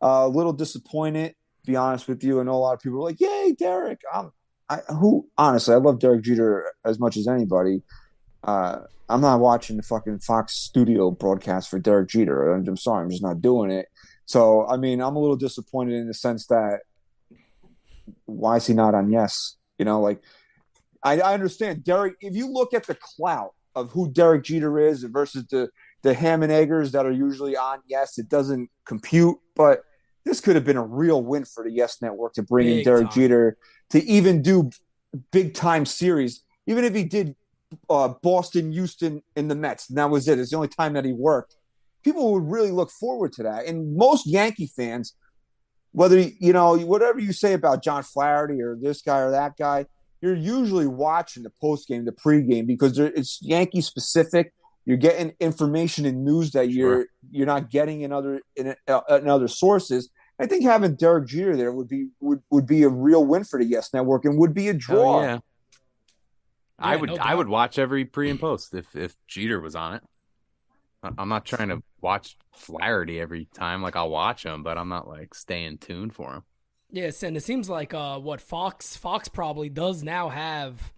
Uh, 0.00 0.24
a 0.24 0.28
little 0.28 0.52
disappointed 0.52 1.34
be 1.66 1.76
honest 1.76 2.08
with 2.08 2.22
you. 2.22 2.40
I 2.40 2.44
know 2.44 2.52
a 2.52 2.62
lot 2.62 2.74
of 2.74 2.80
people 2.80 2.98
are 2.98 3.02
like, 3.02 3.20
"Yay, 3.20 3.54
Derek!" 3.58 4.00
I'm, 4.14 4.30
I 4.70 4.76
who 4.88 5.28
honestly, 5.36 5.74
I 5.74 5.78
love 5.78 5.98
Derek 5.98 6.22
Jeter 6.22 6.72
as 6.84 6.98
much 6.98 7.16
as 7.16 7.28
anybody. 7.28 7.82
Uh, 8.46 8.80
I'm 9.08 9.20
not 9.20 9.40
watching 9.40 9.76
the 9.76 9.82
fucking 9.82 10.20
Fox 10.20 10.56
Studio 10.56 11.10
broadcast 11.10 11.68
for 11.68 11.78
Derek 11.78 12.08
Jeter. 12.08 12.54
I'm, 12.54 12.66
I'm 12.66 12.76
sorry, 12.76 13.04
I'm 13.04 13.10
just 13.10 13.22
not 13.22 13.42
doing 13.42 13.70
it. 13.70 13.86
So, 14.24 14.66
I 14.66 14.76
mean, 14.76 15.00
I'm 15.00 15.16
a 15.16 15.18
little 15.18 15.36
disappointed 15.36 15.94
in 15.94 16.06
the 16.08 16.14
sense 16.14 16.46
that 16.46 16.80
why 18.24 18.56
is 18.56 18.66
he 18.66 18.74
not 18.74 18.94
on 18.94 19.10
Yes? 19.10 19.56
You 19.78 19.84
know, 19.84 20.00
like 20.00 20.22
I, 21.02 21.20
I 21.20 21.34
understand 21.34 21.84
Derek. 21.84 22.14
If 22.20 22.34
you 22.34 22.48
look 22.48 22.72
at 22.72 22.86
the 22.86 22.96
clout 22.96 23.52
of 23.74 23.90
who 23.90 24.10
Derek 24.10 24.44
Jeter 24.44 24.78
is 24.78 25.02
versus 25.04 25.44
the 25.50 25.68
the 26.02 26.14
ham 26.14 26.42
and 26.42 26.52
eggers 26.52 26.92
that 26.92 27.04
are 27.04 27.12
usually 27.12 27.56
on 27.56 27.80
Yes, 27.86 28.18
it 28.18 28.28
doesn't 28.28 28.70
compute. 28.86 29.36
But 29.54 29.82
this 30.24 30.40
could 30.40 30.54
have 30.56 30.64
been 30.64 30.76
a 30.76 30.84
real 30.84 31.22
win 31.22 31.44
for 31.44 31.62
the 31.62 31.70
Yes 31.70 32.00
Network 32.00 32.34
to 32.34 32.42
bring 32.42 32.66
Big 32.66 32.78
in 32.78 32.84
Derek 32.84 33.10
time. 33.10 33.12
Jeter 33.12 33.58
to 33.90 34.04
even 34.04 34.42
do 34.42 34.70
big 35.30 35.54
time 35.54 35.86
series, 35.86 36.42
even 36.66 36.84
if 36.84 36.94
he 36.94 37.04
did 37.04 37.36
uh, 37.90 38.08
Boston, 38.22 38.72
Houston, 38.72 39.22
and 39.36 39.50
the 39.50 39.54
Mets. 39.54 39.88
And 39.88 39.98
that 39.98 40.10
was 40.10 40.28
it. 40.28 40.38
It's 40.38 40.50
the 40.50 40.56
only 40.56 40.68
time 40.68 40.92
that 40.94 41.04
he 41.04 41.12
worked. 41.12 41.56
People 42.02 42.32
would 42.34 42.44
really 42.50 42.70
look 42.70 42.90
forward 42.90 43.32
to 43.34 43.42
that. 43.44 43.66
And 43.66 43.96
most 43.96 44.26
Yankee 44.26 44.70
fans, 44.76 45.14
whether 45.92 46.18
you 46.18 46.52
know 46.52 46.76
whatever 46.78 47.18
you 47.18 47.32
say 47.32 47.52
about 47.52 47.82
John 47.82 48.02
Flaherty 48.02 48.60
or 48.60 48.76
this 48.80 49.02
guy 49.02 49.18
or 49.20 49.30
that 49.30 49.56
guy, 49.56 49.86
you're 50.20 50.34
usually 50.34 50.86
watching 50.86 51.42
the 51.42 51.52
post 51.60 51.88
game, 51.88 52.04
the 52.04 52.12
pregame 52.12 52.66
because 52.66 52.98
it's 52.98 53.38
Yankee 53.42 53.80
specific. 53.80 54.52
You're 54.84 54.96
getting 54.98 55.34
information 55.40 56.06
and 56.06 56.24
news 56.24 56.52
that 56.52 56.70
you're 56.70 57.00
Sure. 57.00 57.06
you're 57.32 57.46
not 57.46 57.70
getting 57.70 58.02
in 58.02 58.12
other 58.12 58.40
in, 58.54 58.76
uh, 58.86 59.00
in 59.10 59.28
other 59.28 59.48
sources. 59.48 60.10
I 60.38 60.46
think 60.46 60.62
having 60.64 60.94
Derek 60.94 61.26
Jeter 61.26 61.56
there 61.56 61.72
would 61.72 61.88
be 61.88 62.08
would, 62.20 62.40
would 62.50 62.66
be 62.66 62.82
a 62.84 62.88
real 62.88 63.24
win 63.24 63.42
for 63.42 63.58
the 63.58 63.64
Yes 63.64 63.92
Network 63.92 64.24
and 64.24 64.38
would 64.38 64.54
be 64.54 64.68
a 64.68 64.74
draw. 64.74 65.22
yeah. 65.22 65.38
I 66.78 66.96
would 66.96 67.10
no 67.10 67.16
I 67.16 67.34
would 67.34 67.48
watch 67.48 67.78
every 67.78 68.04
pre 68.04 68.30
and 68.30 68.40
post 68.40 68.74
if 68.74 68.94
if 68.94 69.16
Jeter 69.26 69.60
was 69.60 69.74
on 69.74 69.94
it. 69.94 70.02
I'm 71.18 71.28
not 71.28 71.44
trying 71.44 71.68
to 71.68 71.82
watch 72.00 72.36
Flaherty 72.52 73.20
every 73.20 73.46
time. 73.54 73.82
Like 73.82 73.96
I'll 73.96 74.10
watch 74.10 74.44
him, 74.44 74.62
but 74.62 74.76
I'm 74.76 74.88
not 74.88 75.08
like 75.08 75.34
staying 75.34 75.78
tuned 75.78 76.14
for 76.14 76.34
him. 76.34 76.42
Yes, 76.90 77.22
and 77.22 77.36
it 77.36 77.42
seems 77.42 77.68
like 77.68 77.94
uh, 77.94 78.18
what 78.18 78.40
Fox 78.40 78.96
Fox 78.96 79.28
probably 79.28 79.68
does 79.68 80.02
now 80.02 80.28
have. 80.28 80.92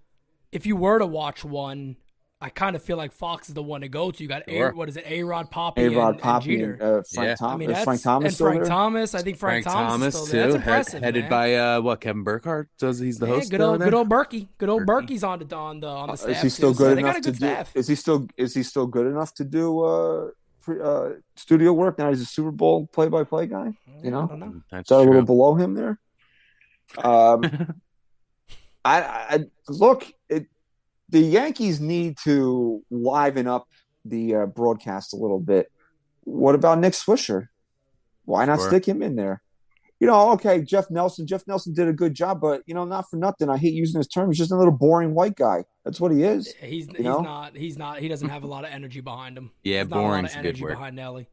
If 0.51 0.67
you 0.67 0.77
were 0.77 0.99
to 0.99 1.07
watch 1.07 1.45
one, 1.45 1.97
I 2.41 2.51
kind 2.51 2.77
of 2.77 2.83
feel 2.85 2.97
like 2.97 3.11
Fox 3.11 3.49
is 3.49 3.55
the 3.57 3.63
one 3.65 3.81
to 3.81 3.89
go 3.89 4.13
to. 4.13 4.23
You 4.23 4.29
got 4.29 4.49
Sure. 4.49 4.69
a, 4.69 4.73
what 4.75 4.89
is 4.89 4.97
it, 4.97 5.03
A 5.09 5.25
Rod 5.25 5.51
Poppy, 5.51 5.83
A 5.87 5.91
Rod 5.91 6.15
and, 6.15 6.23
Poppy 6.23 6.63
and 6.63 6.75
and 6.75 6.83
uh, 6.83 7.03
Frank, 7.13 7.29
Yeah. 7.31 7.35
Tom- 7.35 7.51
I 7.53 7.57
mean, 7.57 7.75
Frank 7.85 8.01
Thomas 8.03 8.29
and 8.33 8.37
Frank 8.47 8.61
there? 8.61 8.69
Thomas. 8.69 9.15
I 9.17 9.23
think 9.23 9.39
Frank, 9.39 9.65
Thomas, 9.65 10.15
is 10.15 10.29
still 10.29 10.37
there. 10.39 10.47
too, 10.47 10.53
That's 10.53 10.65
head- 10.65 10.69
impressive, 10.69 11.03
headed 11.03 11.23
man. 11.23 11.31
by 11.31 11.55
uh 11.57 11.81
what 11.81 12.01
Kevin 12.01 12.23
Burkhardt 12.23 12.69
does 12.79 13.01
he's 13.01 13.19
the 13.19 13.27
Yeah, 13.27 13.33
host. 13.35 13.51
good 13.51 13.61
old, 13.61 13.81
there? 13.81 13.87
good 13.89 13.95
old 13.95 14.09
Berkey. 14.09 14.47
Good 14.59 14.69
old 14.69 14.83
Berkey. 14.87 15.09
Berkey's 15.09 15.25
on 15.25 15.41
the 15.41 15.57
on 15.57 15.81
the 15.81 15.89
on 15.89 16.09
the 16.11 16.17
staff. 16.17 16.31
Is 16.37 16.43
he 16.43 16.49
still 16.49 16.73
too, 16.73 16.79
good 16.79 16.97
they 16.99 17.03
got 17.03 17.17
enough 17.17 17.19
a 17.19 17.23
to 17.23 17.31
good 17.33 17.67
do? 17.75 17.79
Is 17.81 17.89
he 17.89 17.95
still 17.97 18.29
is 18.37 18.55
he 18.55 18.63
still 18.63 18.87
good 18.87 19.07
enough 19.09 19.35
to 19.35 19.45
do 19.45 19.81
uh, 19.81 20.31
pre, 20.63 20.81
uh 20.81 21.09
studio 21.35 21.73
work 21.73 21.99
now? 21.99 22.09
He's 22.11 22.21
a 22.21 22.25
Super 22.25 22.53
Bowl 22.53 22.87
play 22.87 23.09
by 23.09 23.25
play 23.25 23.47
guy. 23.49 23.73
You 24.01 24.13
know, 24.13 24.23
I 24.23 24.27
don't 24.29 24.39
know. 24.39 24.63
That's 24.71 24.89
Is 24.93 24.97
that 24.97 25.03
a 25.03 25.07
little 25.11 25.23
below 25.23 25.57
him 25.57 25.75
there? 25.75 25.99
Um, 27.03 27.43
I, 28.85 29.03
I 29.03 29.39
look. 29.69 30.07
It, 30.29 30.47
the 31.09 31.21
Yankees 31.21 31.81
need 31.81 32.17
to 32.25 32.83
liven 32.91 33.47
up 33.47 33.67
the 34.05 34.35
uh, 34.35 34.47
broadcast 34.47 35.13
a 35.13 35.17
little 35.17 35.41
bit. 35.41 35.71
What 36.25 36.55
about 36.55 36.79
Nick 36.79 36.93
Swisher? 36.93 37.49
Why 38.25 38.45
not 38.45 38.59
Sure. 38.59 38.69
stick 38.69 38.87
him 38.87 39.03
in 39.03 39.17
there? 39.17 39.43
You 40.01 40.07
know, 40.07 40.31
okay, 40.33 40.63
Jeff 40.63 40.91
Nelson. 40.91 41.27
Jeff 41.27 41.43
Nelson 41.49 41.75
did 41.75 41.89
a 41.89 41.93
good 41.93 42.15
job, 42.15 42.41
but 42.41 42.63
you 42.67 42.75
know, 42.75 42.85
not 42.85 43.11
for 43.11 43.17
nothing. 43.17 43.49
I 43.51 43.57
hate 43.57 43.73
using 43.75 43.99
his 43.99 44.07
term. 44.07 44.29
He's 44.31 44.39
just 44.39 44.53
a 44.53 44.57
little 44.57 44.71
boring 44.73 45.13
white 45.13 45.35
guy. 45.35 45.65
That's 45.85 46.01
what 46.01 46.13
he 46.13 46.23
is. 46.23 46.55
He's 46.61 46.87
he's 46.87 47.01
know? 47.01 47.21
not 47.21 47.57
he's 47.57 47.77
not 47.77 47.99
he 47.99 48.07
doesn't 48.07 48.29
have 48.29 48.45
a 48.45 48.47
lot 48.47 48.65
of 48.65 48.71
energy 48.71 49.01
behind 49.01 49.37
him. 49.37 49.51
Yeah, 49.65 49.79
There's 49.79 49.89
not 49.91 49.97
a 49.97 50.01
lot 50.03 50.09
boring's 50.09 50.31
of 50.35 50.39
a 50.39 50.43
good 50.43 50.49
energy 50.51 50.63
word. 50.63 50.71
behind 50.75 50.97
Nelly. 50.97 51.27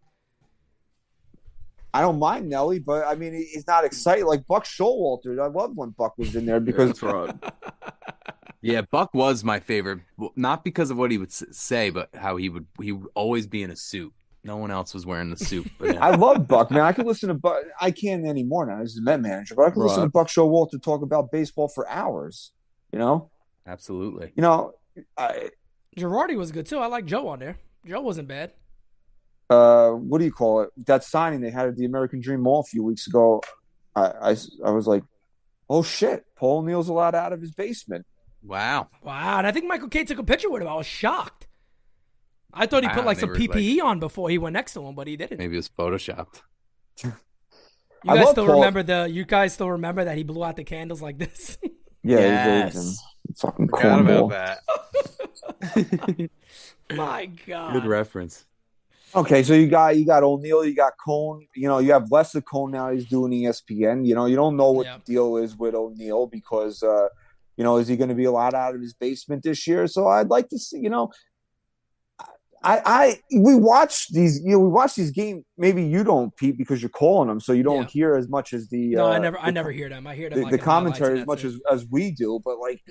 I 1.94 2.02
don't 2.02 2.18
mind 2.20 2.50
Nelly, 2.50 2.80
but 2.80 3.06
I 3.06 3.16
mean, 3.16 3.34
he's 3.34 3.68
not 3.68 3.86
excited 3.86 4.26
like 4.26 4.48
Buck 4.48 4.66
Showalter. 4.66 5.40
I 5.42 5.48
loved 5.48 5.78
when 5.78 5.92
Buck 5.92 6.18
was 6.18 6.36
in 6.36 6.46
there 6.46 6.60
because 6.62 7.00
Yeah, 7.02 7.34
Buck 8.92 9.14
was 9.14 9.44
my 9.44 9.60
favorite, 9.60 10.00
not 10.36 10.64
because 10.64 10.90
of 10.92 10.98
what 10.98 11.12
he 11.12 11.18
would 11.18 11.32
say, 11.32 11.90
but 11.90 12.10
how 12.16 12.36
he 12.38 12.50
would 12.50 12.66
he 12.82 12.92
would 12.92 13.10
always 13.16 13.48
be 13.48 13.64
in 13.64 13.72
a 13.72 13.76
suit. 13.76 14.14
No 14.44 14.58
one 14.58 14.70
else 14.72 14.94
was 14.94 15.06
wearing 15.06 15.32
the 15.32 15.38
suit. 15.38 15.68
But 15.80 15.96
him. 15.96 15.98
I 16.04 16.12
love 16.16 16.48
Buck, 16.48 16.70
man. 16.72 16.82
I 16.82 16.92
could 16.94 17.08
listen 17.08 17.30
to 17.30 17.34
Buck. 17.36 17.64
I 17.82 17.90
can't 17.92 18.26
anymore 18.28 18.66
now. 18.68 18.80
He's 18.82 18.96
the 18.96 19.02
Met 19.02 19.20
manager, 19.22 19.56
but 19.56 19.64
I 19.64 19.70
could 19.72 19.82
listen 19.82 19.98
to 19.98 20.04
Right. 20.04 20.14
Buck 20.14 20.28
Showalter 20.28 20.82
talk 20.82 21.02
about 21.02 21.32
baseball 21.32 21.68
for 21.68 21.88
hours. 21.90 22.52
You 22.92 23.00
know, 23.00 23.32
Absolutely. 23.68 24.32
you 24.36 24.42
know, 24.44 24.74
I, 25.18 25.50
Girardi 25.98 26.38
was 26.38 26.52
good 26.52 26.66
too. 26.68 26.78
I 26.78 26.86
like 26.88 27.06
Joe 27.06 27.28
on 27.28 27.40
there. 27.40 27.58
Joe 27.88 28.02
wasn't 28.02 28.28
bad. 28.28 28.52
uh, 29.50 29.92
what 29.92 30.20
do 30.20 30.26
you 30.26 30.32
call 30.32 30.62
it? 30.62 30.70
That 30.86 31.04
signing 31.04 31.42
they 31.42 31.52
had 31.52 31.68
at 31.70 31.76
the 31.76 31.86
American 31.86 32.20
Dream 32.22 32.42
Mall 32.42 32.62
a 32.62 32.64
few 32.64 32.84
weeks 32.84 33.08
ago. 33.08 33.42
I, 33.96 34.06
I, 34.32 34.36
I 34.66 34.72
was 34.72 34.88
like, 34.88 35.04
oh 35.70 35.82
shit, 35.84 36.26
Paul 36.36 36.60
O'Neill's 36.60 36.90
allowed 36.90 37.16
out 37.16 37.34
of 37.34 37.42
his 37.42 37.52
basement. 37.52 38.06
Wow. 38.46 38.90
Wow, 39.04 39.40
and 39.40 39.48
I 39.48 39.52
think 39.52 39.66
Michael 39.66 39.90
Kay 39.90 40.04
took 40.04 40.20
a 40.20 40.24
picture 40.24 40.50
with 40.50 40.62
him. 40.62 40.68
I 40.68 40.76
was 40.76 40.86
shocked. 40.86 41.48
I 42.54 42.66
thought 42.68 42.84
he 42.84 42.90
put 42.90 43.06
like 43.06 43.20
some 43.20 43.30
were, 43.30 43.36
like- 43.38 43.50
PPE 43.52 43.82
on 43.82 44.00
before 44.00 44.30
he 44.30 44.38
went 44.38 44.54
next 44.54 44.74
to 44.74 44.86
him, 44.86 44.96
but 44.96 45.08
he 45.08 45.18
didn't. 45.18 45.38
Maybe 45.40 45.56
it 45.56 45.58
was 45.58 45.70
photoshopped. 45.70 46.42
You 47.04 47.12
I 48.08 48.16
guys 48.18 48.26
love 48.26 48.32
still 48.34 48.46
Paul- 48.46 48.56
remember 48.56 48.84
the? 48.84 49.10
You 49.12 49.26
guys 49.26 49.54
still 49.54 49.72
remember 49.72 50.06
that 50.06 50.16
he 50.16 50.24
blew 50.24 50.44
out 50.44 50.56
the 50.56 50.64
candles 50.64 51.02
like 51.02 51.18
this? 51.18 51.58
Yeah, 52.08 52.20
Yes. 52.20 52.46
he 52.46 52.52
raised 52.78 52.78
him. 52.78 52.94
Fucking 53.38 53.68
Forgot 53.70 54.00
about 54.02 54.30
that. 54.30 54.60
My 56.96 57.26
God. 57.48 57.74
Good 57.74 57.86
reference. 57.88 58.46
Okay, 59.16 59.42
so 59.44 59.54
you 59.56 59.68
got 59.68 59.98
you 59.98 60.06
got 60.06 60.22
O'Neill, 60.24 60.64
you 60.66 60.76
got 60.76 60.94
Cone. 61.04 61.48
You 61.56 61.68
know, 61.68 61.80
you 61.80 61.92
have 61.94 62.12
Lester 62.12 62.42
Cone 62.42 62.70
now. 62.72 62.92
He's 62.92 63.06
doing 63.08 63.32
ESPN. 63.32 64.06
You 64.06 64.14
know, 64.14 64.26
you 64.28 64.36
don't 64.36 64.56
know 64.56 64.70
what 64.72 64.86
Yeah. 64.86 64.98
the 64.98 65.04
deal 65.14 65.38
is 65.38 65.56
with 65.58 65.74
O'Neill 65.74 66.28
because, 66.28 66.84
uh, 66.84 67.08
you 67.58 67.64
know, 67.64 67.78
is 67.78 67.88
he 67.88 67.96
going 67.96 68.10
to 68.10 68.16
be 68.16 68.26
a 68.26 68.32
lot 68.32 68.54
out 68.54 68.76
of 68.76 68.82
his 68.82 68.94
basement 68.94 69.44
this 69.44 69.66
year? 69.68 69.88
So 69.88 70.08
I'd 70.08 70.30
like 70.30 70.50
to 70.50 70.60
see. 70.60 70.80
You 70.80 70.90
know, 70.90 71.12
I 72.64 72.82
I 72.86 73.20
we 73.38 73.56
watch 73.56 74.08
these. 74.12 74.42
You 74.44 74.54
know, 74.54 74.60
we 74.60 74.70
watch 74.70 74.96
these 74.96 75.12
games. 75.12 75.44
Maybe 75.58 75.84
you 75.84 76.04
don't, 76.04 76.36
Pete, 76.36 76.58
because 76.58 76.82
you're 76.82 76.90
calling 76.90 77.28
them, 77.30 77.40
so 77.40 77.54
you 77.54 77.64
don't 77.64 77.84
Yeah. 77.84 77.92
hear 77.92 78.16
as 78.16 78.28
much 78.28 78.54
as 78.54 78.68
the. 78.70 78.96
no, 78.96 79.06
uh, 79.06 79.10
I 79.12 79.20
never, 79.20 79.40
I 79.40 79.52
never 79.52 79.72
hear 79.72 79.90
them. 79.90 80.08
I 80.08 80.16
hear 80.16 80.30
them 80.30 80.40
the, 80.40 80.44
like 80.46 80.52
the 80.52 80.58
commentary 80.58 81.20
as 81.20 81.26
much 81.28 81.44
as, 81.44 81.60
as 81.72 81.86
we 81.90 82.12
do, 82.12 82.40
but 82.44 82.60
like, 82.60 82.82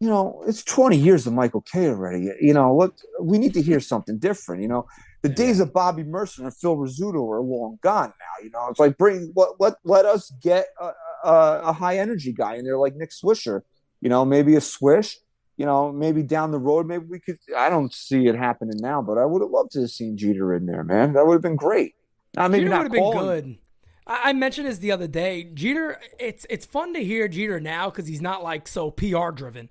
you 0.00 0.08
know, 0.08 0.42
it's 0.46 0.62
20 0.64 0.96
years 0.96 1.26
of 1.26 1.32
Michael 1.32 1.62
Kay 1.62 1.88
already. 1.88 2.30
You 2.40 2.54
know, 2.54 2.72
what 2.72 2.92
we 3.20 3.38
need 3.38 3.54
to 3.54 3.62
hear 3.62 3.80
something 3.80 4.18
different. 4.18 4.62
You 4.62 4.68
know, 4.68 4.86
the 5.22 5.28
Yeah. 5.28 5.34
days 5.34 5.60
of 5.60 5.72
Bobby 5.72 6.04
Murcer 6.04 6.44
and 6.44 6.56
Phil 6.56 6.76
Rizzuto 6.76 7.28
are 7.30 7.40
long 7.40 7.78
gone 7.82 8.12
now. 8.18 8.44
You 8.44 8.50
know, 8.50 8.66
it's 8.68 8.80
like 8.80 8.96
bring 8.98 9.32
let 9.34 9.50
let, 9.58 9.74
let 9.84 10.04
us 10.04 10.30
get 10.42 10.66
a, 10.80 10.92
a, 11.24 11.60
a 11.64 11.72
high 11.72 11.98
energy 11.98 12.32
guy 12.32 12.56
and 12.56 12.66
they're 12.66 12.78
like 12.78 12.96
Nick 12.96 13.10
Swisher. 13.10 13.62
You 14.00 14.08
know, 14.08 14.24
maybe 14.24 14.56
a 14.56 14.60
swish. 14.60 15.18
You 15.56 15.66
know, 15.66 15.92
maybe 15.92 16.22
down 16.22 16.52
the 16.52 16.58
road, 16.58 16.86
maybe 16.86 17.04
we 17.04 17.20
could. 17.20 17.38
I 17.54 17.68
don't 17.68 17.92
see 17.92 18.26
it 18.28 18.34
happening 18.34 18.78
now, 18.78 19.02
but 19.02 19.18
I 19.18 19.26
would 19.26 19.42
have 19.42 19.50
loved 19.50 19.72
to 19.72 19.80
have 19.82 19.90
seen 19.90 20.16
Jeter 20.16 20.54
in 20.54 20.64
there, 20.64 20.82
man. 20.82 21.12
That 21.12 21.26
would 21.26 21.34
have 21.34 21.42
been 21.42 21.56
great. 21.56 21.94
Now, 22.34 22.48
maybe 22.48 22.64
Jeter 22.64 22.76
would 22.76 22.82
have 22.84 22.92
been 22.92 23.12
good. 23.12 23.58
I, 24.06 24.30
I 24.30 24.32
mentioned 24.32 24.68
this 24.68 24.78
the 24.78 24.92
other 24.92 25.06
day. 25.06 25.44
Jeter, 25.44 26.00
it's 26.18 26.46
it's 26.48 26.64
fun 26.64 26.94
to 26.94 27.04
hear 27.04 27.28
Jeter 27.28 27.60
now 27.60 27.90
because 27.90 28.06
he's 28.06 28.22
not 28.22 28.42
like 28.42 28.66
so 28.68 28.90
PR 28.90 29.30
driven. 29.30 29.68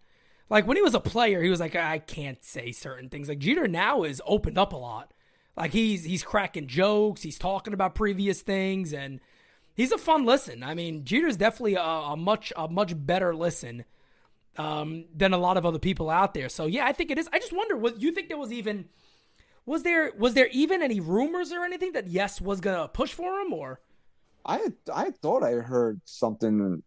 Like 0.49 0.67
when 0.67 0.77
he 0.77 0.83
was 0.83 0.95
a 0.95 0.99
player, 0.99 1.41
he 1.41 1.49
was 1.49 1.59
like, 1.59 1.75
I 1.75 1.99
can't 1.99 2.43
say 2.43 2.71
certain 2.71 3.09
things. 3.09 3.27
Like 3.27 3.39
Jeter 3.39 3.67
now 3.67 4.03
is 4.03 4.21
opened 4.25 4.57
up 4.57 4.73
a 4.73 4.77
lot. 4.77 5.11
Like 5.57 5.71
he's 5.71 6.05
he's 6.05 6.23
cracking 6.23 6.67
jokes, 6.67 7.21
he's 7.21 7.37
talking 7.37 7.73
about 7.73 7.95
previous 7.95 8.41
things, 8.41 8.93
and 8.93 9.19
he's 9.79 9.93
a 9.93 9.97
fun 9.97 10.25
listen. 10.25 10.61
I 10.61 10.75
mean, 10.75 11.05
Jeter's 11.05 11.37
definitely 11.37 11.75
a, 11.75 11.81
a 11.81 12.17
much 12.17 12.51
a 12.57 12.67
much 12.67 12.93
better 12.95 13.33
listen 13.33 13.85
um, 14.57 15.05
than 15.15 15.31
a 15.31 15.37
lot 15.37 15.55
of 15.55 15.65
other 15.65 15.79
people 15.79 16.09
out 16.09 16.33
there. 16.33 16.49
So 16.49 16.65
yeah, 16.65 16.85
I 16.85 16.91
think 16.91 17.11
it 17.11 17.17
is. 17.17 17.29
I 17.31 17.39
just 17.39 17.53
wonder, 17.53 17.77
what 17.77 18.01
you 18.01 18.11
think 18.11 18.27
there 18.27 18.37
was 18.37 18.51
even 18.51 18.89
was 19.65 19.83
there 19.83 20.11
was 20.17 20.33
there 20.33 20.49
even 20.51 20.83
any 20.83 20.99
rumors 20.99 21.53
or 21.53 21.63
anything 21.63 21.93
that 21.93 22.07
Yes 22.07 22.41
was 22.41 22.59
gonna 22.59 22.89
push 22.89 23.13
for 23.13 23.39
him 23.39 23.53
or? 23.53 23.79
I 24.45 24.73
I 24.93 25.11
thought 25.11 25.43
I 25.43 25.53
heard 25.53 26.01
something 26.03 26.83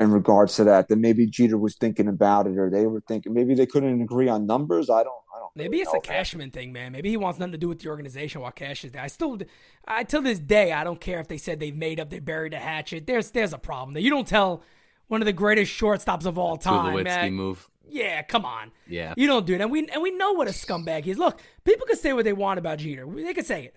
in 0.00 0.10
regards 0.10 0.56
to 0.56 0.64
that 0.64 0.88
that 0.88 0.96
maybe 0.96 1.26
Jeter 1.26 1.58
was 1.58 1.76
thinking 1.76 2.08
about 2.08 2.48
it 2.48 2.58
or 2.58 2.70
they 2.70 2.86
were 2.86 3.02
thinking 3.06 3.32
maybe 3.32 3.54
they 3.54 3.66
couldn't 3.66 4.02
agree 4.02 4.28
on 4.28 4.46
numbers. 4.46 4.90
I 4.90 5.04
don't 5.04 5.21
Maybe 5.54 5.80
it's 5.80 5.90
a 5.90 5.94
that. 5.94 6.02
Cashman 6.02 6.50
thing, 6.50 6.72
man. 6.72 6.92
Maybe 6.92 7.10
he 7.10 7.16
wants 7.16 7.38
nothing 7.38 7.52
to 7.52 7.58
do 7.58 7.68
with 7.68 7.80
the 7.80 7.88
organization 7.88 8.40
while 8.40 8.52
Cash 8.52 8.84
is 8.84 8.92
there. 8.92 9.02
I 9.02 9.08
still, 9.08 9.38
I 9.86 10.04
till 10.04 10.22
this 10.22 10.38
day, 10.38 10.72
I 10.72 10.82
don't 10.82 11.00
care 11.00 11.20
if 11.20 11.28
they 11.28 11.36
said 11.36 11.60
they've 11.60 11.76
made 11.76 12.00
up, 12.00 12.08
they 12.08 12.20
buried 12.20 12.54
a 12.54 12.58
hatchet. 12.58 13.06
There's 13.06 13.30
there's 13.32 13.52
a 13.52 13.58
problem 13.58 13.92
there. 13.92 14.02
You 14.02 14.10
don't 14.10 14.26
tell 14.26 14.62
one 15.08 15.20
of 15.20 15.26
the 15.26 15.32
greatest 15.32 15.70
shortstops 15.70 16.24
of 16.24 16.38
all 16.38 16.56
time, 16.56 17.02
man. 17.02 17.34
move. 17.34 17.68
Yeah, 17.86 18.22
come 18.22 18.46
on. 18.46 18.72
Yeah. 18.86 19.12
You 19.18 19.26
don't 19.26 19.44
do 19.44 19.52
that. 19.58 19.62
And 19.62 19.70
we 19.70 19.86
and 19.86 20.02
we 20.02 20.10
know 20.10 20.32
what 20.32 20.48
a 20.48 20.52
scumbag 20.52 21.04
he 21.04 21.10
is. 21.10 21.18
Look, 21.18 21.40
people 21.64 21.86
can 21.86 21.98
say 21.98 22.14
what 22.14 22.24
they 22.24 22.32
want 22.32 22.58
about 22.58 22.78
Jeter. 22.78 23.06
They 23.06 23.34
can 23.34 23.44
say 23.44 23.66
it. 23.66 23.76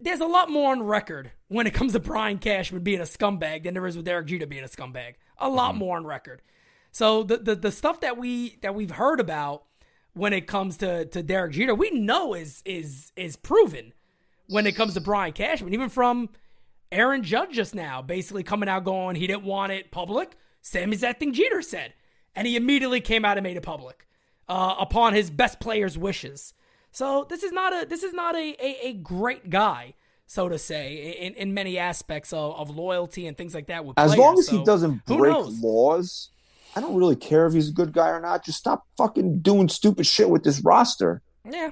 there's 0.00 0.20
a 0.20 0.26
lot 0.26 0.48
more 0.48 0.72
on 0.72 0.82
record 0.82 1.30
when 1.48 1.66
it 1.66 1.74
comes 1.74 1.92
to 1.92 2.00
Brian 2.00 2.38
Cashman 2.38 2.82
being 2.82 3.00
a 3.00 3.04
scumbag 3.04 3.64
than 3.64 3.74
there 3.74 3.86
is 3.86 3.96
with 3.96 4.06
Derek 4.06 4.26
Jeter 4.26 4.46
being 4.46 4.64
a 4.64 4.68
scumbag. 4.68 5.16
A 5.36 5.50
lot 5.50 5.72
mm-hmm. 5.72 5.80
more 5.80 5.96
on 5.98 6.06
record. 6.06 6.40
So 6.90 7.22
the, 7.22 7.36
the 7.36 7.54
the 7.54 7.72
stuff 7.72 8.00
that 8.00 8.16
we 8.16 8.56
that 8.62 8.74
we've 8.74 8.90
heard 8.90 9.20
about 9.20 9.64
when 10.14 10.32
it 10.32 10.46
comes 10.46 10.76
to 10.78 11.04
to 11.06 11.22
Derek 11.22 11.52
Jeter, 11.52 11.74
we 11.74 11.90
know 11.90 12.34
is 12.34 12.62
is 12.64 13.12
is 13.16 13.36
proven 13.36 13.92
when 14.48 14.66
it 14.66 14.76
comes 14.76 14.94
to 14.94 15.00
Brian 15.00 15.32
Cashman, 15.32 15.72
even 15.72 15.88
from 15.88 16.28
Aaron 16.90 17.22
Judge 17.22 17.52
just 17.52 17.74
now, 17.74 18.02
basically 18.02 18.42
coming 18.42 18.68
out 18.68 18.84
going 18.84 19.16
he 19.16 19.26
didn't 19.26 19.44
want 19.44 19.72
it 19.72 19.90
public. 19.90 20.36
Same 20.60 20.92
as 20.92 21.00
that 21.00 21.18
thing 21.18 21.32
Jeter 21.32 21.62
said, 21.62 21.94
and 22.34 22.46
he 22.46 22.56
immediately 22.56 23.00
came 23.00 23.24
out 23.24 23.36
and 23.36 23.44
made 23.44 23.56
it 23.56 23.62
public 23.62 24.06
uh, 24.48 24.76
upon 24.78 25.14
his 25.14 25.30
best 25.30 25.58
player's 25.60 25.96
wishes. 25.98 26.54
So 26.90 27.26
this 27.28 27.42
is 27.42 27.52
not 27.52 27.72
a 27.72 27.86
this 27.86 28.02
is 28.02 28.12
not 28.12 28.34
a 28.36 28.56
a, 28.60 28.88
a 28.88 28.92
great 28.92 29.48
guy, 29.48 29.94
so 30.26 30.48
to 30.48 30.58
say, 30.58 31.16
in, 31.18 31.34
in 31.34 31.54
many 31.54 31.78
aspects 31.78 32.32
of, 32.32 32.54
of 32.56 32.70
loyalty 32.70 33.26
and 33.26 33.36
things 33.36 33.54
like 33.54 33.68
that. 33.68 33.84
With 33.84 33.98
as 33.98 34.14
players. 34.14 34.18
long 34.18 34.38
as 34.38 34.46
so, 34.46 34.58
he 34.58 34.64
doesn't 34.64 35.04
break 35.06 35.34
laws, 35.62 36.30
I 36.74 36.80
don't 36.80 36.96
really 36.96 37.16
care 37.16 37.46
if 37.46 37.52
he's 37.52 37.68
a 37.68 37.72
good 37.72 37.92
guy 37.92 38.08
or 38.08 38.20
not. 38.20 38.44
Just 38.44 38.58
stop 38.58 38.86
fucking 38.96 39.40
doing 39.40 39.68
stupid 39.68 40.06
shit 40.06 40.30
with 40.30 40.42
this 40.42 40.60
roster. 40.60 41.22
Yeah, 41.50 41.70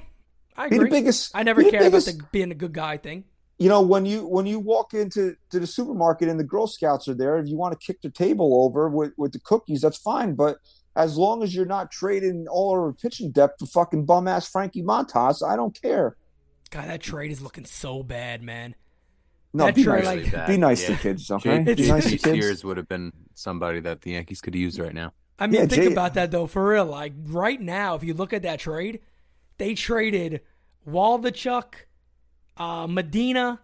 I 0.57 0.67
agree. 0.67 0.79
Be 0.79 0.85
the 0.85 0.91
biggest. 0.91 1.31
I 1.35 1.43
never 1.43 1.63
cared 1.63 1.85
biggest, 1.85 2.09
about 2.09 2.19
the 2.19 2.29
being 2.33 2.51
a 2.51 2.55
good 2.55 2.73
guy 2.73 2.97
thing. 2.97 3.25
You 3.59 3.69
know, 3.69 3.83
when 3.83 4.07
you 4.07 4.27
when 4.27 4.47
you 4.47 4.59
walk 4.59 4.95
into 4.95 5.37
to 5.51 5.61
the 5.61 5.67
supermarket 5.67 6.29
and 6.29 6.39
the 6.41 6.45
Girl 6.45 6.67
Scouts 6.67 7.09
are 7.09 7.15
there, 7.15 7.39
if 7.39 7.49
you 7.49 7.57
want 7.57 7.79
to 7.79 7.87
kick 7.87 8.03
the 8.03 8.11
table 8.11 8.65
over 8.65 8.89
with, 8.89 9.13
with 9.17 9.33
the 9.33 9.41
cookies, 9.41 9.81
that's 9.81 9.99
fine. 9.99 10.35
But 10.35 10.59
as 10.97 11.17
long 11.17 11.43
as 11.43 11.55
you're 11.55 11.67
not 11.67 11.91
trading 11.91 12.47
all 12.49 12.71
our 12.71 12.93
pitching 12.93 13.31
depth 13.31 13.61
for 13.61 13.67
fucking 13.67 14.05
bum 14.05 14.29
ass 14.29 14.49
Frankie 14.49 14.83
Montas, 14.83 15.47
I 15.47 15.57
don't 15.57 15.79
care. 15.81 16.17
God, 16.71 16.89
that 16.89 17.01
trade 17.01 17.33
is 17.33 17.41
looking 17.41 17.65
so 17.65 18.03
bad, 18.03 18.43
man. 18.43 18.75
No, 19.53 19.67
that 19.67 19.75
be 19.75 19.85
nice, 19.85 20.05
like, 20.05 20.47
be 20.47 20.57
nice 20.57 20.89
yeah. 20.89 20.97
to 20.97 21.03
kids, 21.03 21.31
okay? 21.31 21.65
J- 21.65 21.75
be 21.75 21.89
nice 21.89 22.11
to 22.11 22.19
kids. 22.19 22.65
would 22.65 22.77
have 22.77 22.89
been 22.89 23.13
somebody 23.35 23.81
that 23.81 24.03
the 24.03 24.13
Yankees 24.13 24.41
could 24.41 24.55
use 24.55 24.79
right 24.79 24.95
now. 24.95 25.13
I 25.41 25.47
mean, 25.47 25.63
yeah, 25.63 25.67
think 25.67 25.83
Jay- 25.83 25.93
about 25.93 26.15
that 26.15 26.31
though, 26.31 26.47
for 26.47 26.69
real. 26.69 26.85
Like 26.85 27.15
right 27.25 27.61
now, 27.61 27.95
if 27.97 28.05
you 28.05 28.15
look 28.15 28.33
at 28.33 28.43
that 28.43 28.61
trade, 28.61 29.01
they 29.59 29.75
traded 29.75 30.43
Waldichuk, 30.89 31.75
uh, 32.57 32.87
Medina, 32.87 33.61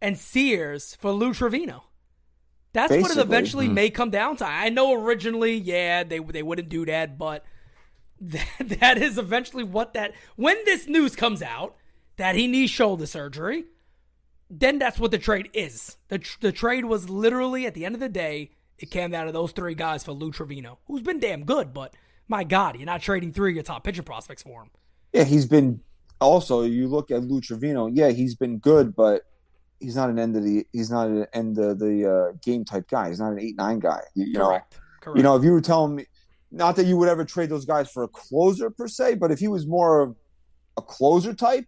and 0.00 0.18
Sears 0.18 0.96
for 0.96 1.12
Lou 1.12 1.32
Trivino. 1.32 1.82
That's 2.72 2.90
Basically. 2.90 3.02
what 3.02 3.18
it 3.18 3.26
eventually 3.26 3.68
mm. 3.68 3.72
may 3.72 3.90
come 3.90 4.10
down 4.10 4.36
to. 4.36 4.46
I 4.46 4.68
know 4.68 4.94
originally, 4.94 5.54
yeah, 5.54 6.04
they 6.04 6.18
they 6.18 6.42
wouldn't 6.42 6.68
do 6.68 6.86
that, 6.86 7.18
but 7.18 7.44
that, 8.20 8.46
that 8.80 8.98
is 8.98 9.18
eventually 9.18 9.64
what 9.64 9.94
that. 9.94 10.12
When 10.36 10.56
this 10.64 10.88
news 10.88 11.14
comes 11.14 11.42
out 11.42 11.76
that 12.16 12.34
he 12.34 12.46
needs 12.46 12.70
shoulder 12.70 13.06
surgery, 13.06 13.64
then 14.50 14.78
that's 14.78 14.98
what 14.98 15.12
the 15.12 15.18
trade 15.18 15.48
is. 15.54 15.96
The 16.08 16.20
the 16.40 16.52
trade 16.52 16.84
was 16.84 17.08
literally 17.08 17.66
at 17.66 17.74
the 17.74 17.84
end 17.84 17.94
of 17.94 18.00
the 18.00 18.08
day, 18.08 18.50
it 18.78 18.90
came 18.90 19.10
down 19.10 19.26
to 19.26 19.32
those 19.32 19.52
three 19.52 19.74
guys 19.74 20.02
for 20.02 20.12
Lou 20.12 20.32
Trivino, 20.32 20.78
who's 20.86 21.02
been 21.02 21.20
damn 21.20 21.44
good, 21.44 21.72
but 21.72 21.94
my 22.28 22.44
God, 22.44 22.76
you're 22.76 22.86
not 22.86 23.02
trading 23.02 23.32
three 23.32 23.50
of 23.52 23.54
your 23.56 23.62
top 23.64 23.84
pitcher 23.84 24.02
prospects 24.02 24.42
for 24.42 24.62
him. 24.62 24.70
Yeah, 25.12 25.24
he's 25.24 25.46
been. 25.46 25.80
Also, 26.20 26.62
you 26.62 26.86
look 26.86 27.10
at 27.10 27.22
Lou 27.24 27.40
Trivino. 27.40 27.90
Yeah, 27.92 28.10
he's 28.10 28.34
been 28.34 28.58
good, 28.58 28.94
but 28.94 29.22
he's 29.80 29.96
not 29.96 30.10
an 30.10 30.18
end 30.18 30.36
of 30.36 30.44
the 30.44 30.66
he's 30.72 30.90
not 30.90 31.08
an 31.08 31.26
end 31.32 31.58
of 31.58 31.78
the 31.78 32.10
uh, 32.10 32.36
game 32.42 32.64
type 32.64 32.88
guy. 32.88 33.08
He's 33.08 33.20
not 33.20 33.32
an 33.32 33.40
eight 33.40 33.56
nine 33.56 33.78
guy. 33.78 34.00
You, 34.14 34.34
Correct. 34.38 34.74
know, 34.74 34.80
Correct. 35.00 35.16
you 35.16 35.22
know, 35.22 35.36
if 35.36 35.44
you 35.44 35.52
were 35.52 35.60
telling 35.60 35.96
me, 35.96 36.06
not 36.50 36.76
that 36.76 36.86
you 36.86 36.96
would 36.96 37.08
ever 37.08 37.24
trade 37.24 37.48
those 37.48 37.64
guys 37.64 37.90
for 37.90 38.02
a 38.02 38.08
closer 38.08 38.70
per 38.70 38.88
se, 38.88 39.14
but 39.16 39.30
if 39.30 39.38
he 39.38 39.48
was 39.48 39.66
more 39.66 40.00
of 40.00 40.16
a 40.76 40.82
closer 40.82 41.32
type, 41.34 41.64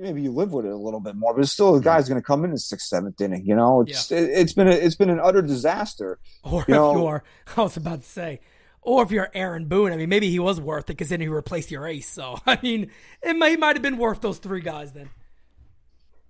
maybe 0.00 0.22
you 0.22 0.32
live 0.32 0.52
with 0.52 0.66
it 0.66 0.72
a 0.72 0.76
little 0.76 1.00
bit 1.00 1.16
more. 1.16 1.34
But 1.34 1.42
it's 1.42 1.52
still, 1.52 1.72
the 1.72 1.80
guy's 1.80 2.08
going 2.08 2.20
to 2.20 2.26
come 2.26 2.44
in 2.44 2.50
the 2.50 2.58
sixth, 2.58 2.88
seventh 2.88 3.20
inning. 3.20 3.44
You 3.44 3.56
know, 3.56 3.82
it's 3.82 4.10
yeah. 4.10 4.18
it, 4.18 4.36
has 4.36 4.54
been 4.54 4.68
a, 4.68 4.72
it's 4.72 4.96
been 4.96 5.10
an 5.10 5.20
utter 5.20 5.42
disaster. 5.42 6.18
Or 6.42 6.60
you 6.60 6.60
if 6.60 6.68
know, 6.68 6.92
you 6.96 7.06
are, 7.06 7.22
I 7.56 7.62
was 7.62 7.76
about 7.76 8.02
to 8.02 8.08
say. 8.08 8.40
Or 8.82 9.02
if 9.02 9.10
you're 9.10 9.30
Aaron 9.34 9.66
Boone, 9.66 9.92
I 9.92 9.96
mean, 9.96 10.08
maybe 10.08 10.30
he 10.30 10.38
was 10.38 10.58
worth 10.58 10.84
it 10.84 10.94
because 10.94 11.10
then 11.10 11.20
he 11.20 11.28
replaced 11.28 11.70
your 11.70 11.86
ace. 11.86 12.08
So, 12.08 12.38
I 12.46 12.58
mean, 12.62 12.90
it 13.22 13.36
might, 13.36 13.58
might 13.58 13.76
have 13.76 13.82
been 13.82 13.98
worth 13.98 14.20
those 14.20 14.38
three 14.38 14.62
guys 14.62 14.92
then 14.92 15.10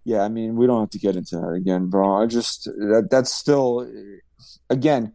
yeah, 0.05 0.23
I 0.23 0.29
mean, 0.29 0.57
we 0.57 0.67
don't 0.67 0.81
have 0.81 0.91
to 0.91 0.99
get 0.99 1.17
into 1.17 1.37
that 1.37 1.51
again, 1.51 1.87
bro. 1.87 2.23
I 2.23 2.27
just 2.27 2.65
that 2.65 3.09
that's 3.11 3.33
still 3.33 3.89
again. 4.69 5.13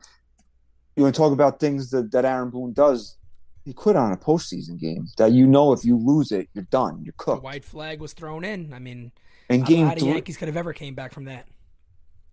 You 0.96 1.04
want 1.04 1.16
to 1.16 1.20
talk 1.20 1.34
about 1.34 1.60
things 1.60 1.90
that 1.90 2.12
that 2.12 2.26
Aaron 2.26 2.50
Boone 2.50 2.74
does? 2.74 3.18
He 3.66 3.74
quit 3.74 3.96
on 3.96 4.12
a 4.12 4.18
postseason 4.18 4.80
game 4.80 5.08
that 5.18 5.32
you 5.32 5.48
know 5.48 5.74
if 5.74 5.84
you 5.84 5.98
lose 5.98 6.32
it, 6.32 6.48
you're 6.54 6.66
done. 6.66 7.02
You're 7.04 7.16
cooked. 7.18 7.42
The 7.42 7.46
white 7.46 7.66
flag 7.66 8.00
was 8.00 8.14
thrown 8.14 8.46
in. 8.46 8.74
I 8.74 8.80
mean, 8.80 9.12
and 9.50 9.66
game 9.66 9.88
how 9.88 9.96
the 9.96 10.06
Yankees 10.06 10.38
could 10.38 10.48
have 10.48 10.58
ever 10.58 10.72
came 10.72 10.94
back 10.94 11.12
from 11.12 11.26
that. 11.26 11.48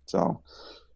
So, 0.05 0.41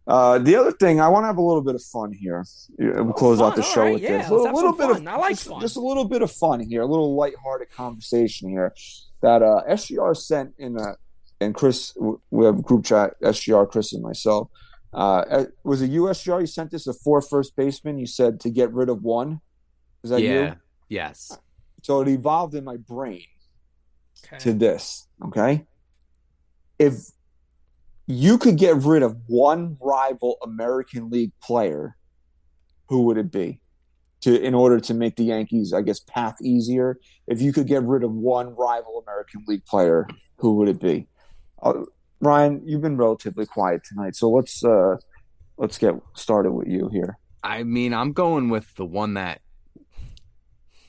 uh, 0.06 0.38
the 0.38 0.56
other 0.56 0.72
thing, 0.72 1.02
I 1.02 1.08
want 1.08 1.24
to 1.24 1.28
have 1.28 1.38
a 1.38 1.42
little 1.42 1.64
bit 1.64 1.76
of 1.76 1.82
fun 1.82 2.14
here. 2.14 2.46
We'll 2.78 3.14
close 3.14 3.40
fun. 3.40 3.52
out 3.52 3.56
the 3.56 3.64
show 3.64 3.82
right, 3.82 3.94
with 3.94 4.04
yeah, 4.04 4.20
this. 4.20 4.30
A 4.30 4.34
little, 4.34 4.54
little 4.54 4.74
bit 4.74 4.90
fun. 4.90 5.08
of 5.08 5.14
I 5.14 5.18
like 5.18 5.32
just, 5.32 5.48
fun. 5.48 5.60
just 5.60 5.76
a 5.76 5.82
little 5.82 6.06
bit 6.06 6.22
of 6.22 6.32
fun 6.32 6.60
here, 6.60 6.82
a 6.82 6.86
little 6.86 7.16
lighthearted 7.16 7.72
conversation 7.72 8.50
here 8.50 8.74
that 9.22 9.42
uh, 9.42 9.64
SGR 9.68 10.16
sent 10.16 10.54
in 10.60 10.78
a 10.78 10.96
and 11.40 11.54
Chris, 11.54 11.96
we 12.32 12.46
have 12.46 12.60
a 12.60 12.62
group 12.62 12.86
chat, 12.86 13.20
SGR, 13.22 13.70
Chris, 13.70 13.94
and 13.94 14.02
myself. 14.02 14.50
Uh, 14.94 15.46
was 15.64 15.82
it 15.82 15.92
USGR? 15.92 16.42
You 16.42 16.48
sent 16.48 16.72
this 16.72 16.88
a 16.88 16.94
four 16.94 17.22
first 17.22 17.56
baseman. 17.56 18.00
You 18.00 18.08
said 18.08 18.40
to 18.42 18.50
get 18.50 18.74
rid 18.74 18.90
of 18.90 19.04
one. 19.04 19.42
Is 20.04 20.10
that 20.10 20.22
yeah. 20.22 20.30
you? 20.30 20.56
Yes. 20.90 21.38
So 21.84 22.02
it 22.02 22.08
evolved 22.08 22.56
in 22.56 22.64
my 22.64 22.78
brain 22.78 23.26
okay. 24.26 24.38
to 24.40 24.54
this. 24.54 25.08
Okay. 25.26 25.66
If 26.80 26.94
you 28.08 28.38
could 28.38 28.58
get 28.58 28.76
rid 28.78 29.04
of 29.04 29.18
one 29.28 29.78
rival 29.82 30.38
American 30.44 31.10
League 31.10 31.34
player, 31.42 31.96
who 32.88 33.04
would 33.04 33.18
it 33.18 33.32
be? 33.32 33.60
To 34.22 34.42
in 34.42 34.56
order 34.56 34.80
to 34.80 34.94
make 34.94 35.16
the 35.16 35.26
Yankees, 35.26 35.74
I 35.74 35.82
guess, 35.82 36.00
path 36.00 36.42
easier. 36.42 36.98
If 37.28 37.42
you 37.42 37.54
could 37.54 37.68
get 37.68 37.84
rid 37.84 38.04
of 38.04 38.12
one 38.12 38.56
rival 38.56 39.04
American 39.06 39.44
League 39.48 39.66
player, 39.66 40.08
who 40.38 40.56
would 40.56 40.70
it 40.70 40.80
be? 40.80 41.08
Uh, 41.62 41.84
Ryan, 42.20 42.62
you've 42.66 42.82
been 42.82 42.98
relatively 42.98 43.46
quiet 43.46 43.84
tonight, 43.84 44.16
so 44.16 44.32
let's 44.32 44.64
uh, 44.64 44.98
let's 45.58 45.78
get 45.78 45.96
started 46.16 46.52
with 46.52 46.68
you 46.68 46.90
here. 46.92 47.18
I 47.44 47.64
mean, 47.64 47.94
I'm 47.94 48.12
going 48.12 48.50
with 48.50 48.74
the 48.76 48.86
one 48.86 49.14
that 49.16 49.42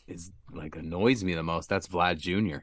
is 0.09 0.31
like 0.53 0.77
annoys 0.77 1.23
me 1.25 1.35
the 1.35 1.43
most. 1.43 1.69
That's 1.69 1.87
Vlad 1.87 2.19
Jr. 2.19 2.59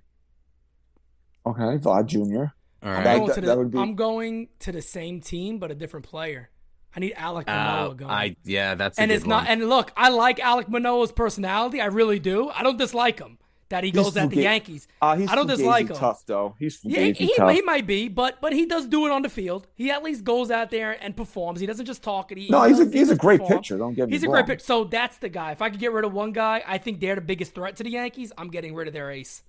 Okay, 1.48 1.78
Vlad 1.78 2.08
Jr. 2.08 2.54
All 2.84 2.92
right. 2.92 3.08
I'm, 3.08 3.26
going 3.26 3.42
that, 3.42 3.56
the, 3.58 3.64
be... 3.66 3.78
I'm 3.78 3.96
going 3.96 4.50
to 4.60 4.72
the 4.72 4.82
same 4.82 5.22
team, 5.22 5.60
but 5.60 5.72
a 5.72 5.76
different 5.76 6.06
player. 6.06 6.50
I 6.96 7.00
need 7.00 7.16
Alek 7.16 7.48
Manoah 7.48 7.90
uh, 7.90 7.94
going. 7.94 8.12
I 8.12 8.36
yeah, 8.46 8.76
that's 8.76 8.98
and 8.98 9.12
it's 9.12 9.26
one. 9.26 9.30
not. 9.30 9.48
And 9.48 9.68
look, 9.68 9.92
I 9.98 10.10
like 10.10 10.38
Alek 10.38 10.70
Manoah's 10.70 11.12
personality. 11.12 11.82
I 11.82 11.88
really 11.88 12.20
do. 12.20 12.50
I 12.50 12.64
don't 12.64 12.78
dislike 12.78 13.20
him 13.20 13.38
that 13.70 13.84
he 13.84 13.92
goes 13.92 14.16
at 14.16 14.30
the 14.30 14.42
Yankees. 14.42 14.88
Uh, 15.02 15.16
he's 15.16 15.30
I 15.30 15.36
don't 15.36 15.48
dislike 15.48 15.90
him. 15.90 15.96
Tough 15.96 16.26
though. 16.26 16.56
He's 16.60 16.80
yeah, 16.84 17.02
he, 17.02 17.14
he, 17.14 17.34
he, 17.34 17.62
might 17.62 17.88
be, 17.88 18.08
but 18.08 18.40
but 18.42 18.54
he 18.54 18.66
does 18.66 18.86
do 18.88 19.06
it 19.06 19.12
on 19.12 19.22
the 19.22 19.30
field. 19.30 19.68
He 19.76 19.92
at 19.92 20.04
least 20.04 20.24
goes 20.24 20.52
out 20.52 20.72
there 20.72 20.92
and 21.04 21.16
performs. 21.16 21.60
He 21.60 21.66
doesn't 21.66 21.86
just 21.86 22.04
talk 22.04 22.32
it. 22.32 22.38
He, 22.38 22.50
no, 22.50 22.64
he 22.64 22.70
he's 22.70 22.80
a 22.80 22.90
he's 22.90 23.10
a 23.10 23.16
great 23.16 23.40
perform. 23.40 23.60
pitcher. 23.60 23.78
Don't 23.78 23.94
get 23.94 24.08
me 24.08 24.14
He's 24.14 24.24
wrong. 24.24 24.36
a 24.36 24.44
great 24.44 24.46
pitcher. 24.48 24.66
So 24.66 24.84
that's 24.84 25.18
the 25.18 25.30
guy. 25.30 25.52
If 25.52 25.62
I 25.62 25.70
could 25.70 25.80
get 25.80 25.92
rid 25.94 26.06
of 26.06 26.14
one 26.14 26.32
guy, 26.32 26.64
I 26.66 26.78
think 26.78 27.00
they're 27.00 27.16
the 27.16 27.22
biggest 27.22 27.56
threat 27.56 27.76
to 27.78 27.84
the 27.84 27.92
Yankees. 27.92 28.32
I'm 28.38 28.50
getting 28.50 28.76
rid 28.76 28.88
of 28.88 28.94
their 28.94 29.10
ace. 29.12 29.44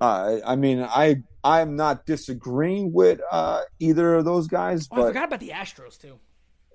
Uh, 0.00 0.38
I 0.46 0.56
mean, 0.56 0.82
I 0.82 1.22
I'm 1.42 1.76
not 1.76 2.06
disagreeing 2.06 2.92
with 2.92 3.20
uh, 3.30 3.62
either 3.78 4.14
of 4.16 4.24
those 4.24 4.48
guys. 4.48 4.88
Oh, 4.90 4.96
but 4.96 5.02
I 5.02 5.06
forgot 5.08 5.24
about 5.24 5.40
the 5.40 5.50
Astros 5.50 6.00
too 6.00 6.18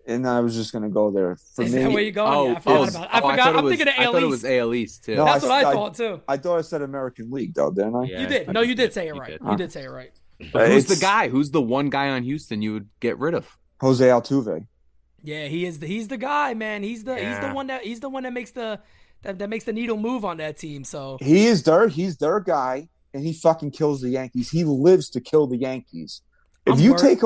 and 0.05 0.27
I 0.27 0.39
was 0.41 0.55
just 0.55 0.71
going 0.71 0.83
to 0.83 0.89
go 0.89 1.11
there. 1.11 1.37
For 1.55 1.63
Is 1.63 1.73
me, 1.73 1.83
that 1.83 1.91
where 1.91 2.03
you 2.03 2.11
going? 2.11 2.33
Oh, 2.33 2.47
yeah, 2.47 2.55
I 2.55 2.59
forgot 2.59 2.79
oh, 2.79 2.83
about. 2.83 3.13
I 3.13 3.19
oh, 3.19 3.29
forgot. 3.29 3.55
I 3.55 3.59
am 3.59 3.67
thinking 3.69 3.87
of 3.87 3.93
AL 3.97 4.01
I 4.01 4.11
thought 4.11 4.23
it 4.23 4.27
was 4.27 4.45
AL 4.45 4.73
East 4.73 5.05
too. 5.05 5.15
No, 5.15 5.25
That's 5.25 5.43
I, 5.43 5.47
what 5.47 5.65
I, 5.65 5.69
I, 5.69 5.73
thought 5.73 5.93
too. 5.95 6.21
I 6.27 6.37
thought 6.37 6.57
I 6.57 6.61
said 6.61 6.81
American 6.81 7.31
League 7.31 7.53
though, 7.53 7.71
didn't 7.71 7.95
I? 7.95 8.03
Yeah, 8.03 8.21
you 8.21 8.27
did. 8.27 8.53
No, 8.53 8.61
you 8.61 8.75
did 8.75 8.93
say 8.93 9.07
it 9.07 9.15
right. 9.15 9.39
You, 9.41 9.51
you 9.51 9.57
did 9.57 9.71
say 9.71 9.83
it 9.83 9.89
right. 9.89 10.11
But 10.51 10.69
who's 10.69 10.85
the 10.85 10.95
guy? 10.97 11.29
Who's 11.29 11.51
the 11.51 11.61
one 11.61 11.89
guy 11.89 12.09
on 12.09 12.23
Houston 12.23 12.61
you 12.61 12.73
would 12.73 12.89
get 12.99 13.17
rid 13.17 13.33
of? 13.33 13.57
Jose 13.79 14.05
Altuve. 14.05 14.67
Yeah, 15.23 15.47
he 15.47 15.65
is. 15.65 15.79
The, 15.79 15.87
he's 15.87 16.09
the 16.09 16.17
guy, 16.17 16.53
man. 16.53 16.83
He's 16.83 17.03
the 17.03 17.15
yeah. 17.15 17.29
he's 17.29 17.47
the 17.47 17.53
one 17.53 17.67
that 17.67 17.83
he's 17.83 17.99
the 18.01 18.09
one 18.09 18.23
that 18.23 18.33
makes 18.33 18.51
the 18.51 18.79
that, 19.21 19.39
that 19.39 19.49
makes 19.49 19.63
the 19.63 19.73
needle 19.73 19.97
move 19.97 20.25
on 20.25 20.37
that 20.37 20.57
team. 20.57 20.83
So 20.83 21.17
he 21.21 21.45
is 21.45 21.63
their 21.63 21.87
he's 21.87 22.17
their 22.17 22.39
guy, 22.41 22.89
and 23.13 23.23
he 23.23 23.33
fucking 23.33 23.71
kills 23.71 24.01
the 24.01 24.09
Yankees. 24.09 24.49
He 24.49 24.65
lives 24.65 25.09
to 25.11 25.21
kill 25.21 25.47
the 25.47 25.57
Yankees. 25.57 26.21
If 26.65 26.73
I'm 26.73 26.79
you 26.79 26.97
take 26.97 27.23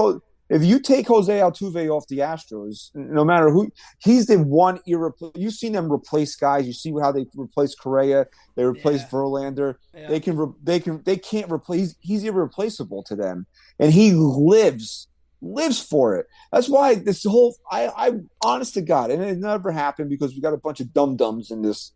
if 0.49 0.63
you 0.63 0.79
take 0.79 1.07
Jose 1.07 1.31
Altuve 1.31 1.89
off 1.89 2.07
the 2.07 2.19
Astros, 2.19 2.89
no 2.93 3.25
matter 3.25 3.49
who, 3.49 3.69
he's 3.99 4.27
the 4.27 4.37
one 4.37 4.79
irreplaceable. 4.85 5.39
You've 5.39 5.53
seen 5.53 5.73
them 5.73 5.91
replace 5.91 6.35
guys. 6.35 6.65
You 6.65 6.73
see 6.73 6.93
how 7.01 7.11
they 7.11 7.25
replace 7.35 7.75
Correa. 7.75 8.27
They 8.55 8.63
replace 8.63 9.01
yeah. 9.01 9.09
Verlander. 9.09 9.75
Yeah. 9.93 10.07
They 10.07 10.19
can. 10.19 10.37
Re, 10.37 10.47
they 10.63 10.79
can. 10.79 11.01
They 11.03 11.17
can't 11.17 11.51
replace. 11.51 11.95
He's 11.99 12.23
irreplaceable 12.23 13.03
to 13.03 13.15
them, 13.15 13.45
and 13.79 13.91
he 13.91 14.13
lives 14.13 15.07
lives 15.41 15.81
for 15.81 16.15
it. 16.15 16.27
That's 16.51 16.69
why 16.69 16.95
this 16.95 17.23
whole. 17.23 17.57
I. 17.69 17.87
I 17.87 18.11
honest 18.43 18.73
to 18.75 18.81
God, 18.81 19.11
and 19.11 19.21
it 19.21 19.37
never 19.39 19.71
happened 19.71 20.09
because 20.09 20.33
we 20.33 20.41
got 20.41 20.53
a 20.53 20.57
bunch 20.57 20.79
of 20.79 20.93
dum 20.93 21.17
dums 21.17 21.51
in 21.51 21.61
this 21.61 21.91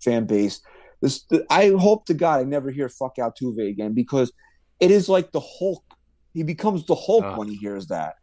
fan 0.00 0.26
base. 0.26 0.60
This. 1.02 1.26
I 1.50 1.70
hope 1.70 2.06
to 2.06 2.14
God 2.14 2.40
I 2.40 2.44
never 2.44 2.70
hear 2.70 2.88
fuck 2.88 3.16
Altuve 3.16 3.68
again 3.68 3.94
because 3.94 4.32
it 4.78 4.92
is 4.92 5.08
like 5.08 5.32
the 5.32 5.40
Hulk. 5.40 5.82
He 6.36 6.42
becomes 6.42 6.84
the 6.84 6.94
Hulk 6.94 7.24
Ugh. 7.24 7.38
when 7.38 7.48
he 7.48 7.56
hears 7.56 7.86
that. 7.86 8.16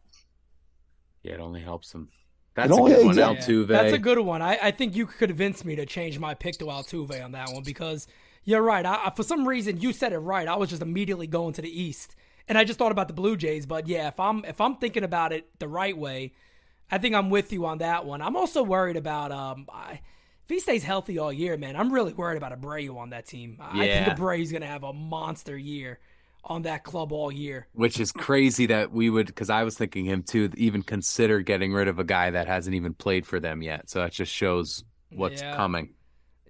Yeah, 1.24 1.34
it 1.34 1.40
only 1.40 1.60
helps 1.60 1.92
him. 1.92 2.10
That's 2.54 2.70
a 2.70 2.74
only- 2.74 2.92
good 2.94 3.06
one, 3.06 3.16
yeah. 3.16 3.24
Altuve. 3.34 3.66
That's 3.66 3.92
a 3.92 3.98
good 3.98 4.20
one. 4.20 4.40
I, 4.40 4.56
I 4.62 4.70
think 4.70 4.94
you 4.94 5.06
convinced 5.06 5.64
me 5.64 5.74
to 5.74 5.84
change 5.84 6.20
my 6.20 6.34
pick 6.34 6.58
to 6.58 6.66
Altuve 6.66 7.24
on 7.24 7.32
that 7.32 7.50
one 7.52 7.64
because 7.64 8.06
you're 8.44 8.62
right. 8.62 8.86
I, 8.86 9.06
I- 9.06 9.12
for 9.16 9.24
some 9.24 9.48
reason, 9.48 9.80
you 9.80 9.92
said 9.92 10.12
it 10.12 10.18
right. 10.18 10.46
I 10.46 10.54
was 10.54 10.70
just 10.70 10.80
immediately 10.80 11.26
going 11.26 11.54
to 11.54 11.62
the 11.62 11.82
East, 11.82 12.14
and 12.46 12.56
I 12.56 12.62
just 12.62 12.78
thought 12.78 12.92
about 12.92 13.08
the 13.08 13.14
Blue 13.14 13.36
Jays. 13.36 13.66
But 13.66 13.88
yeah, 13.88 14.06
if 14.06 14.20
I'm 14.20 14.44
if 14.44 14.60
I'm 14.60 14.76
thinking 14.76 15.02
about 15.02 15.32
it 15.32 15.48
the 15.58 15.66
right 15.66 15.96
way, 15.98 16.34
I 16.92 16.98
think 16.98 17.16
I'm 17.16 17.30
with 17.30 17.52
you 17.52 17.66
on 17.66 17.78
that 17.78 18.04
one. 18.06 18.22
I'm 18.22 18.36
also 18.36 18.62
worried 18.62 18.96
about 18.96 19.32
um. 19.32 19.66
I, 19.72 20.00
if 20.44 20.50
he 20.50 20.60
stays 20.60 20.84
healthy 20.84 21.18
all 21.18 21.32
year, 21.32 21.56
man, 21.56 21.74
I'm 21.74 21.90
really 21.90 22.12
worried 22.12 22.36
about 22.36 22.52
Abreu 22.52 22.96
on 22.98 23.10
that 23.10 23.26
team. 23.26 23.56
I 23.60 23.80
I 23.80 23.84
Yeah. 23.86 24.04
think 24.04 24.18
Abreu's 24.18 24.52
going 24.52 24.60
to 24.60 24.68
have 24.68 24.84
a 24.84 24.92
monster 24.92 25.56
year 25.56 25.98
on 26.46 26.62
that 26.62 26.84
club 26.84 27.12
all 27.12 27.32
year. 27.32 27.66
Which 27.72 27.98
is 27.98 28.12
crazy 28.12 28.66
that 28.66 28.92
we 28.92 29.08
would, 29.10 29.26
because 29.26 29.50
I 29.50 29.62
was 29.64 29.76
thinking 29.76 30.04
him 30.04 30.22
too, 30.22 30.50
even 30.56 30.82
consider 30.82 31.40
getting 31.40 31.72
rid 31.72 31.88
of 31.88 31.98
a 31.98 32.04
guy 32.04 32.30
that 32.30 32.46
hasn't 32.46 32.74
even 32.76 32.94
played 32.94 33.26
for 33.26 33.40
them 33.40 33.62
yet. 33.62 33.88
So 33.90 34.00
that 34.00 34.12
just 34.12 34.32
shows 34.32 34.84
what's 35.10 35.40
Yeah. 35.42 35.56
coming. 35.56 35.94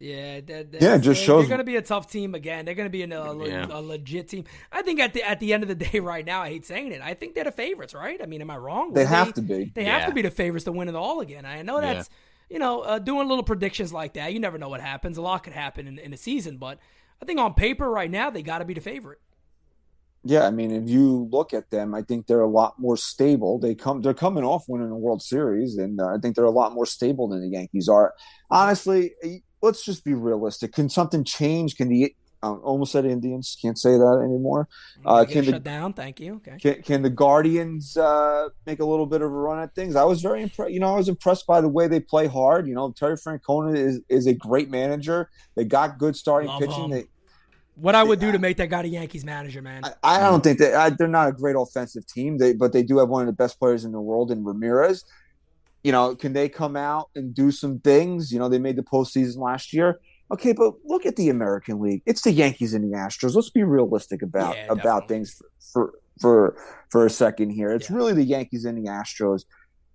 Yeah, 0.00 0.40
that, 0.40 0.66
Yeah, 0.80 0.96
it 0.96 0.98
just 0.98 1.04
they're, 1.04 1.14
shows- 1.14 1.42
They're 1.42 1.48
going 1.56 1.58
to 1.58 1.64
be 1.64 1.76
a 1.76 1.82
tough 1.82 2.10
team 2.10 2.34
again. 2.34 2.64
They're 2.64 2.74
going 2.74 2.88
to 2.88 2.90
be 2.90 3.02
in 3.02 3.12
a, 3.12 3.32
le- 3.32 3.48
Yeah. 3.48 3.66
a 3.70 3.80
legit 3.80 4.28
team. 4.28 4.44
I 4.72 4.82
think 4.82 4.98
at 5.00 5.14
the 5.14 5.22
at 5.22 5.38
the 5.40 5.52
end 5.54 5.62
of 5.62 5.68
the 5.68 5.74
day, 5.76 6.00
right 6.00 6.24
now, 6.26 6.42
I 6.42 6.48
hate 6.48 6.66
saying 6.66 6.90
it. 6.92 7.00
I 7.00 7.14
think 7.14 7.34
they're 7.34 7.44
the 7.44 7.52
favorites, 7.52 7.94
right? 7.94 8.20
I 8.20 8.26
mean, 8.26 8.40
am 8.40 8.50
I 8.50 8.56
wrong? 8.58 8.92
They 8.92 9.04
Well, 9.04 9.14
have 9.14 9.34
to 9.34 9.42
be. 9.42 9.70
They 9.74 9.84
have 9.84 10.06
to 10.08 10.12
be 10.12 10.20
the 10.22 10.30
favorites 10.32 10.64
to 10.64 10.72
win 10.72 10.88
it 10.88 10.94
all 10.96 11.20
again. 11.20 11.46
I 11.46 11.62
know 11.62 11.80
that's 11.80 12.10
you 12.50 12.58
know 12.58 12.80
uh, 12.80 12.98
doing 12.98 13.28
little 13.28 13.44
predictions 13.44 13.92
like 13.92 14.14
that. 14.14 14.32
You 14.34 14.40
never 14.40 14.58
know 14.58 14.68
what 14.68 14.80
happens. 14.80 15.16
A 15.16 15.22
lot 15.22 15.44
could 15.44 15.52
happen 15.54 15.86
in, 15.86 15.98
in 15.98 16.12
a 16.12 16.16
season, 16.18 16.58
but 16.58 16.80
I 17.22 17.24
think 17.24 17.38
on 17.38 17.54
paper 17.54 17.88
right 17.88 18.10
now 18.10 18.28
they 18.30 18.42
got 18.42 18.58
to 18.58 18.64
be 18.64 18.74
the 18.74 18.80
favorite. 18.82 19.20
Yeah, 20.26 20.46
I 20.46 20.50
mean, 20.50 20.70
if 20.70 20.88
you 20.88 21.28
look 21.30 21.52
at 21.52 21.70
them, 21.70 21.94
I 21.94 22.02
think 22.02 22.26
they're 22.26 22.40
a 22.40 22.48
lot 22.48 22.78
more 22.78 22.96
stable. 22.96 23.58
They 23.58 23.74
come, 23.74 24.00
they're 24.00 24.14
coming 24.14 24.42
off 24.42 24.64
winning 24.68 24.90
a 24.90 24.96
World 24.96 25.22
Series, 25.22 25.76
and 25.76 26.00
uh, 26.00 26.06
I 26.06 26.16
think 26.20 26.34
they're 26.34 26.44
a 26.44 26.50
lot 26.50 26.72
more 26.72 26.86
stable 26.86 27.28
than 27.28 27.42
the 27.42 27.48
Yankees 27.48 27.88
are. 27.88 28.14
Honestly, 28.50 29.14
let's 29.60 29.84
just 29.84 30.02
be 30.02 30.14
realistic. 30.14 30.72
Can 30.72 30.88
something 30.88 31.24
change? 31.24 31.76
Can 31.76 31.88
the 31.88 32.14
um, 32.44 32.60
almost 32.62 32.92
said 32.92 33.06
Indians 33.06 33.56
can't 33.60 33.78
say 33.78 33.92
that 33.92 34.22
anymore? 34.22 34.68
Uh, 35.04 35.24
can 35.24 35.46
the 35.46 35.52
shut 35.52 35.64
down. 35.64 35.94
Thank 35.94 36.20
you. 36.20 36.34
Okay. 36.36 36.58
can, 36.58 36.82
can 36.82 37.02
the 37.02 37.10
Guardians 37.10 37.96
uh, 37.96 38.48
make 38.66 38.80
a 38.80 38.84
little 38.84 39.06
bit 39.06 39.22
of 39.22 39.30
a 39.30 39.34
run 39.34 39.62
at 39.62 39.74
things? 39.74 39.96
I 39.96 40.04
was 40.04 40.20
very 40.20 40.42
impressed. 40.42 40.72
You 40.72 40.80
know, 40.80 40.92
I 40.92 40.96
was 40.96 41.08
impressed 41.08 41.46
by 41.46 41.62
the 41.62 41.68
way 41.68 41.88
they 41.88 42.00
play 42.00 42.26
hard. 42.26 42.66
You 42.66 42.74
know, 42.74 42.92
Terry 42.92 43.16
Francona 43.16 43.76
is 43.76 44.00
is 44.10 44.26
a 44.26 44.34
great 44.34 44.70
manager. 44.70 45.30
They 45.56 45.64
got 45.64 45.98
good 45.98 46.16
starting 46.16 46.48
Love 46.48 46.60
pitching. 46.60 46.84
him. 46.84 46.90
They, 46.90 47.04
What 47.76 47.94
I 47.94 48.04
would 48.04 48.20
do 48.20 48.30
to 48.30 48.38
make 48.38 48.56
that 48.58 48.68
guy 48.70 48.82
the 48.82 48.88
Yankees 48.88 49.24
manager, 49.24 49.60
man. 49.60 49.82
I, 49.84 49.92
I 50.02 50.20
don't 50.20 50.42
think 50.44 50.58
that 50.60 50.74
I, 50.74 50.90
they're 50.90 51.08
not 51.08 51.28
a 51.28 51.32
great 51.32 51.56
offensive 51.58 52.06
team. 52.06 52.38
They 52.38 52.52
but 52.52 52.72
they 52.72 52.82
do 52.82 52.98
have 52.98 53.08
one 53.08 53.22
of 53.22 53.26
the 53.26 53.32
best 53.32 53.58
players 53.58 53.84
in 53.84 53.92
the 53.92 54.00
world 54.00 54.30
in 54.30 54.44
Ramirez. 54.44 55.04
You 55.82 55.92
know, 55.92 56.14
can 56.14 56.32
they 56.32 56.48
come 56.48 56.76
out 56.76 57.10
and 57.14 57.34
do 57.34 57.50
some 57.50 57.80
things? 57.80 58.32
You 58.32 58.38
know, 58.38 58.48
they 58.48 58.58
made 58.58 58.76
the 58.76 58.82
postseason 58.82 59.38
last 59.38 59.72
year. 59.72 59.98
Okay, 60.30 60.52
but 60.52 60.74
look 60.84 61.04
at 61.04 61.16
the 61.16 61.28
American 61.28 61.80
League. 61.80 62.02
It's 62.06 62.22
the 62.22 62.32
Yankees 62.32 62.74
and 62.74 62.84
the 62.84 62.96
Astros. 62.96 63.34
Let's 63.34 63.50
be 63.50 63.62
realistic 63.64 64.22
about 64.22 64.56
Yeah, 64.56 64.66
about 64.70 65.08
things 65.08 65.34
for, 65.34 65.50
for 65.72 65.94
for 66.20 66.56
for 66.90 67.06
a 67.06 67.10
second 67.10 67.50
here. 67.50 67.70
It's 67.72 67.90
Yeah. 67.90 67.96
really 67.96 68.14
the 68.14 68.24
Yankees 68.24 68.64
and 68.64 68.78
the 68.78 68.88
Astros, 68.88 69.44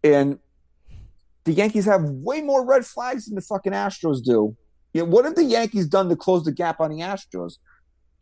and 0.04 0.38
the 1.46 1.54
Yankees 1.54 1.86
have 1.86 2.04
way 2.04 2.42
more 2.42 2.66
red 2.66 2.86
flags 2.86 3.26
than 3.26 3.36
the 3.36 3.42
fucking 3.42 3.72
Astros 3.74 4.24
do. 4.24 4.56
You 4.94 5.02
know, 5.02 5.10
what 5.10 5.26
have 5.26 5.36
the 5.36 5.44
Yankees 5.44 5.88
done 5.88 6.10
to 6.10 6.16
close 6.16 6.44
the 6.44 6.52
gap 6.52 6.80
on 6.80 6.90
the 6.90 7.00
Astros? 7.00 7.58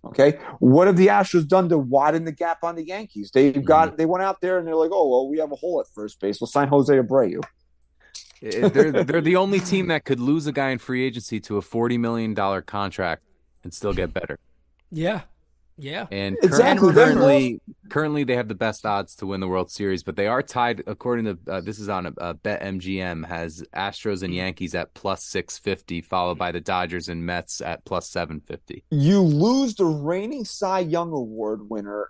Okay, 0.06 0.40
what 0.60 0.88
have 0.88 0.96
the 0.96 1.08
Astros 1.08 1.48
done 1.48 1.70
to 1.70 1.78
widen 1.78 2.24
the 2.24 2.32
gap 2.32 2.64
on 2.64 2.76
the 2.76 2.86
Yankees? 2.86 3.32
They've 3.32 3.54
mm-hmm. 3.54 3.64
got 3.64 3.98
they 3.98 4.06
went 4.06 4.24
out 4.24 4.42
there 4.42 4.58
and 4.58 4.68
they're 4.68 4.76
like, 4.76 4.92
oh 4.94 5.10
well, 5.10 5.30
we 5.30 5.38
have 5.40 5.52
a 5.52 5.56
hole 5.56 5.80
at 5.82 5.88
first 5.94 6.20
base. 6.20 6.40
We'll 6.40 6.48
sign 6.48 6.68
Jose 6.68 6.94
Abreu. 6.94 7.44
They're 8.42 9.04
they're 9.04 9.22
the 9.22 9.36
only 9.36 9.60
team 9.60 9.88
that 9.88 10.06
could 10.06 10.20
lose 10.20 10.46
a 10.48 10.52
guy 10.52 10.70
in 10.70 10.78
free 10.78 11.04
agency 11.06 11.40
to 11.42 11.58
a 11.58 11.62
forty 11.62 11.98
million 11.98 12.34
dollar 12.34 12.62
contract 12.62 13.24
and 13.64 13.74
still 13.74 13.94
get 13.94 14.14
better. 14.14 14.38
yeah. 14.92 15.22
Yeah. 15.78 16.08
And 16.12 16.38
Exactly. 16.42 16.92
currently, 16.94 17.62
currently 17.90 18.24
they 18.24 18.36
have 18.36 18.48
the 18.48 18.56
best 18.56 18.86
odds 18.86 19.16
to 19.18 19.28
win 19.28 19.40
the 19.40 19.48
World 19.48 19.70
Series, 19.72 20.04
but 20.04 20.16
they 20.16 20.28
are 20.28 20.42
tied. 20.42 20.84
According 20.88 21.26
to 21.26 21.38
uh, 21.52 21.62
this 21.62 21.80
is 21.80 21.88
on 21.88 22.08
a, 22.08 22.14
a 22.18 22.34
Bet 22.34 22.62
MGM 22.62 23.26
has 23.28 23.64
Astros 23.76 24.24
and 24.24 24.34
Yankees 24.34 24.74
at 24.76 24.94
plus 24.94 25.24
six 25.24 25.58
fifty, 25.58 26.02
followed 26.02 26.38
by 26.38 26.52
the 26.52 26.62
Dodgers 26.62 27.10
and 27.10 27.26
Mets 27.26 27.62
at 27.62 27.86
plus 27.86 28.10
seven 28.10 28.42
fifty. 28.42 28.84
You 28.90 29.22
lose 29.22 29.76
the 29.76 29.86
reigning 29.86 30.46
Cy 30.46 30.80
Young 30.80 31.12
Award 31.12 31.70
winner, 31.70 32.10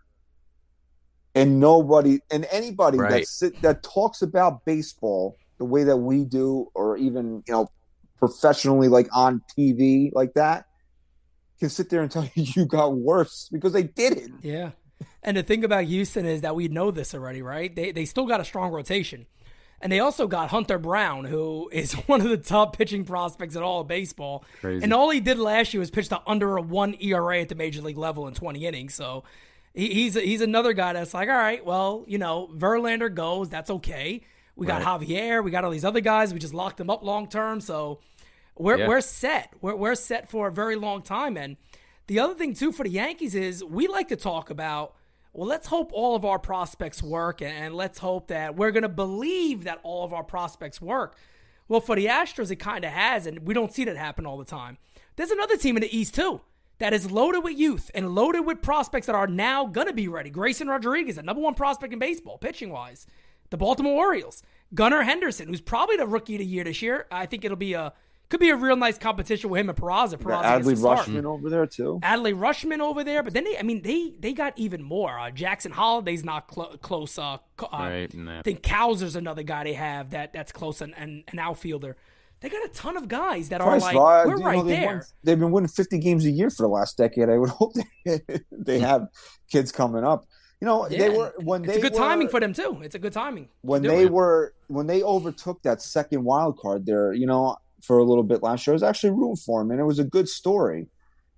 and 1.35 1.59
nobody 1.59 2.19
and 2.31 2.47
anybody 2.51 2.97
that 2.97 3.27
sit, 3.27 3.61
that 3.61 3.83
talks 3.83 4.21
about 4.21 4.63
baseball 4.65 5.37
the 5.57 5.65
way 5.65 5.83
that 5.83 5.97
we 5.97 6.23
do, 6.23 6.67
or 6.73 6.97
even 6.97 7.43
you 7.47 7.53
know 7.53 7.69
professionally, 8.17 8.87
like 8.87 9.07
on 9.13 9.41
TV, 9.57 10.11
like 10.13 10.33
that, 10.33 10.65
can 11.59 11.69
sit 11.69 11.89
there 11.89 12.01
and 12.01 12.11
tell 12.11 12.23
you 12.35 12.43
you 12.55 12.65
got 12.65 12.93
worse 12.93 13.49
because 13.51 13.73
they 13.73 13.83
didn't. 13.83 14.43
Yeah. 14.43 14.71
And 15.23 15.37
the 15.37 15.43
thing 15.43 15.63
about 15.63 15.83
Houston 15.85 16.25
is 16.25 16.41
that 16.41 16.55
we 16.55 16.67
know 16.67 16.91
this 16.91 17.13
already, 17.13 17.41
right? 17.41 17.73
They 17.75 17.91
they 17.91 18.05
still 18.05 18.25
got 18.25 18.39
a 18.39 18.45
strong 18.45 18.71
rotation. 18.71 19.25
And 19.79 19.91
they 19.91 19.99
also 19.99 20.25
got 20.25 20.49
Hunter 20.49 20.79
Brown, 20.79 21.25
who 21.25 21.69
is 21.71 21.93
one 22.07 22.21
of 22.21 22.29
the 22.29 22.37
top 22.37 22.77
pitching 22.77 23.05
prospects 23.05 23.55
in 23.55 23.61
all 23.61 23.81
of 23.81 23.87
baseball. 23.87 24.43
Crazy. 24.59 24.83
And 24.83 24.93
all 24.93 25.09
he 25.09 25.19
did 25.19 25.37
last 25.37 25.73
year 25.73 25.79
was 25.79 25.91
pitch 25.91 26.09
to 26.09 26.21
under 26.25 26.57
a 26.57 26.61
one 26.61 26.95
ERA 26.99 27.41
at 27.41 27.49
the 27.49 27.55
major 27.55 27.81
league 27.81 27.97
level 27.97 28.27
in 28.27 28.33
20 28.33 28.65
innings. 28.65 28.95
So 28.95 29.23
he, 29.73 29.93
he's 29.93 30.15
he's 30.15 30.41
another 30.41 30.73
guy 30.73 30.93
that's 30.93 31.13
like, 31.13 31.29
all 31.29 31.35
right, 31.35 31.63
well, 31.63 32.05
you 32.07 32.17
know, 32.17 32.49
Verlander 32.55 33.13
goes, 33.13 33.49
that's 33.49 33.69
okay. 33.69 34.21
We 34.55 34.65
got 34.65 34.81
Javier, 34.81 35.43
we 35.43 35.51
got 35.51 35.63
all 35.63 35.69
these 35.69 35.85
other 35.85 36.01
guys. 36.01 36.33
We 36.33 36.39
just 36.39 36.55
locked 36.55 36.77
them 36.77 36.89
up 36.89 37.03
long 37.03 37.27
term, 37.27 37.61
so 37.61 37.99
we're 38.57 38.77
Yeah. 38.79 38.87
we're 38.87 39.01
set. 39.01 39.53
We're 39.61 39.75
we're 39.75 39.95
set 39.95 40.29
for 40.29 40.47
a 40.47 40.51
very 40.51 40.75
long 40.75 41.01
time. 41.01 41.37
And 41.37 41.57
the 42.07 42.19
other 42.19 42.33
thing 42.33 42.53
too 42.53 42.71
for 42.71 42.83
the 42.83 42.89
Yankees 42.89 43.35
is 43.35 43.63
we 43.63 43.87
like 43.87 44.07
to 44.09 44.15
talk 44.15 44.49
about. 44.49 44.93
Well, 45.33 45.47
let's 45.47 45.67
hope 45.67 45.91
all 45.93 46.15
of 46.15 46.25
our 46.25 46.39
prospects 46.39 47.03
work, 47.03 47.41
and, 47.41 47.51
and 47.51 47.75
let's 47.75 47.99
hope 47.99 48.29
that 48.29 48.55
we're 48.55 48.71
going 48.71 48.81
to 48.83 48.89
believe 48.89 49.65
that 49.65 49.79
all 49.83 50.03
of 50.03 50.11
our 50.11 50.23
prospects 50.23 50.81
work. 50.81 51.15
Well, 51.67 51.79
for 51.81 51.95
the 51.95 52.07
Astros, 52.07 52.49
it 52.49 52.55
kind 52.55 52.83
of 52.83 52.91
has, 52.91 53.27
and 53.27 53.45
we 53.45 53.53
don't 53.53 53.71
see 53.71 53.83
that 53.83 53.97
happen 53.97 54.25
all 54.25 54.37
the 54.39 54.45
time. 54.45 54.79
There's 55.15 55.29
another 55.29 55.55
team 55.55 55.77
in 55.77 55.81
the 55.81 55.95
East 55.95 56.15
too 56.15 56.41
that 56.79 56.91
is 56.93 57.11
loaded 57.11 57.43
with 57.43 57.55
youth 57.57 57.91
and 57.93 58.15
loaded 58.15 58.41
with 58.41 58.63
prospects 58.63 59.05
that 59.07 59.15
are 59.15 59.27
now 59.27 59.65
going 59.67 59.85
to 59.87 59.93
be 59.93 60.07
ready. 60.07 60.31
Grayson 60.31 60.67
Rodriguez, 60.69 61.17
the 61.17 61.23
number 61.23 61.41
one 61.41 61.53
prospect 61.53 61.93
in 61.93 61.99
baseball, 61.99 62.37
pitching 62.39 62.71
wise. 62.71 63.05
The 63.49 63.57
Baltimore 63.57 63.93
Orioles, 63.93 64.41
Gunnar 64.73 65.03
Henderson, 65.03 65.47
who's 65.49 65.61
probably 65.61 65.97
the 65.97 66.07
rookie 66.07 66.35
of 66.35 66.39
the 66.39 66.45
year 66.45 66.63
this 66.63 66.81
year. 66.81 67.05
I 67.11 67.25
think 67.27 67.45
it'll 67.45 67.57
be 67.57 67.73
a 67.73 67.93
could 68.29 68.39
be 68.39 68.49
a 68.49 68.55
real 68.55 68.75
nice 68.75 68.97
competition 68.97 69.49
with 69.49 69.59
him 69.61 69.69
and 69.69 69.77
Peraza. 69.77 70.15
Peraza 70.17 70.41
gets 70.57 70.67
Adley 70.67 70.71
the 70.71 70.75
start. 70.77 70.99
Rutschman 71.07 71.25
over 71.25 71.49
there 71.49 71.65
too. 71.65 71.99
Adley 72.03 72.33
Rutschman 72.37 72.79
over 72.79 73.03
there, 73.03 73.23
but 73.23 73.33
then 73.33 73.45
they, 73.45 73.57
I 73.57 73.63
mean, 73.63 73.81
they 73.83 74.13
they 74.19 74.33
got 74.33 74.53
even 74.57 74.83
more. 74.83 75.17
Uh, 75.17 75.31
Jackson 75.31 75.71
Holliday's 75.71 76.23
not 76.25 76.47
clo- 76.47 76.75
close. 76.81 77.17
Uh, 77.17 77.37
co- 77.55 77.67
uh, 77.71 77.77
Right, 77.79 78.13
and 78.13 78.29
I 78.29 78.41
think 78.41 78.61
Cowser's 78.63 79.15
another 79.15 79.43
guy 79.43 79.63
they 79.63 79.73
have 79.73 80.09
that 80.11 80.33
that's 80.33 80.51
close 80.51 80.81
and 80.81 80.93
an, 80.97 81.23
an 81.31 81.39
outfielder. 81.39 81.95
They 82.39 82.49
got 82.49 82.63
a 82.65 82.69
ton 82.69 82.97
of 82.97 83.07
guys 83.07 83.49
that 83.49 83.61
are 83.61 83.79
like 83.79 83.95
Rod, 83.95 84.27
we're 84.27 84.33
you 84.33 84.39
know, 84.39 84.45
right 84.45 84.65
they've 84.65 84.79
there. 84.79 84.85
won- 84.87 85.01
they've 85.23 85.39
been 85.39 85.51
winning 85.51 85.69
50 85.69 85.97
games 85.97 86.25
a 86.25 86.29
year 86.29 86.49
for 86.51 86.63
the 86.63 86.67
last 86.69 86.95
decade. 86.97 87.29
I 87.29 87.37
would 87.37 87.49
hope 87.61 87.73
they, 88.05 88.21
they 88.51 88.79
have 88.79 89.07
kids 89.51 89.71
coming 89.71 90.03
up. 90.03 90.25
You 90.61 90.65
know, 90.65 90.87
Yeah, 90.89 90.97
they 90.97 91.09
were 91.09 91.33
when 91.43 91.63
it's 91.63 91.73
they 91.73 91.79
a 91.79 91.81
good 91.81 91.93
were, 91.93 91.99
timing 91.99 92.29
for 92.29 92.39
them 92.39 92.53
too. 92.53 92.79
It's 92.83 92.95
a 92.95 92.99
good 92.99 93.13
timing. 93.13 93.47
when 93.61 93.81
they 93.83 94.03
it. 94.03 94.11
were 94.11 94.53
when 94.67 94.85
they 94.87 95.01
overtook 95.03 95.61
that 95.63 95.81
second 95.81 96.23
wild 96.23 96.59
card 96.59 96.85
there. 96.85 97.13
You 97.13 97.25
know, 97.27 97.55
for 97.87 97.97
a 97.97 98.03
little 98.03 98.23
bit 98.23 98.43
last 98.43 98.67
year, 98.67 98.73
I 98.73 98.75
was 98.75 98.83
actually 98.83 99.11
rooting 99.11 99.37
for 99.37 99.61
them, 99.61 99.71
and 99.71 99.79
it 99.79 99.85
was 99.85 99.97
a 99.99 100.03
good 100.03 100.27
story. 100.29 100.87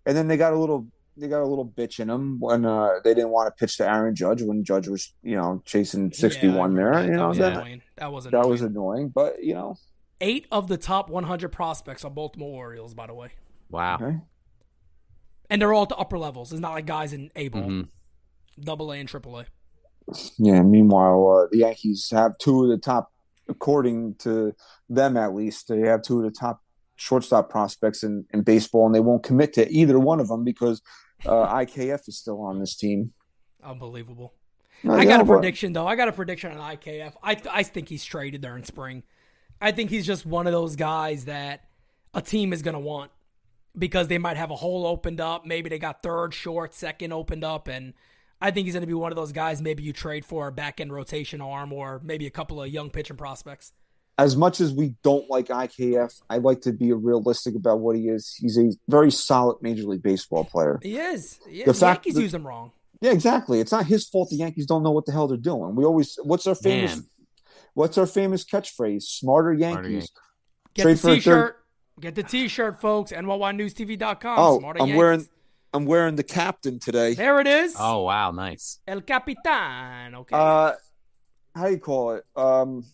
And 0.05 0.17
then 0.17 0.27
they 0.27 0.35
got 0.37 0.53
a 0.53 0.57
little 0.59 0.87
they 1.15 1.27
got 1.27 1.41
a 1.41 1.45
little 1.45 1.67
bitch 1.67 1.99
in 1.99 2.07
them 2.07 2.37
when 2.39 2.65
uh, 2.65 2.99
they 3.03 3.13
didn't 3.13 3.31
want 3.31 3.47
to 3.47 3.59
pitch 3.59 3.75
to 3.77 3.89
Aaron 3.89 4.15
Judge 4.15 4.41
when 4.41 4.63
Judge 4.63 4.87
was 4.87 5.13
you 5.21 5.35
know 5.35 5.61
chasing 5.65 6.11
61 6.11 6.71
Yeah, 6.71 6.77
there. 6.77 7.03
You 7.05 7.11
know 7.11 7.17
that, 7.23 7.27
was 7.27 7.37
that 7.39 7.53
annoying. 7.53 7.81
That 7.97 8.11
was 8.11 8.23
that 8.25 8.33
annoying. 8.33 8.49
was 8.49 8.61
annoying, 8.61 9.09
but 9.09 9.43
you 9.43 9.53
know, 9.53 9.75
eight 10.21 10.47
of 10.51 10.67
the 10.67 10.77
top 10.77 11.09
100 11.09 11.49
prospects 11.49 12.03
are 12.05 12.11
Baltimore 12.11 12.55
Orioles, 12.65 12.93
by 12.93 13.07
the 13.07 13.13
way, 13.13 13.29
Wow. 13.69 13.95
okay. 14.01 14.17
and 15.49 15.61
they're 15.61 15.73
all 15.73 15.83
at 15.83 15.89
the 15.89 15.95
upper 15.97 16.17
levels. 16.17 16.51
It's 16.51 16.61
not 16.61 16.71
like 16.73 16.85
guys 16.85 17.11
in 17.13 17.31
A 17.35 17.49
ball, 17.49 17.63
Mhm. 17.63 17.87
double 18.59 18.91
A 18.93 18.97
and 18.97 19.09
triple 19.09 19.37
A. 19.39 19.45
Yeah. 20.37 20.61
Meanwhile, 20.63 21.27
uh, 21.27 21.47
the 21.51 21.59
Yankees 21.59 22.09
have 22.11 22.37
two 22.39 22.63
of 22.63 22.69
the 22.69 22.77
top, 22.77 23.11
according 23.49 24.15
to 24.19 24.53
them 24.87 25.17
at 25.17 25.33
least, 25.33 25.67
they 25.67 25.81
have 25.81 26.01
two 26.01 26.19
of 26.19 26.23
the 26.23 26.31
top 26.31 26.61
shortstop 26.95 27.49
prospects 27.49 28.03
in, 28.03 28.25
in 28.33 28.41
baseball, 28.41 28.85
and 28.85 28.93
they 28.93 28.99
won't 28.99 29.23
commit 29.23 29.53
to 29.53 29.69
either 29.71 29.99
one 29.99 30.19
of 30.19 30.27
them 30.27 30.43
because 30.43 30.81
uh, 31.25 31.53
IKF 31.55 32.07
is 32.07 32.17
still 32.17 32.41
on 32.41 32.59
this 32.59 32.75
team. 32.75 33.13
Unbelievable. 33.63 34.33
No, 34.83 34.93
I 34.93 35.05
got 35.05 35.19
a 35.19 35.25
prediction 35.25 35.73
though. 35.73 35.87
I 35.87 35.95
got 35.95 36.07
a 36.07 36.13
prediction 36.13 36.51
on 36.51 36.77
IKF. 36.77 37.13
I 37.21 37.37
I 37.51 37.63
think 37.63 37.89
he's 37.89 38.05
traded 38.05 38.41
during 38.41 38.63
spring. 38.63 39.03
I 39.59 39.71
think 39.71 39.89
he's 39.89 40.05
just 40.05 40.25
one 40.25 40.47
of 40.47 40.53
those 40.53 40.77
guys 40.77 41.25
that 41.25 41.65
a 42.13 42.21
team 42.21 42.53
is 42.53 42.61
going 42.61 42.75
to 42.75 42.79
want 42.79 43.11
because 43.77 44.07
they 44.07 44.17
might 44.17 44.37
have 44.37 44.51
a 44.51 44.55
hole 44.55 44.85
opened 44.85 45.19
up. 45.19 45.45
Maybe 45.45 45.69
they 45.69 45.79
got 45.79 46.01
third, 46.01 46.33
short, 46.33 46.73
second 46.73 47.11
opened 47.11 47.43
up, 47.43 47.67
and 47.67 47.93
I 48.41 48.51
think 48.51 48.65
he's 48.65 48.73
going 48.73 48.81
to 48.81 48.87
be 48.87 48.93
one 48.93 49.11
of 49.11 49.15
those 49.15 49.31
guys 49.31 49.61
maybe 49.61 49.83
you 49.83 49.91
trade 49.93 50.23
for 50.25 50.47
a 50.47 50.51
back 50.51 50.79
end 50.79 50.93
rotation 50.93 51.41
arm 51.41 51.73
or 51.73 51.99
maybe 52.03 52.25
a 52.25 52.29
couple 52.31 52.61
of 52.61 52.69
young 52.69 52.89
pitching 52.89 53.17
prospects. 53.17 53.73
As 54.17 54.35
much 54.35 54.59
as 54.59 54.73
we 54.73 54.95
don't 55.03 55.29
like 55.29 55.47
IKF, 55.47 56.21
I 56.29 56.37
like 56.39 56.61
to 56.61 56.73
be 56.73 56.91
realistic 56.91 57.55
about 57.55 57.79
what 57.79 57.95
he 57.95 58.09
is. 58.09 58.35
He's 58.37 58.57
a 58.57 58.71
very 58.89 59.11
solid 59.11 59.57
Major 59.61 59.83
League 59.83 60.03
Baseball 60.03 60.43
player. 60.43 60.79
He 60.83 60.97
is. 60.97 61.39
Yeah, 61.49 61.65
The 61.65 61.71
the 61.73 61.79
fact 61.79 62.05
Yankees 62.05 62.15
that- 62.15 62.21
use 62.21 62.33
him 62.33 62.45
wrong. 62.45 62.71
Yeah, 63.01 63.11
exactly. 63.11 63.61
It's 63.61 63.71
not 63.71 63.85
his 63.85 64.07
fault 64.09 64.29
the 64.29 64.35
Yankees 64.35 64.65
don't 64.65 64.83
know 64.83 64.91
what 64.91 65.05
the 65.05 65.13
hell 65.13 65.27
they're 65.27 65.37
doing. 65.37 65.73
We 65.75 65.85
always 65.85 66.19
what's 66.23 66.45
our 66.47 66.55
famous 66.55 66.97
Man. 66.97 67.05
what's 67.75 67.97
our 67.97 68.05
famous 68.05 68.43
catchphrase? 68.43 69.03
Smarter 69.03 69.53
Yankees. 69.53 69.91
Yankees. 69.91 70.11
Get 70.73 70.83
Trade 70.83 70.97
the 70.97 70.99
for 71.01 71.07
a 71.07 71.11
third- 71.13 71.15
t-shirt. 71.21 71.55
Get 72.01 72.15
the 72.15 72.23
t-shirt, 72.23 72.81
folks. 72.81 73.11
NYYNewsTV.com. 73.13 74.35
Oh, 74.37 74.59
Smarter 74.59 74.81
I'm 74.81 74.87
Yankees. 74.87 74.97
wearing 74.97 75.27
I'm 75.73 75.85
wearing 75.85 76.15
the 76.15 76.23
captain 76.23 76.79
today. 76.79 77.13
There 77.13 77.39
it 77.39 77.47
is. 77.47 77.75
Oh 77.79 78.03
wow, 78.03 78.31
nice. 78.31 78.79
El 78.87 79.01
Capitan. 79.01 80.15
Okay. 80.15 80.35
Uh 80.35 80.73
how 81.55 81.65
do 81.65 81.71
you 81.71 81.77
call 81.79 82.11
it? 82.13 82.25
Um 82.35 82.85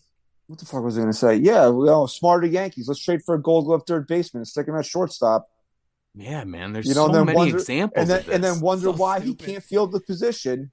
what 0.46 0.58
the 0.58 0.66
fuck 0.66 0.82
was 0.82 0.96
I 0.96 1.00
gonna 1.00 1.12
say? 1.12 1.36
Yeah, 1.36 1.68
well, 1.68 2.06
smarter 2.06 2.46
Yankees. 2.46 2.86
Let's 2.88 3.02
trade 3.02 3.22
for 3.24 3.34
a 3.34 3.42
gold 3.42 3.64
glove 3.66 3.82
third 3.86 4.06
baseman 4.06 4.40
and 4.40 4.48
stick 4.48 4.68
him 4.68 4.76
at 4.76 4.84
shortstop. 4.86 5.48
Yeah, 6.14 6.44
man. 6.44 6.72
There's 6.72 6.86
You 6.86 6.94
know, 6.94 7.06
so 7.08 7.12
then 7.12 7.26
many 7.26 7.36
wonder- 7.36 7.56
examples 7.56 8.00
And 8.00 8.10
then 8.10 8.18
of 8.20 8.26
this. 8.26 8.34
and 8.34 8.44
then 8.44 8.60
wonder 8.60 8.84
So 8.84 8.92
why 8.92 9.20
stupid. 9.20 9.40
he 9.46 9.52
can't 9.52 9.64
field 9.64 9.92
the 9.92 10.00
position. 10.00 10.70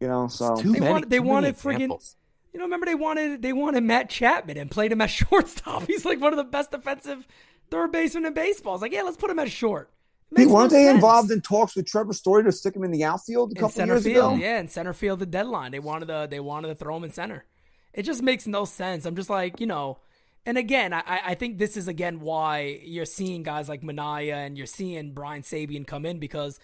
You 0.00 0.08
know, 0.08 0.28
so 0.28 0.52
It's 0.52 0.62
too 0.62 0.72
They 0.72 0.80
many, 0.80 0.92
wanted- 0.92 1.10
they 1.10 1.16
too 1.16 1.22
many 1.22 1.32
wanted 1.32 1.56
friggin- 1.56 1.72
examples. 1.74 2.16
you 2.52 2.58
know, 2.58 2.64
remember 2.66 2.86
they 2.86 2.94
wanted 2.94 3.42
they 3.42 3.52
wanted 3.52 3.82
Matt 3.82 4.08
Chapman 4.10 4.56
and 4.58 4.70
played 4.70 4.92
him 4.92 5.00
at 5.00 5.10
shortstop. 5.10 5.84
He's 5.86 6.04
like 6.04 6.20
one 6.20 6.32
of 6.32 6.36
the 6.36 6.44
best 6.44 6.70
defensive 6.70 7.26
third 7.70 7.92
basemen 7.92 8.26
in 8.26 8.34
baseball. 8.34 8.74
It's 8.74 8.82
like, 8.82 8.92
yeah, 8.92 9.02
let's 9.02 9.16
put 9.16 9.30
him 9.30 9.38
at 9.38 9.50
short. 9.50 9.90
Hey, 10.36 10.46
weren't 10.46 10.70
no 10.72 10.78
they 10.78 10.84
sense. 10.84 10.94
involved 10.96 11.30
in 11.30 11.40
talks 11.40 11.74
with 11.76 11.86
Trevor 11.86 12.12
Story 12.12 12.44
to 12.44 12.52
stick 12.52 12.76
him 12.76 12.84
in 12.84 12.90
the 12.90 13.04
outfield 13.04 13.52
a 13.52 13.54
in 13.54 13.60
couple 13.60 13.70
center 13.70 13.94
years 13.94 14.04
field? 14.04 14.34
ago? 14.34 14.42
Yeah, 14.42 14.60
in 14.60 14.68
center 14.68 14.92
field, 14.92 15.20
the 15.20 15.26
deadline. 15.26 15.72
They 15.72 15.78
wanted 15.78 16.06
to 16.06 16.26
they 16.30 16.40
wanted 16.40 16.68
to 16.68 16.74
throw 16.74 16.96
him 16.96 17.04
in 17.04 17.12
center. 17.12 17.44
It 17.94 18.02
just 18.02 18.22
makes 18.22 18.46
no 18.46 18.64
sense. 18.64 19.06
I'm 19.06 19.16
just 19.16 19.30
like, 19.30 19.58
you 19.60 19.66
know, 19.66 19.98
and 20.46 20.56
again, 20.58 20.92
I, 20.92 21.02
I 21.26 21.34
think 21.34 21.58
this 21.58 21.76
is 21.76 21.88
again 21.88 22.20
why 22.20 22.80
you're 22.84 23.04
seeing 23.06 23.42
guys 23.42 23.68
like 23.68 23.82
Minaya 23.82 24.36
and 24.36 24.56
you're 24.56 24.66
seeing 24.66 25.12
Brian 25.12 25.42
Sabean 25.42 25.86
come 25.86 26.04
in 26.06 26.18
because 26.18 26.60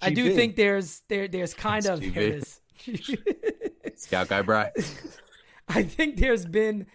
I 0.00 0.10
do 0.10 0.34
think 0.34 0.56
there's 0.56 1.02
there 1.08 1.28
there's 1.28 1.54
kind 1.54 1.84
That's 1.84 2.00
of 2.00 2.14
there 2.14 2.22
it 2.22 2.42
GB. 2.86 3.08
is. 3.16 3.96
Scout 4.04 4.28
guy 4.28 4.42
Bry. 4.42 4.70
I 5.68 5.82
think 5.82 6.18
there's 6.18 6.46
been 6.46 6.86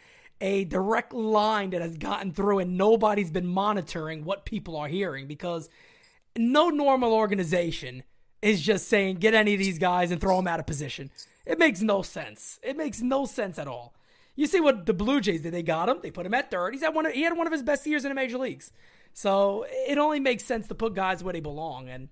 a 0.41 0.65
direct 0.65 1.13
line 1.13 1.69
that 1.71 1.81
has 1.81 1.97
gotten 1.97 2.33
through 2.33 2.59
and 2.59 2.77
nobody's 2.77 3.31
been 3.31 3.45
monitoring 3.47 4.25
what 4.25 4.45
people 4.45 4.75
are 4.77 4.87
hearing 4.87 5.27
because 5.27 5.69
no 6.37 6.69
normal 6.69 7.13
organization 7.13 8.03
is 8.41 8.61
just 8.61 8.87
saying 8.87 9.17
get 9.17 9.33
any 9.33 9.53
of 9.53 9.59
these 9.59 9.79
guys 9.79 10.11
and 10.11 10.19
throw 10.19 10.37
them 10.37 10.47
out 10.47 10.59
of 10.59 10.65
position. 10.67 11.09
It 11.45 11.59
makes 11.59 11.81
no 11.81 12.01
sense. 12.01 12.59
It 12.63 12.77
makes 12.77 13.01
no 13.01 13.25
sense 13.25 13.57
at 13.59 13.67
all. 13.67 13.93
You 14.35 14.47
see 14.47 14.59
what 14.59 14.85
the 14.85 14.93
Blue 14.93 15.21
Jays 15.21 15.41
did? 15.41 15.53
They 15.53 15.61
got 15.63 15.89
him. 15.89 15.99
They 16.01 16.09
put 16.11 16.25
him 16.25 16.33
at 16.33 16.49
third. 16.49 16.73
He's 16.73 16.83
had 16.83 16.95
one. 16.95 17.05
Of, 17.05 17.13
he 17.13 17.21
had 17.21 17.37
one 17.37 17.45
of 17.45 17.53
his 17.53 17.61
best 17.61 17.85
years 17.85 18.03
in 18.03 18.09
the 18.09 18.15
major 18.15 18.37
leagues. 18.37 18.71
So 19.13 19.65
it 19.69 19.97
only 19.97 20.19
makes 20.19 20.43
sense 20.43 20.67
to 20.69 20.75
put 20.75 20.95
guys 20.95 21.23
where 21.23 21.33
they 21.33 21.39
belong. 21.39 21.87
And 21.89 22.09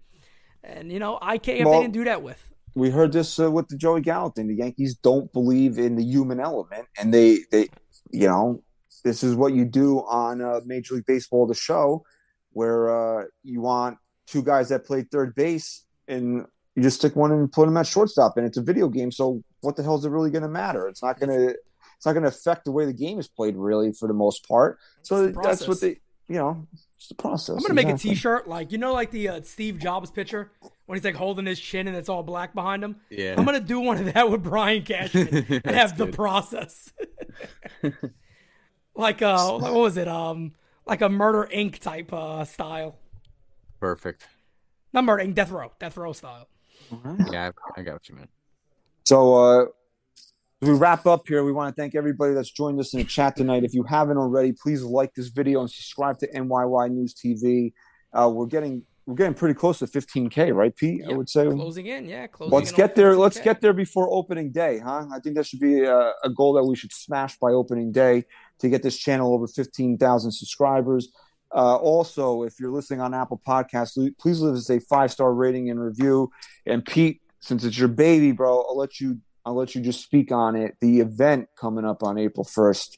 and 0.63 0.91
you 0.91 0.99
know, 0.99 1.17
IKF 1.21 1.65
Well- 1.65 1.73
they 1.73 1.85
didn't 1.85 1.93
do 1.93 2.03
that 2.03 2.21
with. 2.21 2.47
we 2.75 2.89
heard 2.91 3.11
this 3.11 3.39
uh, 3.39 3.49
with 3.49 3.67
the 3.69 3.77
Joey 3.77 4.01
Gallo 4.01 4.29
thing. 4.29 4.47
The 4.47 4.55
Yankees 4.55 4.95
don't 4.95 5.31
believe 5.33 5.79
in 5.79 5.95
the 5.95 6.03
human 6.03 6.39
element, 6.39 6.87
and 6.99 7.13
they 7.13 7.39
they 7.51 7.69
you 8.11 8.27
know 8.27 8.63
this 9.03 9.23
is 9.23 9.35
what 9.35 9.53
you 9.53 9.65
do 9.65 9.99
on 10.01 10.41
uh, 10.41 10.59
Major 10.65 10.95
League 10.95 11.07
Baseball, 11.07 11.47
the 11.47 11.55
show, 11.55 12.03
where 12.51 13.21
uh, 13.21 13.25
you 13.43 13.61
want 13.61 13.97
two 14.31 14.43
guys 14.43 14.69
that 14.69 14.85
play 14.85 15.03
third 15.03 15.35
base, 15.35 15.85
and 16.07 16.45
you 16.75 16.83
just 16.83 16.99
stick 16.99 17.15
one 17.15 17.31
and 17.31 17.51
put 17.51 17.65
them 17.65 17.77
at 17.77 17.87
shortstop, 17.87 18.37
and 18.37 18.45
it's 18.45 18.57
a 18.57 18.61
video 18.61 18.87
game. 18.87 19.11
So 19.11 19.43
what 19.61 19.75
the 19.75 19.83
hell 19.83 19.97
is 19.97 20.05
it 20.05 20.09
really 20.09 20.31
going 20.31 20.43
to 20.43 20.49
matter? 20.49 20.87
It's 20.87 21.03
not 21.03 21.19
going 21.19 21.29
to 21.29 21.55
it's 21.97 22.05
not 22.05 22.13
going 22.13 22.23
to 22.23 22.29
affect 22.29 22.65
the 22.65 22.71
way 22.71 22.85
the 22.85 22.93
game 22.93 23.19
is 23.19 23.27
played, 23.27 23.55
really, 23.55 23.93
for 23.93 24.07
the 24.07 24.13
most 24.13 24.47
part. 24.47 24.79
So 25.03 25.27
that's 25.27 25.35
what 25.35 25.43
process. 25.43 25.79
they 25.81 25.99
you 26.27 26.37
know 26.37 26.67
it's 26.95 27.07
the 27.07 27.15
process. 27.15 27.57
I'm 27.57 27.61
gonna 27.61 27.73
make 27.73 27.87
a 27.87 27.91
exactly. 27.91 28.11
T-shirt 28.11 28.47
like 28.47 28.71
you 28.71 28.77
know, 28.77 28.93
like 28.93 29.11
the 29.11 29.27
uh, 29.27 29.41
Steve 29.41 29.79
Jobs 29.79 30.11
picture 30.11 30.51
when 30.85 30.97
he's 30.97 31.03
like 31.03 31.15
holding 31.15 31.45
his 31.45 31.59
chin 31.59 31.87
and 31.87 31.97
it's 31.97 32.09
all 32.09 32.23
black 32.23 32.53
behind 32.53 32.83
him. 32.83 32.97
Yeah. 33.09 33.35
I'm 33.37 33.43
gonna 33.43 33.59
do 33.59 33.79
one 33.79 33.97
of 33.97 34.13
that 34.13 34.29
with 34.29 34.43
Brian 34.43 34.83
Cashman 34.83 35.27
and 35.49 35.61
That's 35.63 35.75
have 35.75 35.97
the 35.97 36.07
process. 36.07 36.93
like 38.95 39.21
uh, 39.21 39.57
what 39.57 39.73
was 39.73 39.97
it? 39.97 40.07
Um, 40.07 40.53
like 40.85 41.01
a 41.01 41.09
Murder 41.09 41.49
Inc. 41.53 41.79
type 41.79 42.13
uh 42.13 42.45
style. 42.45 42.97
Perfect. 43.81 44.27
Not 44.93 45.05
murdering, 45.05 45.33
Death 45.33 45.49
Row, 45.49 45.71
Death 45.79 45.97
Row 45.97 46.13
style. 46.13 46.47
Yeah, 47.31 47.51
I, 47.75 47.79
I 47.79 47.83
got 47.83 47.93
what 47.93 48.07
you 48.07 48.15
meant. 48.15 48.29
So, 49.05 49.35
uh, 49.35 49.65
as 50.61 50.69
we 50.69 50.75
wrap 50.75 51.07
up 51.07 51.27
here, 51.27 51.43
we 51.43 51.51
want 51.51 51.75
to 51.75 51.81
thank 51.81 51.95
everybody 51.95 52.35
that's 52.35 52.51
joined 52.51 52.79
us 52.79 52.93
in 52.93 52.99
the 52.99 53.05
chat 53.05 53.35
tonight. 53.35 53.63
If 53.63 53.73
you 53.73 53.83
haven't 53.83 54.17
already, 54.17 54.51
please 54.51 54.83
like 54.83 55.15
this 55.15 55.29
video 55.29 55.61
and 55.61 55.71
subscribe 55.71 56.19
to 56.19 56.27
NYY 56.27 56.91
News 56.91 57.15
TV. 57.15 57.73
Uh, 58.13 58.29
we're 58.31 58.45
getting 58.45 58.83
we're 59.07 59.15
getting 59.15 59.33
pretty 59.33 59.55
close 59.55 59.79
to 59.79 59.87
15k, 59.87 60.53
right, 60.53 60.75
Pete? 60.75 61.01
I 61.09 61.13
would 61.13 61.27
say. 61.27 61.49
Closing 61.49 61.87
in, 61.87 62.07
yeah. 62.07 62.27
Closing 62.27 62.55
Let's 62.55 62.69
in 62.69 62.77
get 62.77 62.91
on 62.91 62.95
there. 62.97 63.15
Let's 63.17 63.39
get 63.39 63.61
there 63.61 63.73
before 63.73 64.13
opening 64.13 64.51
day, 64.51 64.77
huh? 64.77 65.07
I 65.11 65.19
think 65.19 65.35
that 65.37 65.47
should 65.47 65.59
be 65.59 65.81
a, 65.81 66.11
a 66.23 66.29
goal 66.29 66.53
that 66.53 66.63
we 66.63 66.75
should 66.75 66.93
smash 66.93 67.37
by 67.39 67.49
opening 67.49 67.91
day 67.91 68.25
to 68.59 68.69
get 68.69 68.83
this 68.83 68.97
channel 68.97 69.33
over 69.33 69.47
15,000 69.47 70.31
subscribers. 70.31 71.11
Uh, 71.53 71.75
also, 71.75 72.43
if 72.43 72.59
you're 72.59 72.71
listening 72.71 73.01
on 73.01 73.13
Apple 73.13 73.41
Podcasts, 73.45 73.97
please 74.17 74.39
leave 74.41 74.55
us 74.55 74.69
a 74.69 74.79
five 74.79 75.11
star 75.11 75.33
rating 75.33 75.69
and 75.69 75.79
review. 75.79 76.29
And 76.65 76.83
Pete, 76.85 77.21
since 77.39 77.63
it's 77.63 77.77
your 77.77 77.87
baby, 77.87 78.31
bro, 78.31 78.61
I'll 78.61 78.77
let 78.77 78.99
you. 78.99 79.19
I'll 79.43 79.55
let 79.55 79.73
you 79.73 79.81
just 79.81 80.03
speak 80.03 80.31
on 80.31 80.55
it. 80.55 80.75
The 80.81 80.99
event 80.99 81.49
coming 81.57 81.83
up 81.83 82.03
on 82.03 82.19
April 82.19 82.45
1st. 82.45 82.97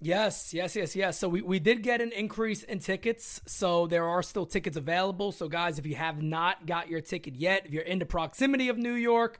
Yes, 0.00 0.52
yes, 0.52 0.74
yes, 0.74 0.96
yes. 0.96 1.18
So 1.18 1.28
we, 1.28 1.40
we 1.40 1.60
did 1.60 1.82
get 1.82 2.00
an 2.00 2.10
increase 2.10 2.64
in 2.64 2.80
tickets. 2.80 3.40
So 3.46 3.86
there 3.86 4.04
are 4.04 4.22
still 4.22 4.44
tickets 4.44 4.76
available. 4.76 5.30
So 5.30 5.48
guys, 5.48 5.78
if 5.78 5.86
you 5.86 5.94
have 5.94 6.20
not 6.20 6.66
got 6.66 6.88
your 6.88 7.00
ticket 7.00 7.36
yet, 7.36 7.66
if 7.66 7.72
you're 7.72 7.84
in 7.84 8.00
the 8.00 8.06
proximity 8.06 8.68
of 8.68 8.76
New 8.76 8.92
York, 8.92 9.38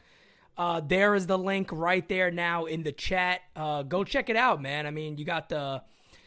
uh, 0.56 0.80
there 0.80 1.14
is 1.14 1.26
the 1.26 1.36
link 1.36 1.70
right 1.72 2.08
there 2.08 2.30
now 2.30 2.66
in 2.66 2.82
the 2.82 2.92
chat. 2.92 3.40
Uh, 3.56 3.82
go 3.82 4.04
check 4.04 4.30
it 4.30 4.36
out, 4.36 4.62
man. 4.62 4.86
I 4.86 4.90
mean, 4.90 5.18
you 5.18 5.24
got 5.24 5.48
the 5.48 5.82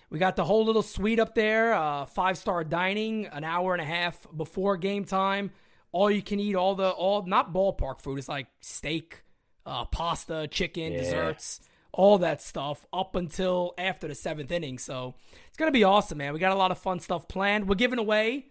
we 0.10 0.20
got 0.20 0.36
the 0.36 0.46
whole 0.46 0.64
little 0.66 0.82
suite 0.82 1.20
up 1.20 1.36
there, 1.36 1.74
uh, 1.74 2.06
five 2.06 2.38
star 2.38 2.64
dining, 2.64 3.26
an 3.28 3.44
hour 3.44 3.74
and 3.74 3.82
a 3.82 3.86
half 3.86 4.26
before 4.36 4.78
game 4.78 5.06
time. 5.06 5.52
All 5.92 6.10
you 6.12 6.22
can 6.22 6.40
eat, 6.40 6.56
all 6.56 6.76
the 6.76 6.90
all 6.90 7.26
not 7.26 7.54
ballpark 7.54 8.02
food. 8.02 8.18
It's 8.20 8.30
like 8.30 8.48
steak, 8.62 9.24
uh, 9.66 9.86
pasta, 9.86 10.48
chicken, 10.50 10.92
Yeah. 10.94 11.00
desserts, 11.00 11.60
all 11.92 12.18
that 12.20 12.42
stuff 12.42 12.86
up 12.94 13.16
until 13.16 13.74
after 13.78 14.08
the 14.08 14.16
seventh 14.16 14.52
inning. 14.52 14.78
So 14.78 15.16
it's 15.48 15.58
gonna 15.58 15.72
be 15.72 15.84
awesome, 15.84 16.18
man. 16.20 16.34
We 16.34 16.40
got 16.40 16.52
a 16.52 16.56
lot 16.60 16.72
of 16.72 16.78
fun 16.78 17.00
stuff 17.00 17.28
planned. 17.28 17.68
We're 17.68 17.76
giving 17.76 18.00
away 18.00 18.48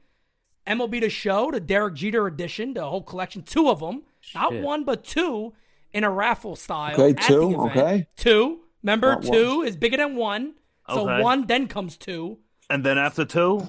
MLB 0.66 0.98
The 1.00 1.10
Show, 1.10 1.50
the 1.52 1.60
Derek 1.60 1.94
Jeter 1.94 2.26
edition, 2.26 2.74
the 2.74 2.84
whole 2.88 3.02
collection, 3.02 3.42
two 3.42 3.68
of 3.68 3.78
them, 3.80 4.02
not 4.34 4.52
one 4.54 4.82
but 4.84 5.04
two, 5.04 5.54
in 5.92 6.02
a 6.04 6.10
raffle 6.10 6.56
style. 6.56 6.94
Okay, 6.94 7.10
at 7.10 7.16
the 7.18 7.22
two, 7.22 7.50
event. 7.54 7.76
okay. 7.76 8.06
two. 8.16 8.60
Remember, 8.82 9.10
Not 9.12 9.24
one. 9.24 9.32
two 9.32 9.62
is 9.62 9.76
bigger 9.76 9.96
than 9.96 10.16
one. 10.16 10.54
So 10.88 11.08
Okay. 11.08 11.22
one, 11.22 11.46
then 11.46 11.66
comes 11.68 11.96
two. 11.96 12.38
And 12.70 12.84
then 12.84 12.98
after 12.98 13.24
two, 13.24 13.66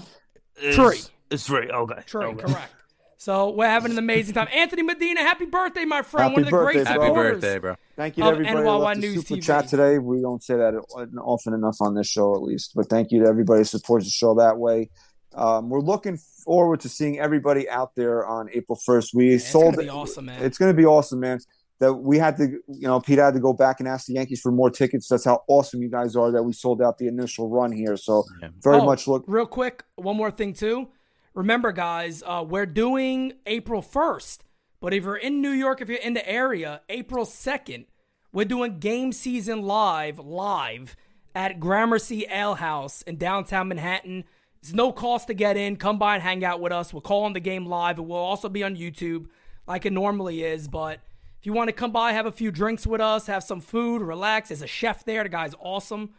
is, 0.62 0.76
Three. 0.76 1.02
It's 1.30 1.46
three. 1.46 1.70
Okay. 1.70 2.02
True, 2.06 2.26
Okay. 2.28 2.42
correct. 2.48 2.74
So 3.20 3.50
we're 3.50 3.68
having 3.68 3.92
an 3.92 3.98
amazing 3.98 4.36
time. 4.36 4.48
Anthony 4.54 4.84
Medina, 4.84 5.22
happy 5.22 5.46
birthday, 5.46 5.86
my 5.86 6.04
friend. 6.04 6.24
Happy 6.26 6.34
One 6.34 6.44
of 6.44 6.46
the 6.46 6.52
great 6.52 6.76
birthday, 6.76 6.84
bro. 6.84 7.02
Happy 7.04 7.08
supporters. 7.10 7.42
birthday, 7.42 7.60
bro. 7.60 7.76
Thank 7.96 8.18
you 8.18 8.24
to 8.24 8.30
Of 8.30 8.34
everybody 8.36 8.56
that 8.64 8.70
NYY 8.70 8.80
left 8.80 8.96
the 8.96 9.02
News 9.02 9.14
super 9.28 9.36
TV. 9.42 9.44
chat 9.44 9.68
today. 9.68 9.98
We 9.98 10.22
don't 10.22 10.44
say 10.44 10.56
that 10.56 10.76
often 11.20 11.54
enough 11.54 11.78
on 11.82 11.96
this 11.96 12.08
show, 12.08 12.36
at 12.36 12.44
least. 12.44 12.74
But 12.76 12.90
thank 12.90 13.12
you 13.12 13.24
to 13.24 13.28
everybody 13.28 13.62
who 13.62 13.64
supports 13.66 14.06
the 14.06 14.12
show 14.12 14.36
that 14.36 14.58
way. 14.60 14.92
Um, 15.34 15.70
we're 15.70 15.82
looking 15.82 16.18
forward 16.18 16.80
to 16.82 16.90
seeing 16.90 17.20
everybody 17.20 17.68
out 17.70 17.96
there 17.96 18.26
on 18.26 18.50
April 18.54 18.80
1st. 18.88 19.14
We 19.16 19.34
it's 19.34 19.48
sold 19.48 19.76
gonna 19.76 19.84
be 19.86 19.90
awesome, 19.90 20.26
man. 20.26 20.44
It's 20.44 20.58
going 20.60 20.72
to 20.72 20.78
be 20.78 20.86
awesome, 20.86 21.20
man. 21.20 21.40
That 21.80 21.94
we 21.94 22.18
had 22.18 22.38
to, 22.38 22.48
you 22.68 22.88
know, 22.88 23.00
Pete 23.00 23.20
had 23.20 23.36
to 23.36 23.40
go 23.40 23.54
back 23.54 23.80
and 23.80 23.88
ask 23.88 24.08
the 24.08 24.14
Yankees 24.14 24.42
for 24.42 24.52
more 24.52 24.72
tickets. 24.72 25.08
That's 25.08 25.26
how 25.26 25.44
awesome 25.48 25.82
you 25.84 25.90
guys 25.90 26.16
are 26.16 26.32
that 26.32 26.42
we 26.42 26.52
sold 26.54 26.82
out 26.82 26.98
the 26.98 27.08
initial 27.08 27.50
run 27.50 27.72
here. 27.72 27.96
So 27.98 28.24
Yeah. 28.42 28.50
very 28.64 28.78
Oh, 28.80 28.86
much 28.86 29.08
look. 29.08 29.24
Real 29.28 29.46
quick, 29.46 29.84
one 29.96 30.18
more 30.18 30.32
thing 30.32 30.54
too. 30.54 30.88
Remember, 31.36 31.72
guys, 31.72 32.24
uh, 32.26 32.44
we're 32.48 32.66
doing 32.66 33.34
April 33.46 33.84
first, 33.84 34.44
but 34.80 34.92
if 34.92 35.04
you're 35.04 35.16
in 35.18 35.40
New 35.40 35.52
York, 35.52 35.80
if 35.80 35.88
you're 35.88 36.00
in 36.00 36.16
the 36.16 36.28
area, 36.28 36.82
April 36.90 37.26
second, 37.26 37.86
we're 38.34 38.46
doing 38.46 38.80
game 38.80 39.12
season 39.12 39.62
live, 39.62 40.18
live 40.18 40.96
at 41.36 41.60
Gramercy 41.60 42.26
Ale 42.28 42.56
House 42.56 43.04
in 43.04 43.18
downtown 43.18 43.68
Manhattan. 43.68 44.24
It's 44.64 44.74
no 44.74 44.92
cost 44.92 45.28
to 45.28 45.36
get 45.36 45.58
in. 45.58 45.76
Come 45.76 46.00
by 46.00 46.16
and 46.16 46.24
hang 46.24 46.44
out 46.44 46.60
with 46.60 46.72
us. 46.74 46.92
We're 46.92 47.02
calling 47.02 47.34
the 47.34 47.40
game 47.40 47.68
live. 47.68 48.00
It 48.00 48.06
will 48.06 48.16
also 48.16 48.50
be 48.50 48.64
on 48.64 48.76
YouTube, 48.76 49.28
like 49.68 49.86
it 49.86 49.94
normally 49.94 50.44
is. 50.44 50.68
But 50.68 51.00
if 51.40 51.46
you 51.46 51.54
want 51.54 51.68
to 51.68 51.74
come 51.74 51.92
by, 51.92 52.14
have 52.14 52.26
a 52.26 52.32
few 52.32 52.52
drinks 52.52 52.88
with 52.88 53.02
us, 53.02 53.28
have 53.28 53.44
some 53.44 53.62
food, 53.62 54.02
relax. 54.02 54.50
There's 54.50 54.62
a 54.62 54.68
chef 54.68 55.06
there. 55.06 55.24
The 55.24 55.30
guy's 55.30 55.54
awesome 55.60 56.12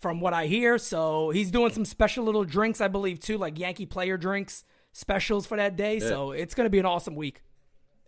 from 0.00 0.20
what 0.20 0.32
I 0.32 0.46
hear. 0.46 0.78
So 0.78 1.30
he's 1.30 1.50
doing 1.50 1.72
some 1.72 1.84
special 1.84 2.24
little 2.24 2.44
drinks, 2.44 2.80
I 2.80 2.88
believe, 2.88 3.20
too, 3.20 3.38
like 3.38 3.58
Yankee 3.58 3.86
player 3.86 4.16
drinks 4.16 4.64
specials 4.92 5.46
for 5.46 5.56
that 5.56 5.76
day. 5.76 5.98
So 6.00 6.32
it's 6.32 6.54
going 6.54 6.66
to 6.66 6.70
be 6.70 6.78
an 6.78 6.86
awesome 6.86 7.14
week. 7.14 7.42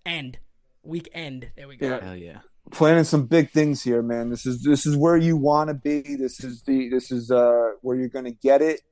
End. 0.05 0.39
weekend. 0.83 1.51
There 1.57 1.69
we 1.69 1.77
go. 1.77 1.89
Yeah. 1.89 2.05
Hell 2.05 2.17
yeah. 2.17 2.39
planning 2.71 3.05
some 3.05 3.27
big 3.27 3.51
things 3.51 3.83
here, 3.83 4.03
man. 4.03 4.31
This 4.31 4.47
is 4.47 4.63
this 4.63 4.85
is 4.85 4.97
where 4.97 5.17
you 5.17 5.37
want 5.37 5.69
to 5.69 5.75
be. 5.75 6.17
This 6.17 6.43
is 6.43 6.63
the 6.63 6.89
this 6.89 7.11
is 7.11 7.31
uh 7.31 7.73
where 7.83 7.97
you're 7.97 8.09
gonna 8.09 8.33
get 8.33 8.63
it. 8.63 8.83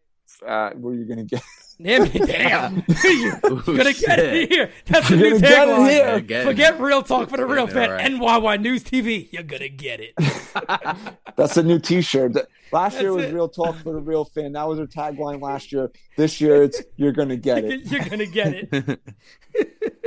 Uh, 0.47 0.71
where 0.71 0.95
you're 0.95 1.07
gonna 1.07 1.25
get. 1.25 1.43
Damn, 1.83 2.05
damn. 2.11 2.85
you're 3.05 3.41
gonna 3.41 3.93
get 3.93 4.19
it 4.19 4.51
here. 4.53 4.71
That's 4.87 5.09
the 5.09 5.17
new 5.17 5.31
gonna 5.31 5.41
get 5.41 5.69
it 5.69 5.71
tagline. 5.71 6.29
here. 6.31 6.45
Forget 6.45 6.81
real 6.81 7.03
talk 7.03 7.31
for 7.31 7.37
the 7.37 7.47
real 7.47 7.67
Yeah, 7.69 7.73
fan. 7.75 7.91
right. 7.91 8.11
NYY 8.13 8.61
News 8.61 8.85
TV. 8.85 9.29
You're 9.33 9.43
gonna 9.45 9.69
get 9.69 10.01
it. 10.01 10.15
That's 11.37 11.57
a 11.57 11.63
new 11.63 11.79
T-shirt. 11.79 12.35
That- 12.35 12.49
Last 12.73 13.01
year 13.01 13.13
was 13.13 13.25
it. 13.25 13.35
real 13.35 13.49
talk 13.49 13.77
for 13.79 13.93
the 13.93 14.01
real 14.01 14.25
fan. 14.25 14.53
That 14.53 14.69
was 14.69 14.79
her 14.79 14.87
tagline 14.87 15.41
last 15.43 15.73
year. 15.73 15.91
This 16.17 16.41
year 16.41 16.63
it's 16.63 16.81
you're 16.97 17.11
gonna 17.13 17.37
get 17.37 17.65
it. 17.65 17.87
You're 17.91 18.05
gonna 18.05 18.27
get 18.27 18.69
it. 18.73 19.01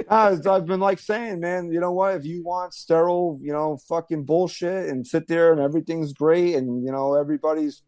As 0.10 0.45
I've 0.48 0.66
been 0.66 0.80
like 0.80 1.00
saying, 1.00 1.40
man, 1.40 1.72
you 1.72 1.80
know 1.80 1.91
what? 1.91 2.16
If 2.16 2.26
you 2.26 2.44
want 2.44 2.74
sterile, 2.74 3.40
you 3.41 3.52
know, 3.52 3.78
fucking 3.90 4.24
bullshit 4.26 4.90
and 4.90 5.06
sit 5.06 5.28
there 5.28 5.52
and 5.52 5.60
everything's 5.62 6.14
great 6.14 6.56
and 6.56 6.86
you 6.86 6.91
know 6.91 7.16
everybody's 7.16 7.84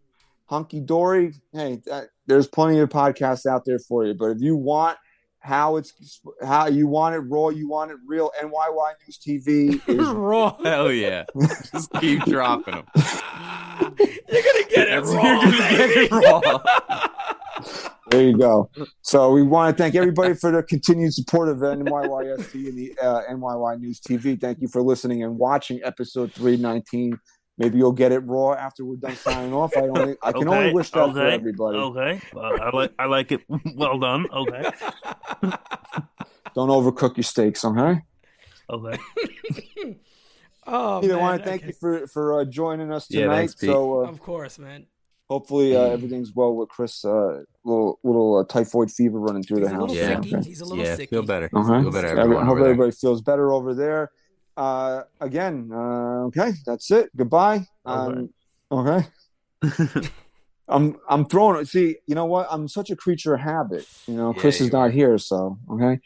hunky 0.45 0.80
dory, 0.82 1.36
hey, 1.53 1.82
that, 1.86 2.10
there's 2.27 2.47
plenty 2.47 2.80
of 2.80 2.89
podcasts 2.89 3.45
out 3.45 3.65
there 3.65 3.80
for 3.80 4.06
you. 4.06 4.14
But 4.14 4.31
if 4.31 4.41
you 4.41 4.56
want 4.56 4.97
how 5.39 5.77
it's 5.77 6.22
how 6.43 6.68
you 6.68 6.88
want 6.88 7.15
it 7.15 7.19
raw, 7.19 7.49
you 7.49 7.69
want 7.69 7.91
it 7.91 7.97
real. 8.07 8.31
NYY 8.41 8.93
News 9.06 9.19
TV 9.19 9.88
is 9.88 10.07
Raw. 10.10 10.57
Hell 10.64 10.91
yeah. 10.91 11.26
Just 11.72 11.91
keep 11.99 12.19
dropping 12.26 12.76
them. 12.76 12.85
You're 12.95 14.43
gonna 14.43 14.69
get 14.69 14.88
it 14.89 15.03
raw. 15.03 15.41
you're 15.43 15.52
gonna 15.52 15.77
get 15.77 15.89
it 15.91 16.11
raw. 16.11 17.10
There 18.10 18.23
you 18.23 18.38
go. 18.38 18.69
So 19.02 19.31
we 19.31 19.43
want 19.43 19.76
to 19.76 19.84
thank 19.84 19.95
everybody 19.95 20.35
for 20.35 20.52
the 20.52 20.64
continued 20.64 21.14
support 21.14 21.49
of 21.49 21.57
NYYST 21.57 22.53
and 22.53 22.77
the 22.77 22.97
uh, 23.02 23.22
NYY 23.31 23.80
News 23.80 23.99
TV. 23.99 24.39
Thank 24.39 24.61
you 24.61 24.68
for 24.68 24.81
listening 24.81 25.23
and 25.23 25.38
watching 25.38 25.80
episode 25.84 26.31
319. 26.34 27.19
Maybe 27.57 27.77
you'll 27.77 27.94
get 27.94 28.11
it 28.11 28.19
raw 28.19 28.52
after 28.53 28.84
we're 28.84 28.98
done 28.98 29.15
signing 29.15 29.53
off. 29.53 29.72
I 29.77 29.82
only, 29.82 30.15
I 30.22 30.32
can 30.34 30.48
only 30.49 30.73
wish 30.73 30.90
that 30.91 31.14
for 31.14 31.22
everybody. 31.26 31.77
Okay, 31.77 32.22
uh, 32.36 32.40
I 32.40 32.69
like 32.76 32.94
I 32.99 33.06
like 33.06 33.32
it. 33.32 33.41
Well 33.76 33.98
done. 33.99 34.27
Okay, 34.32 34.64
Don't 36.53 36.69
overcook 36.69 37.18
your 37.18 37.23
steaks, 37.23 37.64
okay? 37.65 38.02
okay. 38.69 38.98
Oh, 40.68 40.98
Peter, 40.99 41.14
I 41.14 41.18
man, 41.18 41.23
want 41.26 41.44
to 41.44 41.48
thank 41.48 41.61
okay. 41.61 41.68
you 41.68 41.73
for 41.80 42.07
for 42.07 42.41
uh, 42.41 42.45
joining 42.45 42.91
us 42.91 43.06
Yeah, 43.11 43.22
tonight. 43.26 43.36
thanks, 43.36 43.53
Pete. 43.56 43.69
so 43.69 44.02
uh, 44.03 44.10
Of 44.10 44.19
course, 44.19 44.57
man. 44.57 44.88
hopefully 45.30 45.76
uh, 45.77 45.82
everything's 45.82 46.34
well 46.34 46.56
with 46.56 46.69
Chris. 46.69 47.06
Uh, 47.06 47.44
little 47.64 47.99
little 48.03 48.38
uh, 48.38 48.45
typhoid 48.52 48.90
fever 48.90 49.19
running 49.19 49.44
through 49.44 49.60
He's 49.60 49.68
the 49.69 49.76
house. 49.76 49.94
Yeah. 49.94 50.15
sicky. 50.15 50.34
Okay. 50.34 50.48
He's 50.49 50.61
a 50.61 50.65
little 50.65 50.84
sick. 50.84 50.98
Yeah, 50.98 51.06
sicky. 51.06 51.10
feel 51.11 51.22
better. 51.23 51.49
Uh-huh. 51.53 51.82
Feel 51.84 51.91
better. 51.91 52.07
Every- 52.07 52.22
Everyone 52.23 52.45
hope 52.45 52.53
over 52.53 52.61
there. 52.64 52.72
everybody 52.72 52.91
feels 52.99 53.22
better 53.22 53.52
over 53.53 53.76
there. 53.76 54.10
Uh, 54.57 55.03
again, 55.19 55.69
uh, 55.73 56.26
okay, 56.27 56.52
that's 56.65 56.90
it. 56.91 57.10
Goodbye. 57.15 57.65
Um, 57.86 58.30
okay. 58.72 59.06
I'm 60.68 60.98
I'm 61.10 61.26
throwing 61.26 61.61
it. 61.61 61.68
See, 61.68 61.98
you 62.07 62.15
know 62.15 62.26
what? 62.26 62.48
I'm 62.49 62.68
such 62.68 62.90
a 62.90 62.95
creature 62.95 63.36
of 63.36 63.41
habit. 63.41 63.86
You 64.07 64.15
know, 64.15 64.34
Yeah, 64.34 64.40
Chris 64.41 64.61
is 64.61 64.72
not 64.72 64.88
are. 64.88 64.90
here, 64.90 65.18
so 65.18 65.57
okay. 65.72 65.99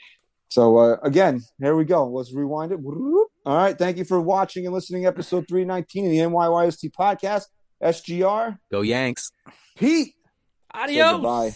So 0.50 0.78
uh, 0.78 0.98
again, 1.04 1.44
here 1.60 1.76
we 1.76 1.86
go. 1.86 2.08
Let's 2.08 2.34
rewind 2.34 2.72
it. 2.72 2.80
All 2.84 3.28
right. 3.46 3.78
Thank 3.78 3.98
you 3.98 4.04
for 4.04 4.20
watching 4.20 4.66
and 4.66 4.74
listening. 4.74 5.06
Episode 5.06 5.48
319 5.48 6.06
of 6.06 6.12
the 6.12 6.18
NYYST 6.18 6.92
podcast. 6.92 7.44
SGR. 7.82 8.58
Go 8.72 8.82
Yanks. 8.82 9.32
Pete. 9.78 10.16
Adios. 10.74 11.14
goodbye. 11.14 11.54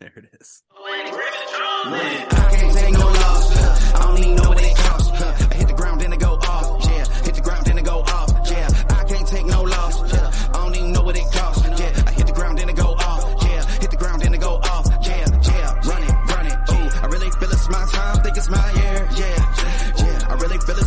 There 0.00 0.12
it 0.16 0.24
is. 0.40 0.62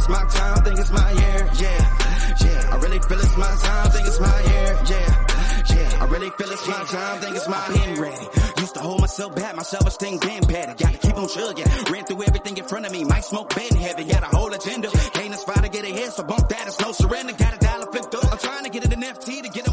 my 0.09 0.23
time, 0.25 0.63
think 0.63 0.79
it's 0.79 0.91
my 0.91 1.11
year, 1.11 1.49
yeah, 1.59 1.81
yeah. 2.41 2.69
I 2.71 2.75
really 2.77 2.99
feel 2.99 3.19
it's 3.19 3.38
my 3.38 3.55
time, 3.55 3.91
think 3.91 4.07
it's 4.07 4.19
my 4.19 4.41
year, 4.41 4.79
yeah, 4.88 5.25
yeah. 5.75 6.01
I 6.01 6.05
really 6.05 6.29
feel 6.31 6.51
it's 6.51 6.67
my 6.67 6.84
time, 6.85 7.21
think 7.21 7.35
it's 7.35 7.47
my 7.47 7.55
hand 7.57 7.97
ready. 7.97 8.27
Used 8.59 8.73
to 8.75 8.79
hold 8.79 9.01
myself 9.01 9.35
back, 9.35 9.55
my 9.55 9.63
self-esteem 9.63 10.19
damn 10.19 10.43
patty. 10.43 10.84
Gotta 10.84 10.97
keep 10.97 11.17
on 11.17 11.27
chugging, 11.27 11.65
ran 11.91 12.05
through 12.05 12.23
everything 12.23 12.57
in 12.57 12.65
front 12.65 12.85
of 12.85 12.91
me. 12.91 13.03
Might 13.03 13.25
smoke 13.25 13.53
bed 13.55 13.73
heavy. 13.73 14.05
got 14.05 14.23
a 14.23 14.35
whole 14.35 14.53
agenda. 14.53 14.89
Can't 14.89 15.34
aspire 15.34 15.63
to 15.63 15.69
get 15.69 15.84
ahead, 15.85 16.13
so 16.13 16.23
bump 16.23 16.49
that, 16.49 16.67
it's 16.67 16.79
no 16.79 16.91
surrender. 16.91 17.34
Got 17.34 17.55
a 17.55 17.59
dollar 17.59 17.91
flipped 17.91 18.15
up, 18.15 18.31
I'm 18.31 18.38
trying 18.38 18.63
to 18.63 18.69
get 18.69 18.85
it 18.85 18.93
an 18.93 19.01
FT 19.01 19.43
to 19.43 19.49
get 19.49 19.66